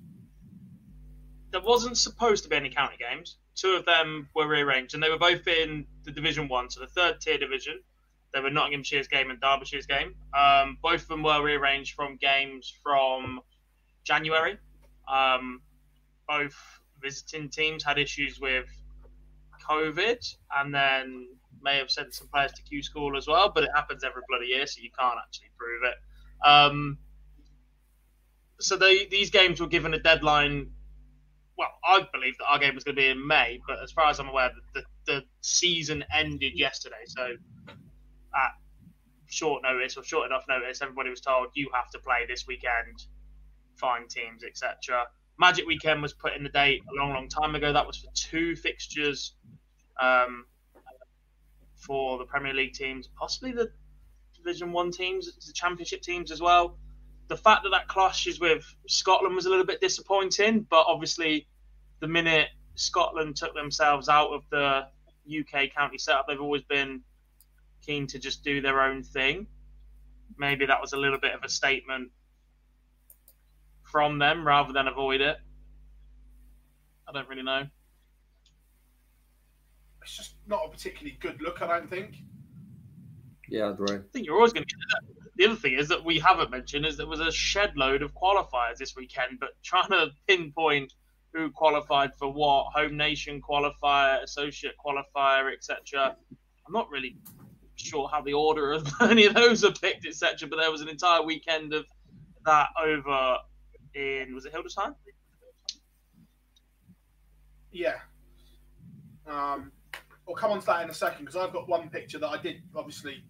There 1.53 1.61
wasn't 1.61 1.97
supposed 1.97 2.43
to 2.45 2.51
be 2.51 2.57
any 2.57 2.71
county 2.71 2.97
games. 2.99 3.37
Two 3.55 3.77
of 3.77 3.87
them 3.87 4.29
were 4.35 4.49
rearranged, 4.49 4.95
and 4.95 5.03
they 5.03 5.09
were 5.09 5.19
both 5.19 5.47
in 5.47 5.87
the 6.05 6.11
Division 6.11 6.49
One, 6.49 6.69
so 6.69 6.81
the 6.81 6.87
third 6.89 7.21
tier 7.21 7.39
division. 7.39 7.81
They 8.35 8.41
were 8.41 8.51
Nottinghamshire's 8.51 9.09
game 9.09 9.31
and 9.31 9.41
Derbyshire's 9.41 9.87
game. 9.87 10.15
Um, 10.37 10.77
both 10.83 11.03
of 11.03 11.09
them 11.09 11.23
were 11.23 11.43
rearranged 11.43 11.95
from 11.95 12.17
games 12.17 12.75
from 12.83 13.41
January. 14.05 14.59
Um, 15.09 15.63
both 16.29 16.57
visiting 17.01 17.49
teams 17.49 17.83
had 17.85 17.99
issues 17.99 18.39
with 18.41 18.67
COVID 19.67 20.35
and 20.59 20.75
then 20.75 21.29
may 21.63 21.79
have 21.79 21.91
sent 21.91 22.13
some 22.15 22.29
players 22.29 22.53
to 22.53 22.63
Q 22.63 22.83
school 22.83 23.17
as 23.17 23.27
well, 23.27 23.51
but 23.55 23.65
it 23.65 23.71
happens 23.75 24.05
every 24.05 24.23
bloody 24.29 24.49
year, 24.49 24.67
so 24.67 24.81
you 24.83 24.91
can't 24.99 25.19
actually 25.25 25.51
prove 25.57 25.83
it. 25.85 25.95
Um, 26.45 26.99
so 28.61 28.77
they, 28.77 29.07
these 29.07 29.31
games 29.31 29.61
were 29.61 29.67
given 29.67 29.95
a 29.95 29.99
deadline. 29.99 30.71
Well, 31.59 31.69
I 31.85 32.07
believe 32.13 32.37
that 32.39 32.45
our 32.47 32.59
game 32.59 32.75
was 32.75 32.85
going 32.85 32.97
to 32.97 33.01
be 33.01 33.09
in 33.09 33.27
May, 33.27 33.61
but 33.67 33.83
as 33.83 33.93
far 33.93 34.09
as 34.09 34.21
I'm 34.21 34.29
aware, 34.29 34.51
the, 34.75 34.83
the, 35.07 35.23
season 35.41 36.05
ended 36.13 36.53
yesterday. 36.55 37.05
So 37.07 37.23
at 37.69 38.51
short 39.27 39.63
notice 39.63 39.97
or 39.97 40.05
short 40.05 40.27
enough 40.27 40.45
notice, 40.49 40.83
everybody 40.83 41.09
was 41.09 41.21
told 41.21 41.49
you 41.55 41.71
have 41.73 41.91
to 41.93 41.99
play 41.99 42.27
this 42.29 42.47
weekend, 42.47 43.07
find 43.77 44.09
teams, 44.11 44.45
etc. 44.45 45.07
Magic 45.39 45.67
Weekend 45.67 46.03
was 46.03 46.13
put 46.13 46.35
in 46.35 46.43
the 46.43 46.49
date 46.49 46.83
a 46.91 46.95
long, 47.01 47.13
long 47.13 47.29
time 47.29 47.55
ago. 47.55 47.73
That 47.73 47.87
was 47.87 47.99
for 47.99 48.09
two 48.15 48.57
fixtures 48.57 49.35
um, 50.01 50.47
for 51.77 52.19
the 52.19 52.25
Premier 52.25 52.55
League 52.55 52.73
teams, 52.73 53.09
possibly 53.19 53.53
the 53.53 53.71
Division 54.47 54.73
One 54.73 54.93
teams, 54.93 55.35
the 55.45 55.53
Championship 55.53 56.03
teams 56.03 56.31
as 56.31 56.41
well. 56.41 56.79
The 57.29 57.37
fact 57.37 57.65
that 57.65 57.71
that 57.71 57.89
clashes 57.89 58.39
with 58.39 58.65
Scotland 58.87 59.35
was 59.35 59.47
a 59.47 59.51
little 59.51 59.67
bit 59.67 59.81
disappointing, 59.81 60.67
but 60.71 60.85
obviously, 60.87 61.49
the 61.99 62.07
minute 62.07 62.49
Scotland 62.77 63.35
took 63.35 63.55
themselves 63.55 64.09
out 64.09 64.31
of 64.31 64.43
the 64.51 64.87
UK 65.29 65.75
county 65.75 65.99
setup, 65.99 66.27
they've 66.29 66.41
always 66.41 66.63
been 66.63 67.03
keen 67.85 68.07
to 68.07 68.21
just 68.21 68.45
do 68.45 68.61
their 68.61 68.81
own 68.81 69.03
thing. 69.03 69.49
Maybe 70.39 70.67
that 70.67 70.81
was 70.81 70.93
a 70.93 70.97
little 70.97 71.19
bit 71.19 71.35
of 71.35 71.43
a 71.43 71.49
statement 71.49 72.11
from 73.83 74.21
them 74.21 74.47
rather 74.47 74.73
than 74.73 74.87
avoid 74.87 75.21
it. 75.21 75.39
I 77.09 77.13
don't 77.13 77.29
really 77.29 77.43
know. 77.43 77.67
It's 80.03 80.17
just 80.17 80.35
not 80.47 80.61
a 80.67 80.69
particularly 80.69 81.19
good 81.21 81.43
look, 81.43 81.63
I 81.63 81.67
don't 81.67 81.91
think. 81.91 82.15
Yeah, 83.49 83.67
I 83.67 83.71
agree. 83.71 83.97
I 83.97 84.01
think 84.13 84.27
you're 84.27 84.37
always 84.37 84.53
going 84.53 84.67
to 84.67 84.75
get 84.75 84.81
that. 84.91 85.15
The 85.37 85.47
other 85.47 85.57
thing 85.57 85.75
is 85.75 85.89
that 85.89 86.05
we 86.05 86.19
haven't 86.19 86.51
mentioned 86.51 86.87
is 86.87 86.97
there 86.97 87.07
was 87.07 87.21
a 87.21 87.31
shed 87.31 87.73
load 87.77 88.03
of 88.03 88.15
qualifiers 88.15 88.79
this 88.79 88.97
weekend, 88.97 89.39
but 89.39 89.51
trying 89.63 89.91
to 89.91 90.11
pinpoint 90.27 90.93
who 91.33 91.51
qualified 91.51 92.15
for 92.19 92.33
what, 92.33 92.73
home 92.73 92.97
nation 92.97 93.41
qualifier, 93.43 94.23
associate 94.23 94.75
qualifier, 94.85 95.53
etc. 95.53 96.17
I'm 96.67 96.73
not 96.73 96.91
really 96.91 97.19
sure 97.77 98.09
how 98.09 98.23
the 98.23 98.33
order 98.33 98.73
of 98.73 98.89
any 99.03 99.27
of 99.27 99.35
those 99.35 99.63
are 99.65 99.73
picked, 99.73 100.07
etc. 100.07 100.49
But 100.49 100.57
there 100.57 100.71
was 100.71 100.81
an 100.81 100.89
entire 100.89 101.23
weekend 101.23 101.75
of 101.75 101.85
that 102.47 102.69
over 102.83 103.39
in 103.95 104.35
was 104.35 104.47
it 104.47 104.53
Hildesheim? 104.55 104.95
Yeah. 107.71 107.97
Um, 109.27 109.73
we'll 110.27 110.37
come 110.37 110.53
on 110.53 110.61
to 110.61 110.67
that 110.67 110.85
in 110.85 110.91
a 110.91 110.95
second 110.95 111.27
because 111.27 111.37
I've 111.37 111.53
got 111.53 111.69
one 111.69 111.91
picture 111.91 112.19
that 112.19 112.29
I 112.29 112.41
did 112.41 112.63
obviously 112.75 113.25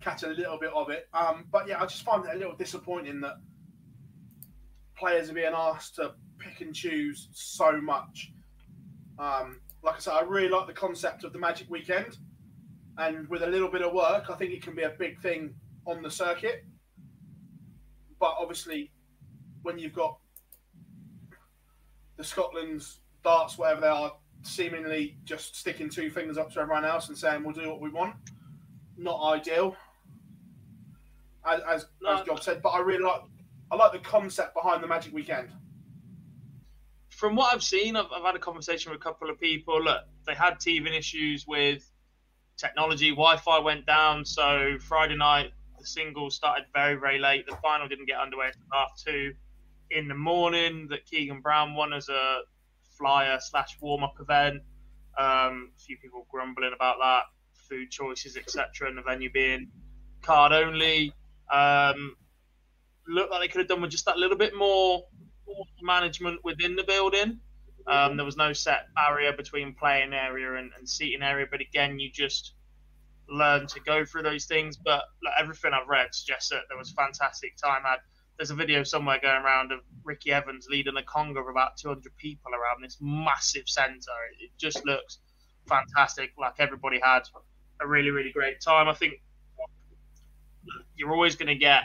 catch 0.00 0.22
a 0.22 0.28
little 0.28 0.58
bit 0.58 0.72
of 0.74 0.90
it. 0.90 1.08
Um, 1.12 1.46
but 1.50 1.68
yeah, 1.68 1.80
I 1.80 1.86
just 1.86 2.02
find 2.02 2.24
it 2.24 2.34
a 2.34 2.38
little 2.38 2.56
disappointing 2.56 3.20
that 3.20 3.36
players 4.96 5.30
are 5.30 5.34
being 5.34 5.52
asked 5.54 5.96
to 5.96 6.12
pick 6.38 6.60
and 6.60 6.74
choose 6.74 7.28
so 7.32 7.80
much. 7.80 8.32
Um, 9.18 9.60
like 9.82 9.96
I 9.96 9.98
said, 9.98 10.12
I 10.12 10.22
really 10.22 10.48
like 10.48 10.66
the 10.66 10.72
concept 10.72 11.24
of 11.24 11.32
the 11.32 11.38
Magic 11.38 11.70
Weekend, 11.70 12.18
and 12.98 13.28
with 13.28 13.42
a 13.42 13.46
little 13.46 13.68
bit 13.68 13.82
of 13.82 13.92
work, 13.92 14.30
I 14.30 14.34
think 14.34 14.52
it 14.52 14.62
can 14.62 14.74
be 14.74 14.82
a 14.82 14.90
big 14.90 15.20
thing 15.20 15.54
on 15.86 16.02
the 16.02 16.10
circuit. 16.10 16.64
But 18.18 18.34
obviously, 18.38 18.92
when 19.62 19.78
you've 19.78 19.94
got 19.94 20.18
the 22.16 22.24
Scotland's 22.24 23.00
darts, 23.22 23.56
whatever 23.56 23.80
they 23.80 23.86
are, 23.86 24.12
seemingly 24.42 25.18
just 25.24 25.56
sticking 25.56 25.88
two 25.88 26.10
fingers 26.10 26.38
up 26.38 26.52
to 26.52 26.60
everyone 26.60 26.84
else 26.84 27.08
and 27.08 27.16
saying 27.16 27.42
we'll 27.42 27.54
do 27.54 27.68
what 27.68 27.80
we 27.80 27.90
want, 27.90 28.14
not 28.96 29.22
ideal. 29.22 29.76
As 31.50 31.60
as, 31.68 31.86
No. 32.02 32.16
as 32.18 32.26
Job 32.26 32.42
said, 32.42 32.62
but 32.62 32.70
I 32.70 32.80
really 32.80 33.04
like 33.04 33.22
I 33.70 33.76
like 33.76 33.92
the 33.92 33.98
concept 33.98 34.54
behind 34.54 34.82
the 34.82 34.86
Magic 34.86 35.12
Weekend. 35.12 35.50
From 37.10 37.36
what 37.36 37.52
I've 37.52 37.62
seen, 37.62 37.96
I've, 37.96 38.06
I've 38.14 38.22
had 38.24 38.34
a 38.34 38.38
conversation 38.40 38.90
with 38.90 39.00
a 39.00 39.02
couple 39.04 39.28
of 39.30 39.38
people. 39.38 39.82
Look, 39.82 40.02
they 40.26 40.34
had 40.34 40.58
teething 40.58 40.92
issues 40.94 41.46
with 41.46 41.88
technology. 42.56 43.10
Wi-Fi 43.10 43.58
went 43.60 43.86
down, 43.86 44.24
so 44.24 44.76
Friday 44.80 45.16
night 45.16 45.52
the 45.78 45.86
singles 45.86 46.34
started 46.34 46.66
very 46.74 46.94
very 46.94 47.18
late. 47.18 47.46
The 47.46 47.56
final 47.56 47.88
didn't 47.88 48.06
get 48.06 48.18
underway 48.18 48.46
until 48.46 48.62
half 48.72 48.90
two 49.04 49.32
in 49.90 50.08
the 50.08 50.14
morning. 50.14 50.86
That 50.88 51.04
Keegan 51.06 51.40
Brown 51.40 51.74
won 51.74 51.92
as 51.92 52.08
a 52.08 52.40
flyer 52.96 53.38
slash 53.40 53.76
warm 53.80 54.04
up 54.04 54.14
event. 54.20 54.62
Um, 55.18 55.72
a 55.76 55.80
few 55.80 55.96
people 55.98 56.26
grumbling 56.30 56.72
about 56.74 56.96
that, 57.00 57.24
food 57.68 57.90
choices, 57.90 58.36
etc., 58.36 58.88
and 58.88 58.96
the 58.96 59.02
venue 59.02 59.30
being 59.30 59.68
card 60.22 60.52
only. 60.52 61.12
Um, 61.52 62.16
looked 63.08 63.30
like 63.30 63.40
they 63.40 63.48
could 63.48 63.60
have 63.60 63.68
done 63.68 63.80
with 63.80 63.90
just 63.90 64.04
that 64.06 64.16
little 64.16 64.36
bit 64.36 64.54
more 64.54 65.04
management 65.82 66.40
within 66.44 66.76
the 66.76 66.84
building. 66.84 67.40
Um, 67.86 68.16
there 68.16 68.26
was 68.26 68.36
no 68.36 68.52
set 68.52 68.86
barrier 68.94 69.32
between 69.32 69.74
playing 69.74 70.12
area 70.12 70.54
and, 70.54 70.70
and 70.78 70.88
seating 70.88 71.22
area, 71.22 71.46
but 71.50 71.60
again, 71.60 71.98
you 71.98 72.10
just 72.10 72.54
learn 73.28 73.66
to 73.68 73.80
go 73.80 74.04
through 74.04 74.22
those 74.22 74.44
things. 74.44 74.76
But 74.76 75.04
like, 75.24 75.34
everything 75.38 75.72
I've 75.72 75.88
read 75.88 76.14
suggests 76.14 76.50
that 76.50 76.62
there 76.68 76.78
was 76.78 76.92
fantastic 76.92 77.56
time 77.56 77.82
had. 77.84 77.98
There's 78.36 78.50
a 78.50 78.54
video 78.54 78.84
somewhere 78.84 79.18
going 79.20 79.42
around 79.42 79.72
of 79.72 79.80
Ricky 80.02 80.32
Evans 80.32 80.66
leading 80.70 80.96
a 80.96 81.02
conga 81.02 81.40
of 81.40 81.48
about 81.48 81.76
200 81.76 82.16
people 82.16 82.52
around 82.52 82.82
this 82.82 82.96
massive 83.00 83.68
centre. 83.68 84.12
It, 84.32 84.44
it 84.44 84.50
just 84.56 84.84
looks 84.86 85.18
fantastic. 85.68 86.32
Like 86.38 86.54
everybody 86.58 87.00
had 87.02 87.22
a 87.80 87.86
really, 87.86 88.10
really 88.10 88.32
great 88.32 88.60
time. 88.60 88.88
I 88.88 88.94
think 88.94 89.14
you're 90.96 91.12
always 91.12 91.36
going 91.36 91.48
to 91.48 91.54
get 91.54 91.84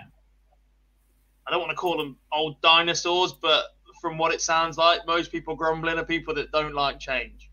I 1.48 1.52
don't 1.52 1.60
want 1.60 1.72
to 1.72 1.78
call 1.78 1.98
them 1.98 2.18
old 2.34 2.60
dinosaurs, 2.62 3.34
but 3.34 3.66
from 4.02 4.18
what 4.18 4.34
it 4.34 4.42
sounds 4.42 4.78
like, 4.78 5.06
most 5.06 5.32
people 5.32 5.56
grumbling 5.56 5.98
are 5.98 6.06
people 6.06 6.34
that 6.36 6.52
don't 6.52 6.74
like 6.74 7.00
change 7.00 7.50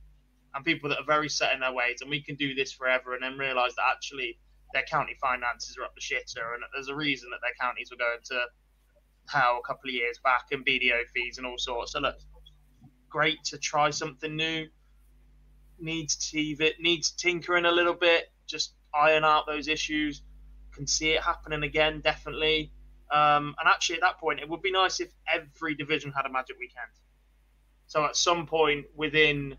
and 0.54 0.64
people 0.64 0.88
that 0.88 0.98
are 0.98 1.06
very 1.06 1.28
set 1.28 1.52
in 1.52 1.60
their 1.60 1.72
ways. 1.72 2.00
And 2.00 2.09
we 2.09 2.22
can 2.22 2.36
do 2.36 2.54
this 2.54 2.72
forever 2.72 3.14
and 3.14 3.22
then 3.22 3.36
realise 3.36 3.74
that 3.74 3.84
actually 3.90 4.38
their 4.72 4.82
county 4.84 5.14
finances 5.20 5.76
are 5.76 5.84
up 5.84 5.94
the 5.94 6.00
shitter 6.00 6.54
and 6.54 6.62
there's 6.74 6.88
a 6.88 6.94
reason 6.94 7.28
that 7.30 7.40
their 7.42 7.52
counties 7.60 7.90
were 7.90 7.98
going 7.98 8.18
to 8.24 8.40
hell 9.28 9.60
a 9.62 9.66
couple 9.66 9.88
of 9.88 9.94
years 9.94 10.18
back 10.24 10.44
and 10.50 10.64
BDO 10.64 11.00
fees 11.14 11.36
and 11.36 11.46
all 11.46 11.59
sorts. 11.59 11.92
So 11.92 12.00
look, 12.00 12.16
great 13.10 13.44
to 13.44 13.59
try 13.59 13.90
something 13.90 14.34
new. 14.34 14.68
Needs 15.78 16.30
teeth 16.30 16.60
it 16.60 16.76
needs 16.80 17.10
tinkering 17.10 17.66
a 17.66 17.70
little 17.70 17.94
bit, 17.94 18.32
just 18.46 18.74
iron 18.94 19.24
out 19.24 19.46
those 19.46 19.68
issues. 19.68 20.22
Can 20.74 20.86
see 20.86 21.11
it 21.11 21.23
happening 21.23 21.62
again, 21.62 22.01
definitely. 22.01 22.73
Um, 23.11 23.55
and 23.59 23.69
actually, 23.69 23.97
at 23.97 24.01
that 24.03 24.19
point, 24.19 24.40
it 24.40 24.49
would 24.49 24.62
be 24.62 24.73
nice 24.73 25.01
if 25.01 25.11
every 25.31 25.74
division 25.74 26.12
had 26.12 26.24
a 26.24 26.31
Magic 26.31 26.59
Weekend. 26.59 26.90
So 27.86 28.05
at 28.05 28.16
some 28.16 28.47
point 28.47 28.86
within 28.97 29.57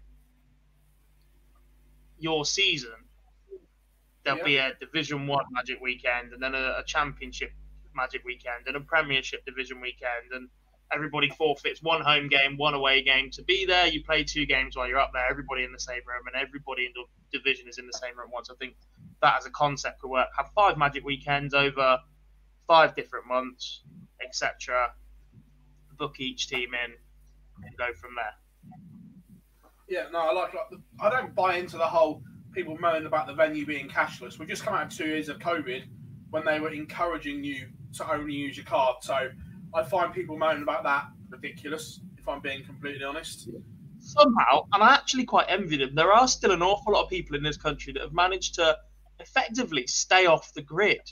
your 2.17 2.45
season, 2.45 2.95
there'll 4.23 4.43
be 4.43 4.57
a 4.57 4.73
Division 4.79 5.27
One 5.27 5.45
Magic 5.51 5.79
Weekend, 5.81 6.33
and 6.33 6.41
then 6.41 6.55
a, 6.55 6.77
a 6.79 6.83
Championship 6.85 7.51
Magic 7.95 8.23
Weekend, 8.23 8.65
and 8.65 8.75
a 8.75 8.79
Premiership 8.79 9.45
Division 9.45 9.81
Weekend, 9.81 10.31
and 10.31 10.49
everybody 10.91 11.29
forfeits 11.29 11.81
one 11.81 12.01
home 12.01 12.27
game, 12.27 12.57
one 12.57 12.73
away 12.73 13.01
game 13.01 13.29
to 13.31 13.43
be 13.43 13.65
there. 13.65 13.87
You 13.87 14.03
play 14.03 14.23
two 14.23 14.45
games 14.45 14.75
while 14.75 14.87
you're 14.87 14.99
up 14.99 15.11
there. 15.13 15.25
Everybody 15.29 15.63
in 15.63 15.71
the 15.71 15.79
same 15.79 16.01
room, 16.07 16.23
and 16.27 16.35
everybody 16.35 16.85
in 16.85 16.91
the 16.95 17.37
division 17.37 17.67
is 17.67 17.77
in 17.77 17.87
the 17.87 17.93
same 17.93 18.17
room 18.17 18.29
once. 18.31 18.49
I 18.49 18.55
think 18.55 18.75
that 19.21 19.35
as 19.37 19.45
a 19.45 19.51
concept 19.51 20.01
could 20.01 20.09
work. 20.09 20.27
Have 20.37 20.47
five 20.55 20.77
Magic 20.77 21.03
Weekends 21.03 21.53
over 21.53 21.99
five 22.67 22.95
different 22.95 23.27
months, 23.27 23.81
etc. 24.23 24.93
Book 25.97 26.19
each 26.19 26.47
team 26.47 26.69
in 26.73 26.93
and 27.65 27.77
go 27.77 27.93
from 27.99 28.11
there. 28.15 28.33
Yeah, 29.87 30.05
no, 30.11 30.19
I 30.19 30.33
like, 30.33 30.53
like 30.53 30.69
the, 30.71 30.81
I 30.99 31.09
don't 31.09 31.35
buy 31.35 31.57
into 31.57 31.77
the 31.77 31.85
whole 31.85 32.23
people 32.53 32.77
moaning 32.79 33.05
about 33.05 33.27
the 33.27 33.33
venue 33.33 33.65
being 33.65 33.89
cashless. 33.89 34.39
We've 34.39 34.47
just 34.47 34.63
come 34.63 34.73
out 34.73 34.87
of 34.87 34.97
two 34.97 35.07
years 35.07 35.29
of 35.29 35.39
COVID 35.39 35.83
when 36.29 36.45
they 36.45 36.59
were 36.59 36.71
encouraging 36.71 37.43
you 37.43 37.67
to 37.95 38.11
only 38.11 38.33
use 38.33 38.57
your 38.57 38.65
card. 38.65 38.97
So 39.01 39.29
I 39.75 39.83
find 39.83 40.13
people 40.13 40.37
moaning 40.37 40.63
about 40.63 40.83
that 40.83 41.07
ridiculous, 41.29 41.99
if 42.17 42.27
I'm 42.27 42.41
being 42.41 42.63
completely 42.63 43.03
honest. 43.03 43.49
Somehow, 43.99 44.67
and 44.73 44.83
I 44.83 44.93
actually 44.93 45.25
quite 45.25 45.45
envy 45.49 45.77
them, 45.77 45.95
there 45.95 46.11
are 46.11 46.27
still 46.27 46.51
an 46.51 46.61
awful 46.61 46.93
lot 46.93 47.03
of 47.03 47.09
people 47.09 47.35
in 47.35 47.43
this 47.43 47.57
country 47.57 47.93
that 47.93 48.01
have 48.01 48.13
managed 48.13 48.55
to 48.55 48.77
effectively 49.19 49.87
stay 49.87 50.25
off 50.25 50.53
the 50.53 50.61
grid. 50.61 51.11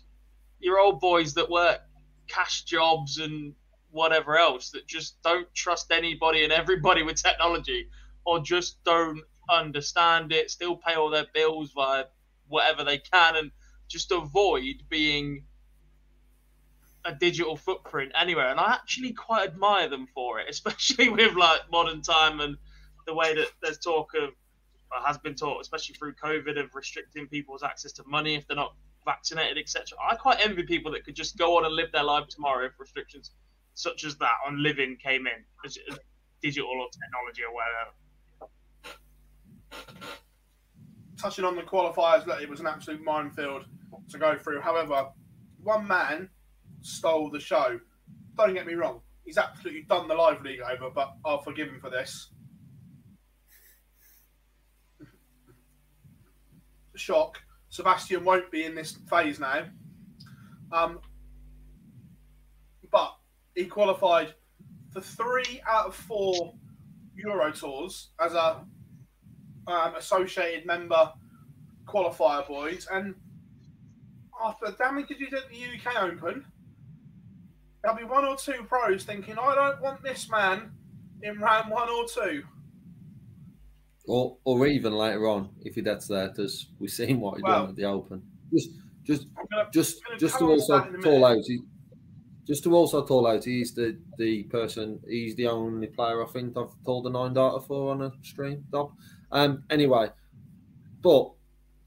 Your 0.60 0.80
old 0.80 1.00
boys 1.00 1.34
that 1.36 1.50
work 1.50 1.80
cash 2.28 2.64
jobs 2.64 3.18
and 3.18 3.54
whatever 3.90 4.38
else 4.38 4.70
that 4.72 4.88
just 4.88 5.22
don't 5.24 5.52
trust 5.54 5.92
anybody 5.92 6.44
and 6.44 6.54
everybody 6.54 7.04
with 7.04 7.22
technology 7.22 7.88
or 8.26 8.40
just 8.40 8.84
don't 8.84 9.22
understand 9.50 10.32
it, 10.32 10.52
still 10.52 10.76
pay 10.76 10.94
all 10.94 11.10
their 11.10 11.26
bills 11.34 11.72
via 11.74 12.06
whatever 12.48 12.84
they 12.84 12.98
can 13.00 13.36
and 13.38 13.52
just 13.88 14.12
avoid 14.12 14.76
being 14.90 15.44
a 17.06 17.14
digital 17.14 17.56
footprint 17.56 18.12
anywhere. 18.20 18.50
And 18.50 18.60
I 18.60 18.74
actually 18.74 19.14
quite 19.14 19.50
admire 19.50 19.90
them 19.90 20.08
for 20.14 20.40
it, 20.40 20.48
especially 20.50 21.10
with 21.10 21.36
like 21.36 21.62
modern 21.72 22.02
time 22.02 22.40
and 22.40 22.58
the 23.08 23.14
way 23.14 23.34
that 23.36 23.48
there's 23.62 23.80
talk 23.80 24.14
of, 24.16 24.30
or 24.92 25.06
has 25.06 25.18
been 25.18 25.36
talk, 25.36 25.62
especially 25.62 25.96
through 25.96 26.14
COVID, 26.14 26.60
of 26.60 26.74
restricting 26.76 27.28
people's 27.28 27.64
access 27.64 27.92
to 27.94 28.04
money 28.06 28.36
if 28.36 28.48
they're 28.48 28.58
not 28.58 28.76
vaccinated, 29.06 29.58
etc. 29.58 29.98
I 30.02 30.16
quite 30.16 30.40
envy 30.46 30.64
people 30.64 30.92
that 30.92 31.04
could 31.06 31.16
just 31.16 31.38
go 31.38 31.58
on 31.58 31.66
and 31.66 31.74
live 31.74 31.92
their 31.92 32.04
life 32.04 32.28
tomorrow 32.28 32.66
if 32.66 32.80
restrictions 32.80 33.32
such 33.74 34.04
as 34.04 34.18
that 34.18 34.36
on 34.46 34.62
living 34.62 34.98
came 35.02 35.26
in, 35.28 35.44
as, 35.66 35.78
as 35.90 35.98
digital 36.42 36.70
or 36.70 36.88
technology 36.90 37.42
or 37.44 37.54
whatever. 37.54 37.92
touching 41.18 41.46
on 41.46 41.56
the 41.56 41.62
qualifiers, 41.62 42.26
look, 42.26 42.42
it 42.42 42.50
was 42.50 42.60
an 42.60 42.68
absolute 42.68 43.02
minefield 43.04 43.66
to 44.10 44.18
go 44.18 44.38
through. 44.38 44.60
However, 44.60 45.10
one 45.64 45.88
man 45.88 46.30
stole 46.82 47.30
the 47.30 47.40
show. 47.40 47.80
Don't 48.38 48.54
get 48.54 48.66
me 48.66 48.74
wrong, 48.74 49.02
he's 49.26 49.38
absolutely 49.38 49.84
done 49.84 50.08
the 50.08 50.16
live 50.16 50.42
league 50.42 50.62
over, 50.62 50.90
but 50.94 51.14
I'll 51.26 51.42
forgive 51.42 51.68
him 51.68 51.80
for 51.80 51.90
this. 51.90 52.32
Shock. 56.96 57.40
Sebastian 57.70 58.26
won't 58.26 58.52
be 58.52 58.66
in 58.66 58.76
this 58.76 58.98
phase 59.10 59.40
now. 59.40 59.64
Um, 60.74 61.00
but 62.92 63.16
he 63.56 63.66
qualified 63.66 64.34
for 64.92 65.02
three 65.02 65.62
out 65.68 65.88
of 65.88 65.96
four 65.96 66.54
Euro 67.16 67.52
tours 67.52 68.10
as 68.20 68.34
a 68.34 68.66
um, 69.68 69.96
associated 69.96 70.66
member 70.66 71.12
qualifier, 71.86 72.46
boys. 72.48 72.88
And 72.92 73.16
after 74.44 74.68
the 74.68 74.78
damage 74.78 75.06
he 75.10 75.16
did 75.16 75.34
at 75.34 75.50
the 75.50 75.56
UK 75.56 76.04
Open, 76.04 76.46
there'll 77.82 77.98
be 77.98 78.04
one 78.04 78.26
or 78.26 78.36
two 78.36 78.64
pros 78.68 79.04
thinking, 79.04 79.38
I 79.38 79.56
don't 79.56 79.82
want 79.82 80.04
this 80.04 80.30
man 80.30 80.72
in 81.24 81.40
round 81.40 81.70
one 81.72 81.90
or 81.90 82.06
two. 82.08 82.44
Or, 84.08 84.38
or 84.44 84.68
even 84.68 84.94
later 84.94 85.28
on, 85.28 85.50
if 85.62 85.76
he 85.76 85.82
gets 85.82 86.08
there, 86.08 86.30
because 86.30 86.68
we've 86.80 86.90
seen 86.90 87.20
what 87.20 87.36
he's 87.36 87.44
Well- 87.44 87.62
done 87.62 87.70
at 87.70 87.76
the 87.76 87.86
Open. 87.86 88.24
Just, 88.54 88.70
just, 89.04 89.28
gonna- 89.36 89.70
just, 89.72 90.02
just 90.20 90.34
to 90.36 90.40
come 90.40 90.50
on 90.50 90.58
to 90.58 90.62
also 90.74 91.02
call 91.02 91.26
out, 91.26 91.38
he, 91.46 91.60
just 92.46 92.64
to 92.64 92.76
also 92.76 93.06
call 93.06 93.28
out, 93.28 93.44
he's 93.46 93.74
the 93.74 93.98
the 94.18 94.44
person, 94.44 95.00
he's 95.08 95.36
the 95.36 95.48
only 95.48 95.88
player 95.88 96.22
I 96.22 96.28
think 96.28 96.58
I've 96.58 96.74
told 96.86 97.08
a 97.08 97.10
nine 97.10 97.34
darter 97.34 97.66
for 97.66 97.92
on 97.92 98.02
a 98.02 98.12
stream. 98.24 98.66
Dob. 98.72 98.92
Um. 99.32 99.64
Anyway, 99.70 100.10
but 101.02 101.32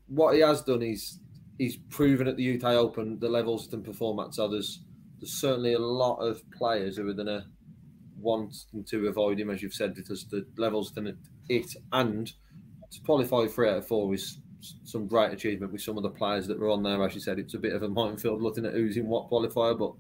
what 0.07 0.35
he 0.35 0.41
has 0.41 0.63
done 0.63 0.81
is 0.83 1.19
he's 1.59 1.77
proven 1.77 2.29
at 2.29 2.37
the 2.37 2.55
UK 2.57 2.65
Open 2.75 3.19
the 3.19 3.29
levels 3.29 3.65
he 3.65 3.71
can 3.71 3.83
perform 3.83 4.21
at. 4.21 4.33
So 4.35 4.49
there's 5.25 5.41
certainly 5.41 5.73
a 5.73 5.79
lot 5.79 6.17
of 6.17 6.43
players 6.51 6.99
who 6.99 7.09
are 7.09 7.15
going 7.15 7.27
to 7.27 7.43
want 8.21 8.55
to 8.87 9.09
avoid 9.09 9.41
him, 9.41 9.49
as 9.49 9.63
you've 9.63 9.73
said, 9.73 9.95
because 9.95 10.27
the 10.27 10.45
levels 10.59 10.91
can 10.91 11.17
it. 11.49 11.67
and 11.93 12.31
to 12.91 13.01
qualify 13.07 13.47
three 13.47 13.71
out 13.71 13.79
of 13.79 13.87
four 13.87 14.13
is 14.13 14.39
some 14.85 15.07
great 15.07 15.33
achievement 15.33 15.73
with 15.73 15.81
some 15.81 15.97
of 15.97 16.03
the 16.03 16.11
players 16.11 16.47
that 16.47 16.61
were 16.61 16.69
on 16.69 16.83
there. 16.83 17.03
As 17.03 17.15
you 17.15 17.23
said, 17.23 17.39
it's 17.39 17.55
a 17.55 17.59
bit 17.59 17.73
of 17.73 17.83
a 17.83 17.89
minefield 18.01 18.43
looking 18.43 18.67
at 18.67 18.75
who's 18.75 18.99
in 18.99 19.07
what 19.07 19.31
qualifier, 19.31 19.79
but 19.79 19.95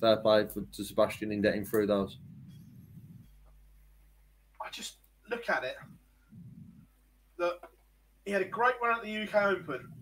fair 0.00 0.16
play 0.16 0.48
for, 0.48 0.62
to 0.72 0.84
Sebastian 0.84 1.30
in 1.30 1.42
getting 1.42 1.64
through 1.64 1.86
those. 1.86 2.18
I 4.60 4.68
just 4.70 4.96
look 5.30 5.48
at 5.48 5.62
it 5.62 5.76
that 7.38 7.52
he 8.24 8.32
had 8.32 8.42
a 8.42 8.46
great 8.46 8.74
run 8.82 8.96
at 8.98 9.04
the 9.04 9.16
UK 9.16 9.34
Open, 9.44 9.92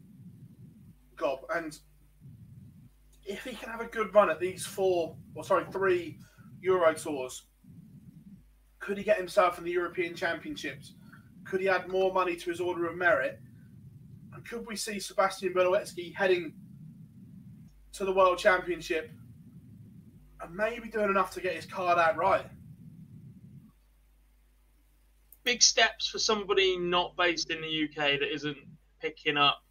Gob, 1.16 1.40
and 1.54 1.78
if 3.24 3.44
he 3.44 3.54
can 3.54 3.70
have 3.70 3.80
a 3.80 3.86
good 3.86 4.14
run 4.14 4.30
at 4.30 4.40
these 4.40 4.66
four, 4.66 5.16
or 5.34 5.44
sorry, 5.44 5.64
three 5.72 6.18
Euro 6.60 6.94
tours, 6.94 7.46
could 8.78 8.98
he 8.98 9.04
get 9.04 9.16
himself 9.16 9.58
in 9.58 9.64
the 9.64 9.70
European 9.70 10.14
Championships? 10.14 10.94
Could 11.44 11.60
he 11.60 11.68
add 11.68 11.88
more 11.88 12.12
money 12.12 12.36
to 12.36 12.50
his 12.50 12.60
order 12.60 12.86
of 12.86 12.96
merit? 12.96 13.40
And 14.34 14.44
could 14.44 14.66
we 14.66 14.76
see 14.76 14.98
Sebastian 14.98 15.54
Bialecki 15.54 16.14
heading 16.14 16.54
to 17.92 18.04
the 18.04 18.12
World 18.12 18.38
Championship 18.38 19.10
and 20.40 20.54
maybe 20.54 20.88
doing 20.88 21.10
enough 21.10 21.30
to 21.32 21.40
get 21.40 21.54
his 21.54 21.66
card 21.66 21.98
out 21.98 22.16
right? 22.16 22.46
big 25.44 25.62
steps 25.62 26.08
for 26.08 26.18
somebody 26.18 26.76
not 26.78 27.16
based 27.16 27.50
in 27.50 27.60
the 27.60 27.84
UK 27.84 28.18
that 28.18 28.32
isn't 28.32 28.56
picking 29.00 29.36
up 29.36 29.62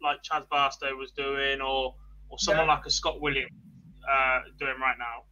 like 0.00 0.22
Chas 0.22 0.44
Barstow 0.50 0.94
was 0.94 1.10
doing, 1.10 1.60
or 1.60 1.94
or 2.28 2.38
someone 2.38 2.66
Yeah. 2.66 2.74
like 2.74 2.86
a 2.86 2.90
Scott 2.90 3.20
Williams 3.20 3.52
uh, 4.08 4.40
doing 4.58 4.78
right 4.80 4.98
now. 4.98 5.24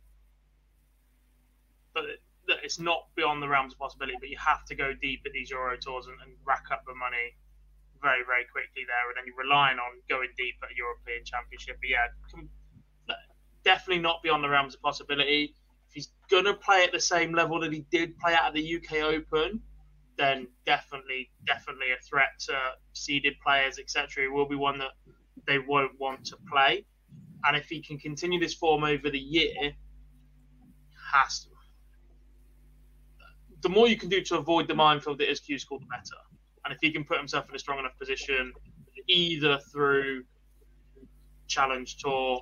But 1.95 2.05
that 2.49 2.59
it's 2.65 2.79
not 2.81 3.07
beyond 3.15 3.43
the 3.43 3.49
realms 3.49 3.75
of 3.75 3.79
possibility. 3.79 4.17
But 4.19 4.29
you 4.29 4.39
have 4.39 4.65
to 4.67 4.75
go 4.75 4.93
deep 5.01 5.23
at 5.27 5.33
these 5.33 5.51
Euro 5.51 5.77
tours 5.77 6.07
and, 6.07 6.17
and 6.23 6.33
rack 6.45 6.65
up 6.73 6.83
the 6.87 6.95
money 6.95 7.37
very 8.01 8.25
very 8.27 8.45
quickly 8.51 8.83
there, 8.87 9.09
and 9.09 9.17
then 9.17 9.25
you're 9.27 9.37
relying 9.37 9.79
on 9.79 10.01
going 10.09 10.29
deep 10.37 10.57
at 10.63 10.71
a 10.71 10.77
European 10.77 11.25
Championship. 11.25 11.79
But 11.81 11.89
yeah, 11.89 12.09
definitely 13.65 14.03
not 14.03 14.23
beyond 14.23 14.43
the 14.43 14.49
realms 14.49 14.75
of 14.75 14.83
possibility 14.83 15.55
if 15.93 15.95
he's 15.95 16.09
gonna 16.31 16.55
play 16.55 16.85
at 16.85 16.93
the 16.93 17.01
same 17.01 17.35
level 17.35 17.61
that 17.61 17.73
he 17.73 17.85
did 17.91 18.19
play 18.19 18.35
at 18.35 18.55
the 18.55 18.77
UK 18.77 19.03
Open, 19.03 19.61
then 20.17 20.49
definitely, 20.65 21.31
definitely 21.47 21.93
a 21.93 22.03
threat 22.03 22.31
to 22.41 22.59
seeded 22.95 23.35
players, 23.45 23.79
etc. 23.79 24.25
He 24.25 24.29
will 24.29 24.49
be 24.49 24.57
one 24.57 24.79
that 24.79 24.93
they 25.47 25.59
won't 25.59 25.93
want 25.99 26.25
to 26.27 26.37
play. 26.51 26.85
And 27.45 27.57
if 27.57 27.67
he 27.67 27.83
can 27.83 27.99
continue 27.99 28.39
this 28.39 28.55
form 28.55 28.85
over 28.85 29.11
the 29.11 29.19
year, 29.19 29.73
has 31.13 31.45
to. 31.45 31.49
The 33.63 33.69
more 33.69 33.89
you 33.89 33.97
can 33.97 34.09
do 34.09 34.21
to 34.23 34.39
avoid 34.39 34.67
the 34.69 34.75
minefield 34.75 35.19
that 35.19 35.31
is 35.31 35.41
Q 35.41 35.59
School, 35.59 35.79
the 35.79 35.87
better. 35.87 36.21
And 36.65 36.73
if 36.73 36.79
he 36.81 36.91
can 36.93 37.05
put 37.05 37.19
himself 37.19 37.49
in 37.49 37.55
a 37.55 37.59
strong 37.59 37.79
enough 37.79 37.99
position, 37.99 38.53
either 39.09 39.59
through 39.73 40.25
Challenge 41.49 41.97
Tour, 41.99 42.41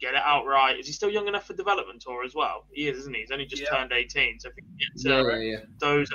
get 0.00 0.14
it 0.14 0.22
outright. 0.24 0.78
Is 0.78 0.86
he 0.86 0.92
still 0.92 1.10
young 1.10 1.28
enough 1.28 1.46
for 1.46 1.54
development 1.54 2.02
tour 2.02 2.24
as 2.24 2.34
well? 2.34 2.66
He 2.72 2.88
is, 2.88 2.98
isn't 2.98 3.14
he? 3.14 3.20
He's 3.20 3.30
only 3.30 3.46
just 3.46 3.62
Yeah. 3.62 3.70
turned 3.70 3.92
18. 3.92 4.40
So 4.40 4.48
if 4.48 4.54
he 4.54 4.62
can 4.62 4.76
get 4.76 4.88
to 5.02 5.08
Yeah, 5.08 5.38
yeah, 5.38 5.64
those, 5.78 6.10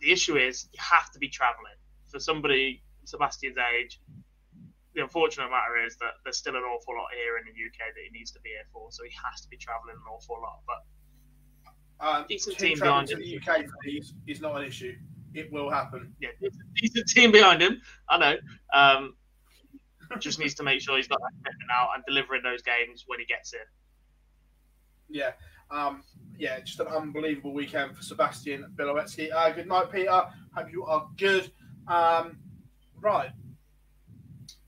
the 0.00 0.12
issue 0.12 0.36
is 0.36 0.68
you 0.72 0.78
have 0.80 1.10
to 1.12 1.18
be 1.18 1.28
travelling. 1.28 1.74
For 2.08 2.20
somebody 2.20 2.82
Sebastian's 3.04 3.56
age, 3.58 4.00
the 4.96 5.02
unfortunate 5.02 5.50
matter 5.50 5.84
is 5.86 5.96
that 5.98 6.12
there's 6.24 6.38
still 6.38 6.56
an 6.56 6.62
awful 6.62 6.94
lot 6.94 7.06
here 7.14 7.36
in 7.36 7.44
the 7.44 7.52
UK 7.52 7.94
that 7.94 8.02
he 8.02 8.18
needs 8.18 8.30
to 8.32 8.40
be 8.40 8.48
here 8.50 8.66
for. 8.72 8.90
So 8.90 9.04
he 9.04 9.10
has 9.22 9.42
to 9.42 9.48
be 9.48 9.56
travelling 9.58 9.94
an 9.94 10.10
awful 10.10 10.36
lot. 10.42 10.60
But 10.66 10.80
Um, 11.98 12.24
Decent 12.28 12.58
team 12.58 12.78
behind 12.78 13.08
to 13.08 13.14
him. 13.14 13.20
the 13.20 13.36
UK 13.38 13.64
is 14.26 14.40
not 14.40 14.56
an 14.56 14.64
issue. 14.66 14.96
It 15.34 15.52
will 15.52 15.70
happen. 15.70 16.14
yeah, 16.20 16.30
decent 16.74 17.06
team 17.08 17.30
behind 17.30 17.60
him. 17.62 17.80
I 18.08 18.16
know. 18.18 18.36
Um, 18.72 19.16
just 20.18 20.38
needs 20.38 20.54
to 20.54 20.62
make 20.62 20.80
sure 20.80 20.96
he's 20.96 21.08
got 21.08 21.18
that 21.20 21.32
commitment 21.44 21.70
out 21.72 21.90
and 21.94 22.02
delivering 22.06 22.42
those 22.42 22.62
games 22.62 23.04
when 23.06 23.18
he 23.20 23.26
gets 23.26 23.50
here. 23.50 23.68
Yeah. 25.08 25.32
Um, 25.70 26.04
yeah, 26.38 26.60
just 26.60 26.80
an 26.80 26.86
unbelievable 26.88 27.52
weekend 27.52 27.96
for 27.96 28.02
Sebastian 28.02 28.72
Bialecki. 28.76 29.30
Uh, 29.32 29.50
good 29.50 29.66
night, 29.66 29.90
Peter. 29.92 30.22
Hope 30.54 30.70
you 30.72 30.84
are 30.84 31.08
good. 31.16 31.50
Um, 31.88 32.38
right. 33.00 33.30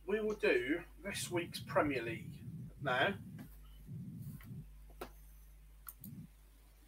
We 0.08 0.20
will 0.20 0.34
do 0.36 0.80
this 1.04 1.30
week's 1.30 1.60
Premier 1.60 2.02
League 2.02 2.30
now. 2.82 3.08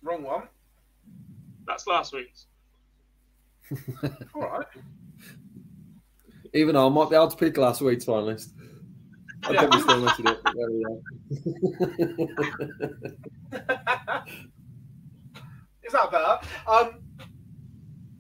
Wrong 0.03 0.23
one. 0.23 0.45
That's 1.67 1.87
last 1.87 2.15
week's. 2.15 2.47
All 4.35 4.41
right. 4.43 4.67
Even 6.55 6.75
though 6.75 6.87
I 6.87 6.89
might 6.89 7.11
be 7.11 7.17
able 7.17 7.29
to 7.29 7.37
pick 7.37 7.59
last 7.59 7.83
week's 7.83 8.07
finalist. 8.07 8.49
I 9.45 9.53
Yeah. 9.53 9.61
probably 9.67 9.81
still 9.83 10.01
messed 10.01 10.21
it 10.21 10.27
up. 10.27 10.41
but 10.43 10.55
There 10.57 10.71
we 10.71 10.85
are. 10.85 10.97
Is 15.85 15.93
that 15.93 16.11
better? 16.11 16.39
Um, 16.67 17.01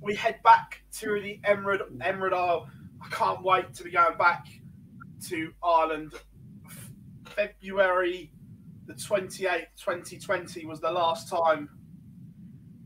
we 0.03 0.15
head 0.15 0.41
back 0.45 0.83
to 0.99 1.19
the 1.21 1.41
Emerald 1.45 1.81
Emerald 2.03 2.35
Isle. 2.35 2.69
I 3.03 3.09
can't 3.09 3.43
wait 3.43 3.73
to 3.75 3.83
be 3.85 3.91
going 3.91 4.19
back 4.19 4.47
to 5.29 5.53
Ireland. 5.63 6.15
February 7.37 8.33
the 8.91 8.97
28th, 8.97 9.67
2020 9.79 10.67
was 10.67 10.81
the 10.81 10.91
last 10.91 11.29
time 11.29 11.69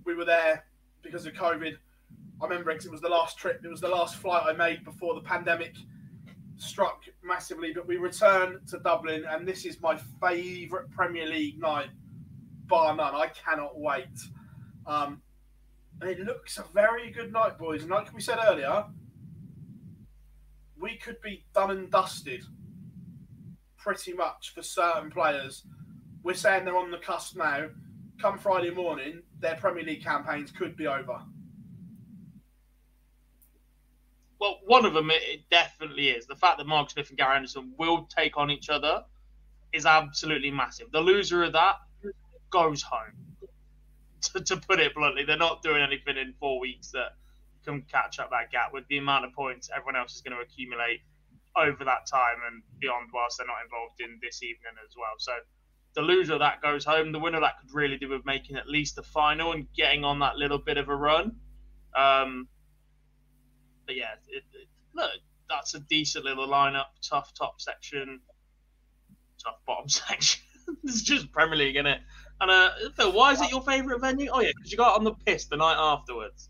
we 0.05 0.15
were 0.15 0.27
there 0.27 0.67
because 1.03 1.25
of 1.25 1.33
COVID. 1.33 1.77
I 2.43 2.45
remember 2.45 2.71
it 2.73 2.85
it 2.85 2.91
was 2.91 3.01
the 3.01 3.09
last 3.09 3.39
trip, 3.39 3.63
it 3.65 3.69
was 3.69 3.81
the 3.81 3.89
last 3.89 4.17
flight 4.17 4.43
I 4.45 4.53
made 4.53 4.85
before 4.85 5.15
the 5.15 5.23
pandemic 5.23 5.75
struck 6.57 7.05
massively. 7.23 7.73
But 7.73 7.87
we 7.87 7.97
returned 7.97 8.69
to 8.69 8.79
Dublin, 8.81 9.25
and 9.27 9.49
this 9.49 9.65
is 9.65 9.81
my 9.81 9.97
favourite 10.21 10.91
Premier 10.91 11.27
League 11.27 11.59
night, 11.59 11.89
bar 12.67 12.95
none. 12.95 13.15
I 13.15 13.29
cannot 13.29 13.79
wait. 13.79 14.21
Um, 14.87 15.23
and 16.03 16.11
it 16.11 16.21
looks 16.21 16.59
a 16.59 16.65
very 16.75 17.11
good 17.13 17.33
night, 17.33 17.57
boys. 17.57 17.81
And 17.81 17.91
like 17.91 18.13
we 18.13 18.21
said 18.21 18.39
earlier, 18.47 18.85
we 20.85 20.99
could 20.99 21.19
be 21.23 21.43
done 21.55 21.71
and 21.71 21.91
dusted 21.91 22.45
pretty 23.79 24.13
much 24.13 24.53
for 24.55 24.63
certain 24.63 25.11
players. 25.11 25.65
We're 26.23 26.35
saying 26.35 26.67
they're 26.67 26.77
on 26.77 26.91
the 26.91 26.99
cusp 26.99 27.39
now. 27.39 27.69
Come 28.21 28.39
Friday 28.39 28.71
morning, 28.71 29.23
their 29.41 29.55
Premier 29.55 29.83
League 29.83 30.05
campaigns 30.05 30.53
could 30.53 30.77
be 30.77 30.87
over. 30.87 31.23
Well, 34.39 34.61
one 34.67 34.85
of 34.85 34.93
them 34.93 35.11
it, 35.11 35.23
it 35.23 35.41
definitely 35.51 36.11
is. 36.11 36.27
The 36.27 36.37
fact 36.37 36.59
that 36.59 36.67
Mark 36.67 36.91
Smith 36.91 37.09
and 37.09 37.17
Gary 37.17 37.37
Anderson 37.37 37.73
will 37.79 38.07
take 38.15 38.37
on 38.37 38.51
each 38.51 38.69
other 38.69 39.05
is 39.73 39.87
absolutely 39.87 40.51
massive. 40.51 40.93
The 40.93 41.01
loser 41.01 41.45
of 41.45 41.55
that 41.55 41.77
goes 42.51 42.83
home. 42.83 43.01
To, 44.33 44.41
to 44.41 44.57
put 44.57 44.81
it 44.81 44.95
bluntly, 44.95 45.27
they're 45.27 45.37
not 45.37 45.63
doing 45.63 45.83
anything 45.83 46.17
in 46.17 46.33
four 46.41 46.59
weeks 46.59 46.91
that 46.93 47.17
can 47.65 47.83
catch 47.83 48.19
up 48.19 48.31
that 48.31 48.51
gap 48.51 48.73
with 48.73 48.87
the 48.89 48.99
amount 48.99 49.25
of 49.25 49.33
points 49.33 49.71
everyone 49.75 49.97
else 49.97 50.15
is 50.15 50.21
going 50.21 50.37
to 50.37 50.43
accumulate 50.43 51.01
over 51.57 51.85
that 51.85 52.07
time 52.07 52.37
and 52.51 52.63
beyond, 52.81 53.09
whilst 53.15 53.39
they're 53.39 53.47
not 53.47 53.63
involved 53.65 54.01
in 54.01 54.19
this 54.23 54.43
evening 54.43 54.75
as 54.85 54.95
well. 54.97 55.15
So 55.19 55.33
the 55.95 56.03
loser 56.03 56.39
that 56.39 56.61
goes 56.61 56.85
home. 56.85 57.13
The 57.13 57.19
winner 57.19 57.41
that 57.41 57.59
could 57.61 57.73
really 57.73 57.97
do 57.97 58.09
with 58.09 58.25
making 58.25 58.57
at 58.57 58.69
least 58.69 58.97
the 58.97 59.03
final 59.03 59.53
and 59.53 59.67
getting 59.77 60.05
on 60.05 60.19
that 60.21 60.37
little 60.37 60.59
bit 60.59 60.77
of 60.77 60.89
a 60.89 60.97
run. 60.97 61.37
Um, 61.97 62.49
but 63.87 63.95
yeah, 63.95 64.15
it, 64.29 64.43
it, 64.53 64.69
look, 64.95 65.11
that's 65.49 65.75
a 65.75 65.81
decent 65.81 66.25
little 66.25 66.49
lineup. 66.49 66.87
Tough 67.09 67.33
top 67.35 67.61
section. 67.61 68.21
tough 69.43 69.59
bottom 69.67 69.89
section. 69.89 70.43
it's 70.83 71.03
just 71.03 71.31
Premier 71.31 71.57
League, 71.57 71.77
isn't 71.77 71.87
it? 71.87 72.01
And 72.41 72.51
uh, 72.51 72.71
Phil, 72.97 73.13
why 73.13 73.33
is 73.33 73.41
it 73.41 73.51
your 73.51 73.63
favourite 73.63 74.01
venue? 74.01 74.31
Oh 74.33 74.41
yeah, 74.41 74.51
because 74.57 74.73
you 74.73 74.79
got 74.79 74.97
on 74.97 75.05
the 75.05 75.15
piss 75.27 75.47
the 75.47 75.57
night 75.57 75.77
afterwards. 75.79 76.49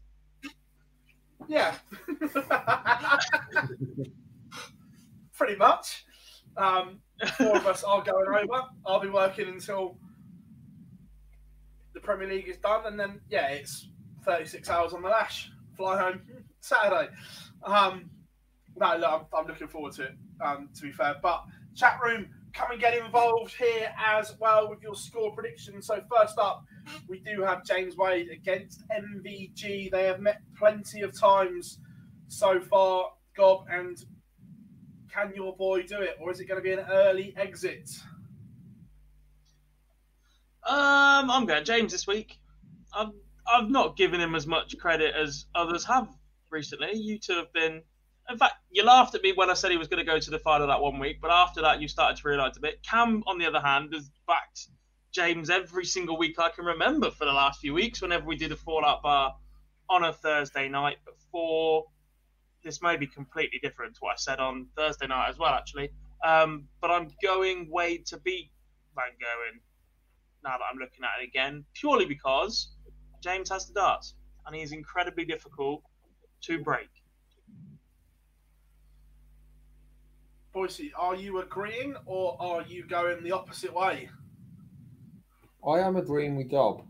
Yeah. 1.49 1.75
Pretty 5.37 5.57
much. 5.57 6.05
Um, 6.57 7.01
four 7.37 7.57
of 7.57 7.67
us 7.67 7.83
are 7.85 8.03
going 8.03 8.27
over. 8.29 8.63
I'll 8.87 9.01
be 9.01 9.09
working 9.09 9.49
until 9.49 9.99
the 11.93 12.01
Premier 12.01 12.29
League 12.29 12.49
is 12.49 12.59
done, 12.59 12.87
and 12.87 12.99
then 12.99 13.21
yeah, 13.29 13.49
it's 13.49 13.89
36 14.25 14.69
hours 14.71 14.93
on 14.93 15.03
the 15.03 15.09
lash. 15.09 15.51
Fly 15.77 15.99
home 15.99 16.21
Saturday. 16.61 17.09
Um, 17.63 18.11
no, 18.77 18.97
look, 18.97 19.11
I'm, 19.11 19.39
I'm 19.39 19.47
looking 19.47 19.69
forward 19.69 19.93
to 19.95 20.05
it. 20.05 20.17
Um, 20.41 20.69
to 20.75 20.83
be 20.83 20.93
fair, 20.93 21.17
but 21.23 21.45
chat 21.75 21.99
room, 22.05 22.29
come 22.55 22.71
and 22.71 22.81
get 22.81 22.97
involved 22.97 23.55
here 23.55 23.93
as 23.99 24.35
well 24.39 24.71
with 24.71 24.81
your 24.83 24.95
score 24.95 25.35
predictions. 25.35 25.87
So 25.87 26.01
first 26.11 26.39
up, 26.39 26.65
we 27.09 27.19
do 27.19 27.43
have 27.43 27.65
James 27.65 27.97
Wade 27.97 28.29
against 28.31 28.85
MVG. 28.89 29.91
They 29.91 30.05
have 30.05 30.21
met 30.21 30.41
plenty 30.57 31.03
of 31.03 31.19
times 31.19 31.79
so 32.29 32.61
far, 32.61 33.11
Gob, 33.37 33.67
and 33.69 33.99
can 35.13 35.33
your 35.35 35.57
boy 35.57 35.83
do 35.83 36.01
it, 36.01 36.17
or 36.21 36.31
is 36.31 36.41
it 36.41 36.47
going 36.47 36.61
to 36.61 36.65
be 36.65 36.73
an 36.73 36.87
early 36.91 37.35
exit? 37.37 37.91
Um, 40.67 41.31
I'm 41.31 41.45
going 41.47 41.65
James 41.65 41.93
this 41.93 42.07
week. 42.07 42.39
I've 42.97 43.11
I've 43.47 43.69
not 43.69 43.97
given 43.97 44.21
him 44.21 44.35
as 44.35 44.47
much 44.47 44.79
credit 44.79 45.15
as 45.15 45.45
others 45.55 45.85
have 45.85 46.09
recently. 46.51 46.95
You 46.95 47.19
two 47.19 47.35
have 47.35 47.53
been. 47.53 47.83
In 48.31 48.39
fact, 48.39 48.55
you 48.71 48.85
laughed 48.85 49.15
at 49.15 49.23
me 49.23 49.33
when 49.33 49.51
I 49.51 49.55
said 49.55 49.71
he 49.71 49.77
was 49.77 49.89
going 49.89 50.05
to 50.05 50.11
go 50.11 50.19
to 50.19 50.31
the 50.31 50.39
final 50.39 50.67
that 50.67 50.81
one 50.81 50.99
week, 50.99 51.19
but 51.21 51.31
after 51.31 51.61
that, 51.63 51.81
you 51.81 51.89
started 51.89 52.17
to 52.23 52.29
realise 52.29 52.57
a 52.57 52.61
bit. 52.61 52.83
Cam, 52.83 53.23
on 53.27 53.39
the 53.39 53.47
other 53.47 53.61
hand, 53.61 53.93
has 53.93 54.11
backed 54.27 54.69
James 55.13 55.51
every 55.51 55.85
single 55.85 56.17
week 56.17 56.39
I 56.39 56.49
can 56.49 56.65
remember 56.65 57.11
for 57.11 57.27
the 57.27 57.33
last 57.33 57.61
few 57.61 57.75
weeks. 57.75 58.01
Whenever 58.01 58.25
we 58.25 58.37
did 58.37 58.51
a 58.51 58.57
Fallout 58.57 59.03
bar 59.03 59.35
on 59.91 60.05
a 60.05 60.13
Thursday 60.13 60.69
night 60.69 60.97
before, 61.05 61.85
this 62.65 62.81
may 62.81 62.97
be 62.97 63.07
completely 63.07 63.59
different 63.63 63.95
to 63.95 63.99
what 64.01 64.13
I 64.13 64.17
said 64.17 64.41
on 64.41 64.69
Thursday 64.75 65.07
night 65.07 65.29
as 65.29 65.39
well, 65.39 65.53
actually. 65.53 65.91
Um, 66.25 66.67
but 66.81 66.91
I'm 66.91 67.09
going 67.23 67.69
Wade 67.71 68.07
to 68.07 68.17
beat 68.19 68.51
Van 68.97 69.13
Gogh 69.21 69.59
now 70.43 70.57
that 70.59 70.65
I'm 70.71 70.79
looking 70.79 71.05
at 71.05 71.23
it 71.23 71.29
again, 71.29 71.65
purely 71.75 72.07
because 72.07 72.71
James 73.23 73.51
has 73.51 73.67
the 73.67 73.75
darts 73.75 74.15
and 74.47 74.57
he 74.57 74.63
is 74.63 74.73
incredibly 74.73 75.25
difficult 75.25 75.83
to 76.43 76.59
break. 76.63 76.89
Boise, 80.55 80.93
are 80.97 81.17
you 81.17 81.41
agreeing 81.41 81.97
or 82.07 82.37
are 82.39 82.63
you 82.63 82.87
going 82.87 83.25
the 83.25 83.33
opposite 83.33 83.75
way? 83.75 84.09
I 85.69 85.81
am 85.81 85.97
agreeing 85.97 86.37
with 86.37 86.49
Gob. 86.49 86.85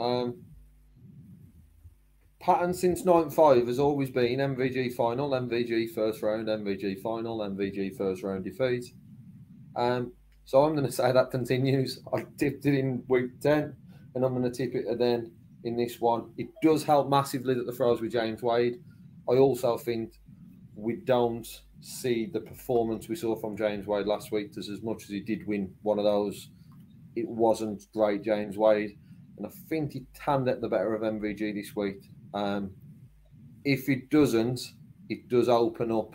Um, 0.00 0.42
pattern 2.40 2.74
since 2.74 3.04
95 3.04 3.68
has 3.68 3.78
always 3.78 4.10
been 4.10 4.40
MVG 4.40 4.94
final, 4.94 5.30
MVG 5.30 5.94
first 5.94 6.24
round, 6.24 6.48
MVG 6.48 7.00
final, 7.02 7.38
MVG 7.38 7.96
first 7.96 8.24
round 8.24 8.42
defeat. 8.42 8.92
Um, 9.76 10.12
so 10.44 10.64
I'm 10.64 10.74
going 10.74 10.86
to 10.86 10.92
say 10.92 11.12
that 11.12 11.30
continues. 11.30 12.00
I 12.12 12.26
tipped 12.36 12.66
it 12.66 12.76
in 12.76 13.04
week 13.06 13.40
10 13.40 13.76
and 14.16 14.24
I'm 14.24 14.36
going 14.36 14.42
to 14.42 14.50
tip 14.50 14.74
it 14.74 14.90
again 14.90 15.30
in 15.62 15.76
this 15.76 16.00
one. 16.00 16.32
It 16.36 16.48
does 16.64 16.82
help 16.82 17.08
massively 17.08 17.54
that 17.54 17.64
the 17.64 17.72
throws 17.72 18.00
with 18.00 18.10
James 18.10 18.42
Wade. 18.42 18.80
I 19.30 19.34
also 19.34 19.78
think 19.78 20.14
we 20.74 20.96
don't 20.96 21.46
see 21.84 22.24
the 22.24 22.40
performance 22.40 23.08
we 23.08 23.16
saw 23.16 23.36
from 23.36 23.56
James 23.56 23.86
Wade 23.86 24.06
last 24.06 24.32
week. 24.32 24.56
As 24.56 24.82
much 24.82 25.02
as 25.02 25.10
he 25.10 25.20
did 25.20 25.46
win 25.46 25.74
one 25.82 25.98
of 25.98 26.04
those, 26.04 26.48
it 27.14 27.28
wasn't 27.28 27.86
great 27.92 28.22
James 28.22 28.56
Wade. 28.56 28.96
And 29.36 29.46
I 29.46 29.50
think 29.68 29.92
he 29.92 30.06
can 30.14 30.44
get 30.44 30.60
the 30.60 30.68
better 30.68 30.94
of 30.94 31.02
MVG 31.02 31.54
this 31.54 31.76
week. 31.76 32.10
Um, 32.32 32.70
if 33.64 33.88
it 33.88 34.08
doesn't, 34.08 34.60
it 35.10 35.28
does 35.28 35.48
open 35.48 35.92
up 35.92 36.14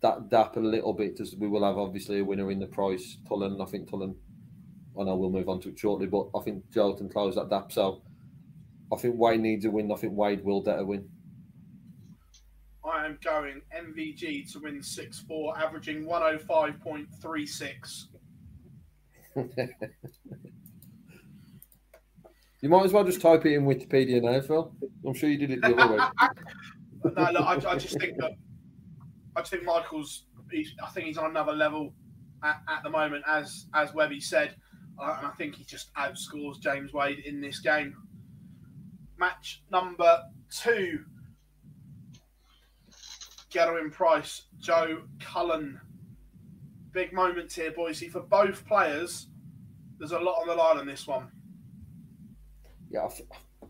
that 0.00 0.30
gap 0.30 0.56
a 0.56 0.60
little 0.60 0.92
bit 0.92 1.18
as 1.20 1.34
we 1.36 1.48
will 1.48 1.64
have 1.64 1.78
obviously 1.78 2.20
a 2.20 2.24
winner 2.24 2.50
in 2.50 2.60
the 2.60 2.66
price. 2.66 3.18
Cullen, 3.28 3.60
I 3.60 3.64
think 3.64 3.90
Cullen, 3.90 4.14
I 4.98 5.04
know 5.04 5.16
we'll 5.16 5.30
move 5.30 5.48
on 5.48 5.60
to 5.62 5.70
it 5.70 5.78
shortly, 5.78 6.06
but 6.06 6.28
I 6.36 6.42
think 6.42 6.70
Joe 6.70 6.94
can 6.94 7.08
close 7.08 7.34
that 7.34 7.50
gap. 7.50 7.72
So 7.72 8.02
I 8.92 8.96
think 8.96 9.16
Wade 9.16 9.40
needs 9.40 9.64
a 9.64 9.70
win. 9.70 9.90
I 9.90 9.96
think 9.96 10.16
Wade 10.16 10.44
will 10.44 10.62
get 10.62 10.78
a 10.78 10.84
win. 10.84 11.08
I 12.84 13.06
am 13.06 13.16
going 13.22 13.62
MVG 13.76 14.52
to 14.52 14.58
win 14.58 14.82
6 14.82 15.20
4, 15.20 15.58
averaging 15.58 16.04
105.36. 16.04 18.04
you 22.60 22.68
might 22.68 22.84
as 22.84 22.92
well 22.92 23.04
just 23.04 23.20
type 23.20 23.46
it 23.46 23.52
in 23.54 23.64
Wikipedia 23.64 24.20
now, 24.20 24.40
Phil. 24.40 24.74
I'm 25.06 25.14
sure 25.14 25.30
you 25.30 25.38
did 25.38 25.52
it 25.52 25.62
the 25.62 25.76
other 25.76 25.96
way. 25.96 26.02
no, 27.16 27.30
look, 27.32 27.42
I, 27.42 27.54
I, 27.70 27.76
just 27.76 28.00
think 28.00 28.18
that 28.18 28.32
I 29.36 29.40
just 29.40 29.52
think 29.52 29.64
Michael's. 29.64 30.26
I 30.82 30.90
think 30.90 31.06
he's 31.06 31.16
on 31.16 31.30
another 31.30 31.52
level 31.52 31.94
at, 32.42 32.60
at 32.68 32.82
the 32.82 32.90
moment, 32.90 33.24
as 33.26 33.68
as 33.74 33.94
Webby 33.94 34.20
said, 34.20 34.54
uh, 35.00 35.16
and 35.18 35.28
I 35.28 35.30
think 35.30 35.54
he 35.54 35.64
just 35.64 35.94
outscores 35.94 36.60
James 36.60 36.92
Wade 36.92 37.20
in 37.20 37.40
this 37.40 37.60
game. 37.60 37.94
Match 39.18 39.62
number 39.70 40.20
two. 40.50 41.06
Gerwyn 43.52 43.92
Price, 43.92 44.42
Joe 44.58 45.02
Cullen. 45.20 45.80
Big 46.92 47.12
moments 47.12 47.54
here, 47.54 47.70
boys. 47.70 47.98
See, 47.98 48.08
for 48.08 48.20
both 48.20 48.66
players, 48.66 49.28
there's 49.98 50.12
a 50.12 50.18
lot 50.18 50.40
on 50.40 50.48
the 50.48 50.54
line 50.54 50.78
on 50.78 50.86
this 50.86 51.06
one. 51.06 51.30
Yeah, 52.90 53.08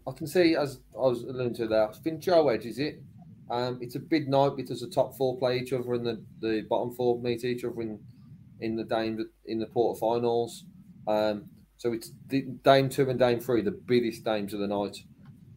I, 0.07 0.13
can 0.13 0.27
see, 0.27 0.57
as 0.57 0.81
I 0.95 1.03
was 1.03 1.23
alluding 1.23 1.55
to 1.55 1.69
there, 1.69 1.89
I 1.89 1.93
think 1.93 2.21
Joe 2.21 2.49
Edge 2.49 2.67
is 2.67 2.79
it. 2.79 3.03
Um, 3.51 3.79
it's 3.81 3.95
a 3.95 4.01
big 4.01 4.29
night 4.29 4.57
because 4.57 4.81
the 4.81 4.89
top 4.89 5.17
four 5.17 5.39
play 5.39 5.59
each 5.59 5.73
other 5.73 5.95
and 5.95 6.07
the, 6.07 6.25
the 6.41 6.63
bottom 6.69 6.93
four 6.93 7.21
meet 7.21 7.45
each 7.45 7.65
other 7.65 7.81
in 7.83 8.01
in 8.61 8.77
the 8.77 8.85
Dame 8.85 9.19
in 9.45 9.59
the 9.59 9.67
quarterfinals. 9.67 10.63
Um, 11.07 11.51
so 11.77 11.93
it's 11.93 12.11
Dame 12.29 12.89
two 12.89 13.11
and 13.11 13.19
Dame 13.19 13.41
three, 13.41 13.61
the 13.61 13.73
biggest 13.73 14.25
games 14.25 14.55
of 14.55 14.61
the 14.61 14.69
night. 14.69 14.99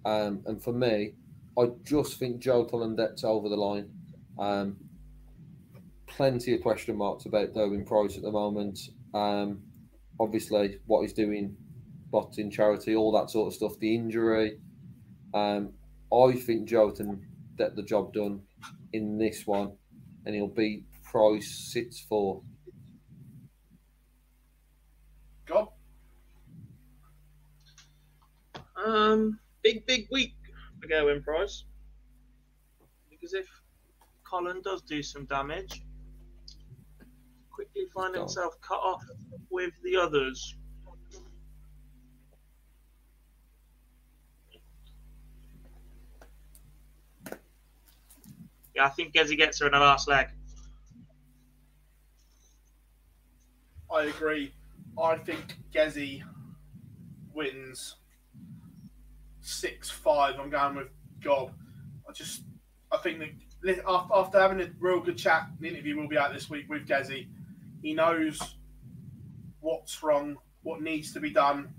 Um, 0.04 0.42
and 0.46 0.62
for 0.62 0.74
me, 0.74 1.14
I 1.58 1.68
just 1.84 2.20
think 2.20 2.40
Joe 2.40 2.66
Cullen 2.66 2.96
gets 2.96 3.24
over 3.24 3.48
the 3.48 3.56
line. 3.56 3.90
Um, 4.38 4.78
plenty 6.08 6.54
of 6.54 6.62
question 6.62 6.98
marks 6.98 7.26
about 7.26 7.54
Gerwyn 7.54 7.86
Price 7.86 8.18
at 8.18 8.24
the 8.24 8.32
moment. 8.32 8.80
Um, 9.14 9.62
obviously, 10.20 10.80
what 10.86 11.02
he's 11.02 11.14
doing, 11.14 11.56
in 12.38 12.50
charity, 12.50 12.96
all 12.96 13.12
that 13.12 13.30
sort 13.30 13.48
of 13.48 13.54
stuff, 13.54 13.80
the 13.80 13.94
injury. 13.94 14.58
Um, 15.34 15.74
I 16.14 16.32
think 16.34 16.68
Joe 16.68 16.92
can 16.92 17.28
get 17.58 17.76
the 17.76 17.84
job 17.84 18.14
done 18.14 18.42
in 18.94 19.18
this 19.18 19.46
one, 19.46 19.74
and 20.26 20.34
he'll 20.34 20.48
beat 20.48 20.86
Price 21.04 21.70
six 21.72 22.00
four. 22.00 22.42
Go. 25.46 25.74
Um, 28.86 29.40
big 29.64 29.86
big 29.86 30.08
week 30.12 30.36
for 30.82 30.88
Gerwyn 30.88 31.24
Price 31.24 31.66
because 33.10 33.34
if 33.34 33.48
Cullen 34.36 34.62
does 34.66 34.82
do 34.82 35.02
some 35.02 35.24
damage, 35.28 35.82
quickly 37.50 37.86
find 37.94 38.14
himself 38.14 38.60
cut 38.60 38.80
off 38.80 39.02
with 39.50 39.72
the 39.82 39.96
others. 39.96 40.58
Yeah, 48.76 48.84
I 48.84 48.90
think 48.90 49.14
Gezzy 49.14 49.38
gets 49.38 49.62
her 49.62 49.68
in 49.68 49.72
the 49.72 49.80
last 49.80 50.10
leg. 50.10 50.28
I 53.90 54.04
agree. 54.04 54.52
I 55.02 55.16
think 55.16 55.56
Gezzy 55.74 56.24
wins 57.34 57.96
six 59.40 59.90
five. 59.90 60.36
I'm 60.38 60.50
going 60.50 60.76
with 60.76 60.90
Gob. 61.24 61.54
I 62.10 62.12
just 62.12 62.44
I 62.92 62.98
think 62.98 63.20
that 63.20 63.30
after 63.88 64.40
having 64.40 64.62
a 64.62 64.70
real 64.80 65.00
good 65.00 65.18
chat, 65.18 65.48
the 65.60 65.68
interview 65.68 65.98
will 65.98 66.08
be 66.08 66.18
out 66.18 66.34
this 66.34 66.50
week 66.50 66.70
with 66.70 66.88
Gezzy. 66.88 67.28
He 67.82 67.94
knows 67.94 68.40
what's 69.60 70.02
wrong, 70.04 70.38
what 70.64 70.82
needs 70.82 71.14
to 71.14 71.20
be 71.20 71.32
done. 71.32 71.74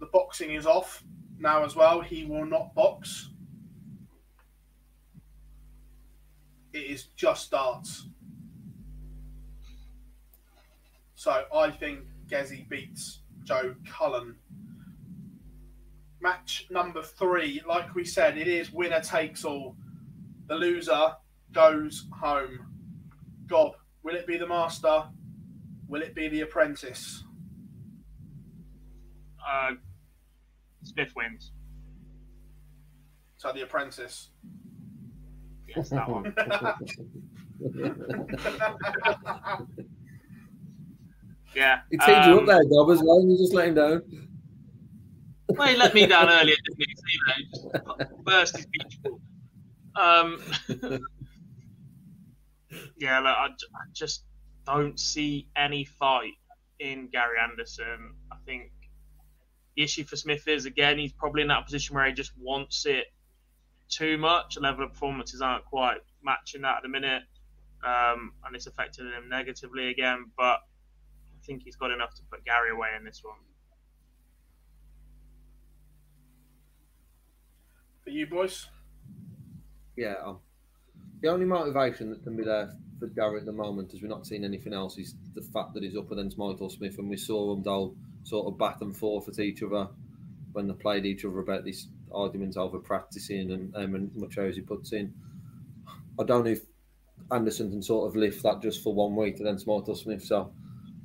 The 0.00 0.06
boxing 0.06 0.52
is 0.52 0.66
off 0.66 1.02
now 1.38 1.64
as 1.64 1.76
well. 1.76 2.00
He 2.00 2.24
will 2.24 2.46
not 2.46 2.74
box. 2.74 3.30
It 6.72 6.78
is 6.78 7.04
just 7.16 7.50
darts. 7.50 8.06
So 11.14 11.44
I 11.54 11.70
think 11.70 12.00
Gezzy 12.26 12.68
beats 12.68 13.20
Joe 13.44 13.74
Cullen. 13.88 14.36
Match 16.20 16.66
number 16.70 17.02
three, 17.02 17.62
like 17.68 17.94
we 17.94 18.04
said, 18.04 18.38
it 18.38 18.48
is 18.48 18.72
winner 18.72 19.00
takes 19.00 19.44
all. 19.44 19.76
The 20.52 20.58
loser 20.58 21.14
goes 21.52 22.06
home. 22.20 22.66
Gob, 23.46 23.72
will 24.02 24.14
it 24.14 24.26
be 24.26 24.36
the 24.36 24.46
master 24.46 25.04
Will 25.88 26.02
it 26.02 26.14
be 26.14 26.28
The 26.28 26.42
Apprentice? 26.42 27.24
Uh, 29.50 29.70
Smith 30.82 31.10
wins. 31.16 31.52
So 33.38 33.50
The 33.54 33.62
Apprentice. 33.62 34.28
Yes, 35.74 35.88
that 35.88 36.06
one. 36.06 36.34
yeah. 41.56 41.80
He 41.90 41.96
teed 41.96 42.26
you 42.26 42.34
up 42.34 42.40
um, 42.40 42.44
there, 42.44 42.62
Gob, 42.64 42.90
as 42.90 43.02
well, 43.02 43.20
and 43.20 43.32
you 43.32 43.38
just 43.38 43.54
let 43.54 43.68
him 43.68 43.74
down. 43.74 44.02
Well, 45.48 45.68
he 45.68 45.76
let 45.76 45.94
me 45.94 46.04
down 46.04 46.28
earlier, 46.28 46.56
didn't 46.62 46.76
he? 46.76 46.84
So, 46.94 47.04
you 47.08 47.20
know, 47.26 47.36
just 47.98 48.24
burst 48.24 48.56
his 48.58 48.66
beach 48.66 48.98
ball. 49.02 49.21
Um, 49.96 50.42
yeah, 52.96 53.18
look, 53.18 53.36
I, 53.36 53.48
j- 53.48 53.66
I 53.74 53.84
just 53.92 54.24
don't 54.66 54.98
see 54.98 55.48
any 55.56 55.84
fight 55.84 56.32
in 56.78 57.08
Gary 57.08 57.38
Anderson. 57.42 58.14
I 58.30 58.36
think 58.46 58.70
the 59.76 59.82
issue 59.82 60.04
for 60.04 60.16
Smith 60.16 60.48
is, 60.48 60.66
again, 60.66 60.98
he's 60.98 61.12
probably 61.12 61.42
in 61.42 61.48
that 61.48 61.64
position 61.64 61.94
where 61.94 62.06
he 62.06 62.12
just 62.12 62.32
wants 62.38 62.86
it 62.86 63.06
too 63.88 64.18
much. 64.18 64.54
The 64.54 64.60
level 64.60 64.84
of 64.84 64.92
performances 64.92 65.42
aren't 65.42 65.64
quite 65.64 65.98
matching 66.22 66.62
that 66.62 66.78
at 66.78 66.82
the 66.82 66.88
minute, 66.88 67.22
um, 67.84 68.32
and 68.44 68.54
it's 68.54 68.66
affecting 68.66 69.06
him 69.06 69.28
negatively 69.28 69.88
again. 69.88 70.26
But 70.36 70.60
I 70.62 71.44
think 71.44 71.62
he's 71.64 71.76
got 71.76 71.90
enough 71.90 72.14
to 72.14 72.22
put 72.30 72.44
Gary 72.44 72.70
away 72.70 72.88
in 72.96 73.04
this 73.04 73.22
one. 73.22 73.36
For 78.04 78.10
you 78.10 78.26
boys? 78.26 78.68
Yeah. 79.96 80.14
Um, 80.24 80.38
the 81.20 81.28
only 81.28 81.46
motivation 81.46 82.10
that 82.10 82.22
can 82.22 82.36
be 82.36 82.44
there 82.44 82.74
for 82.98 83.06
Gary 83.06 83.40
at 83.40 83.46
the 83.46 83.52
moment, 83.52 83.94
as 83.94 84.02
we're 84.02 84.08
not 84.08 84.26
seeing 84.26 84.44
anything 84.44 84.72
else, 84.72 84.98
is 84.98 85.14
the 85.34 85.42
fact 85.42 85.74
that 85.74 85.82
he's 85.82 85.96
up 85.96 86.10
against 86.10 86.38
Michael 86.38 86.70
Smith, 86.70 86.98
and 86.98 87.08
we 87.08 87.16
saw 87.16 87.54
them 87.54 87.66
all 87.66 87.94
sort 88.24 88.46
of 88.46 88.58
back 88.58 88.80
and 88.80 88.96
forth 88.96 89.28
at 89.28 89.38
each 89.38 89.62
other 89.62 89.88
when 90.52 90.66
they 90.66 90.74
played 90.74 91.06
each 91.06 91.24
other 91.24 91.40
about 91.40 91.64
this 91.64 91.88
argument 92.12 92.56
over 92.56 92.78
practicing 92.78 93.50
and 93.52 93.74
um, 93.74 93.94
and 93.94 94.14
much 94.16 94.38
hours 94.38 94.56
he 94.56 94.62
puts 94.62 94.92
in. 94.92 95.12
I 96.18 96.24
don't 96.24 96.44
know 96.44 96.50
if 96.50 96.62
Anderson 97.30 97.70
can 97.70 97.82
sort 97.82 98.08
of 98.08 98.16
lift 98.16 98.42
that 98.42 98.60
just 98.60 98.82
for 98.82 98.94
one 98.94 99.16
week 99.16 99.40
against 99.40 99.66
Michael 99.66 99.94
Smith, 99.94 100.22
so 100.22 100.52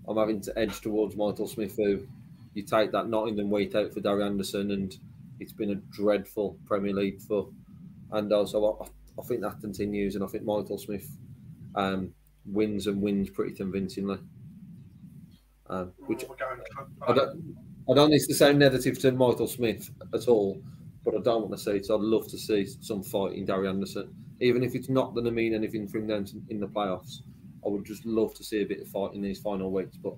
I'm 0.08 0.18
having 0.18 0.42
to 0.42 0.60
edge 0.60 0.82
towards 0.82 1.16
Michael 1.16 1.48
Smith, 1.48 1.76
who 1.78 2.06
you 2.54 2.64
take 2.64 2.92
that 2.92 3.08
Nottingham 3.08 3.50
weight 3.50 3.76
out 3.76 3.94
for 3.94 4.02
Gary 4.02 4.24
Anderson, 4.24 4.72
and 4.72 4.98
it's 5.40 5.54
been 5.54 5.72
a 5.72 5.76
dreadful 5.76 6.58
Premier 6.66 6.94
League 6.94 7.22
for 7.22 7.50
Ando. 8.12 8.38
also 8.38 8.80
I, 8.82 8.88
I 9.20 9.26
think 9.26 9.42
that 9.42 9.60
continues, 9.62 10.16
and 10.16 10.24
I 10.24 10.28
think 10.28 10.44
Michael 10.44 10.78
Smith 10.78 11.10
um, 11.76 12.14
wins 12.46 12.88
and 12.88 13.02
wins 13.02 13.30
pretty 13.30 13.54
convincingly. 13.54 14.18
Um, 15.70 15.92
which 16.06 16.24
I 17.06 17.14
don't, 17.14 17.56
I 17.90 17.94
don't 17.94 18.10
think 18.10 18.20
it's 18.20 18.28
the 18.28 18.34
same 18.34 18.58
negative 18.58 18.98
to 19.00 19.12
Michael 19.12 19.48
Smith 19.48 19.90
at 20.14 20.28
all, 20.28 20.62
but 21.04 21.14
I 21.14 21.20
don't 21.22 21.42
want 21.42 21.52
to 21.52 21.58
see 21.58 21.72
it. 21.72 21.86
So 21.86 21.96
I'd 21.96 22.02
love 22.02 22.28
to 22.30 22.38
see 22.38 22.66
some 22.66 23.04
fight 23.04 23.34
in 23.34 23.46
Gary 23.46 23.68
Anderson, 23.68 24.14
even 24.40 24.64
if 24.64 24.76
it's 24.76 24.88
not 24.88 25.14
going 25.14 25.26
to 25.26 25.32
mean 25.32 25.54
anything 25.54 25.88
for 25.88 25.98
him 25.98 26.08
down 26.08 26.26
in 26.50 26.60
the 26.60 26.68
playoffs. 26.68 27.22
I 27.66 27.70
would 27.70 27.86
just 27.86 28.06
love 28.06 28.34
to 28.36 28.44
see 28.46 28.62
a 28.62 28.66
bit 28.66 28.82
of 28.82 28.88
fight 28.88 29.14
in 29.14 29.22
these 29.22 29.40
final 29.40 29.72
weeks, 29.72 29.98
but 29.98 30.14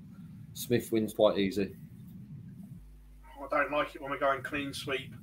Smith 0.54 0.92
wins 0.92 1.14
quite 1.14 1.40
easy. 1.40 1.76
I 3.40 3.58
don't 3.58 3.72
like 3.72 3.96
it 3.96 4.02
when 4.02 4.12
we're 4.12 4.20
going 4.20 4.44
clean 4.44 4.72
sweep, 4.72 5.16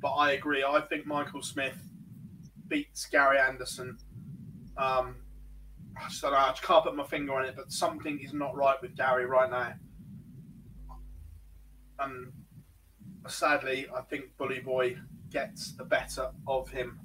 but 0.00 0.12
I 0.12 0.32
agree. 0.32 0.64
I 0.64 0.80
think 0.80 1.06
Michael 1.06 1.42
Smith 1.42 1.76
beats 2.74 3.06
Gary 3.06 3.38
Anderson. 3.38 3.96
Um, 4.76 5.14
I 5.96 6.08
just 6.08 6.20
don't 6.22 6.32
know. 6.32 6.38
I 6.38 6.48
just 6.48 6.64
can't 6.64 6.84
put 6.84 6.96
my 6.96 7.04
finger 7.04 7.34
on 7.34 7.44
it, 7.44 7.54
but 7.54 7.70
something 7.70 8.18
is 8.20 8.32
not 8.32 8.56
right 8.56 8.80
with 8.82 8.96
Gary 8.96 9.26
right 9.26 9.48
now. 9.48 9.74
And 12.00 12.32
sadly, 13.28 13.86
I 13.96 14.00
think 14.00 14.36
Bully 14.36 14.58
Boy 14.58 14.96
gets 15.30 15.76
the 15.76 15.84
better 15.84 16.30
of 16.48 16.68
him. 16.68 16.98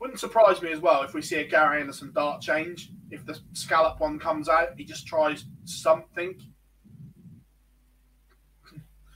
Wouldn't 0.00 0.18
surprise 0.18 0.60
me 0.60 0.72
as 0.72 0.80
well 0.80 1.04
if 1.04 1.14
we 1.14 1.22
see 1.22 1.36
a 1.36 1.46
Gary 1.46 1.80
Anderson 1.80 2.10
dart 2.12 2.42
change. 2.42 2.90
If 3.12 3.24
the 3.24 3.38
scallop 3.52 4.00
one 4.00 4.18
comes 4.18 4.48
out, 4.48 4.70
he 4.76 4.84
just 4.84 5.06
tries 5.06 5.44
something. 5.64 6.34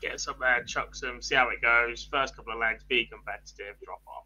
Gets 0.00 0.28
up 0.28 0.38
there, 0.38 0.62
chucks 0.62 1.00
them, 1.00 1.20
see 1.20 1.34
how 1.34 1.48
it 1.48 1.60
goes. 1.60 2.08
First 2.12 2.36
couple 2.36 2.52
of 2.52 2.60
legs, 2.60 2.84
be 2.88 3.06
competitive, 3.06 3.74
drop 3.84 4.02
off. 4.06 4.25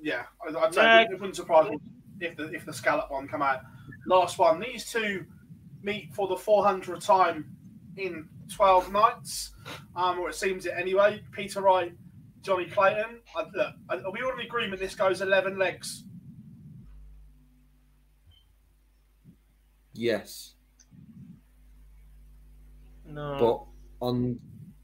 Yeah, 0.00 0.24
I'd, 0.46 0.54
I'd 0.56 0.74
say 0.74 0.82
Yeah. 0.82 1.00
it 1.02 1.10
wouldn't 1.12 1.36
surprise 1.36 1.70
me 1.70 1.78
if 2.20 2.36
the 2.36 2.44
if 2.52 2.64
the 2.64 2.72
scallop 2.72 3.10
one 3.10 3.26
come 3.28 3.42
out. 3.42 3.60
Last 4.06 4.38
one. 4.38 4.60
These 4.60 4.90
two 4.90 5.24
meet 5.82 6.12
for 6.14 6.28
the 6.28 6.34
400th 6.34 7.04
time 7.04 7.56
in 7.96 8.28
12 8.54 8.92
nights, 8.92 9.52
um, 9.94 10.18
or 10.18 10.28
it 10.28 10.34
seems 10.34 10.66
it 10.66 10.74
anyway. 10.76 11.22
Peter 11.32 11.60
Wright, 11.62 11.92
Johnny 12.42 12.66
Clayton. 12.66 13.20
I, 13.36 13.42
look, 13.54 13.74
are 13.88 14.10
we 14.12 14.22
all 14.22 14.32
in 14.32 14.40
agreement? 14.40 14.80
This 14.80 14.94
goes 14.94 15.22
11 15.22 15.58
legs. 15.58 16.04
Yes, 19.94 20.54
No. 23.06 23.36
but 24.00 24.06
on 24.06 24.38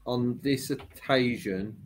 on 0.05 0.39
this 0.41 0.69
occasion, 0.71 1.77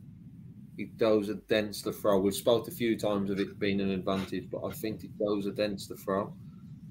it 0.78 0.98
goes 0.98 1.30
against 1.30 1.84
the 1.84 1.92
throw. 1.92 2.20
We've 2.20 2.34
spoke 2.34 2.68
a 2.68 2.72
few 2.72 2.98
times 2.98 3.30
of 3.30 3.40
it 3.40 3.60
being 3.60 3.82
an 3.82 3.90
advantage, 3.90 4.50
but 4.52 4.64
I 4.64 4.72
think 4.72 5.04
it 5.04 5.18
goes 5.18 5.48
against 5.48 5.90
the 5.90 5.96
throw, 5.96 6.34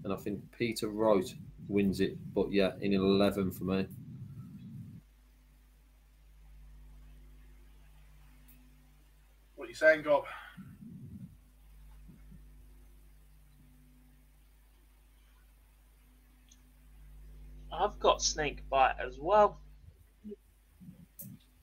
and 0.04 0.12
I 0.12 0.16
think 0.16 0.40
Peter 0.56 0.88
Wright 0.88 1.32
wins 1.68 2.00
it. 2.00 2.16
But 2.34 2.52
yeah, 2.52 2.72
in 2.80 2.92
eleven 2.92 3.50
for 3.50 3.64
me. 3.64 3.86
What 9.54 9.66
are 9.66 9.68
you 9.68 9.74
saying, 9.74 10.02
Gob? 10.02 10.24
I've 17.72 17.98
got 18.00 18.22
Snakebite 18.22 18.96
as 18.98 19.18
well, 19.20 19.60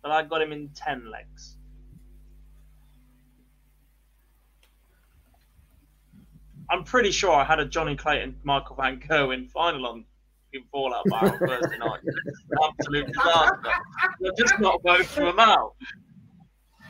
but 0.01 0.11
I 0.11 0.23
got 0.23 0.41
him 0.43 0.51
in 0.51 0.69
ten 0.69 1.09
legs. 1.09 1.57
I'm 6.69 6.83
pretty 6.83 7.11
sure 7.11 7.31
I 7.31 7.43
had 7.43 7.59
a 7.59 7.65
Johnny 7.65 7.95
Clayton, 7.95 8.37
Michael 8.43 8.75
Van 8.75 8.99
Gerwen 8.99 9.49
final 9.49 9.85
on 9.85 10.05
in 10.53 10.63
Fallout 10.71 11.03
Bar 11.07 11.31
on 11.33 11.39
Thursday 11.39 11.77
night. 11.77 11.99
Absolute 12.63 13.07
disaster. 13.07 13.71
I've 14.25 14.37
just 14.37 14.59
not 14.59 14.81
both 14.83 15.17
of 15.17 15.23
them 15.25 15.39
out. 15.39 15.73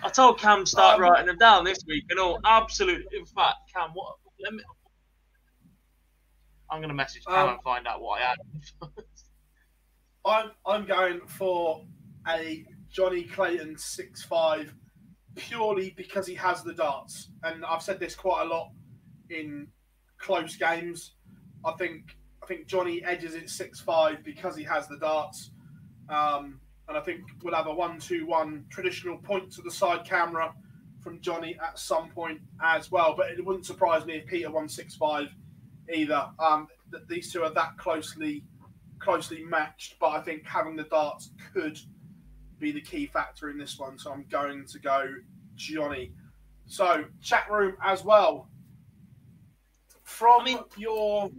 I 0.03 0.09
told 0.09 0.37
Cam 0.39 0.65
to 0.65 0.69
start 0.69 0.95
Um, 0.95 1.01
writing 1.01 1.27
them 1.27 1.37
down 1.37 1.63
this 1.63 1.79
week, 1.87 2.03
and 2.09 2.19
all 2.19 2.39
absolute. 2.43 3.05
In 3.13 3.25
fact, 3.25 3.55
Cam, 3.73 3.91
what? 3.93 4.15
Let 4.41 4.53
me. 4.53 4.63
I'm 6.69 6.81
gonna 6.81 6.93
message 6.93 7.23
Cam 7.25 7.47
Um, 7.47 7.49
and 7.53 7.61
find 7.61 7.87
out 7.87 8.01
what 8.01 8.21
I 8.21 8.25
had. 8.25 8.37
I'm 10.25 10.51
I'm 10.65 10.85
going 10.85 11.21
for 11.27 11.85
a 12.27 12.65
Johnny 12.89 13.23
Clayton 13.23 13.77
six 13.77 14.23
five 14.23 14.73
purely 15.35 15.93
because 15.95 16.27
he 16.27 16.35
has 16.35 16.63
the 16.63 16.73
darts, 16.73 17.29
and 17.43 17.63
I've 17.65 17.81
said 17.81 17.99
this 17.99 18.13
quite 18.13 18.41
a 18.43 18.45
lot 18.45 18.71
in 19.33 19.67
close 20.17 20.55
games. 20.55 21.13
I 21.65 21.73
think 21.73 22.17
I 22.41 22.45
think 22.45 22.67
Johnny 22.67 23.03
edges 23.03 23.35
it 23.35 23.49
six 23.49 23.79
five 23.79 24.23
because 24.23 24.55
he 24.55 24.63
has 24.63 24.87
the 24.87 24.97
darts, 24.97 25.51
um, 26.09 26.59
and 26.87 26.97
I 26.97 27.01
think 27.01 27.21
we'll 27.41 27.55
have 27.55 27.67
a 27.67 27.73
one 27.73 27.99
two 27.99 28.25
one 28.25 28.65
traditional 28.69 29.17
point 29.17 29.51
to 29.53 29.61
the 29.61 29.71
side 29.71 30.05
camera 30.05 30.53
from 31.01 31.19
Johnny 31.21 31.57
at 31.65 31.77
some 31.79 32.09
point 32.09 32.39
as 32.61 32.91
well. 32.91 33.15
But 33.15 33.31
it 33.31 33.45
wouldn't 33.45 33.65
surprise 33.65 34.05
me 34.05 34.15
if 34.15 34.25
Peter 34.27 34.51
won 34.51 34.67
six 34.69 34.95
five 34.95 35.27
either. 35.93 36.29
Um, 36.39 36.67
th- 36.91 37.03
these 37.07 37.31
two 37.31 37.43
are 37.43 37.53
that 37.53 37.77
closely 37.77 38.43
closely 38.99 39.43
matched, 39.43 39.95
but 39.99 40.09
I 40.09 40.21
think 40.21 40.45
having 40.45 40.75
the 40.75 40.83
darts 40.83 41.31
could 41.53 41.77
be 42.59 42.71
the 42.71 42.81
key 42.81 43.05
factor 43.05 43.49
in 43.49 43.57
this 43.57 43.77
one. 43.77 43.97
So 43.97 44.11
I'm 44.11 44.25
going 44.29 44.65
to 44.65 44.79
go 44.79 45.05
Johnny. 45.55 46.13
So 46.65 47.03
chat 47.21 47.49
room 47.51 47.75
as 47.83 48.03
well. 48.03 48.49
From 50.13 50.45
your 50.77 51.31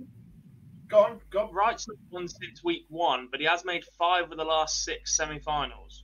go 0.88 0.98
on, 0.98 1.20
go 1.30 1.46
on. 1.46 1.54
Wright's 1.54 1.86
won 2.10 2.26
since 2.26 2.64
week 2.64 2.86
one, 2.88 3.28
but 3.30 3.38
he 3.38 3.46
has 3.46 3.64
made 3.64 3.84
five 3.96 4.32
of 4.32 4.36
the 4.36 4.44
last 4.44 4.84
six 4.84 5.16
semi-finals. 5.16 6.02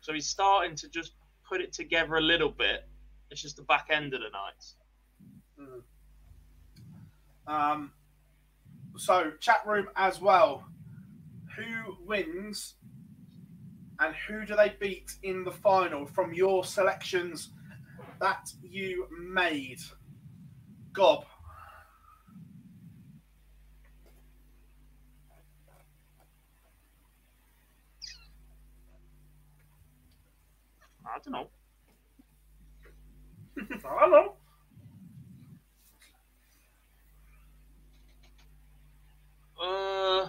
So 0.00 0.12
he's 0.12 0.26
starting 0.26 0.74
to 0.76 0.88
just 0.88 1.12
put 1.48 1.60
it 1.60 1.72
together 1.72 2.16
a 2.16 2.20
little 2.20 2.50
bit. 2.50 2.88
It's 3.30 3.42
just 3.42 3.56
the 3.56 3.62
back 3.62 3.86
end 3.90 4.12
of 4.12 4.20
the 4.20 4.30
night. 4.30 5.84
Um, 7.46 7.92
so 8.96 9.30
chat 9.38 9.60
room 9.64 9.88
as 9.94 10.20
well. 10.20 10.64
Who 11.56 11.96
wins 12.04 12.74
and 14.00 14.14
who 14.26 14.44
do 14.44 14.56
they 14.56 14.74
beat 14.80 15.12
in 15.22 15.44
the 15.44 15.52
final 15.52 16.06
from 16.06 16.34
your 16.34 16.64
selections 16.64 17.50
that 18.20 18.50
you 18.62 19.06
made? 19.16 19.80
Gob. 20.92 21.24
I 31.16 31.18
don't 31.18 31.32
know. 31.32 31.48
I 33.58 34.00
don't 34.00 34.10
know. 34.10 34.36
Uh, 39.58 40.28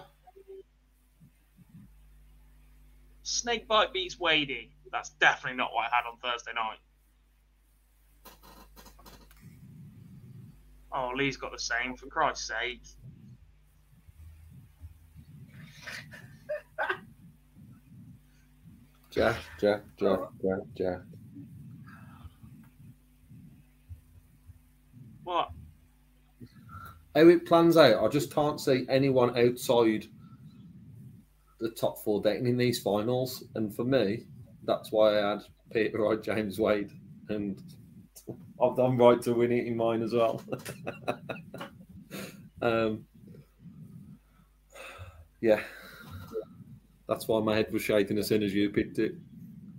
Snakebite 3.22 3.92
beats 3.92 4.18
Wadey. 4.18 4.70
That's 4.90 5.10
definitely 5.10 5.58
not 5.58 5.74
what 5.74 5.92
I 5.92 5.94
had 5.94 6.06
on 6.10 6.16
Thursday 6.22 6.52
night. 6.54 6.78
Oh, 10.90 11.12
Lee's 11.14 11.36
got 11.36 11.52
the 11.52 11.58
same, 11.58 11.96
for 11.96 12.06
Christ's 12.06 12.48
sake. 12.48 12.80
Jack, 19.10 19.36
Jack, 19.60 19.82
Jack, 19.98 20.20
Jack, 20.42 20.60
Jack. 20.76 20.98
What? 25.24 25.50
How 27.14 27.26
it 27.28 27.46
plans 27.46 27.76
out, 27.76 28.04
I 28.04 28.08
just 28.08 28.32
can't 28.32 28.60
see 28.60 28.86
anyone 28.88 29.38
outside 29.38 30.06
the 31.60 31.70
top 31.70 31.98
four 32.04 32.20
getting 32.22 32.46
in 32.46 32.56
these 32.56 32.80
finals. 32.80 33.44
And 33.54 33.74
for 33.74 33.84
me, 33.84 34.24
that's 34.64 34.92
why 34.92 35.18
I 35.18 35.30
had 35.30 35.42
Peter 35.72 35.98
Wright, 35.98 36.22
James 36.22 36.58
Wade, 36.58 36.92
and 37.28 37.60
I've 38.62 38.76
done 38.76 38.96
right 38.96 39.20
to 39.22 39.32
win 39.32 39.52
it 39.52 39.66
in 39.66 39.76
mine 39.76 40.02
as 40.02 40.12
well. 40.12 40.42
um, 42.62 43.04
yeah, 45.40 45.60
that's 47.08 47.26
why 47.26 47.40
my 47.40 47.56
head 47.56 47.72
was 47.72 47.82
shaking 47.82 48.18
as 48.18 48.28
soon 48.28 48.42
as 48.42 48.54
you 48.54 48.70
picked 48.70 48.98
it. 48.98 49.14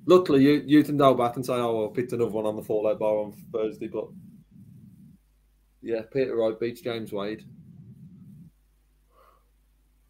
Luckily, 0.06 0.44
you 0.44 0.64
you 0.66 0.84
can 0.84 0.98
go 0.98 1.14
back 1.14 1.36
and 1.36 1.46
say, 1.46 1.54
"Oh, 1.54 1.88
I 1.88 1.96
picked 1.96 2.12
another 2.12 2.32
one 2.32 2.46
on 2.46 2.56
the 2.56 2.64
fallout 2.64 3.00
bar 3.00 3.20
on 3.20 3.32
Thursday," 3.54 3.88
but 3.88 4.10
yeah, 5.82 6.02
Peter 6.12 6.36
Wright 6.36 6.60
beats 6.60 6.82
James 6.82 7.14
Wade 7.14 7.46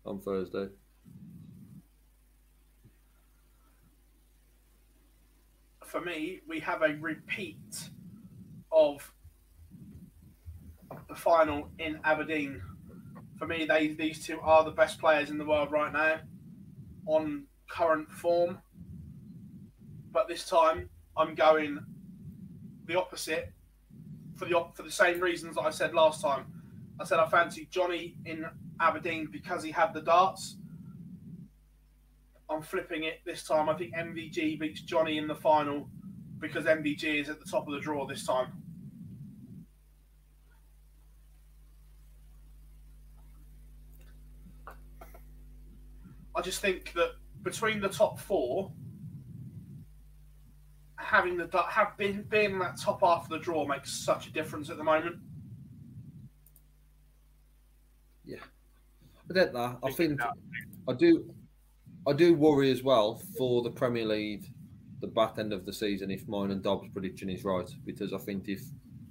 on 0.05 0.21
Thursday. 0.21 0.69
For 5.83 5.99
me, 5.99 6.39
we 6.47 6.59
have 6.61 6.81
a 6.83 6.95
repeat 6.95 7.89
of 8.71 9.11
the 11.09 11.15
final 11.15 11.69
in 11.79 11.99
Aberdeen. 12.05 12.61
For 13.37 13.47
me, 13.47 13.65
they 13.65 13.89
these 13.89 14.25
two 14.25 14.39
are 14.39 14.63
the 14.63 14.71
best 14.71 14.99
players 14.99 15.29
in 15.29 15.37
the 15.37 15.45
world 15.45 15.71
right 15.71 15.91
now 15.91 16.21
on 17.09 17.45
current 17.67 18.09
form. 18.11 18.59
But 20.11 20.27
this 20.27 20.47
time, 20.47 20.89
I'm 21.17 21.35
going 21.35 21.79
the 22.85 22.95
opposite 22.95 23.51
for 24.35 24.45
the 24.45 24.65
for 24.73 24.83
the 24.83 24.91
same 24.91 25.19
reasons 25.19 25.55
that 25.55 25.61
I 25.61 25.71
said 25.71 25.93
last 25.93 26.21
time. 26.21 26.45
I 26.99 27.03
said 27.03 27.19
I 27.19 27.27
fancy 27.27 27.67
Johnny 27.71 28.15
in 28.25 28.45
Aberdeen 28.79 29.27
because 29.31 29.63
he 29.63 29.71
had 29.71 29.93
the 29.93 30.01
darts. 30.01 30.57
I'm 32.49 32.61
flipping 32.61 33.03
it 33.03 33.19
this 33.25 33.43
time. 33.43 33.69
I 33.69 33.75
think 33.75 33.93
MVG 33.93 34.59
beats 34.59 34.81
Johnny 34.81 35.17
in 35.17 35.27
the 35.27 35.35
final 35.35 35.89
because 36.39 36.65
MVG 36.65 37.21
is 37.21 37.29
at 37.29 37.39
the 37.39 37.45
top 37.45 37.67
of 37.67 37.73
the 37.73 37.79
draw 37.79 38.07
this 38.07 38.25
time. 38.25 38.47
I 46.35 46.41
just 46.41 46.61
think 46.61 46.93
that 46.93 47.11
between 47.43 47.79
the 47.81 47.89
top 47.89 48.19
four, 48.19 48.71
having 50.97 51.37
the 51.37 51.49
have 51.69 51.97
been 51.97 52.23
being 52.29 52.51
in 52.51 52.59
that 52.59 52.79
top 52.79 53.01
half 53.01 53.23
of 53.23 53.29
the 53.29 53.39
draw 53.39 53.65
makes 53.65 53.91
such 53.91 54.27
a 54.27 54.31
difference 54.31 54.69
at 54.69 54.77
the 54.77 54.83
moment. 54.83 55.17
Yeah, 58.25 58.43
I 59.29 59.33
get 59.33 59.53
that. 59.53 59.77
I 59.83 59.91
think 59.91 60.21
I 60.87 60.93
do. 60.93 61.33
I 62.07 62.13
do 62.13 62.33
worry 62.33 62.71
as 62.71 62.83
well 62.83 63.21
for 63.37 63.61
the 63.61 63.71
Premier 63.71 64.05
League, 64.05 64.51
the 65.01 65.07
back 65.07 65.37
end 65.37 65.51
of 65.51 65.65
the 65.65 65.73
season, 65.73 66.11
if 66.11 66.27
mine 66.27 66.51
and 66.51 66.63
Dobbs' 66.63 66.89
prediction 66.93 67.29
is 67.29 67.43
right, 67.43 67.69
because 67.85 68.13
I 68.13 68.17
think 68.19 68.47
if 68.47 68.61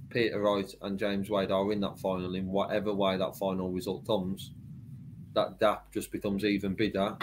Peter 0.09 0.41
Wright 0.41 0.73
and 0.83 0.99
James 0.99 1.29
Wade 1.29 1.51
are 1.51 1.71
in 1.73 1.81
that 1.81 1.99
final, 1.99 2.35
in 2.35 2.47
whatever 2.47 2.95
way 2.95 3.17
that 3.17 3.37
final 3.37 3.71
result 3.71 4.07
comes, 4.07 4.53
that 5.35 5.59
gap 5.61 5.93
just 5.93 6.11
becomes 6.13 6.45
even 6.45 6.75
bigger, 6.75 7.17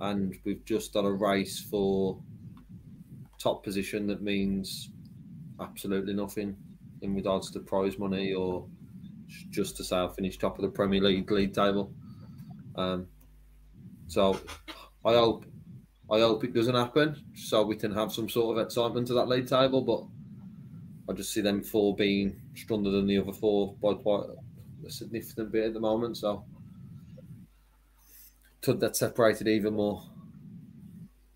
and 0.00 0.36
we've 0.44 0.64
just 0.64 0.92
done 0.92 1.04
a 1.04 1.12
race 1.12 1.60
for 1.60 2.18
top 3.38 3.62
position 3.62 4.06
that 4.06 4.22
means 4.22 4.90
absolutely 5.60 6.14
nothing 6.14 6.56
in 7.02 7.14
regards 7.14 7.50
to 7.50 7.60
prize 7.60 7.98
money 7.98 8.32
or 8.32 8.66
just 9.50 9.76
to 9.76 9.84
say 9.84 9.96
I 9.96 10.08
finished 10.08 10.40
top 10.40 10.58
of 10.58 10.62
the 10.62 10.70
Premier 10.70 11.00
League 11.00 11.30
league 11.30 11.52
table. 11.52 11.92
Um, 12.76 13.06
so 14.08 14.40
I 15.04 15.14
hope 15.14 15.44
I 16.10 16.20
hope 16.20 16.44
it 16.44 16.54
doesn't 16.54 16.74
happen, 16.74 17.16
so 17.34 17.64
we 17.64 17.76
can 17.76 17.92
have 17.92 18.12
some 18.12 18.28
sort 18.28 18.56
of 18.56 18.64
excitement 18.64 19.06
to 19.08 19.14
that 19.14 19.28
league 19.28 19.46
table. 19.46 19.82
But 19.82 21.12
I 21.12 21.16
just 21.16 21.32
see 21.32 21.40
them 21.40 21.62
four 21.62 21.94
being 21.96 22.40
stronger 22.54 22.90
than 22.90 23.06
the 23.06 23.18
other 23.18 23.32
four 23.32 23.74
by 23.82 23.94
quite 23.94 24.24
a 24.86 24.90
significant 24.90 25.52
bit 25.52 25.66
at 25.66 25.74
the 25.74 25.80
moment. 25.80 26.16
So 26.18 26.44
could 28.64 28.80
that 28.80 28.96
separated 28.96 29.46
even 29.46 29.74
more. 29.74 30.02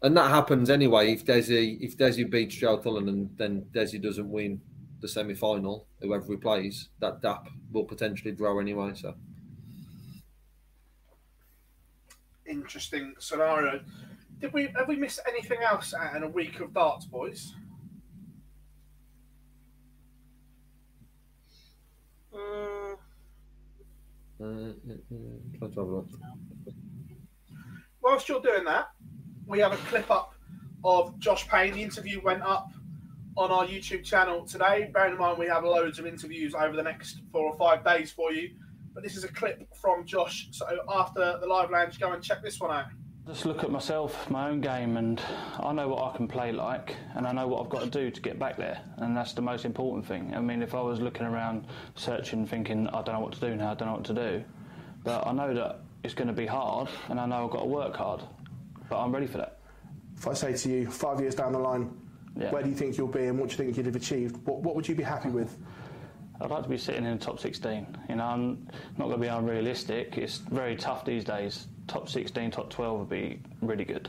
And 0.01 0.17
that 0.17 0.31
happens 0.31 0.71
anyway. 0.71 1.13
If 1.13 1.25
Desi 1.25 1.79
if 1.81 1.97
Desi 1.97 2.29
beats 2.29 2.55
Joe 2.57 2.79
Cullen 2.79 3.09
and 3.09 3.31
then 3.37 3.67
Desi 3.73 4.01
doesn't 4.01 4.31
win 4.31 4.61
the 5.01 5.09
semi 5.09 5.35
final, 5.35 5.87
whoever 6.01 6.25
he 6.27 6.37
plays, 6.37 6.89
that 7.01 7.21
gap 7.21 7.49
will 7.73 7.85
potentially 7.85 8.33
grow 8.33 8.59
anyway. 8.59 8.93
So 8.95 9.15
Interesting 12.47 13.15
scenario. 13.19 13.81
Did 14.41 14.53
we 14.53 14.69
have 14.77 14.89
we 14.89 14.97
missed 14.97 15.21
anything 15.29 15.59
else 15.63 15.93
out 15.93 16.17
in 16.17 16.23
a 16.23 16.29
week 16.29 16.61
of 16.61 16.73
darts, 16.73 17.05
boys? 17.05 17.53
Uh, 22.33 22.39
uh, 24.41 24.45
uh, 24.45 24.73
try 25.59 25.69
to 25.69 25.75
have 25.75 25.77
a 25.77 25.83
look. 25.83 26.09
Whilst 28.09 28.26
you're 28.26 28.40
doing 28.40 28.64
that, 28.64 28.89
we 29.47 29.59
have 29.59 29.74
a 29.74 29.76
clip 29.76 30.10
up 30.10 30.32
of 30.82 31.18
Josh 31.18 31.47
Payne. 31.47 31.74
The 31.74 31.82
interview 31.82 32.22
went 32.22 32.43
up 32.43 32.72
on 33.36 33.51
our 33.51 33.66
YouTube 33.66 34.02
channel 34.02 34.47
today. 34.47 34.90
Bearing 34.94 35.12
in 35.12 35.18
mind 35.18 35.39
we 35.39 35.44
have 35.44 35.62
loads 35.62 35.98
of 35.98 36.06
interviews 36.06 36.55
over 36.55 36.74
the 36.74 36.82
next 36.82 37.20
four 37.30 37.52
or 37.52 37.56
five 37.59 37.85
days 37.85 38.10
for 38.10 38.32
you. 38.32 38.48
But 38.94 39.02
this 39.02 39.14
is 39.14 39.24
a 39.24 39.28
clip 39.28 39.68
from 39.76 40.06
Josh. 40.06 40.48
So 40.52 40.66
after 40.89 41.39
the 41.39 41.47
live 41.47 41.70
lounge, 41.70 42.01
go 42.01 42.12
and 42.12 42.24
check 42.24 42.43
this 42.43 42.59
one 42.59 42.70
out. 42.70 42.86
Just 43.26 43.44
look 43.44 43.62
at 43.62 43.70
myself, 43.70 44.30
my 44.30 44.48
own 44.48 44.62
game, 44.62 44.97
and 44.97 45.20
I 45.60 45.74
know 45.74 45.89
what 45.89 46.14
I 46.14 46.16
can 46.16 46.28
play 46.28 46.51
like, 46.51 46.97
and 47.14 47.26
I 47.26 47.32
know 47.32 47.47
what 47.47 47.62
I've 47.62 47.68
got 47.68 47.82
to 47.82 47.90
do 47.90 48.10
to 48.10 48.20
get 48.22 48.39
back 48.39 48.56
there, 48.56 48.80
and 48.97 49.14
that's 49.14 49.35
the 49.35 49.43
most 49.43 49.66
important 49.66 50.06
thing. 50.06 50.35
I 50.35 50.40
mean, 50.40 50.62
if 50.62 50.74
I 50.74 50.80
was 50.80 50.98
looking 50.98 51.26
around, 51.26 51.66
searching, 51.94 52.47
thinking, 52.47 52.89
I 52.89 53.02
don't 53.02 53.16
know 53.16 53.20
what 53.20 53.35
to 53.35 53.40
do 53.40 53.55
now, 53.55 53.72
I 53.72 53.74
don't 53.74 53.89
know 53.89 53.97
what 53.97 54.05
to 54.06 54.14
do, 54.14 54.44
but 55.05 55.26
I 55.26 55.32
know 55.32 55.52
that 55.52 55.80
it's 56.09 56.14
going 56.14 56.26
to 56.28 56.32
be 56.32 56.47
hard, 56.47 56.89
and 57.10 57.20
I 57.20 57.26
know 57.26 57.44
I've 57.44 57.51
got 57.51 57.60
to 57.60 57.66
work 57.66 57.94
hard, 57.94 58.22
but 58.89 58.98
I'm 58.98 59.12
ready 59.12 59.26
for 59.26 59.36
that. 59.36 59.59
If 60.16 60.26
I 60.26 60.32
say 60.32 60.55
to 60.55 60.68
you, 60.70 60.90
five 60.90 61.20
years 61.20 61.35
down 61.35 61.52
the 61.52 61.59
line, 61.59 61.90
Yeah. 62.35 62.51
where 62.51 62.62
do 62.62 62.70
you 62.70 62.74
think 62.74 62.97
you'll 62.97 63.09
be 63.09 63.26
and 63.26 63.39
what 63.39 63.51
do 63.51 63.52
you 63.52 63.56
think 63.59 63.76
you'd 63.76 63.85
have 63.85 63.94
achieved? 63.94 64.39
What, 64.47 64.62
what 64.62 64.74
would 64.74 64.89
you 64.89 64.94
be 64.94 65.02
happy 65.02 65.28
with? 65.28 65.55
I'd 66.40 66.48
like 66.48 66.62
to 66.62 66.68
be 66.70 66.78
sitting 66.78 67.05
in 67.05 67.18
the 67.18 67.22
top 67.22 67.39
16. 67.40 67.86
You 68.09 68.16
know, 68.16 68.24
I'm 68.24 68.66
not 68.97 69.09
going 69.09 69.18
to 69.20 69.22
be 69.22 69.26
unrealistic. 69.26 70.16
It's 70.16 70.39
very 70.39 70.76
tough 70.76 71.05
these 71.05 71.24
days. 71.24 71.66
Top 71.89 72.09
16, 72.09 72.52
top 72.52 72.70
12 72.70 73.01
would 73.01 73.10
be 73.10 73.43
really 73.60 73.85
good. 73.85 74.09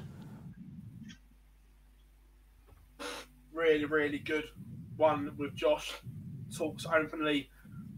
Really, 3.51 3.84
really 3.84 4.19
good 4.19 4.45
one 4.95 5.34
with 5.38 5.53
Josh. 5.53 5.91
Talks 6.57 6.85
openly 6.85 7.49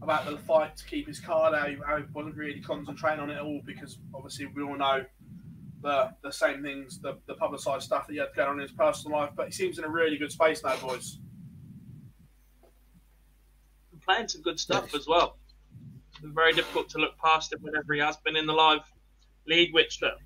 about 0.02 0.26
the 0.26 0.36
fight 0.38 0.76
to 0.76 0.84
keep 0.84 1.06
his 1.06 1.20
card 1.20 1.54
out. 1.54 1.68
How 1.86 1.96
he 1.96 2.04
wasn't 2.12 2.36
really 2.36 2.60
concentrating 2.60 3.20
on 3.20 3.30
it 3.30 3.34
at 3.34 3.42
all 3.42 3.60
because 3.64 3.98
obviously 4.14 4.46
we 4.46 4.62
all 4.62 4.76
know 4.76 5.04
the 5.82 6.10
the 6.22 6.32
same 6.32 6.62
things, 6.62 7.00
the, 7.00 7.18
the 7.26 7.34
publicised 7.34 7.84
stuff 7.84 8.06
that 8.06 8.12
he 8.12 8.18
had 8.18 8.28
going 8.34 8.48
on 8.48 8.54
in 8.56 8.62
his 8.62 8.72
personal 8.72 9.18
life. 9.18 9.30
But 9.36 9.46
he 9.46 9.52
seems 9.52 9.78
in 9.78 9.84
a 9.84 9.88
really 9.88 10.16
good 10.16 10.32
space 10.32 10.62
now, 10.62 10.76
boys. 10.76 11.18
playing 14.04 14.28
some 14.28 14.42
good 14.42 14.58
stuff 14.58 14.94
as 14.94 15.06
well. 15.06 15.38
It's 16.22 16.32
very 16.34 16.52
difficult 16.52 16.88
to 16.90 16.98
look 16.98 17.16
past 17.18 17.52
him 17.52 17.60
whenever 17.62 17.94
he 17.94 18.00
has 18.00 18.16
been 18.18 18.36
in 18.36 18.46
the 18.46 18.52
live 18.52 18.80
league, 19.46 19.72
which 19.72 20.00
look 20.02 20.18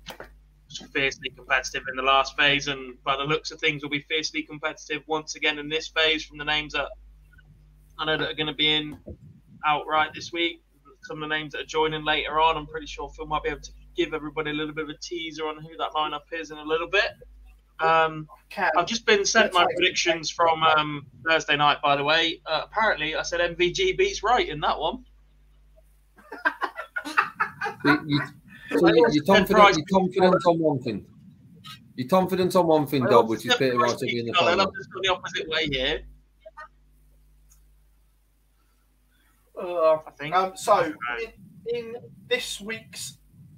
was 0.67 0.89
fiercely 0.91 1.29
competitive 1.29 1.83
in 1.89 1.95
the 1.95 2.03
last 2.03 2.35
phase, 2.35 2.67
and 2.67 3.01
by 3.03 3.15
the 3.15 3.23
looks 3.23 3.51
of 3.51 3.59
things, 3.59 3.83
will 3.83 3.89
be 3.89 4.01
fiercely 4.01 4.43
competitive 4.43 5.03
once 5.07 5.35
again 5.35 5.59
in 5.59 5.69
this 5.69 5.87
phase 5.87 6.25
from 6.25 6.37
the 6.37 6.45
names 6.45 6.73
that 6.73 6.89
I 7.99 8.05
know 8.05 8.17
that 8.17 8.29
are 8.29 8.35
going 8.35 8.47
to 8.47 8.53
be 8.53 8.73
in 8.73 8.97
outright 9.67 10.13
this 10.13 10.31
week. 10.31 10.63
Some 11.03 11.21
of 11.21 11.29
the 11.29 11.35
names 11.35 11.53
that 11.53 11.61
are 11.61 11.65
joining 11.65 12.03
later 12.03 12.39
on, 12.39 12.57
I'm 12.57 12.67
pretty 12.67 12.87
sure 12.87 13.09
Phil 13.09 13.27
might 13.27 13.43
be 13.43 13.49
able 13.49 13.61
to 13.61 13.71
give 13.95 14.13
everybody 14.13 14.51
a 14.51 14.53
little 14.53 14.73
bit 14.73 14.85
of 14.85 14.89
a 14.89 14.97
teaser 14.97 15.47
on 15.47 15.61
who 15.61 15.75
that 15.77 15.91
lineup 15.95 16.21
is 16.31 16.51
in 16.51 16.57
a 16.57 16.63
little 16.63 16.87
bit. 16.89 17.11
Um, 17.79 18.27
Cam, 18.49 18.71
I've 18.77 18.87
just 18.87 19.05
been 19.05 19.25
sent 19.25 19.53
my 19.53 19.65
predictions 19.75 20.31
from 20.31 20.63
um, 20.63 21.05
Thursday 21.27 21.55
night, 21.55 21.77
by 21.83 21.95
the 21.95 22.03
way. 22.03 22.41
Uh, 22.45 22.61
apparently, 22.65 23.15
I 23.15 23.21
said 23.21 23.39
MVG 23.55 23.97
beats 23.97 24.23
Wright 24.23 24.47
in 24.47 24.59
that 24.61 24.79
one. 24.79 25.05
You, 27.85 27.99
you, 28.05 28.21
so 28.79 28.87
you, 28.87 29.07
you're, 29.11 29.23
confident, 29.23 29.77
you're 29.77 29.99
confident 29.99 30.35
on 30.45 30.59
one 30.59 30.79
thing. 30.81 31.05
You're 31.95 32.07
confident 32.07 32.55
on 32.55 32.67
one 32.67 32.87
thing, 32.87 33.05
Dob, 33.05 33.29
which 33.29 33.45
is 33.45 33.55
Peter 33.55 33.77
Wright 33.77 33.91
will 33.91 33.99
be 33.99 34.19
in 34.19 34.25
the 34.25 34.31
No, 34.33 34.39
final. 34.39 34.67
I've 34.67 34.73
just 34.73 34.91
gone 34.91 35.01
the 35.03 35.09
opposite 35.13 35.47
way 35.47 35.67
here. 35.71 36.01
Uh, 39.59 39.93
I 40.05 40.11
think. 40.17 40.35
Um, 40.35 40.55
so, 40.55 40.93
in, 41.19 41.75
in 41.75 41.95
this 42.27 42.61
week's 42.61 43.17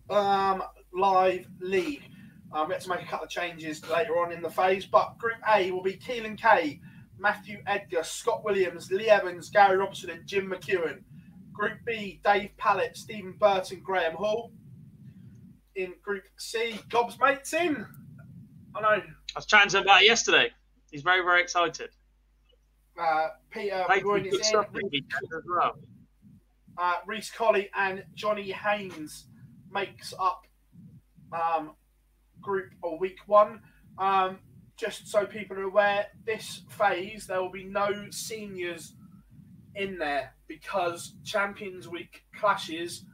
um, 0.09 0.63
live 0.93 1.47
league, 1.59 2.03
um, 2.51 2.67
we 2.67 2.73
had 2.73 2.81
to 2.81 2.89
make 2.89 3.01
a 3.01 3.05
couple 3.05 3.25
of 3.25 3.29
changes 3.29 3.87
later 3.89 4.17
on 4.19 4.31
in 4.31 4.41
the 4.41 4.49
phase, 4.49 4.85
but 4.85 5.17
Group 5.17 5.37
A 5.53 5.71
will 5.71 5.83
be 5.83 5.93
Keelan 5.93 6.37
Kay, 6.39 6.79
Matthew 7.19 7.61
Edgar, 7.67 8.03
Scott 8.03 8.43
Williams, 8.43 8.91
Lee 8.91 9.09
Evans, 9.09 9.49
Gary 9.49 9.77
Robson, 9.77 10.09
and 10.09 10.25
Jim 10.25 10.49
McEwen. 10.49 11.01
Group 11.53 11.79
B, 11.85 12.21
Dave 12.23 12.51
Pallett, 12.57 12.95
Stephen 12.95 13.33
Burton, 13.37 13.81
Graham 13.83 14.15
Hall. 14.15 14.51
In 15.75 15.93
Group 16.01 16.23
C, 16.37 16.79
Gob's 16.89 17.17
mates 17.19 17.53
in. 17.53 17.85
I 18.75 18.81
know 18.81 18.87
I 18.87 19.03
was 19.35 19.45
chatting 19.45 19.69
to 19.69 19.77
him 19.77 19.83
about 19.83 20.01
it 20.01 20.07
yesterday. 20.07 20.51
He's 20.91 21.01
very, 21.01 21.21
very 21.21 21.41
excited. 21.41 21.89
Uh, 22.97 23.29
Peter 23.49 23.85
Thank 23.87 24.25
is 24.27 24.33
in. 24.35 24.43
stuff 24.43 24.71
this 24.73 24.83
weekend 24.91 25.27
as 25.35 25.43
well. 25.47 25.77
uh, 26.77 26.95
Reece 27.05 27.31
Colley 27.31 27.69
and 27.75 28.03
Johnny 28.13 28.51
Haynes 28.51 29.25
makes 29.71 30.13
up 30.19 30.47
um, 31.31 31.71
group 32.41 32.71
or 32.81 32.97
week 32.99 33.19
one. 33.25 33.61
Um, 33.97 34.39
just 34.77 35.07
so 35.07 35.25
people 35.25 35.57
are 35.57 35.63
aware, 35.63 36.07
this 36.25 36.61
phase 36.69 37.27
there 37.27 37.41
will 37.41 37.51
be 37.51 37.65
no 37.65 38.09
seniors 38.11 38.93
in 39.75 39.97
there 39.97 40.33
because 40.47 41.15
Champions 41.25 41.87
Week 41.87 42.23
clashes 42.37 43.05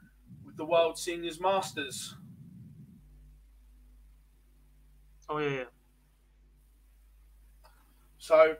with 0.45 0.57
the 0.57 0.65
World 0.65 0.97
Seniors 0.97 1.39
Masters. 1.39 2.15
Oh 5.27 5.39
yeah, 5.39 5.49
yeah. 5.49 5.63
So 8.19 8.55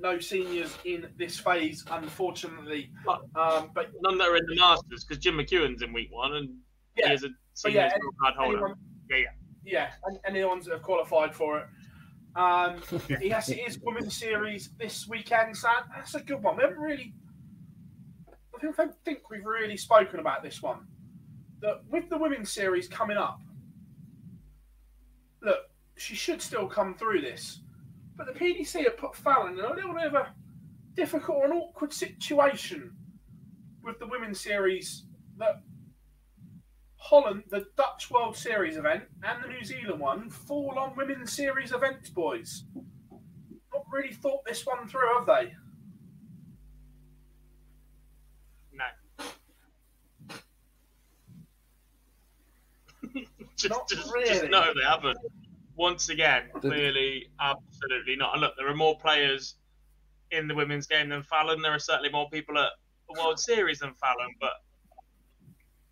no 0.00 0.18
seniors 0.18 0.76
in 0.84 1.08
this 1.16 1.38
phase, 1.38 1.84
unfortunately. 1.90 2.90
Um, 3.08 3.70
but 3.74 3.90
None 4.02 4.18
that 4.18 4.28
are 4.28 4.36
in 4.36 4.46
the 4.46 4.56
Masters 4.56 5.04
because 5.04 5.22
Jim 5.22 5.36
McEwen's 5.36 5.82
in 5.82 5.92
week 5.92 6.08
one 6.10 6.34
and 6.36 6.50
Yeah, 6.96 7.08
he 7.08 7.14
is 7.14 7.24
a 7.24 7.28
senior 7.54 7.80
yeah, 7.80 7.84
yeah, 7.86 7.98
card 8.20 8.34
holder. 8.36 8.56
anyone- 8.56 8.74
Yeah, 9.10 9.16
yeah. 9.16 9.24
Yeah, 9.62 9.90
and, 10.06 10.18
and 10.24 10.34
the 10.34 10.44
ones 10.44 10.64
that 10.64 10.72
have 10.72 10.82
qualified 10.82 11.34
for 11.34 11.58
it. 11.58 11.66
Um, 12.34 12.80
yes, 13.20 13.50
it 13.50 13.58
is 13.58 13.78
Women's 13.82 14.16
Series 14.16 14.70
this 14.78 15.06
weekend, 15.06 15.56
Sam. 15.56 15.82
That's 15.94 16.14
a 16.14 16.20
good 16.20 16.42
one. 16.42 16.56
We 16.56 16.62
haven't 16.62 16.78
really, 16.78 17.12
I 18.56 18.58
think, 18.60 18.80
I 18.80 18.86
think 19.04 19.28
we've 19.30 19.44
really 19.44 19.76
spoken 19.76 20.18
about 20.18 20.42
this 20.42 20.62
one. 20.62 20.86
That 21.60 21.82
with 21.90 22.08
the 22.08 22.16
Women's 22.16 22.50
Series 22.50 22.88
coming 22.88 23.18
up, 23.18 23.40
look, 25.42 25.58
she 25.96 26.14
should 26.14 26.40
still 26.40 26.66
come 26.66 26.94
through 26.94 27.20
this. 27.20 27.59
But 28.20 28.34
the 28.34 28.38
PDC 28.38 28.84
have 28.84 28.98
put 28.98 29.16
Fallon 29.16 29.58
in 29.58 29.64
a 29.64 29.72
little 29.72 29.94
bit 29.94 30.08
of 30.08 30.12
a 30.12 30.34
difficult 30.94 31.42
and 31.44 31.54
awkward 31.54 31.90
situation 31.90 32.92
with 33.82 33.98
the 33.98 34.06
Women's 34.06 34.38
Series 34.38 35.04
that 35.38 35.62
Holland, 36.96 37.44
the 37.48 37.64
Dutch 37.78 38.10
World 38.10 38.36
Series 38.36 38.76
event, 38.76 39.04
and 39.22 39.42
the 39.42 39.48
New 39.48 39.64
Zealand 39.64 39.98
one 39.98 40.28
fall 40.28 40.78
on 40.78 40.94
Women's 40.96 41.32
Series 41.32 41.72
events, 41.72 42.10
boys. 42.10 42.64
Not 43.72 43.84
really 43.90 44.12
thought 44.12 44.44
this 44.44 44.66
one 44.66 44.86
through, 44.86 45.14
have 45.16 45.24
they? 45.24 45.54
No. 48.74 48.84
just, 53.56 53.70
Not 53.70 53.88
just, 53.88 54.12
really. 54.12 54.28
just 54.28 54.50
no, 54.50 54.74
they 54.74 54.84
haven't. 54.86 55.16
Once 55.76 56.08
again, 56.08 56.50
The- 56.54 56.60
clearly, 56.60 57.30
absolutely 57.40 58.16
not. 58.16 58.32
And 58.34 58.42
look, 58.42 58.54
there 58.56 58.68
are 58.68 58.74
more 58.74 58.98
players 58.98 59.56
in 60.30 60.46
the 60.48 60.54
women's 60.54 60.86
game 60.86 61.08
than 61.08 61.22
Fallon. 61.22 61.62
There 61.62 61.72
are 61.72 61.78
certainly 61.78 62.10
more 62.10 62.28
people 62.30 62.58
at 62.58 62.70
the 63.08 63.20
World 63.20 63.40
Series 63.40 63.80
than 63.80 63.94
Fallon. 63.94 64.34
But 64.40 64.52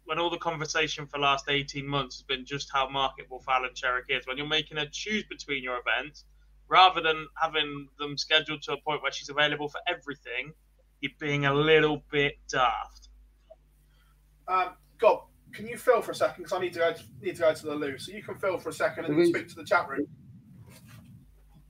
when 0.04 0.18
all 0.18 0.30
the 0.30 0.38
conversation 0.38 1.06
for 1.06 1.18
the 1.18 1.22
last 1.22 1.46
18 1.48 1.86
months 1.86 2.16
has 2.16 2.22
been 2.22 2.44
just 2.44 2.70
how 2.72 2.88
marketable 2.88 3.40
Fallon 3.40 3.70
Sherrock 3.74 4.04
is, 4.08 4.26
when 4.26 4.36
you're 4.36 4.46
making 4.46 4.76
her 4.76 4.86
choose 4.86 5.24
between 5.24 5.62
your 5.62 5.78
events, 5.78 6.24
rather 6.68 7.00
than 7.00 7.26
having 7.40 7.88
them 7.98 8.16
scheduled 8.16 8.62
to 8.62 8.72
a 8.72 8.80
point 8.80 9.02
where 9.02 9.12
she's 9.12 9.28
available 9.28 9.68
for 9.68 9.80
everything, 9.86 10.52
you're 11.00 11.12
being 11.18 11.46
a 11.46 11.54
little 11.54 12.02
bit 12.10 12.34
daft. 12.48 13.08
Um, 14.46 14.74
God, 14.98 15.22
can 15.52 15.66
you 15.66 15.76
fill 15.76 16.02
for 16.02 16.12
a 16.12 16.14
second? 16.14 16.44
Because 16.44 16.58
I 16.58 16.60
need 16.60 16.72
to 16.74 16.78
go. 16.78 16.94
need 17.22 17.36
to 17.36 17.42
go 17.42 17.54
to 17.54 17.66
the 17.66 17.74
loo. 17.74 17.98
So 17.98 18.12
you 18.12 18.22
can 18.22 18.36
fill 18.38 18.58
for 18.58 18.68
a 18.68 18.72
second 18.72 19.06
and 19.06 19.14
Do 19.14 19.18
we- 19.20 19.26
speak 19.26 19.48
to 19.48 19.54
the 19.54 19.64
chat 19.64 19.88
room. 19.88 20.06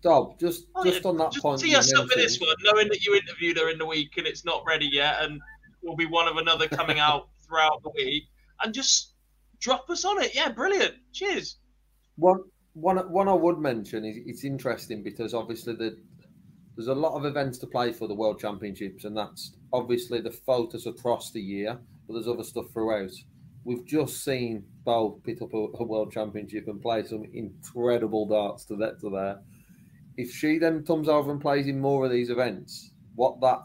Dob, 0.00 0.38
just 0.38 0.66
Oh, 0.76 0.84
just 0.84 1.02
yeah, 1.02 1.08
on 1.10 1.16
that 1.16 1.32
just 1.32 1.42
point. 1.42 1.60
tee 1.60 1.70
you 1.70 1.76
us 1.76 1.90
for 1.92 2.06
this 2.14 2.38
one, 2.40 2.54
knowing 2.62 2.88
that 2.88 3.04
you 3.04 3.16
interviewed 3.16 3.58
her 3.58 3.68
in 3.68 3.78
the 3.78 3.86
week 3.86 4.16
and 4.16 4.26
it's 4.28 4.44
not 4.44 4.62
ready 4.64 4.86
yet, 4.92 5.16
and 5.22 5.40
will 5.82 5.96
be 5.96 6.06
one 6.06 6.28
of 6.28 6.36
another 6.36 6.68
coming 6.68 7.00
out 7.00 7.28
throughout 7.46 7.82
the 7.82 7.90
week, 7.90 8.24
and 8.62 8.72
just 8.72 9.14
drop 9.58 9.90
us 9.90 10.04
on 10.04 10.22
it. 10.22 10.34
Yeah, 10.36 10.50
brilliant. 10.50 10.94
Cheers. 11.12 11.56
One, 12.16 12.44
one, 12.74 12.98
one 13.10 13.28
I 13.28 13.32
would 13.32 13.58
mention 13.58 14.04
is 14.04 14.18
it's 14.24 14.44
interesting 14.44 15.02
because 15.02 15.34
obviously 15.34 15.74
the, 15.74 15.98
there's 16.76 16.88
a 16.88 16.94
lot 16.94 17.16
of 17.16 17.24
events 17.24 17.58
to 17.58 17.66
play 17.66 17.92
for 17.92 18.06
the 18.06 18.14
World 18.14 18.38
Championships, 18.38 19.04
and 19.04 19.16
that's 19.16 19.56
obviously 19.72 20.20
the 20.20 20.30
focus 20.30 20.86
across 20.86 21.32
the 21.32 21.40
year, 21.40 21.76
but 22.06 22.14
there's 22.14 22.28
other 22.28 22.44
stuff 22.44 22.66
throughout. 22.72 23.10
We've 23.68 23.84
just 23.84 24.24
seen 24.24 24.64
Beau 24.84 25.20
pick 25.22 25.42
up 25.42 25.52
a, 25.52 25.66
a 25.74 25.84
World 25.84 26.10
Championship 26.10 26.68
and 26.68 26.80
play 26.80 27.04
some 27.04 27.24
incredible 27.34 28.24
darts 28.24 28.64
to 28.64 28.76
that 28.76 28.98
to 29.00 29.10
there. 29.10 29.42
If 30.16 30.32
she 30.32 30.56
then 30.56 30.86
comes 30.86 31.06
over 31.06 31.30
and 31.30 31.38
plays 31.38 31.66
in 31.66 31.78
more 31.78 32.06
of 32.06 32.10
these 32.10 32.30
events, 32.30 32.92
what 33.14 33.38
that 33.42 33.58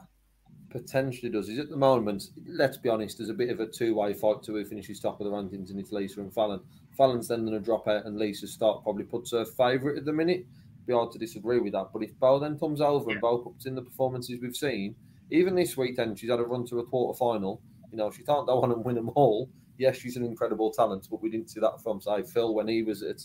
potentially 0.72 1.32
does 1.32 1.48
is 1.48 1.58
at 1.58 1.70
the 1.70 1.78
moment, 1.78 2.32
let's 2.46 2.76
be 2.76 2.90
honest, 2.90 3.18
there's 3.18 3.30
a 3.30 3.34
bit 3.34 3.50
of 3.50 3.62
a 3.62 3.66
two-way 3.66 4.14
fight 4.14 4.44
to 4.44 4.52
who 4.52 4.66
finishes 4.66 5.00
top 5.00 5.22
of 5.22 5.26
the 5.26 5.32
rankings, 5.32 5.70
and 5.70 5.80
it's 5.80 5.94
Lisa 5.94 6.20
and 6.20 6.34
Fallon. 6.34 6.60
Fallon's 6.98 7.30
then 7.30 7.46
going 7.46 7.58
to 7.58 7.64
drop 7.64 7.88
out, 7.88 8.06
and 8.06 8.18
Lisa's 8.18 8.52
start 8.52 8.84
probably 8.84 9.06
puts 9.06 9.32
her 9.32 9.46
favourite 9.46 9.98
at 9.98 10.04
the 10.04 10.12
minute. 10.12 10.46
Be 10.86 10.92
hard 10.92 11.14
to 11.14 11.18
disagree 11.18 11.60
with 11.60 11.72
that. 11.72 11.92
But 11.94 12.04
if 12.04 12.20
Beau 12.20 12.40
then 12.40 12.60
comes 12.60 12.82
over 12.82 13.10
and 13.10 13.22
Beau 13.22 13.38
puts 13.38 13.68
in 13.68 13.76
the 13.76 13.82
performances 13.82 14.42
we've 14.42 14.54
seen, 14.54 14.96
even 15.32 15.56
this 15.56 15.78
weekend 15.78 16.20
she's 16.20 16.30
had 16.30 16.42
a 16.42 16.44
run 16.44 16.66
to 16.66 16.80
a 16.80 16.86
quarter 16.86 17.18
final. 17.18 17.62
You 17.90 18.00
know, 18.00 18.12
she 18.12 18.24
can't 18.24 18.48
go 18.48 18.62
on 18.62 18.74
and 18.74 18.84
win 18.84 18.96
them 18.96 19.10
all. 19.16 19.50
Yes, 19.78 19.98
she's 19.98 20.18
an 20.18 20.26
incredible 20.26 20.72
talent, 20.72 21.08
but 21.10 21.22
we 21.22 21.30
didn't 21.30 21.50
see 21.50 21.60
that 21.60 21.82
from 21.82 22.02
say 22.02 22.24
Phil 22.24 22.54
when 22.54 22.68
he 22.68 22.84
was 22.84 23.02
at 23.04 23.22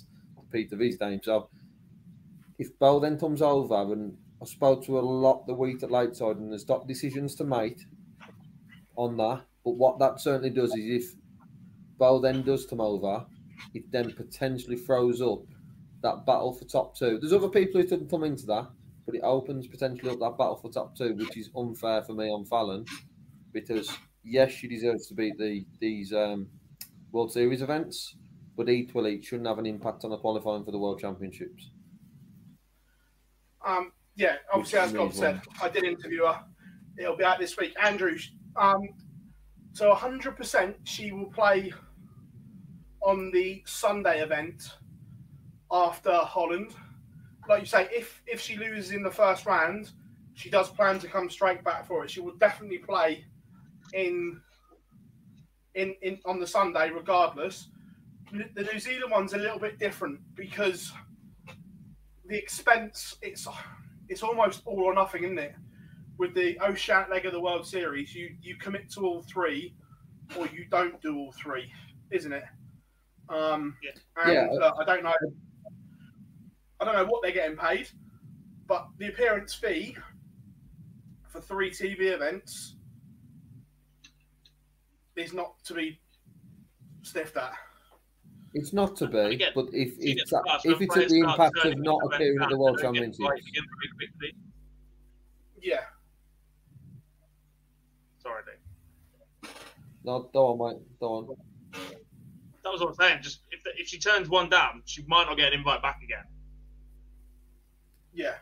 Peter 0.50 0.76
V's 0.76 0.96
game. 0.96 1.20
So 1.22 1.50
if 2.58 2.78
Beau 2.78 3.00
then 3.00 3.18
comes 3.18 3.42
over 3.42 3.92
and 3.92 4.18
I 4.40 4.44
spoke 4.44 4.84
to 4.84 4.98
a 4.98 5.00
lot 5.00 5.46
the 5.46 5.54
week 5.54 5.82
at 5.82 5.90
Lakeside 5.90 6.36
and 6.36 6.50
there's 6.50 6.64
got 6.64 6.86
decisions 6.86 7.34
to 7.36 7.44
make 7.44 7.80
on 8.96 9.16
that. 9.16 9.44
But 9.64 9.72
what 9.72 9.98
that 9.98 10.20
certainly 10.20 10.50
does 10.50 10.74
is 10.74 11.04
if 11.04 11.14
Beau 11.98 12.20
then 12.20 12.42
does 12.42 12.66
come 12.66 12.80
over, 12.80 13.26
it 13.74 13.90
then 13.90 14.12
potentially 14.12 14.76
throws 14.76 15.20
up 15.20 15.42
that 16.02 16.24
battle 16.24 16.52
for 16.52 16.64
top 16.64 16.96
two. 16.96 17.18
There's 17.18 17.32
other 17.32 17.48
people 17.48 17.80
who 17.80 17.86
didn't 17.86 18.08
come 18.08 18.24
into 18.24 18.46
that, 18.46 18.70
but 19.04 19.14
it 19.14 19.22
opens 19.22 19.66
potentially 19.66 20.12
up 20.12 20.20
that 20.20 20.38
battle 20.38 20.56
for 20.56 20.70
top 20.70 20.96
two, 20.96 21.14
which 21.14 21.36
is 21.36 21.50
unfair 21.56 22.02
for 22.02 22.14
me 22.14 22.28
on 22.30 22.44
Fallon 22.44 22.84
because 23.52 23.90
yes, 24.24 24.52
she 24.52 24.68
deserves 24.68 25.06
to 25.08 25.14
beat 25.14 25.38
the 25.38 25.64
these 25.80 26.12
um, 26.12 26.48
World 27.12 27.32
Series 27.32 27.62
events, 27.62 28.16
but 28.56 28.68
equally 28.68 29.14
it 29.16 29.24
shouldn't 29.24 29.48
have 29.48 29.58
an 29.58 29.66
impact 29.66 30.04
on 30.04 30.10
the 30.10 30.18
qualifying 30.18 30.64
for 30.64 30.70
the 30.70 30.78
World 30.78 31.00
Championships. 31.00 31.70
Um, 33.66 33.92
yeah, 34.16 34.36
obviously, 34.52 34.78
as 34.78 34.92
Bob 34.92 35.12
said, 35.12 35.40
I 35.62 35.68
did 35.68 35.84
interview 35.84 36.24
her. 36.24 36.40
It'll 36.98 37.16
be 37.16 37.24
out 37.24 37.38
this 37.38 37.56
week. 37.56 37.74
Andrew, 37.80 38.16
um, 38.56 38.88
so 39.72 39.94
100% 39.94 40.74
she 40.84 41.12
will 41.12 41.26
play 41.26 41.72
on 43.00 43.30
the 43.30 43.62
Sunday 43.66 44.22
event 44.22 44.70
after 45.70 46.12
Holland. 46.12 46.72
Like 47.48 47.60
you 47.60 47.66
say, 47.66 47.88
if 47.92 48.22
if 48.26 48.40
she 48.40 48.56
loses 48.56 48.92
in 48.92 49.02
the 49.02 49.10
first 49.10 49.46
round, 49.46 49.92
she 50.34 50.50
does 50.50 50.68
plan 50.68 50.98
to 50.98 51.08
come 51.08 51.30
straight 51.30 51.64
back 51.64 51.86
for 51.86 52.04
it. 52.04 52.10
She 52.10 52.20
will 52.20 52.36
definitely 52.36 52.78
play 52.78 53.24
in 53.92 54.40
in, 55.74 55.94
in 56.02 56.18
on 56.24 56.40
the 56.40 56.46
Sunday, 56.46 56.90
regardless. 56.90 57.68
The 58.30 58.68
New 58.72 58.78
Zealand 58.78 59.10
one's 59.10 59.32
a 59.32 59.38
little 59.38 59.58
bit 59.58 59.78
different 59.78 60.20
because 60.34 60.92
the 62.26 62.36
expense 62.36 63.16
it's 63.22 63.48
it's 64.08 64.22
almost 64.22 64.62
all 64.66 64.80
or 64.82 64.94
nothing, 64.94 65.24
isn't 65.24 65.38
it? 65.38 65.54
With 66.18 66.34
the 66.34 66.60
Oceanic 66.60 67.08
leg 67.10 67.26
of 67.26 67.32
the 67.32 67.40
World 67.40 67.66
Series, 67.66 68.14
you 68.14 68.36
you 68.42 68.56
commit 68.56 68.90
to 68.92 69.06
all 69.06 69.22
three, 69.22 69.74
or 70.36 70.46
you 70.48 70.66
don't 70.70 71.00
do 71.00 71.16
all 71.16 71.32
three, 71.32 71.72
isn't 72.10 72.32
it? 72.32 72.44
Um, 73.30 73.76
and 74.16 74.32
Yeah. 74.32 74.48
uh, 74.60 74.72
I 74.78 74.84
don't 74.84 75.02
know. 75.04 75.14
I 76.80 76.84
don't 76.84 76.94
know 76.94 77.06
what 77.06 77.22
they're 77.22 77.32
getting 77.32 77.56
paid, 77.56 77.88
but 78.66 78.88
the 78.98 79.08
appearance 79.08 79.54
fee 79.54 79.96
for 81.28 81.40
three 81.40 81.70
TV 81.70 82.12
events 82.12 82.76
is 85.18 85.32
not 85.32 85.62
to 85.64 85.74
be 85.74 86.00
sniffed 87.02 87.36
at. 87.36 87.52
It's 88.54 88.72
not 88.72 88.96
to 88.96 89.06
be, 89.06 89.18
Again, 89.18 89.52
but 89.54 89.66
if 89.72 89.94
it's 89.98 90.30
that 90.30 90.38
at, 90.38 90.44
class, 90.44 90.64
if 90.64 90.78
when 90.78 90.82
it's 90.82 90.96
at 90.96 91.08
the 91.08 91.20
impact 91.20 91.56
of 91.64 91.78
not 91.78 92.00
appearing 92.04 92.40
at 92.40 92.48
the 92.48 92.58
World 92.58 92.78
they 92.78 92.82
don't 92.82 92.94
Championships, 92.94 93.18
invited 93.18 93.44
again 93.46 93.64
very 93.78 94.08
quickly. 94.10 94.34
Yeah. 95.60 95.80
Sorry, 98.22 98.42
Dave. 98.46 99.52
no, 100.04 100.30
go 100.32 100.46
on, 100.46 100.72
mate, 100.72 100.82
go 100.98 101.06
on. 101.14 101.36
That 102.64 102.72
was 102.72 102.80
what 102.80 102.88
I'm 102.88 102.94
saying. 102.94 103.18
Just 103.22 103.40
if, 103.50 103.60
if 103.78 103.88
she 103.88 103.98
turns 103.98 104.28
one 104.28 104.48
down, 104.48 104.82
she 104.86 105.04
might 105.06 105.24
not 105.24 105.36
get 105.36 105.52
an 105.52 105.58
invite 105.58 105.82
back 105.82 106.00
again. 106.02 106.24
Yeah. 108.14 108.34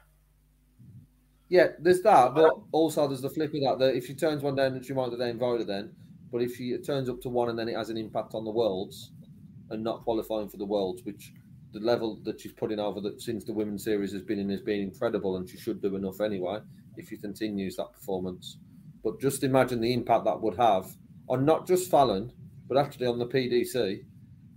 Yeah, 1.49 1.69
there's 1.79 2.03
that, 2.03 2.35
but 2.35 2.45
uh, 2.45 2.59
also 2.73 3.07
there's 3.07 3.21
the 3.21 3.31
flip 3.31 3.55
of 3.55 3.61
that. 3.61 3.79
That 3.79 3.97
if 3.97 4.07
she 4.07 4.15
turns 4.15 4.43
one 4.43 4.57
down, 4.57 4.75
that 4.75 4.85
she 4.85 4.93
might 4.95 5.11
get 5.11 5.21
invited 5.21 5.67
then. 5.67 5.95
But 6.31 6.43
if 6.43 6.57
she 6.57 6.77
turns 6.79 7.09
up 7.09 7.21
to 7.23 7.29
one 7.29 7.49
and 7.49 7.59
then 7.59 7.69
it 7.69 7.77
has 7.77 7.91
an 7.91 7.97
impact 7.97 8.35
on 8.35 8.45
the 8.45 8.51
worlds, 8.51 9.13
and 9.71 9.83
not 9.83 10.05
qualifying 10.05 10.49
for 10.49 10.57
the 10.57 10.65
worlds, 10.65 11.03
which 11.05 11.33
the 11.73 11.81
level 11.81 12.21
that 12.25 12.41
she's 12.41 12.53
putting 12.53 12.79
over 12.79 13.01
that 13.01 13.21
since 13.21 13.45
the 13.45 13.53
women's 13.53 13.85
series 13.85 14.13
has 14.13 14.23
been 14.23 14.39
in 14.39 14.49
has 14.51 14.61
been 14.61 14.81
incredible, 14.81 15.37
and 15.37 15.49
she 15.49 15.57
should 15.57 15.83
do 15.83 15.97
enough 15.97 16.21
anyway 16.21 16.59
if 16.97 17.09
she 17.09 17.17
continues 17.17 17.77
that 17.77 17.93
performance. 17.93 18.59
But 19.03 19.21
just 19.21 19.45
imagine 19.45 19.81
the 19.81 19.93
impact 19.93 20.25
that 20.25 20.41
would 20.41 20.57
have 20.57 20.97
on 21.29 21.45
not 21.45 21.67
just 21.67 21.91
Fallon, 21.91 22.33
but 22.69 22.79
actually 22.79 23.07
on 23.07 23.19
the 23.19 23.27
PDC 23.27 24.05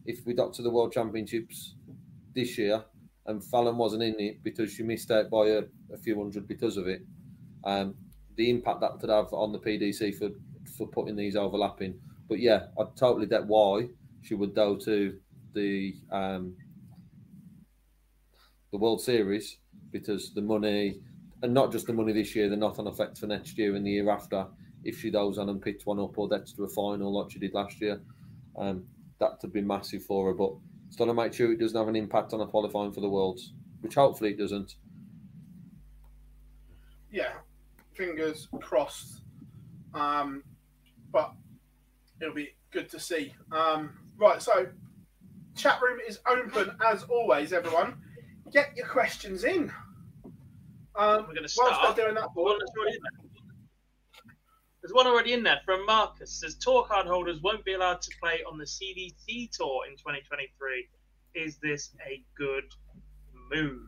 if 0.06 0.26
we 0.26 0.34
got 0.34 0.54
to 0.54 0.62
the 0.62 0.70
World 0.70 0.92
Championships 0.92 1.76
this 2.34 2.58
year 2.58 2.84
and 3.26 3.44
Fallon 3.44 3.78
wasn't 3.78 4.02
in 4.02 4.20
it 4.20 4.44
because 4.44 4.72
she 4.74 4.82
missed 4.82 5.12
out 5.12 5.30
by 5.30 5.48
a, 5.48 5.62
a 5.94 5.98
few 5.98 6.18
hundred 6.18 6.48
because 6.48 6.78
of 6.78 6.88
it. 6.88 7.02
Um, 7.64 7.96
the 8.36 8.50
impact 8.50 8.82
that 8.82 9.00
could 9.00 9.10
have 9.10 9.32
on 9.34 9.52
the 9.52 9.60
PDC 9.60 10.16
for 10.18 10.30
for 10.80 10.88
putting 10.88 11.16
these 11.16 11.36
overlapping. 11.36 12.00
But 12.28 12.40
yeah, 12.40 12.68
I 12.80 12.86
totally 12.96 13.28
get 13.28 13.46
why 13.46 13.90
she 14.22 14.34
would 14.34 14.56
go 14.56 14.78
to 14.78 15.18
the 15.54 15.96
um, 16.12 16.56
the 18.72 18.78
World 18.78 19.02
Series 19.02 19.58
because 19.92 20.34
the 20.34 20.42
money, 20.42 21.02
and 21.44 21.54
not 21.54 21.72
just 21.72 21.88
the 21.88 21.94
money 21.94 22.14
this 22.14 22.36
year, 22.36 22.50
the 22.50 22.56
knock-on 22.56 22.88
effect 22.88 23.18
for 23.18 23.28
next 23.28 23.58
year 23.58 23.76
and 23.76 23.86
the 23.86 23.92
year 23.92 24.10
after. 24.10 24.48
If 24.84 25.02
she 25.02 25.12
goes 25.12 25.38
on 25.38 25.50
and 25.50 25.62
picks 25.62 25.86
one 25.86 26.00
up 26.00 26.18
or 26.18 26.30
gets 26.30 26.54
to 26.54 26.64
a 26.64 26.70
final 26.70 27.14
like 27.14 27.32
she 27.32 27.40
did 27.40 27.54
last 27.54 27.82
year, 27.82 28.02
um, 28.58 28.86
that 29.20 29.40
would 29.42 29.52
be 29.52 29.62
massive 29.62 30.04
for 30.04 30.28
her. 30.28 30.34
But 30.34 30.54
it's 30.88 30.96
to 30.96 31.14
make 31.14 31.34
sure 31.34 31.52
it 31.52 31.60
doesn't 31.60 31.78
have 31.78 31.90
an 31.90 31.98
impact 31.98 32.32
on 32.32 32.40
her 32.40 32.46
qualifying 32.46 32.94
for 32.94 33.02
the 33.02 33.10
Worlds, 33.10 33.52
which 33.82 33.96
hopefully 33.96 34.32
it 34.32 34.38
doesn't. 34.38 34.76
Yeah. 37.12 37.34
Fingers 37.94 38.48
crossed. 38.62 39.24
Um, 39.94 40.44
but 41.12 41.34
it'll 42.22 42.34
be 42.34 42.50
good 42.72 42.90
to 42.90 43.00
see. 43.00 43.34
Um, 43.52 43.92
right, 44.18 44.42
so 44.42 44.68
chat 45.56 45.80
room 45.82 46.00
is 46.08 46.20
open 46.28 46.76
as 46.86 47.04
always, 47.04 47.54
everyone. 47.54 47.96
Get 48.52 48.76
your 48.76 48.88
questions 48.88 49.44
in. 49.44 49.72
Um, 50.96 51.26
We're 51.28 51.36
going 51.36 51.48
to 51.48 51.56
whilst 51.58 51.76
start. 51.76 51.96
they're 51.96 52.06
doing 52.06 52.16
that, 52.16 52.30
One 52.34 52.58
that's 52.60 52.72
already 52.78 52.96
in 52.96 53.02
there. 53.04 53.30
There's 54.82 54.94
one 54.94 55.08
already 55.08 55.34
in 55.34 55.44
there 55.44 55.60
from 55.66 55.86
Marcus. 55.86 56.40
Says 56.40 56.56
tour 56.56 56.86
card 56.86 57.06
holders 57.06 57.42
won't 57.42 57.64
be 57.66 57.74
allowed 57.74 58.02
to 58.02 58.12
play 58.22 58.40
on 58.50 58.58
the 58.58 58.64
CDC 58.66 59.50
tour 59.52 59.82
in 59.90 59.98
2023. 59.98 60.88
Is 61.36 61.58
this 61.58 61.94
a 62.08 62.24
good 62.38 62.64
move? 63.52 63.82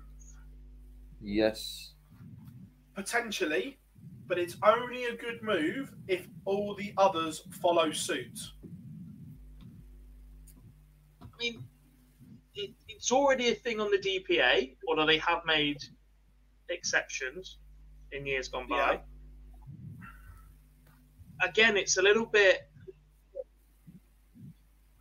Yes. 1.21 1.93
potentially, 2.95 3.77
but 4.31 4.39
it's 4.39 4.55
only 4.63 5.03
a 5.03 5.13
good 5.13 5.43
move 5.43 5.91
if 6.07 6.25
all 6.45 6.73
the 6.73 6.93
others 6.97 7.43
follow 7.61 7.91
suit. 7.91 8.39
I 11.21 11.25
mean, 11.37 11.61
it, 12.55 12.71
it's 12.87 13.11
already 13.11 13.49
a 13.49 13.55
thing 13.55 13.81
on 13.81 13.91
the 13.91 13.97
DPA, 13.97 14.77
although 14.87 15.05
they 15.05 15.17
have 15.17 15.41
made 15.45 15.83
exceptions 16.69 17.57
in 18.13 18.25
years 18.25 18.47
gone 18.47 18.69
by. 18.69 19.01
Yeah. 21.41 21.49
Again, 21.49 21.75
it's 21.75 21.97
a 21.97 22.01
little 22.01 22.25
bit 22.25 22.69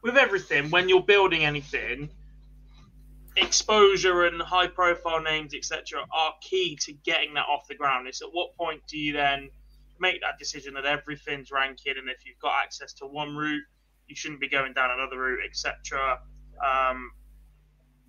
with 0.02 0.16
everything 0.16 0.70
when 0.70 0.88
you're 0.88 1.04
building 1.04 1.44
anything. 1.44 2.10
Exposure 3.36 4.24
and 4.24 4.42
high 4.42 4.66
profile 4.66 5.22
names, 5.22 5.54
etc., 5.54 6.00
are 6.12 6.34
key 6.40 6.76
to 6.82 6.92
getting 6.92 7.34
that 7.34 7.46
off 7.46 7.66
the 7.68 7.74
ground. 7.74 8.08
It's 8.08 8.22
at 8.22 8.28
what 8.32 8.56
point 8.56 8.82
do 8.88 8.98
you 8.98 9.12
then 9.12 9.48
make 10.00 10.20
that 10.22 10.38
decision 10.38 10.74
that 10.74 10.84
everything's 10.84 11.50
ranking, 11.50 11.94
and 11.96 12.08
if 12.08 12.26
you've 12.26 12.38
got 12.40 12.54
access 12.62 12.92
to 12.94 13.06
one 13.06 13.36
route, 13.36 13.62
you 14.08 14.16
shouldn't 14.16 14.40
be 14.40 14.48
going 14.48 14.72
down 14.72 14.90
another 14.90 15.18
route, 15.18 15.40
etc. 15.48 16.18
Um, 16.64 17.12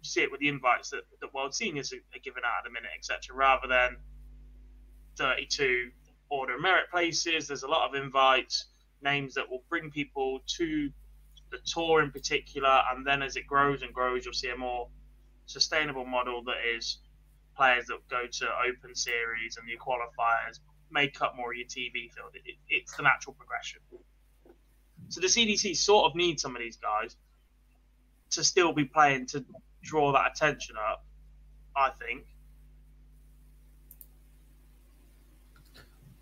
you 0.02 0.10
see 0.10 0.22
it 0.22 0.32
with 0.32 0.40
the 0.40 0.48
invites 0.48 0.90
that, 0.90 1.04
that 1.20 1.34
World 1.34 1.54
Seniors 1.54 1.94
are, 1.94 2.20
given 2.24 2.44
out 2.44 2.60
at 2.60 2.64
the 2.64 2.72
minute, 2.72 2.90
etc. 2.98 3.36
Rather 3.36 3.68
than 3.68 3.98
32 5.18 5.92
order 6.30 6.58
merit 6.60 6.90
places, 6.90 7.48
there's 7.48 7.64
a 7.64 7.68
lot 7.68 7.88
of 7.88 8.02
invites, 8.02 8.66
names 9.04 9.36
that 9.36 9.50
will 9.50 9.64
bring 9.70 9.92
people 9.92 10.40
to 10.48 10.90
the 11.52 11.60
tour 11.66 12.02
in 12.02 12.12
particular, 12.12 12.82
and 12.92 13.06
then 13.06 13.22
as 13.22 13.36
it 13.36 13.46
grows 13.46 13.82
and 13.84 13.94
grows, 13.94 14.26
you'll 14.26 14.34
see 14.34 14.50
a 14.50 14.58
more 14.58 14.88
sustainable 15.46 16.06
model 16.06 16.44
that 16.44 16.58
is 16.76 17.00
players 17.56 17.86
that 17.88 18.00
go 18.10 18.26
to 18.32 18.46
open 18.68 18.96
series 18.96 19.58
and 19.58 19.68
your 19.68 19.80
qualifiers 19.80 20.60
make 20.92 21.22
up 21.22 21.36
more 21.36 21.52
of 21.52 21.58
your 21.58 21.68
TV 21.68 22.12
field. 22.12 22.32
It, 22.34 22.42
it, 22.46 22.56
it's 22.70 22.96
the 22.96 23.04
natural 23.04 23.34
progression. 23.34 23.82
So 25.10 25.22
the 25.22 25.28
CDC 25.28 25.76
sort 25.76 26.10
of 26.10 26.16
needs 26.16 26.42
some 26.42 26.56
of 26.56 26.62
these 26.62 26.78
guys 26.78 27.16
to 28.32 28.44
still 28.44 28.72
be 28.74 28.86
playing 28.86 29.26
to 29.28 29.44
draw 29.84 30.12
that 30.14 30.32
attention 30.32 30.76
up. 30.78 31.04
I 31.76 31.90
think. 31.90 32.26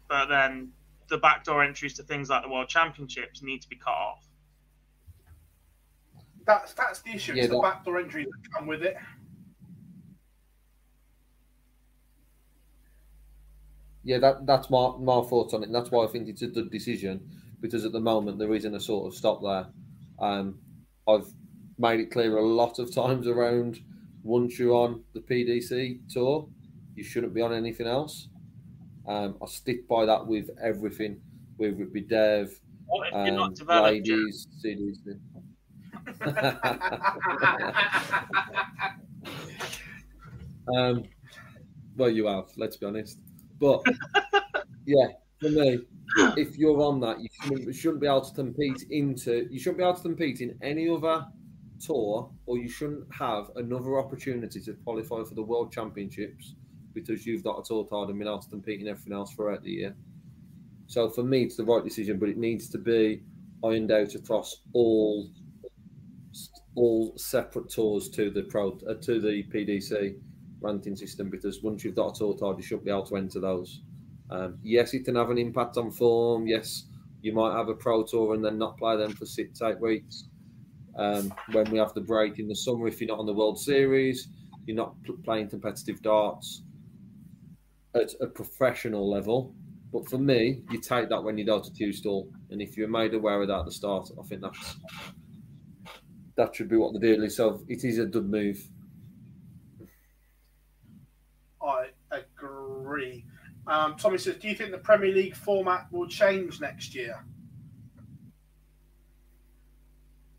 But 0.08 0.28
then 0.28 0.72
the 1.08 1.18
backdoor 1.18 1.64
entries 1.64 1.94
to 1.96 2.04
things 2.04 2.30
like 2.30 2.44
the 2.44 2.50
World 2.50 2.70
Championships 2.70 3.42
need 3.42 3.62
to 3.62 3.70
be 3.70 3.76
cut 3.76 3.94
off. 3.94 4.29
That's 6.50 6.74
that's 6.74 7.02
the 7.02 7.12
issue. 7.12 7.34
Yeah, 7.36 7.44
it's 7.44 7.54
the 7.54 7.60
backdoor 7.60 8.00
entries 8.00 8.26
that 8.26 8.52
come 8.52 8.66
with 8.66 8.82
it. 8.82 8.98
Yeah, 14.04 14.18
that 14.18 14.48
that's 14.48 14.72
my 14.72 14.94
my 14.98 15.22
thoughts 15.22 15.54
on 15.54 15.62
it. 15.62 15.68
And 15.68 15.76
that's 15.76 15.92
why 15.92 16.06
I 16.06 16.08
think 16.08 16.28
it's 16.28 16.42
a 16.42 16.48
good 16.48 16.72
decision 16.72 17.30
because 17.62 17.86
at 17.86 17.92
the 17.92 18.00
moment 18.00 18.40
there 18.40 18.52
isn't 18.56 18.74
a 18.74 18.80
sort 18.80 19.06
of 19.06 19.16
stop 19.16 19.44
there. 19.44 19.68
Um, 20.18 20.58
I've 21.08 21.28
made 21.78 22.00
it 22.00 22.10
clear 22.10 22.36
a 22.38 22.44
lot 22.44 22.80
of 22.80 22.96
times 22.96 23.28
around 23.28 23.80
once 24.24 24.58
you're 24.58 24.74
on 24.74 25.04
the 25.14 25.20
PDC 25.20 26.12
tour, 26.12 26.50
you 26.96 27.04
shouldn't 27.04 27.36
be 27.36 27.42
on 27.42 27.54
anything 27.54 27.86
else. 27.86 28.28
Um, 29.08 29.38
I 29.40 29.46
stick 29.46 29.88
by 29.88 30.06
that 30.06 30.26
with 30.26 30.50
everything, 30.60 31.22
whether 31.58 31.84
it 31.84 31.94
be 31.94 32.02
Dev, 32.02 32.60
What 32.88 33.08
if 33.08 33.14
you're 33.14 33.28
um, 33.28 33.36
not 33.36 33.56
developed? 33.56 34.06
Jared? 34.06 34.22
ladies, 34.24 34.48
CDC. 34.66 35.20
um, 40.76 41.04
well, 41.96 42.10
you 42.10 42.28
have. 42.28 42.46
Let's 42.58 42.78
be 42.78 42.86
honest. 42.86 43.20
But 43.60 43.84
yeah, 44.86 45.08
for 45.40 45.50
me, 45.50 45.80
if 46.38 46.58
you're 46.58 46.82
on 46.82 47.00
that, 47.02 47.20
you 47.20 47.28
shouldn't, 47.44 47.76
shouldn't 47.76 48.02
be 48.02 48.08
able 48.08 48.22
to 48.22 48.34
compete 48.34 48.84
into. 48.90 49.48
You 49.52 49.60
shouldn't 49.60 49.78
be 49.78 49.84
able 49.84 49.96
to 49.96 50.02
compete 50.02 50.42
in 50.42 50.58
any 50.62 50.90
other 50.90 51.26
tour, 51.80 52.30
or 52.46 52.58
you 52.58 52.70
shouldn't 52.70 53.06
have 53.14 53.52
another 53.56 53.98
opportunity 54.00 54.60
to 54.62 54.74
qualify 54.84 55.24
for 55.24 55.36
the 55.36 55.44
World 55.44 55.72
Championships 55.72 56.56
because 56.94 57.26
you've 57.26 57.44
got 57.44 57.60
a 57.60 57.64
tour 57.64 57.86
card 57.86 58.10
and 58.10 58.18
been 58.20 58.28
able 58.28 58.40
to 58.40 58.50
compete 58.50 58.82
in 58.82 58.88
everything 58.88 59.14
else 59.14 59.34
throughout 59.34 59.64
the 59.64 59.72
year. 59.72 59.96
So 60.88 61.10
for 61.10 61.24
me, 61.24 61.44
it's 61.44 61.56
the 61.56 61.64
right 61.64 61.84
decision, 61.84 62.18
but 62.18 62.30
it 62.30 62.38
needs 62.38 62.70
to 62.70 62.78
be 62.78 63.22
ironed 63.64 63.92
out 63.92 64.16
across 64.16 64.58
all 64.74 65.30
all 66.80 67.14
separate 67.18 67.70
tours 67.70 68.08
to 68.08 68.30
the 68.30 68.44
pro 68.44 68.80
uh, 68.90 68.94
to 69.02 69.20
the 69.20 69.44
PDC 69.54 70.16
ranking 70.62 70.96
system 70.96 71.30
because 71.30 71.62
once 71.62 71.84
you've 71.84 71.96
got 71.96 72.16
a 72.16 72.20
tour 72.20 72.38
card, 72.38 72.58
you 72.58 72.64
should 72.64 72.86
be 72.86 72.90
able 72.90 73.06
to 73.06 73.18
enter 73.18 73.42
those. 73.42 73.82
Um, 74.30 74.58
yes, 74.64 74.94
it 74.94 75.04
can 75.04 75.16
have 75.16 75.30
an 75.30 75.38
impact 75.38 75.76
on 75.76 75.92
form. 75.92 76.48
Yes, 76.48 76.86
you 77.22 77.34
might 77.34 77.54
have 77.56 77.68
a 77.68 77.74
pro 77.74 78.06
tour 78.06 78.34
and 78.34 78.44
then 78.46 78.58
not 78.58 78.78
play 78.78 78.96
them 78.96 79.12
for 79.12 79.26
six, 79.26 79.62
eight 79.62 79.80
weeks. 79.82 80.30
Um, 80.98 81.34
when 81.52 81.70
we 81.70 81.78
have 81.80 81.94
the 81.94 82.02
break 82.02 82.40
in 82.40 82.48
the 82.48 82.56
summer, 82.56 82.88
if 82.88 83.02
you're 83.02 83.10
not 83.10 83.20
on 83.20 83.26
the 83.26 83.34
World 83.34 83.60
Series, 83.60 84.30
you're 84.66 84.78
not 84.78 84.96
playing 85.26 85.50
competitive 85.50 86.02
darts 86.02 86.64
at 87.94 88.14
a 88.22 88.28
professional 88.28 89.10
level. 89.10 89.54
But 89.92 90.08
for 90.08 90.18
me, 90.18 90.62
you 90.72 90.80
take 90.80 91.10
that 91.10 91.24
when 91.24 91.38
you 91.38 91.46
go 91.46 91.60
to 91.60 91.72
Q-School, 91.72 92.30
and 92.52 92.62
if 92.62 92.78
you're 92.78 92.88
made 92.88 93.14
aware 93.14 93.42
of 93.42 93.48
that 93.50 93.60
at 93.60 93.66
the 93.66 93.72
start, 93.72 94.10
I 94.18 94.24
think 94.28 94.42
that's 94.42 94.78
that 96.40 96.56
should 96.56 96.70
be 96.70 96.78
what 96.78 96.94
the 96.94 97.00
deal 97.00 97.22
is. 97.22 97.36
So 97.36 97.62
it 97.68 97.84
is 97.84 98.00
a 98.00 98.06
good 98.06 98.30
move. 98.30 98.66
three. 102.40 103.26
Um, 103.68 103.98
Tommy 103.98 104.18
says, 104.18 104.38
"Do 104.38 104.48
you 104.48 104.56
think 104.56 104.72
the 104.72 104.78
Premier 104.78 105.14
League 105.14 105.36
format 105.36 105.92
will 105.92 106.08
change 106.08 106.62
next 106.62 106.96
year?" 106.96 107.26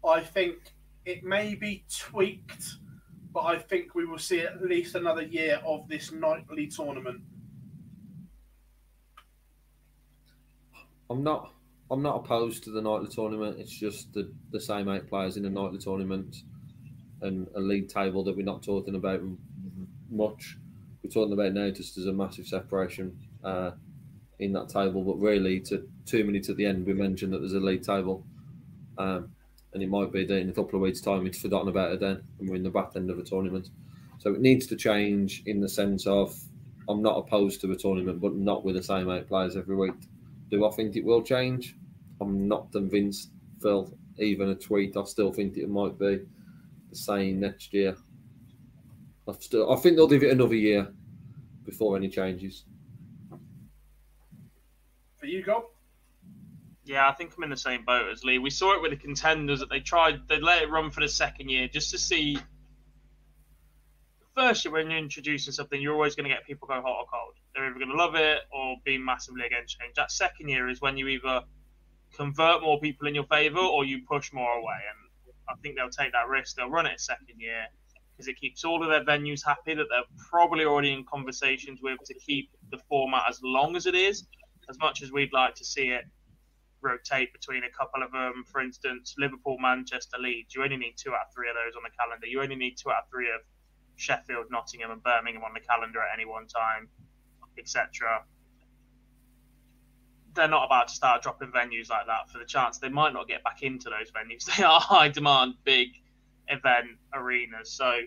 I 0.02 0.22
think 0.22 0.72
it 1.04 1.22
may 1.22 1.54
be 1.54 1.84
tweaked, 1.94 2.78
but 3.32 3.44
I 3.44 3.58
think 3.58 3.94
we 3.94 4.06
will 4.06 4.18
see 4.18 4.40
at 4.40 4.62
least 4.62 4.94
another 4.94 5.22
year 5.22 5.60
of 5.66 5.86
this 5.86 6.10
nightly 6.10 6.66
tournament. 6.66 7.22
I'm 11.10 11.22
not. 11.22 11.52
I'm 11.90 12.02
not 12.02 12.24
opposed 12.24 12.64
to 12.64 12.70
the 12.70 12.80
nightly 12.80 13.08
tournament. 13.08 13.58
It's 13.58 13.72
just 13.72 14.12
the, 14.12 14.32
the 14.52 14.60
same 14.60 14.88
eight 14.88 15.08
players 15.08 15.36
in 15.36 15.44
a 15.44 15.50
nightly 15.50 15.78
tournament 15.78 16.36
and 17.20 17.48
a 17.56 17.60
league 17.60 17.88
table 17.88 18.22
that 18.24 18.36
we're 18.36 18.44
not 18.44 18.62
talking 18.62 18.94
about 18.94 19.20
much. 20.10 20.56
We're 21.02 21.10
talking 21.10 21.32
about 21.32 21.52
now 21.52 21.70
just 21.70 21.98
as 21.98 22.06
a 22.06 22.12
massive 22.12 22.46
separation 22.46 23.18
uh, 23.42 23.72
in 24.38 24.52
that 24.52 24.68
table, 24.68 25.02
but 25.02 25.18
really, 25.18 25.60
to 25.60 25.88
two 26.06 26.24
minutes 26.24 26.48
at 26.48 26.56
the 26.56 26.66
end, 26.66 26.86
we 26.86 26.94
mentioned 26.94 27.32
that 27.32 27.38
there's 27.38 27.54
a 27.54 27.60
league 27.60 27.82
table, 27.82 28.24
um, 28.96 29.30
and 29.72 29.82
it 29.82 29.88
might 29.88 30.12
be 30.12 30.24
that 30.24 30.38
in 30.38 30.48
a 30.48 30.52
couple 30.52 30.76
of 30.76 30.82
weeks' 30.82 31.00
time 31.00 31.26
it's 31.26 31.40
forgotten 31.40 31.68
about 31.68 31.92
it 31.92 32.00
then, 32.00 32.22
and 32.38 32.48
we're 32.48 32.56
in 32.56 32.62
the 32.62 32.70
back 32.70 32.92
end 32.96 33.10
of 33.10 33.18
a 33.18 33.22
tournament. 33.22 33.68
So 34.18 34.32
it 34.32 34.40
needs 34.40 34.66
to 34.68 34.76
change 34.76 35.42
in 35.46 35.60
the 35.60 35.68
sense 35.68 36.06
of 36.06 36.38
I'm 36.88 37.02
not 37.02 37.18
opposed 37.18 37.60
to 37.62 37.72
a 37.72 37.76
tournament, 37.76 38.20
but 38.20 38.34
not 38.34 38.64
with 38.64 38.76
the 38.76 38.82
same 38.82 39.10
eight 39.10 39.28
players 39.28 39.56
every 39.56 39.76
week. 39.76 39.94
Do 40.50 40.66
I 40.66 40.70
think 40.70 40.96
it 40.96 41.04
will 41.04 41.22
change? 41.22 41.76
I'm 42.20 42.48
not 42.48 42.72
convinced, 42.72 43.30
Phil. 43.62 43.92
Even 44.18 44.50
a 44.50 44.54
tweet, 44.54 44.96
I 44.96 45.04
still 45.04 45.32
think 45.32 45.56
it 45.56 45.68
might 45.68 45.98
be 45.98 46.20
the 46.90 46.96
same 46.96 47.40
next 47.40 47.72
year. 47.72 47.96
I 49.28 49.32
still, 49.38 49.72
I 49.72 49.76
think 49.76 49.96
they'll 49.96 50.08
give 50.08 50.24
it 50.24 50.32
another 50.32 50.56
year 50.56 50.92
before 51.64 51.96
any 51.96 52.08
changes. 52.08 52.64
For 55.18 55.26
you, 55.26 55.42
Gob? 55.42 55.64
Yeah, 56.84 57.08
I 57.08 57.12
think 57.12 57.32
I'm 57.36 57.44
in 57.44 57.50
the 57.50 57.56
same 57.56 57.84
boat 57.84 58.10
as 58.10 58.24
Lee. 58.24 58.38
We 58.38 58.50
saw 58.50 58.74
it 58.74 58.82
with 58.82 58.90
the 58.90 58.96
contenders 58.96 59.60
that 59.60 59.70
they 59.70 59.80
tried, 59.80 60.26
they 60.28 60.40
let 60.40 60.62
it 60.62 60.70
run 60.70 60.90
for 60.90 61.00
the 61.00 61.08
second 61.08 61.48
year 61.48 61.68
just 61.68 61.90
to 61.92 61.98
see. 61.98 62.38
First 64.34 64.64
year, 64.64 64.72
when 64.72 64.90
you're 64.90 64.98
introducing 64.98 65.52
something, 65.52 65.80
you're 65.80 65.94
always 65.94 66.16
going 66.16 66.28
to 66.28 66.34
get 66.34 66.44
people 66.46 66.66
go 66.66 66.74
hot 66.74 66.98
or 66.98 67.06
cold. 67.06 67.34
They're 67.54 67.66
either 67.66 67.78
going 67.78 67.90
to 67.90 67.96
love 67.96 68.14
it 68.14 68.40
or 68.52 68.76
be 68.84 68.98
massively 68.98 69.46
against 69.46 69.78
change. 69.78 69.94
That 69.96 70.10
second 70.12 70.48
year 70.48 70.68
is 70.68 70.80
when 70.80 70.96
you 70.96 71.08
either 71.08 71.42
convert 72.16 72.62
more 72.62 72.80
people 72.80 73.06
in 73.06 73.14
your 73.14 73.24
favour 73.24 73.60
or 73.60 73.84
you 73.84 74.02
push 74.08 74.32
more 74.32 74.52
away. 74.52 74.78
And 74.88 75.34
I 75.48 75.54
think 75.62 75.76
they'll 75.76 75.90
take 75.90 76.12
that 76.12 76.28
risk. 76.28 76.56
They'll 76.56 76.70
run 76.70 76.86
it 76.86 76.94
a 76.96 76.98
second 76.98 77.38
year 77.38 77.66
because 78.12 78.28
it 78.28 78.38
keeps 78.38 78.64
all 78.64 78.82
of 78.82 78.88
their 78.88 79.04
venues 79.04 79.44
happy 79.44 79.74
that 79.74 79.86
they're 79.90 80.02
probably 80.30 80.64
already 80.64 80.92
in 80.92 81.04
conversations 81.04 81.80
with 81.82 81.98
to 82.04 82.14
keep 82.14 82.50
the 82.70 82.78
format 82.88 83.24
as 83.28 83.40
long 83.42 83.76
as 83.76 83.86
it 83.86 83.94
is. 83.94 84.26
As 84.68 84.78
much 84.78 85.02
as 85.02 85.10
we'd 85.10 85.32
like 85.32 85.54
to 85.56 85.64
see 85.64 85.88
it 85.88 86.04
rotate 86.82 87.32
between 87.32 87.64
a 87.64 87.70
couple 87.70 88.02
of 88.02 88.12
them, 88.12 88.44
for 88.46 88.60
instance, 88.60 89.14
Liverpool, 89.18 89.58
Manchester, 89.58 90.16
Leeds, 90.18 90.54
you 90.54 90.62
only 90.62 90.76
need 90.76 90.94
two 90.96 91.10
out 91.10 91.28
of 91.28 91.34
three 91.34 91.48
of 91.48 91.56
those 91.56 91.76
on 91.76 91.82
the 91.82 91.90
calendar. 91.98 92.26
You 92.26 92.42
only 92.42 92.56
need 92.56 92.76
two 92.76 92.90
out 92.90 93.04
of 93.04 93.10
three 93.10 93.28
of 93.28 93.40
Sheffield, 93.96 94.46
Nottingham, 94.50 94.90
and 94.90 95.02
Birmingham 95.02 95.44
on 95.44 95.52
the 95.52 95.60
calendar 95.60 96.00
at 96.00 96.14
any 96.14 96.24
one 96.24 96.46
time, 96.46 96.88
etc 97.58 98.24
they're 100.34 100.48
not 100.48 100.64
about 100.64 100.88
to 100.88 100.94
start 100.94 101.22
dropping 101.22 101.50
venues 101.50 101.90
like 101.90 102.06
that 102.06 102.30
for 102.30 102.38
the 102.38 102.44
chance 102.44 102.78
they 102.78 102.88
might 102.88 103.12
not 103.12 103.26
get 103.28 103.42
back 103.42 103.62
into 103.62 103.90
those 103.90 104.10
venues. 104.10 104.44
They 104.56 104.62
are 104.62 104.80
high 104.80 105.08
demand, 105.08 105.54
big 105.64 105.88
event 106.48 106.98
arenas. 107.14 107.72
So 107.72 108.00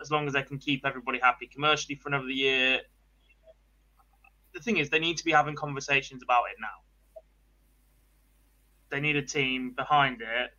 as 0.00 0.10
long 0.10 0.26
as 0.26 0.32
they 0.32 0.42
can 0.42 0.58
keep 0.58 0.86
everybody 0.86 1.18
happy 1.18 1.46
commercially 1.46 1.96
for 1.96 2.08
another 2.08 2.28
year, 2.28 2.80
the 4.54 4.60
thing 4.60 4.78
is 4.78 4.90
they 4.90 4.98
need 4.98 5.16
to 5.18 5.24
be 5.24 5.32
having 5.32 5.54
conversations 5.54 6.22
about 6.22 6.44
it 6.50 6.56
now. 6.60 7.22
They 8.90 9.00
need 9.00 9.16
a 9.16 9.22
team 9.22 9.72
behind 9.76 10.22
it 10.22 10.50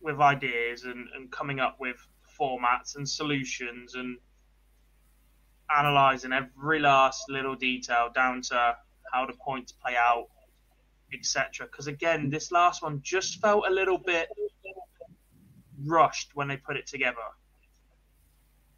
with 0.00 0.18
ideas 0.20 0.84
and, 0.84 1.08
and 1.14 1.30
coming 1.30 1.60
up 1.60 1.76
with 1.78 1.96
formats 2.40 2.96
and 2.96 3.06
solutions 3.06 3.94
and 3.94 4.16
analysing 5.78 6.32
every 6.32 6.80
last 6.80 7.22
little 7.28 7.54
detail 7.54 8.08
down 8.14 8.40
to 8.42 8.76
how 9.12 9.26
the 9.26 9.34
points 9.34 9.72
play 9.72 9.96
out, 9.96 10.28
etc. 11.12 11.66
Because 11.66 11.86
again, 11.86 12.30
this 12.30 12.50
last 12.52 12.82
one 12.82 13.00
just 13.02 13.40
felt 13.40 13.66
a 13.68 13.70
little 13.70 13.98
bit 13.98 14.28
rushed 15.84 16.30
when 16.34 16.48
they 16.48 16.56
put 16.56 16.76
it 16.76 16.86
together. 16.86 17.18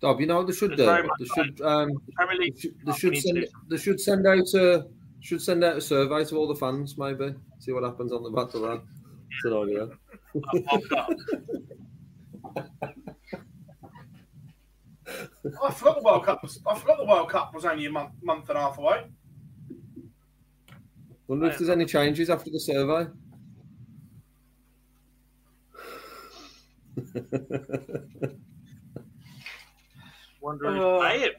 Dob, 0.01 0.21
you 0.21 0.27
know 0.27 0.43
they 0.43 0.53
should 0.53 0.77
do. 0.77 0.87
They 0.87 1.27
should. 1.35 1.61
Um, 1.61 1.93
Premier 2.17 2.37
League. 2.37 2.57
They 2.57 2.61
should, 2.61 2.75
they 2.85 2.93
should 2.93 3.17
send. 3.19 3.47
They 3.69 3.77
should 3.77 4.01
send 4.01 4.27
out 4.27 4.53
a. 4.55 4.87
Should 5.21 5.41
send 5.41 5.63
out 5.63 5.77
a 5.77 5.81
survey 5.81 6.25
to 6.25 6.37
all 6.37 6.49
the 6.49 6.57
fans, 6.57 6.99
maybe. 6.99 7.33
See 7.61 7.71
what 7.71 7.85
happens 7.85 8.13
on 8.13 8.25
the 8.25 8.31
back 8.31 8.53
of 8.55 8.63
that. 8.63 8.83
It's 9.31 9.45
an 9.45 9.53
idea. 9.55 9.89
I 15.45 15.73
forgot 15.73 15.97
the 15.97 16.03
World 16.03 16.25
Cup. 16.25 16.43
Was, 16.43 16.61
I 16.67 16.79
forgot 16.79 16.99
the 16.99 17.05
World 17.05 17.29
Cup 17.29 17.53
was 17.55 17.65
only 17.65 17.87
a 17.87 17.91
month, 17.91 18.13
month 18.23 18.49
and 18.49 18.59
a 18.59 18.61
half 18.61 18.79
away. 18.79 19.07
Wonder 21.27 21.47
if 21.47 21.59
there's 21.59 21.71
any 21.71 21.85
changes 21.85 22.31
after 22.31 22.51
the 22.51 22.61
survey. 22.61 23.09
Wonder 30.41 30.77
if 30.77 30.83
uh, 30.83 30.99
play 30.99 31.23
it. 31.23 31.37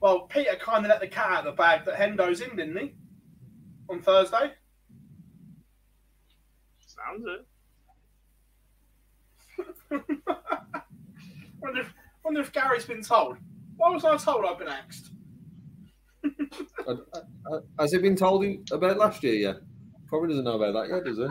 Well, 0.00 0.22
Peter 0.22 0.56
kind 0.60 0.84
of 0.84 0.90
let 0.90 1.00
the 1.00 1.06
cat 1.06 1.30
out 1.30 1.38
of 1.40 1.44
the 1.44 1.52
bag 1.52 1.84
that 1.84 1.94
Hendo's 1.94 2.40
in, 2.40 2.56
didn't 2.56 2.76
he? 2.76 2.94
On 3.88 4.02
Thursday. 4.02 4.52
Sounds 6.86 7.24
it. 7.26 7.46
wonder 11.62 11.80
if, 11.80 11.94
wonder 12.24 12.40
if 12.40 12.52
Gary's 12.52 12.84
been 12.84 13.02
told. 13.02 13.36
Why 13.76 13.90
was 13.90 14.04
I 14.04 14.16
told 14.16 14.44
I've 14.44 14.58
been 14.58 14.68
axed? 14.68 15.10
uh, 16.86 16.94
uh, 17.50 17.60
has 17.78 17.92
he 17.92 17.98
been 17.98 18.16
told 18.16 18.44
about 18.70 18.98
last 18.98 19.22
year 19.22 19.34
yet? 19.34 19.56
Probably 20.06 20.28
doesn't 20.28 20.44
know 20.44 20.60
about 20.60 20.74
that 20.74 20.94
yet, 20.94 21.04
does 21.04 21.18
he? 21.18 21.24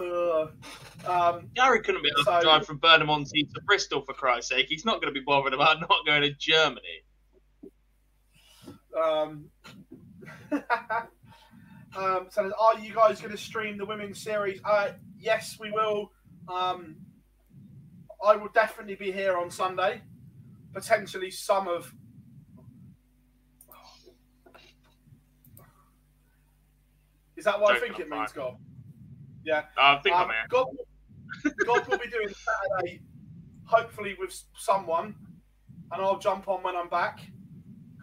uh, 0.00 0.46
um, 1.06 1.50
Gary 1.54 1.82
couldn't 1.82 2.02
be 2.02 2.10
able 2.10 2.24
so, 2.24 2.38
to 2.38 2.42
drive 2.42 2.66
from 2.66 2.78
Burnham 2.78 3.10
on 3.10 3.26
Sea 3.26 3.44
to 3.54 3.60
Bristol 3.66 4.02
for 4.02 4.14
Christ's 4.14 4.50
sake. 4.50 4.66
He's 4.68 4.84
not 4.84 5.00
going 5.00 5.12
to 5.12 5.18
be 5.18 5.24
bothered 5.24 5.52
about 5.52 5.80
not 5.80 6.06
going 6.06 6.22
to 6.22 6.32
Germany. 6.32 7.04
Um, 8.96 9.46
um, 11.96 12.26
so, 12.30 12.52
are 12.58 12.78
you 12.78 12.94
guys 12.94 13.20
going 13.20 13.32
to 13.32 13.38
stream 13.38 13.76
the 13.76 13.84
women's 13.84 14.22
series? 14.22 14.60
Uh, 14.64 14.92
yes, 15.18 15.58
we 15.60 15.70
will. 15.70 16.12
Um, 16.48 16.96
I 18.24 18.36
will 18.36 18.48
definitely 18.48 18.94
be 18.94 19.12
here 19.12 19.36
on 19.36 19.50
Sunday. 19.50 20.02
Potentially 20.72 21.30
some 21.30 21.68
of. 21.68 21.92
Is 27.36 27.44
that 27.44 27.60
what 27.60 27.74
Don't 27.74 27.76
I 27.76 27.86
think 27.86 28.00
it 28.00 28.08
means, 28.08 28.32
God? 28.32 28.56
Yeah. 29.44 29.64
I 29.76 29.98
think 30.02 30.16
um, 30.16 30.22
I'm 30.22 30.28
here. 30.28 30.46
God, 30.48 30.66
God 31.66 31.88
will 31.88 31.98
be 31.98 32.08
doing 32.08 32.28
Saturday, 32.28 33.02
hopefully 33.64 34.16
with 34.18 34.40
someone, 34.56 35.14
and 35.92 36.02
I'll 36.02 36.18
jump 36.18 36.48
on 36.48 36.62
when 36.62 36.76
I'm 36.76 36.88
back. 36.88 37.20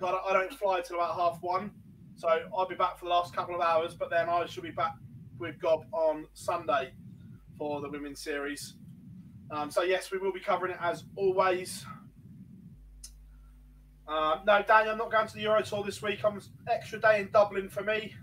I 0.03 0.34
don't 0.34 0.53
fly 0.53 0.81
till 0.81 0.98
about 0.98 1.15
half 1.15 1.38
one, 1.41 1.72
so 2.15 2.27
I'll 2.56 2.68
be 2.68 2.76
back 2.76 2.98
for 2.98 3.06
the 3.06 3.11
last 3.11 3.35
couple 3.35 3.56
of 3.56 3.61
hours. 3.61 3.93
But 3.95 4.10
then 4.10 4.30
I 4.30 4.45
shall 4.48 4.64
be 4.64 4.72
back 4.72 4.93
with 5.38 5.60
Gob 5.60 5.85
on 5.91 6.26
Sunday 6.34 6.91
for 7.57 7.81
the 7.81 7.89
women's 7.89 8.22
series. 8.22 8.76
Um, 9.51 9.69
so 9.69 9.83
yes, 9.83 10.11
we 10.11 10.17
will 10.17 10.31
be 10.31 10.39
covering 10.39 10.71
it 10.71 10.77
as 10.81 11.03
always. 11.17 11.85
Uh, 14.07 14.39
no, 14.45 14.63
Daniel, 14.65 14.93
I'm 14.93 14.97
not 14.97 15.11
going 15.11 15.27
to 15.27 15.33
the 15.33 15.41
Euro 15.41 15.61
Tour 15.61 15.83
this 15.83 16.01
week. 16.01 16.23
I'm 16.23 16.41
extra 16.69 16.99
day 16.99 17.19
in 17.19 17.29
Dublin 17.31 17.67
for 17.69 17.83
me. 17.83 18.15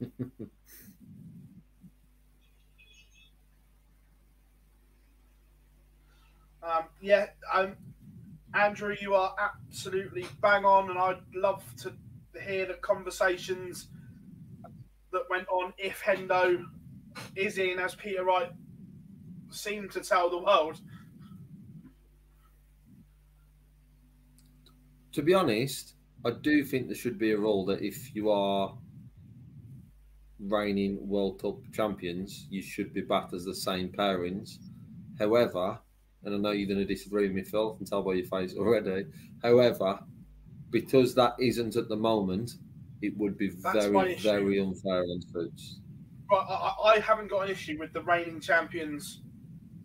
um, 6.62 6.84
yeah, 7.00 7.26
um, 7.52 7.76
Andrew, 8.54 8.94
you 9.00 9.14
are 9.14 9.34
absolutely 9.38 10.26
bang 10.40 10.64
on, 10.64 10.90
and 10.90 10.98
I'd 10.98 11.18
love 11.34 11.64
to 11.78 11.92
hear 12.40 12.66
the 12.66 12.74
conversations 12.74 13.88
that 15.12 15.22
went 15.28 15.48
on 15.48 15.72
if 15.76 16.00
Hendo 16.02 16.64
is 17.34 17.58
in, 17.58 17.80
as 17.80 17.96
Peter 17.96 18.24
Wright 18.24 18.52
seem 19.50 19.88
to 19.90 20.00
tell 20.00 20.30
the 20.30 20.38
world. 20.38 20.80
To 25.12 25.22
be 25.22 25.34
honest, 25.34 25.94
I 26.24 26.30
do 26.30 26.64
think 26.64 26.86
there 26.86 26.94
should 26.96 27.18
be 27.18 27.32
a 27.32 27.38
rule 27.38 27.64
that 27.66 27.82
if 27.82 28.14
you 28.14 28.30
are 28.30 28.76
reigning 30.40 31.06
World 31.08 31.40
Cup 31.42 31.56
champions, 31.72 32.46
you 32.50 32.62
should 32.62 32.92
be 32.92 33.00
backed 33.00 33.34
as 33.34 33.44
the 33.44 33.54
same 33.54 33.88
pairings. 33.88 34.58
However, 35.18 35.78
and 36.24 36.34
I 36.34 36.38
know 36.38 36.50
you're 36.50 36.68
going 36.68 36.86
to 36.86 36.94
disagree 36.94 37.26
with 37.26 37.36
me, 37.36 37.42
Phil, 37.42 37.72
I 37.74 37.76
can 37.76 37.86
tell 37.86 38.02
by 38.02 38.14
your 38.14 38.26
face 38.26 38.54
already. 38.56 39.06
However, 39.42 40.00
because 40.70 41.14
that 41.14 41.34
isn't 41.40 41.76
at 41.76 41.88
the 41.88 41.96
moment, 41.96 42.56
it 43.02 43.16
would 43.16 43.38
be 43.38 43.48
That's 43.48 43.86
very, 43.86 44.14
very 44.16 44.60
unfair 44.60 45.02
on 45.02 45.22
Right, 46.30 46.46
I, 46.48 46.52
I- 46.52 46.92
I 46.96 46.98
haven't 47.00 47.28
got 47.28 47.46
an 47.46 47.50
issue 47.50 47.78
with 47.78 47.92
the 47.92 48.02
reigning 48.02 48.40
champions 48.40 49.22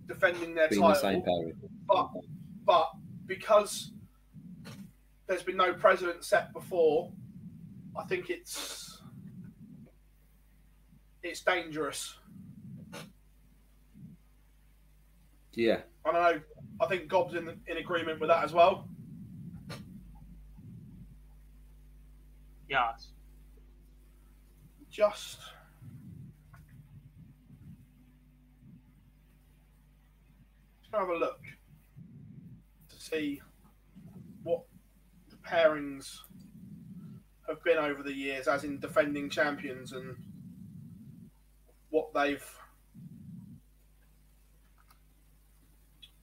defending 0.07 0.55
their 0.55 0.69
being 0.69 0.81
the 0.81 0.87
title, 0.87 1.01
same 1.01 1.21
pairing. 1.21 1.53
but 1.87 2.09
but 2.65 2.89
because 3.25 3.91
there's 5.27 5.43
been 5.43 5.57
no 5.57 5.73
precedent 5.73 6.23
set 6.23 6.53
before, 6.53 7.11
I 7.97 8.03
think 8.05 8.29
it's 8.29 9.01
it's 11.21 11.41
dangerous. 11.41 12.17
Yeah, 15.53 15.81
I 16.05 16.11
don't 16.11 16.21
know. 16.21 16.41
I 16.81 16.87
think 16.87 17.07
Gob's 17.07 17.35
in 17.35 17.47
in 17.67 17.77
agreement 17.77 18.19
with 18.19 18.29
that 18.29 18.43
as 18.43 18.53
well. 18.53 18.87
Yes. 22.67 23.09
Just 24.89 25.37
just 30.81 30.82
gonna 30.82 30.82
have 30.93 31.09
a 31.09 31.15
look 31.15 31.39
to 32.89 32.95
see 32.95 33.41
what 34.43 34.63
the 35.29 35.35
pairings 35.37 36.17
have 37.47 37.63
been 37.63 37.77
over 37.77 38.03
the 38.03 38.13
years, 38.13 38.47
as 38.47 38.63
in 38.63 38.79
defending 38.79 39.29
champions, 39.29 39.91
and 39.91 40.15
what 41.89 42.13
they've. 42.13 42.45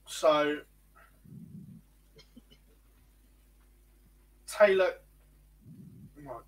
So 0.05 0.59
Taylor, 4.47 4.91
what 6.23 6.43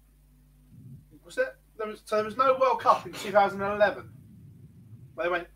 was 1.26 1.38
it? 1.38 1.56
There 1.78 1.88
was 1.88 2.02
so 2.06 2.18
there 2.18 2.26
was 2.26 2.38
no 2.38 2.58
World 2.60 2.82
Cup 2.82 3.06
in 3.06 3.14
2011. 3.14 4.10
They 5.18 5.30
went 5.30 5.48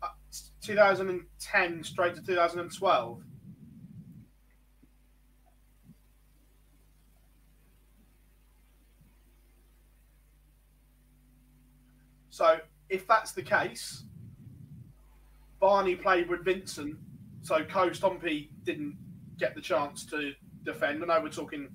2010 0.68 1.82
straight 1.82 2.14
to 2.14 2.22
2012. 2.22 3.22
So 12.28 12.58
if 12.90 13.08
that's 13.08 13.32
the 13.32 13.42
case, 13.42 14.04
Barney 15.58 15.96
played 15.96 16.28
with 16.28 16.44
Vincent, 16.44 16.96
so 17.40 17.64
Co 17.64 17.88
Stompé 17.88 18.50
didn't 18.62 18.98
get 19.38 19.54
the 19.54 19.62
chance 19.62 20.04
to 20.06 20.32
defend. 20.64 21.02
I 21.02 21.06
know 21.06 21.22
we're 21.22 21.30
talking 21.30 21.70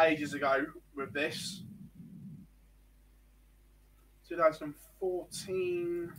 ages 0.00 0.34
ago 0.34 0.66
with 0.96 1.12
this. 1.12 1.62
2014. 4.28 6.12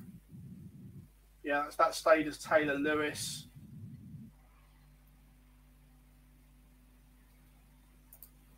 Yeah, 1.46 1.66
that 1.78 1.94
stayed 1.94 2.26
as 2.26 2.40
Taylor 2.40 2.74
Lewis. 2.74 3.46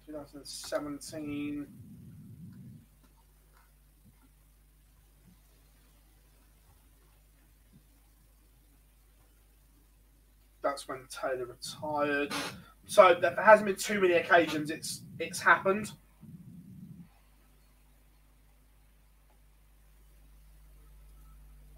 Two 0.05 0.13
thousand 0.13 0.45
seventeen. 0.45 1.67
That's 10.63 10.87
when 10.87 10.99
Taylor 11.09 11.45
retired. 11.45 12.31
So 12.85 13.17
there 13.19 13.35
hasn't 13.43 13.67
been 13.67 13.75
too 13.75 13.99
many 13.99 14.13
occasions 14.13 14.71
it's 14.71 15.01
it's 15.19 15.41
happened. 15.41 15.91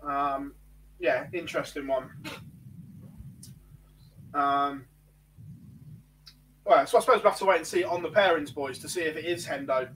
Um, 0.07 0.53
yeah, 0.99 1.27
interesting 1.34 1.88
one. 1.88 2.09
Um, 4.34 4.85
well, 6.65 6.85
so 6.85 6.97
I 6.97 7.01
suppose 7.01 7.23
we'll 7.23 7.31
have 7.31 7.39
to 7.39 7.45
wait 7.45 7.57
and 7.57 7.67
see 7.67 7.84
on 7.84 8.03
the 8.03 8.09
pairings, 8.09 8.53
boys, 8.53 8.77
to 8.80 8.89
see 8.89 9.01
if 9.01 9.15
it 9.15 9.26
is 9.26 9.47
Hendo. 9.47 9.89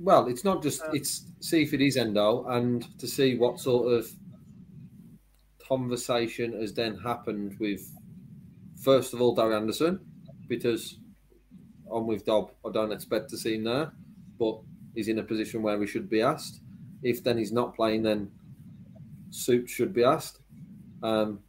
Well, 0.00 0.28
it's 0.28 0.44
not 0.44 0.62
just 0.62 0.82
Um, 0.82 0.90
it's 0.94 1.26
see 1.40 1.62
if 1.62 1.74
it 1.74 1.80
is 1.80 1.96
Hendo 1.96 2.48
and 2.50 2.98
to 2.98 3.06
see 3.06 3.36
what 3.36 3.58
sort 3.58 3.92
of 3.92 4.08
conversation 5.66 6.58
has 6.60 6.72
then 6.72 6.96
happened 6.96 7.56
with 7.58 7.82
first 8.80 9.12
of 9.12 9.20
all 9.20 9.34
Gary 9.34 9.54
Anderson 9.54 10.00
because 10.48 10.98
I'm 11.92 12.06
with 12.06 12.24
Dob. 12.24 12.52
I 12.64 12.70
don't 12.72 12.92
expect 12.92 13.28
to 13.30 13.36
see 13.36 13.56
him 13.56 13.64
there, 13.64 13.92
but 14.38 14.60
he's 14.94 15.08
in 15.08 15.18
a 15.18 15.22
position 15.22 15.62
where 15.62 15.78
we 15.78 15.86
should 15.86 16.08
be 16.08 16.22
asked. 16.22 16.60
If 17.02 17.22
then 17.22 17.38
he's 17.38 17.52
not 17.52 17.74
playing, 17.76 18.02
then 18.02 18.30
Suit 19.30 19.68
should 19.68 19.92
be 19.94 20.04
asked. 20.04 20.40
Um, 21.02 21.40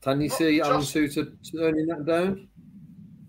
can 0.00 0.20
you 0.20 0.28
Not 0.28 0.38
see 0.38 0.60
Alan 0.60 0.80
just- 0.80 0.94
Soutar 0.94 1.36
turning 1.52 1.86
that 1.86 2.04
down? 2.06 2.48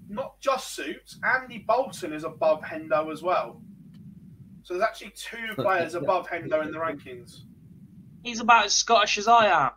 Not 0.10 0.39
just 0.39 0.73
Suits, 0.73 1.19
Andy 1.23 1.65
Bolton 1.68 2.14
is 2.14 2.23
above 2.23 2.61
Hendo 2.61 3.11
as 3.11 3.22
well. 3.22 3.61
So 4.64 4.73
there's 4.73 4.84
actually 4.84 5.11
two 5.15 5.53
players 5.56 5.95
above 5.95 6.27
Hendo 6.30 6.64
in 6.64 6.72
the 6.72 6.77
rankings. 6.77 7.41
He's 8.23 8.39
about 8.39 8.65
as 8.65 8.73
Scottish 8.76 9.18
as 9.18 9.27
I 9.27 9.48
am. 9.48 9.72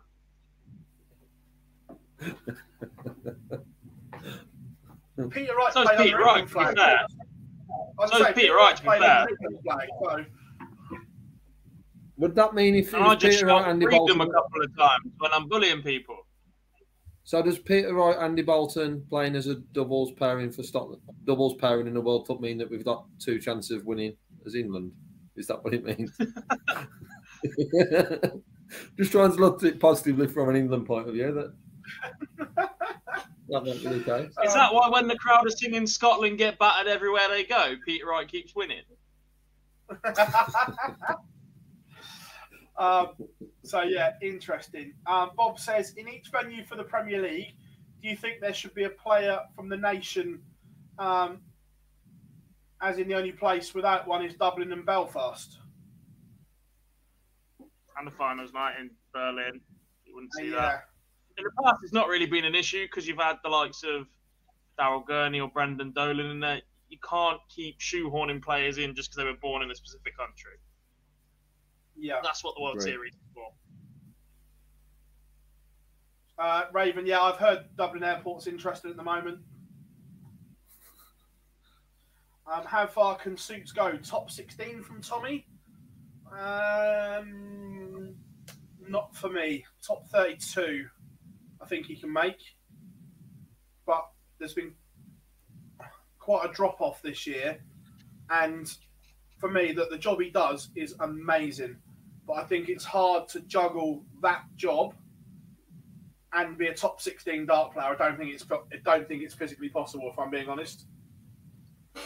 Peter 5.29 5.55
Wright 5.55 5.73
So 5.73 5.83
played 5.83 5.97
Peter 5.97 6.15
under 6.17 6.25
Wright, 6.25 6.39
England 6.43 6.49
to 6.49 6.73
be 6.73 6.79
flag. 6.79 7.05
Fair. 8.09 8.09
I 8.09 8.11
was 8.11 8.11
So 8.11 8.17
is 8.17 8.23
saying, 8.23 8.35
Peter 8.35 8.55
Wright, 8.55 8.75
to 8.75 8.83
be 8.83 8.89
fair. 8.89 9.27
flag, 9.63 9.87
so 10.03 10.25
Would 12.17 12.35
that 12.35 12.53
mean 12.53 12.75
if 12.75 12.87
it 12.89 12.93
And 12.95 13.03
I 13.03 13.07
was 13.09 13.17
just 13.17 13.37
Peter 13.39 13.47
Wright, 13.47 13.61
shot 13.63 13.69
Andy 13.69 13.85
freedom 13.85 14.17
Bolton? 14.17 14.21
a 14.21 14.33
couple 14.33 14.63
of 14.63 14.77
times 14.77 15.13
when 15.17 15.31
I'm 15.33 15.47
bullying 15.47 15.81
people. 15.81 16.17
So 17.23 17.41
does 17.41 17.59
Peter 17.59 17.93
Wright, 17.93 18.17
Andy 18.17 18.41
Bolton 18.41 19.05
playing 19.09 19.35
as 19.35 19.47
a 19.47 19.55
doubles 19.73 20.11
pairing 20.13 20.51
for 20.51 20.63
Scotland, 20.63 21.01
doubles 21.25 21.55
pairing 21.59 21.87
in 21.87 21.93
the 21.93 22.01
World 22.01 22.27
Cup 22.27 22.41
mean 22.41 22.57
that 22.57 22.69
we've 22.69 22.83
got 22.83 23.05
two 23.19 23.39
chances 23.39 23.71
of 23.77 23.85
winning 23.85 24.17
as 24.45 24.55
England? 24.55 24.91
Is 25.35 25.47
that 25.47 25.63
what 25.63 25.73
it 25.73 25.83
means? 25.83 26.11
Just 28.97 29.11
trying 29.11 29.31
to 29.31 29.37
look 29.37 29.63
at 29.63 29.69
it 29.69 29.79
positively 29.79 30.27
from 30.27 30.49
an 30.49 30.55
England 30.55 30.85
point 30.85 31.07
of 31.07 31.13
view. 31.13 31.31
That 31.33 31.53
that 33.51 33.65
might 33.65 33.83
be 33.83 33.99
the 33.99 34.03
case. 34.03 34.31
Is 34.45 34.53
that 34.53 34.73
why 34.73 34.89
when 34.89 35.07
the 35.07 35.17
crowd 35.17 35.45
are 35.45 35.49
singing 35.49 35.85
Scotland 35.85 36.37
get 36.37 36.57
battered 36.57 36.87
everywhere 36.87 37.27
they 37.29 37.43
go, 37.43 37.75
Peter 37.85 38.05
Wright 38.07 38.27
keeps 38.27 38.55
winning? 38.55 38.83
um, 42.77 43.09
so 43.63 43.81
yeah, 43.81 44.13
interesting. 44.21 44.93
Um, 45.05 45.31
Bob 45.35 45.59
says 45.59 45.93
in 45.97 46.07
each 46.07 46.29
venue 46.31 46.63
for 46.65 46.75
the 46.77 46.83
Premier 46.83 47.21
League, 47.21 47.53
do 48.01 48.07
you 48.07 48.15
think 48.15 48.39
there 48.39 48.53
should 48.53 48.73
be 48.73 48.85
a 48.85 48.89
player 48.89 49.39
from 49.55 49.67
the 49.69 49.77
nation? 49.77 50.41
Um, 50.97 51.41
as 52.81 52.97
in 52.97 53.07
the 53.07 53.13
only 53.15 53.31
place 53.31 53.75
without 53.75 54.07
one 54.07 54.25
is 54.25 54.33
Dublin 54.33 54.71
and 54.71 54.85
Belfast. 54.85 55.59
And 57.97 58.07
the 58.07 58.11
finals 58.11 58.53
night 58.53 58.79
in 58.79 58.89
Berlin. 59.13 59.61
You 60.05 60.15
wouldn't 60.15 60.33
see 60.33 60.49
Yeah. 60.49 60.55
that. 60.55 60.90
In 61.37 61.43
the 61.43 61.51
past, 61.63 61.77
it's 61.83 61.93
not 61.93 62.07
really 62.07 62.25
been 62.25 62.45
an 62.45 62.55
issue 62.55 62.85
because 62.85 63.07
you've 63.07 63.17
had 63.19 63.37
the 63.43 63.49
likes 63.49 63.83
of 63.83 64.07
Daryl 64.79 65.05
Gurney 65.05 65.39
or 65.39 65.49
Brendan 65.49 65.91
Dolan 65.91 66.25
in 66.25 66.39
there. 66.39 66.61
You 66.89 66.97
can't 67.07 67.39
keep 67.49 67.79
shoehorning 67.79 68.41
players 68.41 68.77
in 68.77 68.93
just 68.95 69.09
because 69.09 69.17
they 69.17 69.23
were 69.23 69.37
born 69.37 69.61
in 69.63 69.71
a 69.71 69.75
specific 69.75 70.17
country. 70.17 70.53
Yeah. 71.97 72.15
That's 72.23 72.43
what 72.43 72.55
the 72.55 72.61
World 72.61 72.77
Right. 72.77 72.83
Series 72.83 73.13
is 73.13 73.19
for. 73.33 73.51
Uh, 76.37 76.63
Raven, 76.73 77.05
yeah, 77.05 77.21
I've 77.21 77.37
heard 77.37 77.65
Dublin 77.77 78.03
Airport's 78.03 78.47
interested 78.47 78.89
at 78.89 78.97
the 78.97 79.03
moment. 79.03 79.39
Um, 82.51 82.65
how 82.65 82.87
far 82.87 83.15
can 83.15 83.37
suits 83.37 83.71
go? 83.71 83.95
Top 83.97 84.31
16 84.31 84.81
from 84.81 85.01
Tommy? 85.01 85.45
Um, 86.31 88.15
not 88.89 89.15
for 89.15 89.29
me. 89.29 89.63
Top 89.85 90.07
32, 90.07 90.87
I 90.87 91.00
think 91.71 91.85
he 91.87 91.95
can 91.95 92.11
make. 92.11 92.37
But 93.87 94.03
there's 94.37 94.53
been 94.53 94.73
quite 96.19 96.49
a 96.49 96.53
drop 96.53 96.81
off 96.81 97.01
this 97.01 97.25
year. 97.25 97.59
And 98.29 98.71
for 99.39 99.49
me, 99.49 99.71
that 99.71 99.89
the 99.89 99.97
job 99.97 100.19
he 100.19 100.29
does 100.29 100.69
is 100.75 100.93
amazing. 100.99 101.77
But 102.27 102.33
I 102.33 102.43
think 102.43 102.69
it's 102.69 102.85
hard 102.85 103.27
to 103.29 103.39
juggle 103.41 104.03
that 104.21 104.43
job 104.55 104.93
and 106.33 106.57
be 106.57 106.67
a 106.67 106.73
top 106.73 107.01
16 107.01 107.45
dart 107.45 107.73
player. 107.73 107.87
I 107.87 107.95
don't 107.95 108.17
think 108.17 108.33
it's 108.33 108.45
I 108.51 108.77
don't 108.85 109.07
think 109.07 109.23
it's 109.23 109.33
physically 109.33 109.69
possible 109.69 110.09
if 110.11 110.19
I'm 110.19 110.29
being 110.29 110.49
honest. 110.49 110.85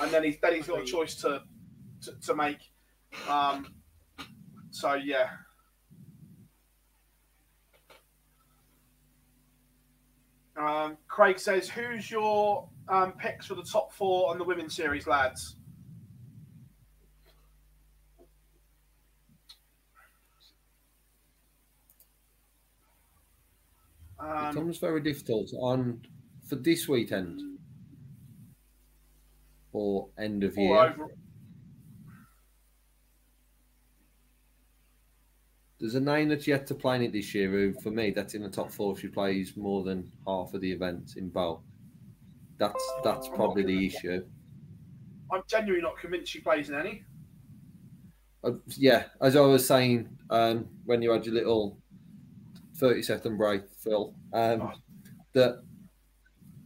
And 0.01 0.11
then 0.11 0.23
he's 0.23 0.37
then 0.41 0.55
he's 0.55 0.67
got 0.67 0.81
a 0.81 0.85
choice 0.85 1.15
to 1.15 1.41
to, 2.03 2.19
to 2.21 2.35
make. 2.35 2.59
Um, 3.29 3.67
so 4.71 4.93
yeah, 4.93 5.29
Um, 10.57 10.97
Craig 11.07 11.37
says, 11.37 11.69
"Who's 11.69 12.09
your 12.09 12.69
um, 12.87 13.13
picks 13.13 13.45
for 13.47 13.55
the 13.55 13.63
top 13.63 13.91
four 13.91 14.29
on 14.29 14.37
the 14.37 14.43
women's 14.43 14.75
series, 14.75 15.05
lads?" 15.07 15.57
it 24.19 24.25
Um, 24.25 24.49
becomes 24.53 24.77
very 24.77 25.01
difficult 25.01 25.51
on 25.59 26.01
for 26.47 26.55
this 26.55 26.87
weekend 26.87 27.41
or 29.73 30.07
end 30.17 30.43
of 30.43 30.57
year. 30.57 30.77
over, 30.77 31.07
There's 35.79 35.95
a 35.95 35.99
name 35.99 36.29
that's 36.29 36.47
yet 36.47 36.65
to 36.67 36.75
play 36.75 36.95
in 36.95 37.03
it 37.03 37.11
this 37.11 37.35
year. 37.35 37.49
Who, 37.49 37.73
for 37.81 37.91
me, 37.91 38.11
that's 38.11 38.33
in 38.33 38.43
the 38.43 38.49
top 38.49 38.71
four. 38.71 38.93
If 38.93 39.01
she 39.01 39.07
plays 39.07 39.57
more 39.57 39.83
than 39.83 40.09
half 40.25 40.53
of 40.53 40.61
the 40.61 40.71
events 40.71 41.15
in 41.15 41.29
bowl, 41.29 41.63
that's 42.57 42.83
that's 43.03 43.27
probably 43.29 43.63
the 43.63 43.85
issue. 43.85 44.23
I'm 45.31 45.41
genuinely 45.47 45.81
not 45.81 45.97
convinced 45.97 46.31
she 46.31 46.39
plays 46.39 46.69
in 46.69 46.75
any. 46.75 47.03
Uh, 48.43 48.51
yeah, 48.77 49.05
as 49.21 49.35
I 49.35 49.41
was 49.41 49.67
saying 49.67 50.07
um, 50.29 50.67
when 50.85 51.01
you 51.01 51.11
had 51.11 51.25
your 51.25 51.35
little 51.35 51.77
thirty 52.77 53.01
second 53.01 53.37
break, 53.37 53.63
Phil, 53.83 54.13
um, 54.31 54.71
that 55.33 55.61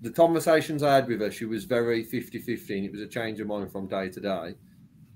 the 0.02 0.11
conversations 0.11 0.84
I 0.84 0.95
had 0.95 1.07
with 1.07 1.22
her, 1.22 1.31
she 1.31 1.45
was 1.45 1.65
very 1.65 2.06
50-50 2.06 2.69
and 2.69 2.86
it 2.86 2.91
was 2.91 3.02
a 3.02 3.07
change 3.07 3.40
of 3.40 3.48
mind 3.48 3.72
from 3.72 3.88
day 3.88 4.10
to 4.10 4.19
day. 4.19 4.56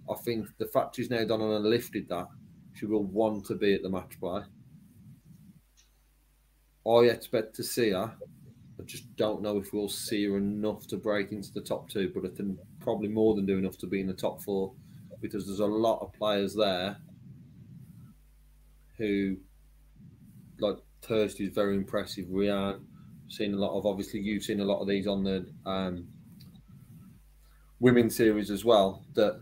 I 0.10 0.16
think 0.26 0.48
the 0.58 0.68
fact 0.68 0.96
she's 0.96 1.10
now 1.10 1.24
done 1.24 1.42
and 1.42 1.66
lifted 1.66 2.10
that, 2.10 2.28
she 2.74 2.86
will 2.86 3.04
want 3.04 3.46
to 3.46 3.56
be 3.56 3.74
at 3.74 3.84
the 3.84 3.90
match 3.90 4.20
play. 4.20 4.42
I 6.86 7.12
expect 7.12 7.56
to 7.56 7.64
see 7.64 7.92
her. 7.92 8.14
I 8.80 8.84
just 8.84 9.16
don't 9.16 9.42
know 9.42 9.58
if 9.58 9.72
we'll 9.72 9.88
see 9.88 10.26
her 10.26 10.38
enough 10.38 10.88
to 10.88 10.98
break 10.98 11.32
into 11.32 11.54
the 11.54 11.62
top 11.62 11.90
two, 11.90 12.12
but 12.14 12.26
I 12.26 12.34
think 12.36 12.58
probably 12.80 13.08
more 13.08 13.36
than 13.36 13.46
do 13.46 13.58
enough 13.58 13.78
to 13.80 13.88
be 13.88 14.02
in 14.02 14.08
the 14.08 14.14
top 14.14 14.42
four 14.42 14.74
because 15.22 15.46
there's 15.46 15.60
a 15.60 15.66
lot 15.66 16.02
of 16.02 16.12
players 16.14 16.54
there 16.54 16.98
who, 18.98 19.38
like 20.60 20.78
Thursday 21.02 21.46
is 21.46 21.54
very 21.54 21.78
impressive. 21.78 22.26
Rian, 22.26 22.82
seen 23.30 23.54
a 23.54 23.58
lot 23.58 23.78
of 23.78 23.86
obviously 23.86 24.20
you've 24.20 24.44
seen 24.44 24.60
a 24.60 24.66
lot 24.66 24.82
of 24.82 24.88
these 24.88 25.08
on 25.08 25.24
the 25.24 25.46
um, 25.66 26.08
women's 27.80 28.16
series 28.16 28.52
as 28.52 28.66
well 28.66 29.06
that 29.14 29.40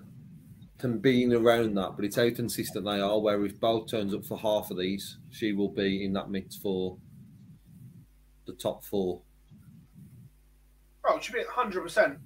can 0.82 0.98
be 0.98 1.24
in 1.24 1.32
around 1.34 1.76
that, 1.78 1.96
but 1.96 2.04
it's 2.04 2.16
how 2.16 2.30
consistent 2.32 2.84
they 2.86 3.00
are. 3.00 3.20
Where 3.20 3.46
if 3.46 3.60
Bolt 3.60 3.88
turns 3.90 4.14
up 4.14 4.26
for 4.26 4.38
half 4.38 4.72
of 4.72 4.78
these, 4.78 5.18
she 5.30 5.54
will 5.54 5.70
be 5.70 6.04
in 6.04 6.14
that 6.14 6.30
mix 6.30 6.58
for 6.58 6.98
the 8.48 8.54
top 8.54 8.84
four. 8.84 9.22
Oh, 11.08 11.18
it 11.18 11.24
should 11.24 11.36
be 11.36 11.40
100. 11.40 11.82
percent 11.84 12.20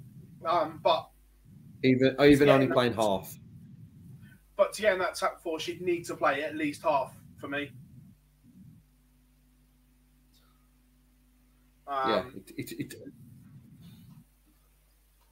Um, 0.46 0.80
but 0.84 1.10
Even 1.84 2.16
even 2.22 2.50
only 2.50 2.68
playing 2.68 2.94
it's- 2.94 3.06
half. 3.06 3.38
but 4.56 4.74
to 4.74 4.82
get 4.82 4.94
in 4.94 5.00
that 5.00 5.16
top 5.16 5.42
four, 5.44 5.60
she'd 5.60 5.82
need 5.82 6.06
to 6.06 6.16
play 6.16 6.44
at 6.44 6.56
least 6.56 6.82
half 6.82 7.14
for 7.40 7.48
me. 7.50 7.72
Um, 11.88 12.10
yeah, 12.10 12.24
it, 12.58 12.72
it, 12.72 12.80
it, 12.80 12.94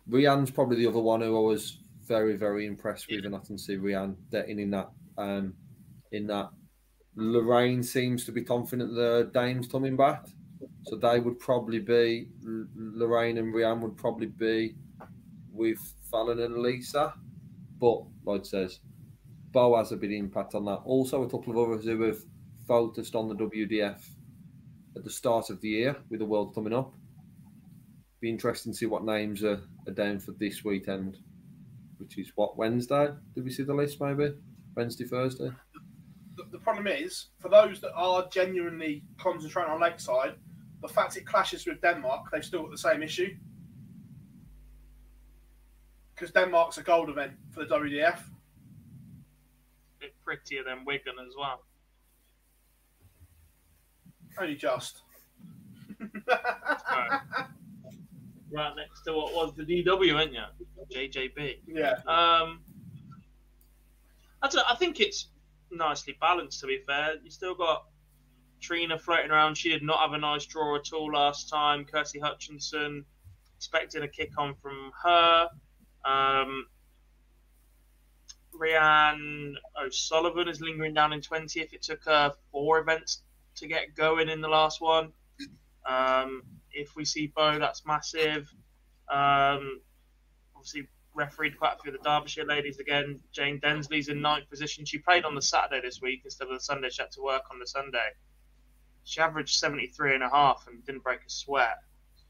Rianne's 0.09 0.51
probably 0.51 0.75
the 0.77 0.87
other 0.87 0.99
one 0.99 1.21
who 1.21 1.35
I 1.35 1.39
was 1.39 1.77
very, 2.07 2.35
very 2.35 2.65
impressed 2.65 3.07
with, 3.09 3.25
and 3.25 3.35
I 3.35 3.39
can 3.39 3.57
see 3.57 3.75
Rianne 3.75 4.15
getting 4.31 4.59
in 4.59 4.71
that. 4.71 4.89
Um, 5.17 5.53
in 6.11 6.27
that, 6.27 6.49
Lorraine 7.15 7.83
seems 7.83 8.25
to 8.25 8.31
be 8.31 8.43
confident 8.43 8.95
the 8.95 9.29
Dame's 9.33 9.67
coming 9.67 9.95
back, 9.95 10.25
so 10.85 10.95
they 10.95 11.19
would 11.19 11.39
probably 11.39 11.79
be 11.79 12.27
Lorraine 12.75 13.37
and 13.37 13.53
Rianne 13.53 13.81
would 13.81 13.97
probably 13.97 14.27
be 14.27 14.75
with 15.51 15.77
Fallon 16.09 16.39
and 16.39 16.57
Lisa, 16.57 17.13
but 17.79 18.03
Lloyd 18.25 18.45
says, 18.45 18.79
Beau 19.51 19.77
has 19.77 19.91
a 19.91 19.97
big 19.97 20.11
impact 20.11 20.55
on 20.55 20.65
that. 20.65 20.81
Also, 20.85 21.23
a 21.23 21.29
couple 21.29 21.51
of 21.51 21.69
others 21.69 21.85
who 21.85 22.01
have 22.01 22.19
focused 22.67 23.15
on 23.15 23.27
the 23.27 23.35
WDF 23.35 24.01
at 24.95 25.03
the 25.03 25.09
start 25.09 25.49
of 25.49 25.61
the 25.61 25.69
year 25.69 25.95
with 26.09 26.19
the 26.19 26.25
World 26.25 26.55
coming 26.55 26.73
up. 26.73 26.93
Be 28.19 28.29
interesting 28.29 28.71
to 28.71 28.77
see 28.77 28.85
what 28.85 29.03
names 29.03 29.43
are, 29.43 29.61
are 29.87 29.93
down 29.93 30.19
for 30.19 30.31
this 30.31 30.63
weekend, 30.63 31.17
which 31.97 32.17
is 32.17 32.31
what 32.35 32.57
Wednesday. 32.57 33.09
Did 33.35 33.43
we 33.43 33.51
see 33.51 33.63
the 33.63 33.73
list? 33.73 34.01
Maybe 34.01 34.33
Wednesday, 34.75 35.05
Thursday. 35.05 35.51
the, 36.35 36.43
the 36.51 36.59
problem 36.59 36.87
is 36.87 37.27
for 37.39 37.49
those 37.49 37.79
that 37.81 37.93
are 37.93 38.27
genuinely 38.29 39.03
concentrating 39.17 39.71
on 39.71 39.79
Lakeside, 39.79 40.35
the 40.81 40.87
fact 40.87 41.17
it 41.17 41.25
clashes 41.25 41.65
with 41.65 41.81
Denmark, 41.81 42.25
they've 42.31 42.43
still 42.43 42.63
got 42.63 42.71
the 42.71 42.77
same 42.77 43.03
issue. 43.03 43.35
Because 46.13 46.31
Denmark's 46.31 46.77
a 46.77 46.83
gold 46.83 47.09
event 47.09 47.33
for 47.51 47.65
the 47.65 47.75
WDF. 47.75 48.19
A 48.19 48.21
bit 49.99 50.13
prettier 50.23 50.63
than 50.63 50.85
Wigan 50.85 51.15
as 51.25 51.33
well. 51.37 51.63
Only 54.39 54.55
just. 54.55 55.01
Right. 58.53 58.75
next 58.75 59.01
to 59.01 59.13
what 59.13 59.33
was 59.33 59.53
the 59.55 59.63
DW, 59.63 60.21
ain't 60.21 60.33
you? 60.33 60.43
JJB. 60.93 61.59
Yeah. 61.65 61.93
Um, 62.05 62.61
I, 64.41 64.47
don't, 64.49 64.65
I 64.69 64.75
think 64.75 64.99
it's 64.99 65.27
nicely 65.71 66.15
balanced. 66.21 66.59
To 66.61 66.67
be 66.67 66.79
fair, 66.85 67.15
you 67.23 67.31
still 67.31 67.55
got 67.55 67.85
Trina 68.61 68.99
floating 68.99 69.31
around. 69.31 69.57
She 69.57 69.69
did 69.69 69.81
not 69.81 69.99
have 69.99 70.13
a 70.13 70.17
nice 70.17 70.45
draw 70.45 70.75
at 70.75 70.93
all 70.93 71.11
last 71.11 71.49
time. 71.49 71.83
Kirsty 71.85 72.19
Hutchinson 72.19 73.05
expecting 73.57 74.03
a 74.03 74.07
kick 74.07 74.31
on 74.37 74.55
from 74.61 74.91
her. 75.03 75.49
Um, 76.05 76.67
Rianne 78.53 79.53
O'Sullivan 79.81 80.47
is 80.47 80.61
lingering 80.61 80.93
down 80.93 81.13
in 81.13 81.21
20th. 81.21 81.73
It 81.73 81.81
took 81.81 82.03
her 82.05 82.33
four 82.51 82.79
events 82.79 83.23
to 83.55 83.67
get 83.67 83.95
going 83.95 84.29
in 84.29 84.41
the 84.41 84.47
last 84.47 84.81
one. 84.81 85.11
Um, 85.87 86.43
if 86.73 86.95
we 86.95 87.05
see 87.05 87.27
Beau, 87.27 87.59
that's 87.59 87.85
massive. 87.85 88.53
Um, 89.09 89.81
obviously, 90.55 90.87
refereed 91.13 91.57
quite 91.57 91.75
a 91.77 91.81
few 91.81 91.93
of 91.93 92.01
the 92.01 92.09
Derbyshire 92.09 92.45
ladies 92.45 92.79
again. 92.79 93.19
Jane 93.31 93.59
Densley's 93.59 94.09
in 94.09 94.21
ninth 94.21 94.49
position. 94.49 94.85
She 94.85 94.97
played 94.97 95.25
on 95.25 95.35
the 95.35 95.41
Saturday 95.41 95.81
this 95.81 96.01
week 96.01 96.21
instead 96.23 96.47
of 96.47 96.53
the 96.53 96.59
Sunday. 96.59 96.89
She 96.89 97.01
had 97.01 97.11
to 97.11 97.21
work 97.21 97.43
on 97.51 97.59
the 97.59 97.67
Sunday. 97.67 98.09
She 99.03 99.19
averaged 99.19 99.55
73 99.55 100.15
and 100.15 100.23
a 100.23 100.29
half 100.29 100.65
and 100.67 100.83
didn't 100.85 101.03
break 101.03 101.19
a 101.19 101.29
sweat. 101.29 101.77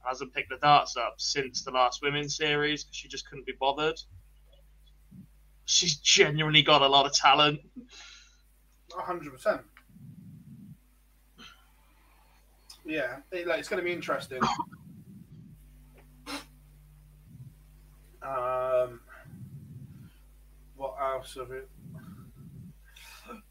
Hasn't 0.05 0.33
picked 0.33 0.49
the 0.49 0.57
darts 0.57 0.97
up 0.97 1.15
since 1.17 1.63
the 1.63 1.71
last 1.71 2.01
women's 2.01 2.35
series 2.35 2.83
because 2.83 2.97
she 2.97 3.07
just 3.07 3.29
couldn't 3.29 3.45
be 3.45 3.53
bothered. 3.57 3.99
She's 5.65 5.95
genuinely 5.95 6.61
got 6.61 6.81
a 6.81 6.87
lot 6.87 7.05
of 7.05 7.13
talent. 7.13 7.61
100%. 8.89 9.63
Yeah, 12.85 13.17
it, 13.31 13.47
like, 13.47 13.59
it's 13.59 13.69
going 13.69 13.81
to 13.81 13.85
be 13.85 13.93
interesting. 13.93 14.41
Um, 18.21 19.01
what 20.75 20.95
else 21.01 21.35
of 21.35 21.51
it? 21.51 21.69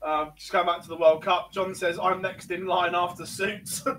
Um, 0.03 0.33
just 0.37 0.53
going 0.53 0.67
back 0.67 0.83
to 0.83 0.89
the 0.89 0.97
World 0.97 1.23
Cup. 1.23 1.53
John 1.53 1.75
says, 1.75 1.99
I'm 2.01 2.23
next 2.23 2.51
in 2.51 2.67
line 2.67 2.95
after 2.95 3.27
Suits. 3.27 3.87
um, 3.87 3.97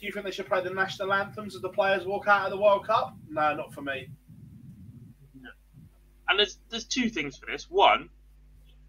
do 0.00 0.06
you 0.06 0.12
think 0.12 0.24
they 0.24 0.30
should 0.30 0.46
play 0.46 0.62
the 0.62 0.70
national 0.70 1.12
anthems 1.12 1.54
as 1.54 1.62
the 1.62 1.68
players 1.68 2.06
walk 2.06 2.28
out 2.28 2.44
of 2.46 2.50
the 2.50 2.58
World 2.58 2.86
Cup? 2.86 3.16
No, 3.28 3.54
not 3.54 3.72
for 3.72 3.82
me. 3.82 4.08
No. 5.40 5.50
And 6.28 6.38
there's 6.38 6.58
there's 6.70 6.84
two 6.84 7.08
things 7.08 7.36
for 7.36 7.46
this. 7.46 7.70
One, 7.70 8.08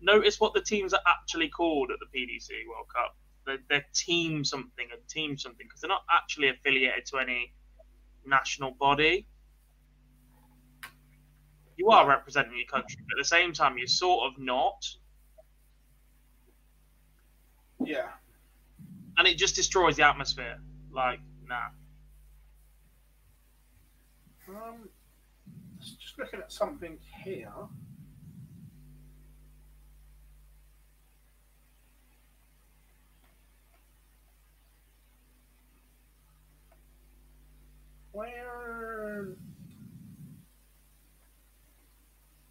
notice 0.02 0.40
what 0.40 0.54
the 0.54 0.62
teams 0.62 0.94
are 0.94 1.02
actually 1.08 1.50
called 1.50 1.92
at 1.92 1.98
the 2.00 2.18
PDC 2.18 2.50
World 2.68 2.88
Cup. 2.94 3.16
They're, 3.46 3.58
they're 3.70 3.86
team 3.94 4.44
something 4.44 4.88
and 4.92 5.08
team 5.08 5.38
something 5.38 5.66
because 5.66 5.82
they're 5.82 5.90
not 5.90 6.04
actually 6.12 6.50
affiliated 6.50 7.06
to 7.08 7.18
any 7.18 7.54
national 8.26 8.72
body. 8.72 9.28
You 11.78 11.90
are 11.90 12.08
representing 12.08 12.58
your 12.58 12.68
country, 12.68 12.98
but 13.08 13.18
at 13.18 13.22
the 13.22 13.28
same 13.28 13.54
time, 13.54 13.78
you're 13.78 13.88
sort 13.88 14.32
of 14.32 14.40
not. 14.40 14.86
Yeah. 17.84 18.10
And 19.18 19.28
it 19.28 19.38
just 19.38 19.56
destroys 19.56 19.96
the 19.96 20.04
atmosphere. 20.04 20.60
Like, 20.92 21.20
nah. 21.48 21.70
Um, 24.50 24.90
just 25.80 26.18
looking 26.18 26.40
at 26.40 26.52
something 26.52 26.98
here. 27.24 27.52
Where? 38.12 39.36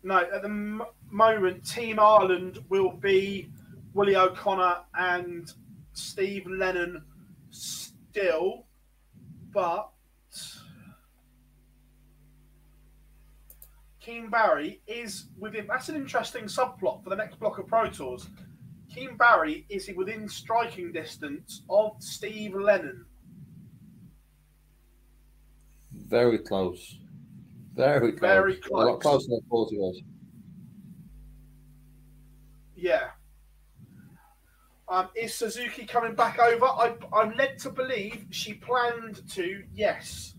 No, 0.03 0.19
at 0.19 0.43
the 0.43 0.49
m- 0.49 0.83
moment, 1.11 1.69
Team 1.69 1.99
Ireland 1.99 2.59
will 2.69 2.93
be 2.93 3.51
Willie 3.93 4.17
O'Connor 4.17 4.77
and 4.95 5.53
Steve 5.93 6.47
Lennon 6.47 7.03
still, 7.51 8.67
but 9.53 9.91
Keane 14.01 14.31
Barry 14.31 14.81
is 14.87 15.27
within. 15.39 15.67
That's 15.67 15.89
an 15.89 15.97
interesting 15.97 16.45
subplot 16.45 17.03
for 17.03 17.11
the 17.11 17.17
next 17.17 17.39
block 17.41 17.59
of 17.59 17.67
Pro 17.67 17.91
Tours. 17.91 18.29
Keane 18.95 19.17
Barry 19.17 19.67
is 19.69 19.91
within 19.95 20.29
striking 20.29 20.93
distance 20.93 21.63
of 21.69 21.93
Steve 21.99 22.55
Lennon. 22.55 23.05
Very 26.07 26.39
close. 26.39 26.99
Very 27.75 28.13
close. 28.13 28.21
Very 28.21 28.61
A 28.73 28.77
lot 28.77 29.01
closer 29.01 29.29
than 29.29 29.41
I 29.45 29.49
thought 29.49 29.71
he 29.71 29.79
was. 29.79 30.03
Yeah. 32.75 33.09
Um, 34.89 35.09
is 35.15 35.35
Suzuki 35.35 35.85
coming 35.85 36.15
back 36.15 36.39
over? 36.39 36.65
I, 36.65 36.95
I'm 37.13 37.37
led 37.37 37.59
to 37.59 37.71
believe 37.71 38.27
she 38.31 38.55
planned 38.55 39.29
to. 39.33 39.63
Yes. 39.75 40.35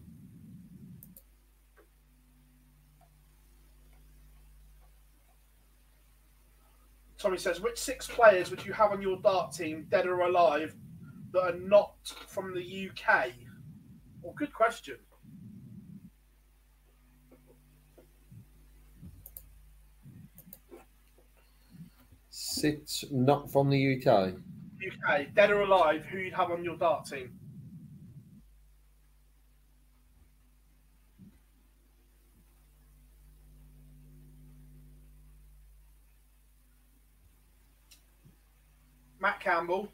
Tommy 7.19 7.37
says, 7.37 7.59
which 7.59 7.77
six 7.77 8.07
players 8.07 8.49
would 8.49 8.65
you 8.65 8.71
have 8.71 8.91
on 8.91 9.01
your 9.01 9.19
dart 9.21 9.51
team, 9.51 9.85
dead 9.89 10.07
or 10.07 10.21
alive, 10.21 10.73
that 11.31 11.41
are 11.41 11.59
not 11.59 11.95
from 12.27 12.55
the 12.55 12.89
UK? 12.89 13.33
Well, 14.21 14.33
good 14.37 14.53
question. 14.53 14.95
Six 22.51 23.05
not 23.11 23.51
from 23.51 23.69
the 23.69 23.95
UK. 23.95 24.33
UK, 24.33 25.35
dead 25.35 25.51
or 25.51 25.61
alive, 25.61 26.03
who 26.05 26.17
you'd 26.17 26.33
have 26.33 26.49
on 26.49 26.63
your 26.63 26.77
dart 26.77 27.05
team? 27.05 27.31
Matt 39.19 39.39
Campbell, 39.39 39.91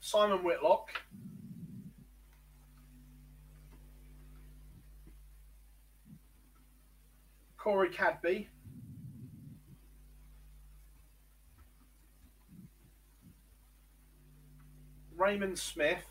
Simon 0.00 0.42
Whitlock, 0.42 0.88
Corey 7.58 7.90
Cadby, 7.90 8.48
Raymond 15.20 15.58
Smith, 15.58 16.02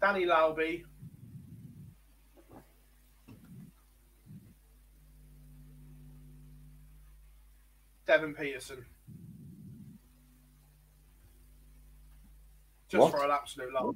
Danny 0.00 0.26
Lalby, 0.26 0.82
Devon 8.06 8.34
Petersen. 8.34 8.84
Just 12.88 13.00
What? 13.00 13.12
for 13.12 13.24
an 13.24 13.30
absolute 13.30 13.72
love. 13.72 13.94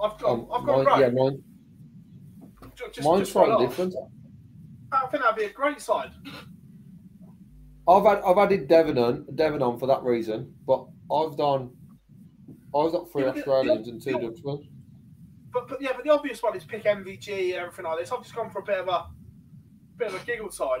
I've 0.00 0.18
got, 0.18 0.30
Um, 0.30 0.48
I've 0.52 0.64
got 0.66 0.84
mine, 0.84 1.00
yeah, 1.00 1.08
mine, 1.08 1.44
Ju- 2.76 2.84
just, 2.92 3.08
mine's 3.08 3.32
just 3.32 3.58
different. 3.58 3.94
I 4.92 5.06
think 5.08 5.22
that'd 5.24 5.36
be 5.36 5.44
a 5.44 5.52
great 5.52 5.80
side. 5.80 6.12
I've 7.86 8.04
had, 8.04 8.20
I've 8.24 8.38
added 8.38 8.66
Devon 8.68 8.98
on, 8.98 9.26
Devon 9.34 9.62
on 9.62 9.78
for 9.78 9.86
that 9.86 10.02
reason, 10.02 10.54
but 10.66 10.86
I've 11.12 11.36
done. 11.36 11.70
I've 12.74 12.92
got 12.92 13.10
three 13.12 13.22
Yeah, 13.22 13.28
but 13.28 13.34
the- 13.34 13.40
Australians 13.40 13.86
the- 13.86 13.92
and 13.92 14.02
two 14.02 14.12
Dutchmen. 14.12 14.68
But, 15.52 15.68
but 15.68 15.80
yeah, 15.80 15.90
but 15.94 16.02
the 16.04 16.10
obvious 16.10 16.42
one 16.42 16.56
is 16.56 16.64
pick 16.64 16.82
MVG 16.84 17.52
and 17.52 17.60
everything 17.60 17.84
like 17.84 17.98
this. 18.00 18.10
I've 18.10 18.22
just 18.22 18.34
gone 18.34 18.50
for 18.50 18.58
a 18.58 18.64
bit 18.64 18.78
of 18.78 18.88
a 18.88 19.06
bit 19.96 20.08
of 20.08 20.20
a 20.20 20.24
giggle 20.26 20.50
side. 20.50 20.80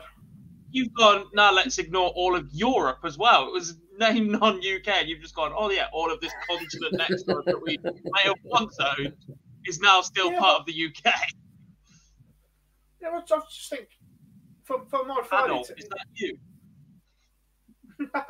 You've 0.72 0.92
gone, 0.94 1.26
now 1.32 1.52
let's 1.52 1.78
ignore 1.78 2.08
all 2.16 2.34
of 2.34 2.48
Europe 2.52 2.98
as 3.04 3.16
well. 3.16 3.46
It 3.46 3.52
was 3.52 3.76
named 3.96 4.32
non 4.32 4.56
UK, 4.56 4.88
and 4.88 5.08
you've 5.08 5.20
just 5.20 5.36
gone, 5.36 5.52
oh, 5.56 5.70
yeah, 5.70 5.86
all 5.92 6.10
of 6.12 6.20
this 6.20 6.32
continent 6.50 6.94
next 6.94 7.22
to 7.24 7.36
us 7.38 7.44
that 7.44 7.62
we 7.62 7.78
may 7.84 8.22
have 8.24 8.34
once 8.42 8.76
owned 8.98 9.14
is 9.66 9.78
now 9.78 10.00
still 10.00 10.32
Yeah, 10.32 10.40
part 10.40 10.60
of 10.60 10.66
the 10.66 10.72
UK. 10.72 11.12
Yeah, 13.00 13.10
I 13.10 13.20
just- 13.20 13.32
I 13.32 13.38
just 13.48 13.70
think 13.70 13.88
for, 14.64 14.84
for 14.86 15.04
my 15.04 15.20
Friday. 15.24 15.52
Adolf, 15.52 15.68
t- 15.68 15.74
is 15.78 15.88
that 15.88 15.98
you? 16.14 16.36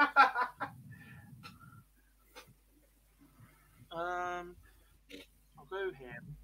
Um, 3.94 4.56
I'll 5.56 5.66
go 5.70 5.92
him. 5.92 6.36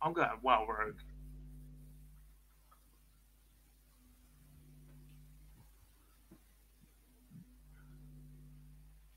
I'm 0.00 0.12
going 0.12 0.28
well 0.44 0.64
rogue. 0.64 0.94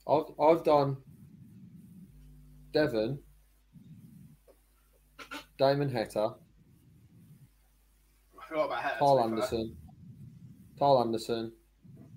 I've 0.07 0.33
I've 0.39 0.63
done 0.63 0.97
Devon, 2.73 3.19
Damon 5.59 5.89
Heta, 5.91 6.33
I 6.33 6.50
forgot 8.51 8.65
about 8.65 8.83
Heta, 8.83 8.99
Carl. 8.99 9.23
Anderson, 9.23 9.75
Carl 10.77 11.01
Anderson, 11.01 11.53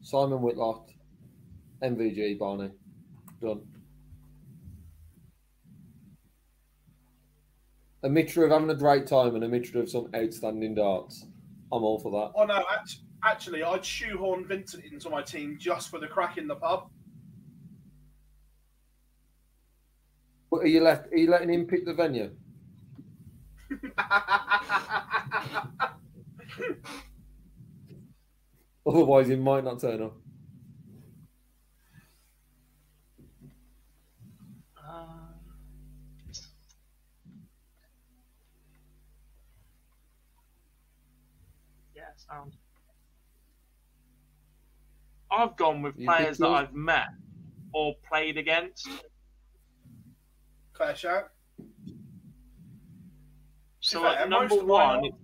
Simon 0.03 0.43
Whitlock, 0.43 0.91
MVG 1.83 2.39
Barney. 2.39 2.71
Done. 3.41 3.63
A 8.03 8.09
mixture 8.09 8.45
of 8.45 8.51
having 8.51 8.71
a 8.71 8.75
great 8.75 9.07
time 9.07 9.35
and 9.35 9.45
a 9.45 9.49
mixture 9.49 9.81
of 9.81 9.89
some 9.89 10.09
outstanding 10.15 10.75
darts. 10.75 11.25
I'm 11.73 11.83
all 11.83 11.99
for 11.99 12.11
that. 12.13 12.33
Oh 12.35 12.45
no, 12.45 12.63
actually, 13.25 13.63
I'd 13.63 13.85
shoehorn 13.85 14.47
Vincent 14.47 14.85
into 14.85 15.09
my 15.09 15.23
team 15.23 15.57
just 15.59 15.91
for 15.91 15.99
the 15.99 16.07
crack 16.07 16.37
in 16.37 16.47
the 16.47 16.57
pub. 16.57 16.91
But 20.51 20.61
are 20.61 20.67
you 20.67 20.83
left? 20.83 21.13
Are 21.13 21.17
you 21.17 21.31
letting 21.31 21.53
him 21.53 21.67
pick 21.67 21.87
the 21.87 21.95
venue? 21.95 22.31
Otherwise, 28.87 29.29
he 29.29 29.37
might 29.37 29.65
not 29.65 29.81
turn 29.81 30.03
up. 30.03 30.13
Um, 34.77 35.35
yeah, 41.95 42.03
sound. 42.17 42.53
I've 45.31 45.57
gone 45.57 45.83
with 45.83 45.95
You 45.99 46.07
players 46.07 46.39
that 46.39 46.47
think 46.47 46.57
I've 46.57 46.75
met 46.75 47.07
or 47.73 47.95
played 48.09 48.39
against. 48.39 48.89
Clash 50.75 51.05
out. 51.05 51.31
So, 53.81 54.01
fair, 54.01 54.11
like, 54.11 54.29
most 54.29 54.51
number 54.51 54.63
of 54.63 54.69
one, 54.69 54.81
are- 54.99 55.05
it- 55.07 55.15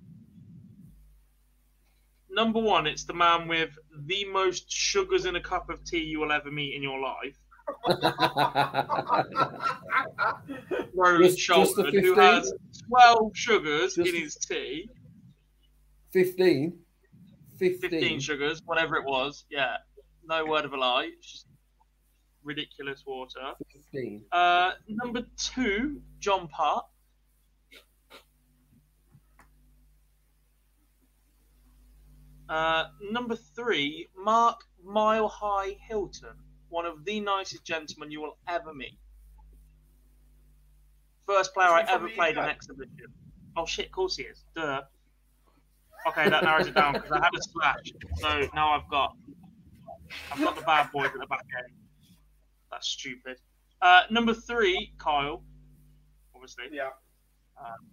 number 2.32 2.61
one, 2.61 2.86
it's 2.86 3.05
the 3.05 3.15
man 3.15 3.48
with 3.48 3.70
the 4.07 4.24
most 4.27 4.70
sugars 4.70 5.24
in 5.27 5.36
a 5.36 5.40
cup 5.40 5.69
of 5.70 5.85
tea 5.85 6.02
you 6.05 6.20
will 6.20 6.32
ever 6.32 6.51
meet 6.51 6.74
in 6.74 6.82
your 6.82 7.01
life, 7.01 7.36
Roland 10.94 11.36
Just- 11.36 11.39
just 11.47 11.77
the 11.77 11.85
who 11.85 12.15
15? 12.15 12.15
has 12.16 12.52
twelve 12.89 13.31
sugars 13.35 13.94
Just- 13.94 14.09
in 14.09 14.15
his 14.23 14.35
tea. 14.36 14.89
15? 16.12 16.77
15. 17.59 17.90
15 17.90 18.20
sugars, 18.20 18.62
whatever 18.65 18.97
it 18.97 19.05
was. 19.05 19.44
Yeah, 19.51 19.77
no 20.24 20.44
word 20.44 20.65
of 20.65 20.73
a 20.73 20.77
lie. 20.77 21.11
It's 21.16 21.31
just 21.32 21.47
ridiculous 22.43 23.05
water. 23.07 23.52
15. 23.73 24.24
Uh, 24.32 24.73
number 24.89 25.23
two, 25.36 26.01
John 26.19 26.48
Part. 26.48 26.86
Uh, 32.51 32.89
number 33.12 33.36
three, 33.36 34.09
Mark 34.18 34.64
Mile 34.85 35.28
High 35.28 35.77
Hilton, 35.89 36.35
one 36.68 36.85
of 36.85 37.05
the 37.05 37.20
nicest 37.20 37.64
gentlemen 37.64 38.10
you 38.10 38.20
will 38.20 38.39
ever 38.48 38.74
meet. 38.74 38.98
First 41.27 41.55
player 41.55 41.68
I 41.68 41.82
Is 41.82 41.89
he 41.89 41.94
from 41.94 42.05
ever 42.06 42.14
played 42.14 42.36
an 42.36 42.44
UK? 42.44 42.51
exhibition. 42.51 43.06
Oh 43.56 43.66
shit, 43.66 43.86
of 43.86 43.93
course 43.93 44.16
he 44.16 44.24
is. 44.24 44.44
Duh. 44.56 44.82
Okay, 46.09 46.28
that 46.28 46.43
narrows 46.43 46.66
it 46.66 46.74
down 46.74 46.94
because 46.94 47.12
I 47.12 47.18
had 47.22 47.31
a 47.39 47.43
splash. 47.43 47.93
So 48.16 48.48
now 48.55 48.72
I've 48.72 48.89
got 48.90 49.14
I've 50.32 50.40
got 50.43 50.56
the 50.56 50.62
bad 50.62 50.90
boys 50.93 51.06
at 51.14 51.20
the 51.20 51.27
back 51.27 51.44
end. 51.56 51.72
That's 52.72 52.89
stupid. 52.89 53.36
Uh, 53.81 54.02
number 54.10 54.35
three, 54.35 54.93
Kyle. 54.98 55.44
Obviously, 56.35 56.64
Yeah. 56.72 56.89
um, 57.60 57.86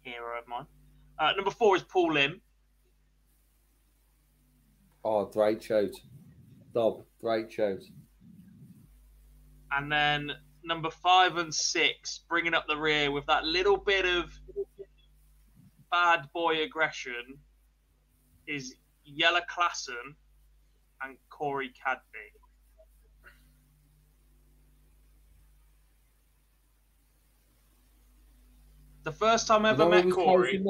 hero 0.00 0.38
of 0.38 0.46
mine. 0.48 0.66
Uh, 1.18 1.32
number 1.36 1.50
four 1.50 1.76
is 1.76 1.82
Paul 1.82 2.12
Lim. 2.14 2.40
Oh, 5.10 5.24
great 5.24 5.62
shout. 5.62 5.94
Dob, 6.74 7.02
great 7.22 7.50
shout. 7.50 7.80
And 9.72 9.90
then 9.90 10.32
number 10.62 10.90
five 10.90 11.38
and 11.38 11.52
six, 11.54 12.20
bringing 12.28 12.52
up 12.52 12.66
the 12.68 12.76
rear 12.76 13.10
with 13.10 13.24
that 13.24 13.42
little 13.42 13.78
bit 13.78 14.04
of 14.04 14.30
bad 15.90 16.28
boy 16.34 16.62
aggression, 16.62 17.38
is 18.46 18.74
Jelle 19.06 19.40
Klaasen 19.50 20.14
and 21.02 21.16
Corey 21.30 21.70
Cadby. 21.82 22.02
The 29.04 29.12
first 29.12 29.46
time 29.46 29.64
I 29.64 29.70
ever 29.70 29.88
met 29.88 30.10
Corey, 30.10 30.62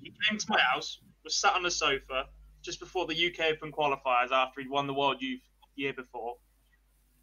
he 0.00 0.14
came 0.30 0.38
to 0.38 0.46
my 0.48 0.60
house, 0.60 0.98
was 1.24 1.36
sat 1.36 1.52
on 1.54 1.62
the 1.62 1.70
sofa 1.70 2.24
just 2.62 2.80
before 2.80 3.06
the 3.06 3.26
UK 3.26 3.52
Open 3.52 3.72
qualifiers 3.72 4.30
after 4.32 4.60
he'd 4.60 4.70
won 4.70 4.86
the 4.86 4.94
World 4.94 5.20
Youth 5.20 5.40
year 5.76 5.92
before. 5.92 6.36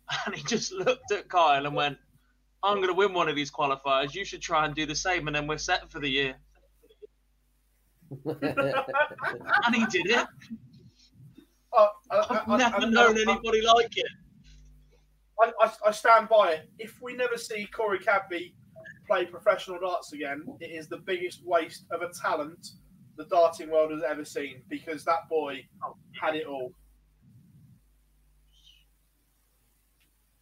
And 0.26 0.34
he 0.36 0.44
just 0.44 0.72
looked 0.72 1.12
at 1.12 1.30
Kyle 1.30 1.66
and 1.66 1.76
went, 1.76 1.98
I'm 2.64 2.78
going 2.78 2.88
to 2.88 2.94
win 2.94 3.14
one 3.14 3.30
of 3.30 3.36
these 3.36 3.52
qualifiers. 3.52 4.14
You 4.16 4.26
should 4.26 4.42
try 4.42 4.66
and 4.66 4.74
do 4.76 4.86
the 4.88 4.96
same, 4.96 5.28
and 5.28 5.36
then 5.36 5.46
we're 5.48 5.58
set 5.60 5.90
for 5.92 6.00
the 6.00 6.10
year. 6.10 6.36
And 8.26 9.76
he 9.76 9.86
did 9.86 10.08
it. 10.08 10.28
Uh, 11.78 11.88
I, 12.12 12.18
I've 12.20 12.32
I- 12.32 12.54
I- 12.54 12.58
never 12.58 12.78
I- 12.78 12.90
known 12.90 13.18
I- 13.18 13.22
anybody 13.22 13.62
like 13.62 13.96
it. 13.98 14.08
I, 15.42 15.52
I, 15.62 15.72
I 15.88 15.92
stand 15.92 16.28
by 16.28 16.54
it. 16.54 16.70
If 16.80 17.00
we 17.02 17.14
never 17.16 17.38
see 17.38 17.66
Corey 17.68 18.00
Cadby 18.00 18.56
play 19.08 19.26
professional 19.26 19.80
darts 19.80 20.12
again, 20.12 20.44
it 20.60 20.66
is 20.72 20.90
the 20.90 20.98
biggest 20.98 21.46
waste 21.46 21.86
of 21.92 22.02
a 22.02 22.10
talent 22.22 22.68
the 23.20 23.26
darting 23.26 23.70
world 23.70 23.92
has 23.92 24.02
ever 24.02 24.24
seen 24.24 24.62
because 24.70 25.04
that 25.04 25.28
boy 25.30 25.62
had 26.20 26.36
it 26.36 26.48
all. 26.48 26.72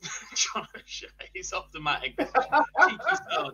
John 0.36 0.68
O'Shea, 0.76 1.08
he's 1.34 1.52
automatic. 1.54 2.16
Cheeky 2.20 2.98
son. 3.34 3.52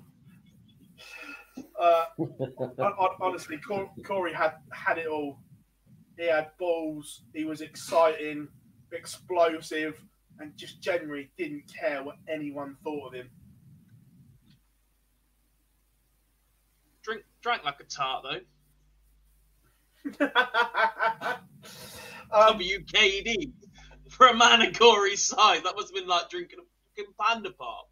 Uh, 1.80 2.04
hon- 2.18 2.96
hon- 2.98 3.16
honestly, 3.22 3.58
Corey 4.06 4.34
had 4.34 4.56
had 4.74 4.98
it 4.98 5.08
all. 5.08 5.40
He 6.18 6.26
had 6.26 6.50
balls. 6.60 7.24
He 7.34 7.46
was 7.46 7.62
exciting, 7.62 8.50
explosive, 8.92 10.04
and 10.40 10.52
just 10.58 10.82
generally 10.82 11.32
didn't 11.38 11.64
care 11.74 12.04
what 12.04 12.18
anyone 12.28 12.76
thought 12.84 13.08
of 13.08 13.14
him. 13.14 13.30
Drink, 17.04 17.24
drank 17.42 17.64
like 17.64 17.80
a 17.80 17.86
tart, 17.86 18.26
though. 18.30 18.40
Um, 22.34 22.58
WKD. 22.58 23.52
For 24.10 24.28
a 24.28 24.36
man 24.36 24.62
of 24.62 24.78
Corey's 24.78 25.22
size, 25.22 25.62
that 25.64 25.76
must 25.76 25.90
have 25.90 25.96
been 25.96 26.08
like 26.08 26.30
drinking 26.30 26.60
a 26.60 27.02
fucking 27.02 27.14
panda 27.20 27.52
pop. 27.52 27.90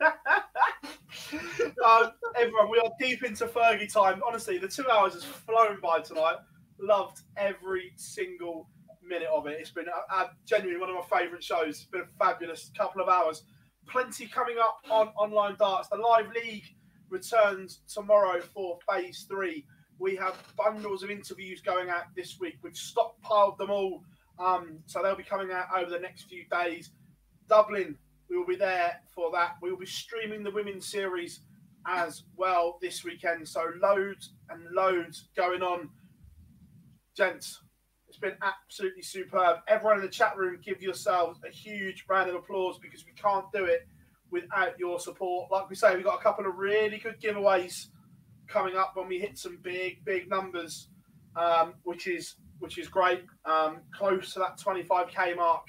um, 1.86 2.12
everyone, 2.36 2.70
we 2.70 2.78
are 2.80 2.90
deep 3.00 3.24
into 3.24 3.46
Fergie 3.46 3.92
time. 3.92 4.20
Honestly, 4.26 4.58
the 4.58 4.68
two 4.68 4.88
hours 4.90 5.14
has 5.14 5.24
flown 5.24 5.78
by 5.80 6.00
tonight. 6.00 6.36
Loved 6.80 7.20
every 7.36 7.92
single 7.96 8.68
minute 9.02 9.28
of 9.32 9.46
it. 9.46 9.58
It's 9.60 9.70
been 9.70 9.86
uh, 9.88 10.14
uh, 10.14 10.28
genuinely 10.44 10.80
one 10.80 10.90
of 10.90 10.96
my 10.96 11.18
favourite 11.18 11.42
shows. 11.42 11.68
It's 11.68 11.84
been 11.84 12.02
a 12.02 12.24
fabulous 12.24 12.70
couple 12.76 13.02
of 13.02 13.08
hours. 13.08 13.44
Plenty 13.88 14.26
coming 14.26 14.56
up 14.60 14.78
on 14.90 15.08
online 15.16 15.56
darts. 15.58 15.88
The 15.88 15.96
live 15.96 16.26
league 16.34 16.64
returns 17.08 17.80
tomorrow 17.92 18.40
for 18.40 18.78
phase 18.88 19.26
three. 19.28 19.64
We 19.98 20.16
have 20.16 20.36
bundles 20.56 21.02
of 21.02 21.10
interviews 21.10 21.60
going 21.60 21.88
out 21.88 22.04
this 22.14 22.38
week. 22.40 22.58
We've 22.62 22.72
stockpiled 22.72 23.58
them 23.58 23.70
all, 23.70 24.04
um, 24.38 24.78
so 24.86 25.02
they'll 25.02 25.16
be 25.16 25.24
coming 25.24 25.50
out 25.50 25.66
over 25.76 25.90
the 25.90 25.98
next 25.98 26.24
few 26.24 26.44
days. 26.50 26.90
Dublin, 27.48 27.96
we 28.30 28.36
will 28.36 28.46
be 28.46 28.56
there 28.56 29.00
for 29.14 29.30
that. 29.32 29.56
We 29.60 29.70
will 29.70 29.78
be 29.78 29.86
streaming 29.86 30.42
the 30.44 30.50
women's 30.50 30.86
series 30.86 31.40
as 31.86 32.24
well 32.36 32.78
this 32.80 33.04
weekend. 33.04 33.48
So 33.48 33.64
loads 33.80 34.34
and 34.50 34.62
loads 34.72 35.28
going 35.36 35.62
on. 35.62 35.88
Gents, 37.16 37.60
it's 38.08 38.18
been 38.18 38.36
absolutely 38.42 39.02
superb. 39.02 39.58
Everyone 39.66 39.96
in 39.96 40.02
the 40.04 40.10
chat 40.10 40.36
room, 40.36 40.60
give 40.64 40.82
yourselves 40.82 41.40
a 41.46 41.50
huge 41.50 42.04
round 42.08 42.28
of 42.28 42.36
applause 42.36 42.78
because 42.78 43.04
we 43.04 43.12
can't 43.12 43.46
do 43.52 43.64
it 43.64 43.86
without 44.30 44.78
your 44.78 45.00
support. 45.00 45.50
Like 45.50 45.68
we 45.68 45.76
say, 45.76 45.96
we've 45.96 46.04
got 46.04 46.20
a 46.20 46.22
couple 46.22 46.46
of 46.46 46.56
really 46.56 46.98
good 46.98 47.20
giveaways 47.20 47.86
coming 48.48 48.76
up 48.76 48.96
when 48.96 49.08
we 49.08 49.18
hit 49.18 49.38
some 49.38 49.58
big, 49.62 50.04
big 50.04 50.28
numbers, 50.28 50.88
um, 51.36 51.74
which 51.84 52.06
is 52.06 52.36
which 52.58 52.78
is 52.78 52.88
great. 52.88 53.22
Um, 53.44 53.78
close 53.92 54.32
to 54.32 54.40
that 54.40 54.58
25k 54.58 55.36
mark 55.36 55.68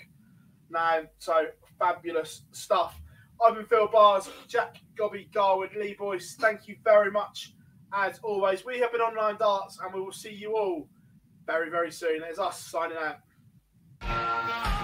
now. 0.70 1.02
So 1.20 1.48
fabulous 1.78 2.44
stuff. 2.52 3.00
I've 3.46 3.56
been 3.56 3.66
Phill 3.66 3.88
Bars, 3.88 4.30
Jack 4.48 4.78
Gobby 4.98 5.30
Garwood, 5.34 5.74
Lee 5.76 5.96
Boyce. 5.98 6.36
Thank 6.36 6.68
you 6.68 6.76
very 6.84 7.10
much 7.12 7.54
as 7.94 8.20
always. 8.22 8.66
We 8.66 8.80
have 8.80 8.92
been 8.92 9.02
online 9.02 9.38
darts, 9.38 9.80
and 9.80 9.94
we 9.94 10.02
will 10.02 10.12
see 10.12 10.34
you 10.34 10.58
all 10.58 10.90
very, 11.46 11.70
very 11.70 11.92
soon. 11.92 12.22
It's 12.28 12.40
us 12.40 12.60
signing 12.60 12.98
out. 12.98 14.79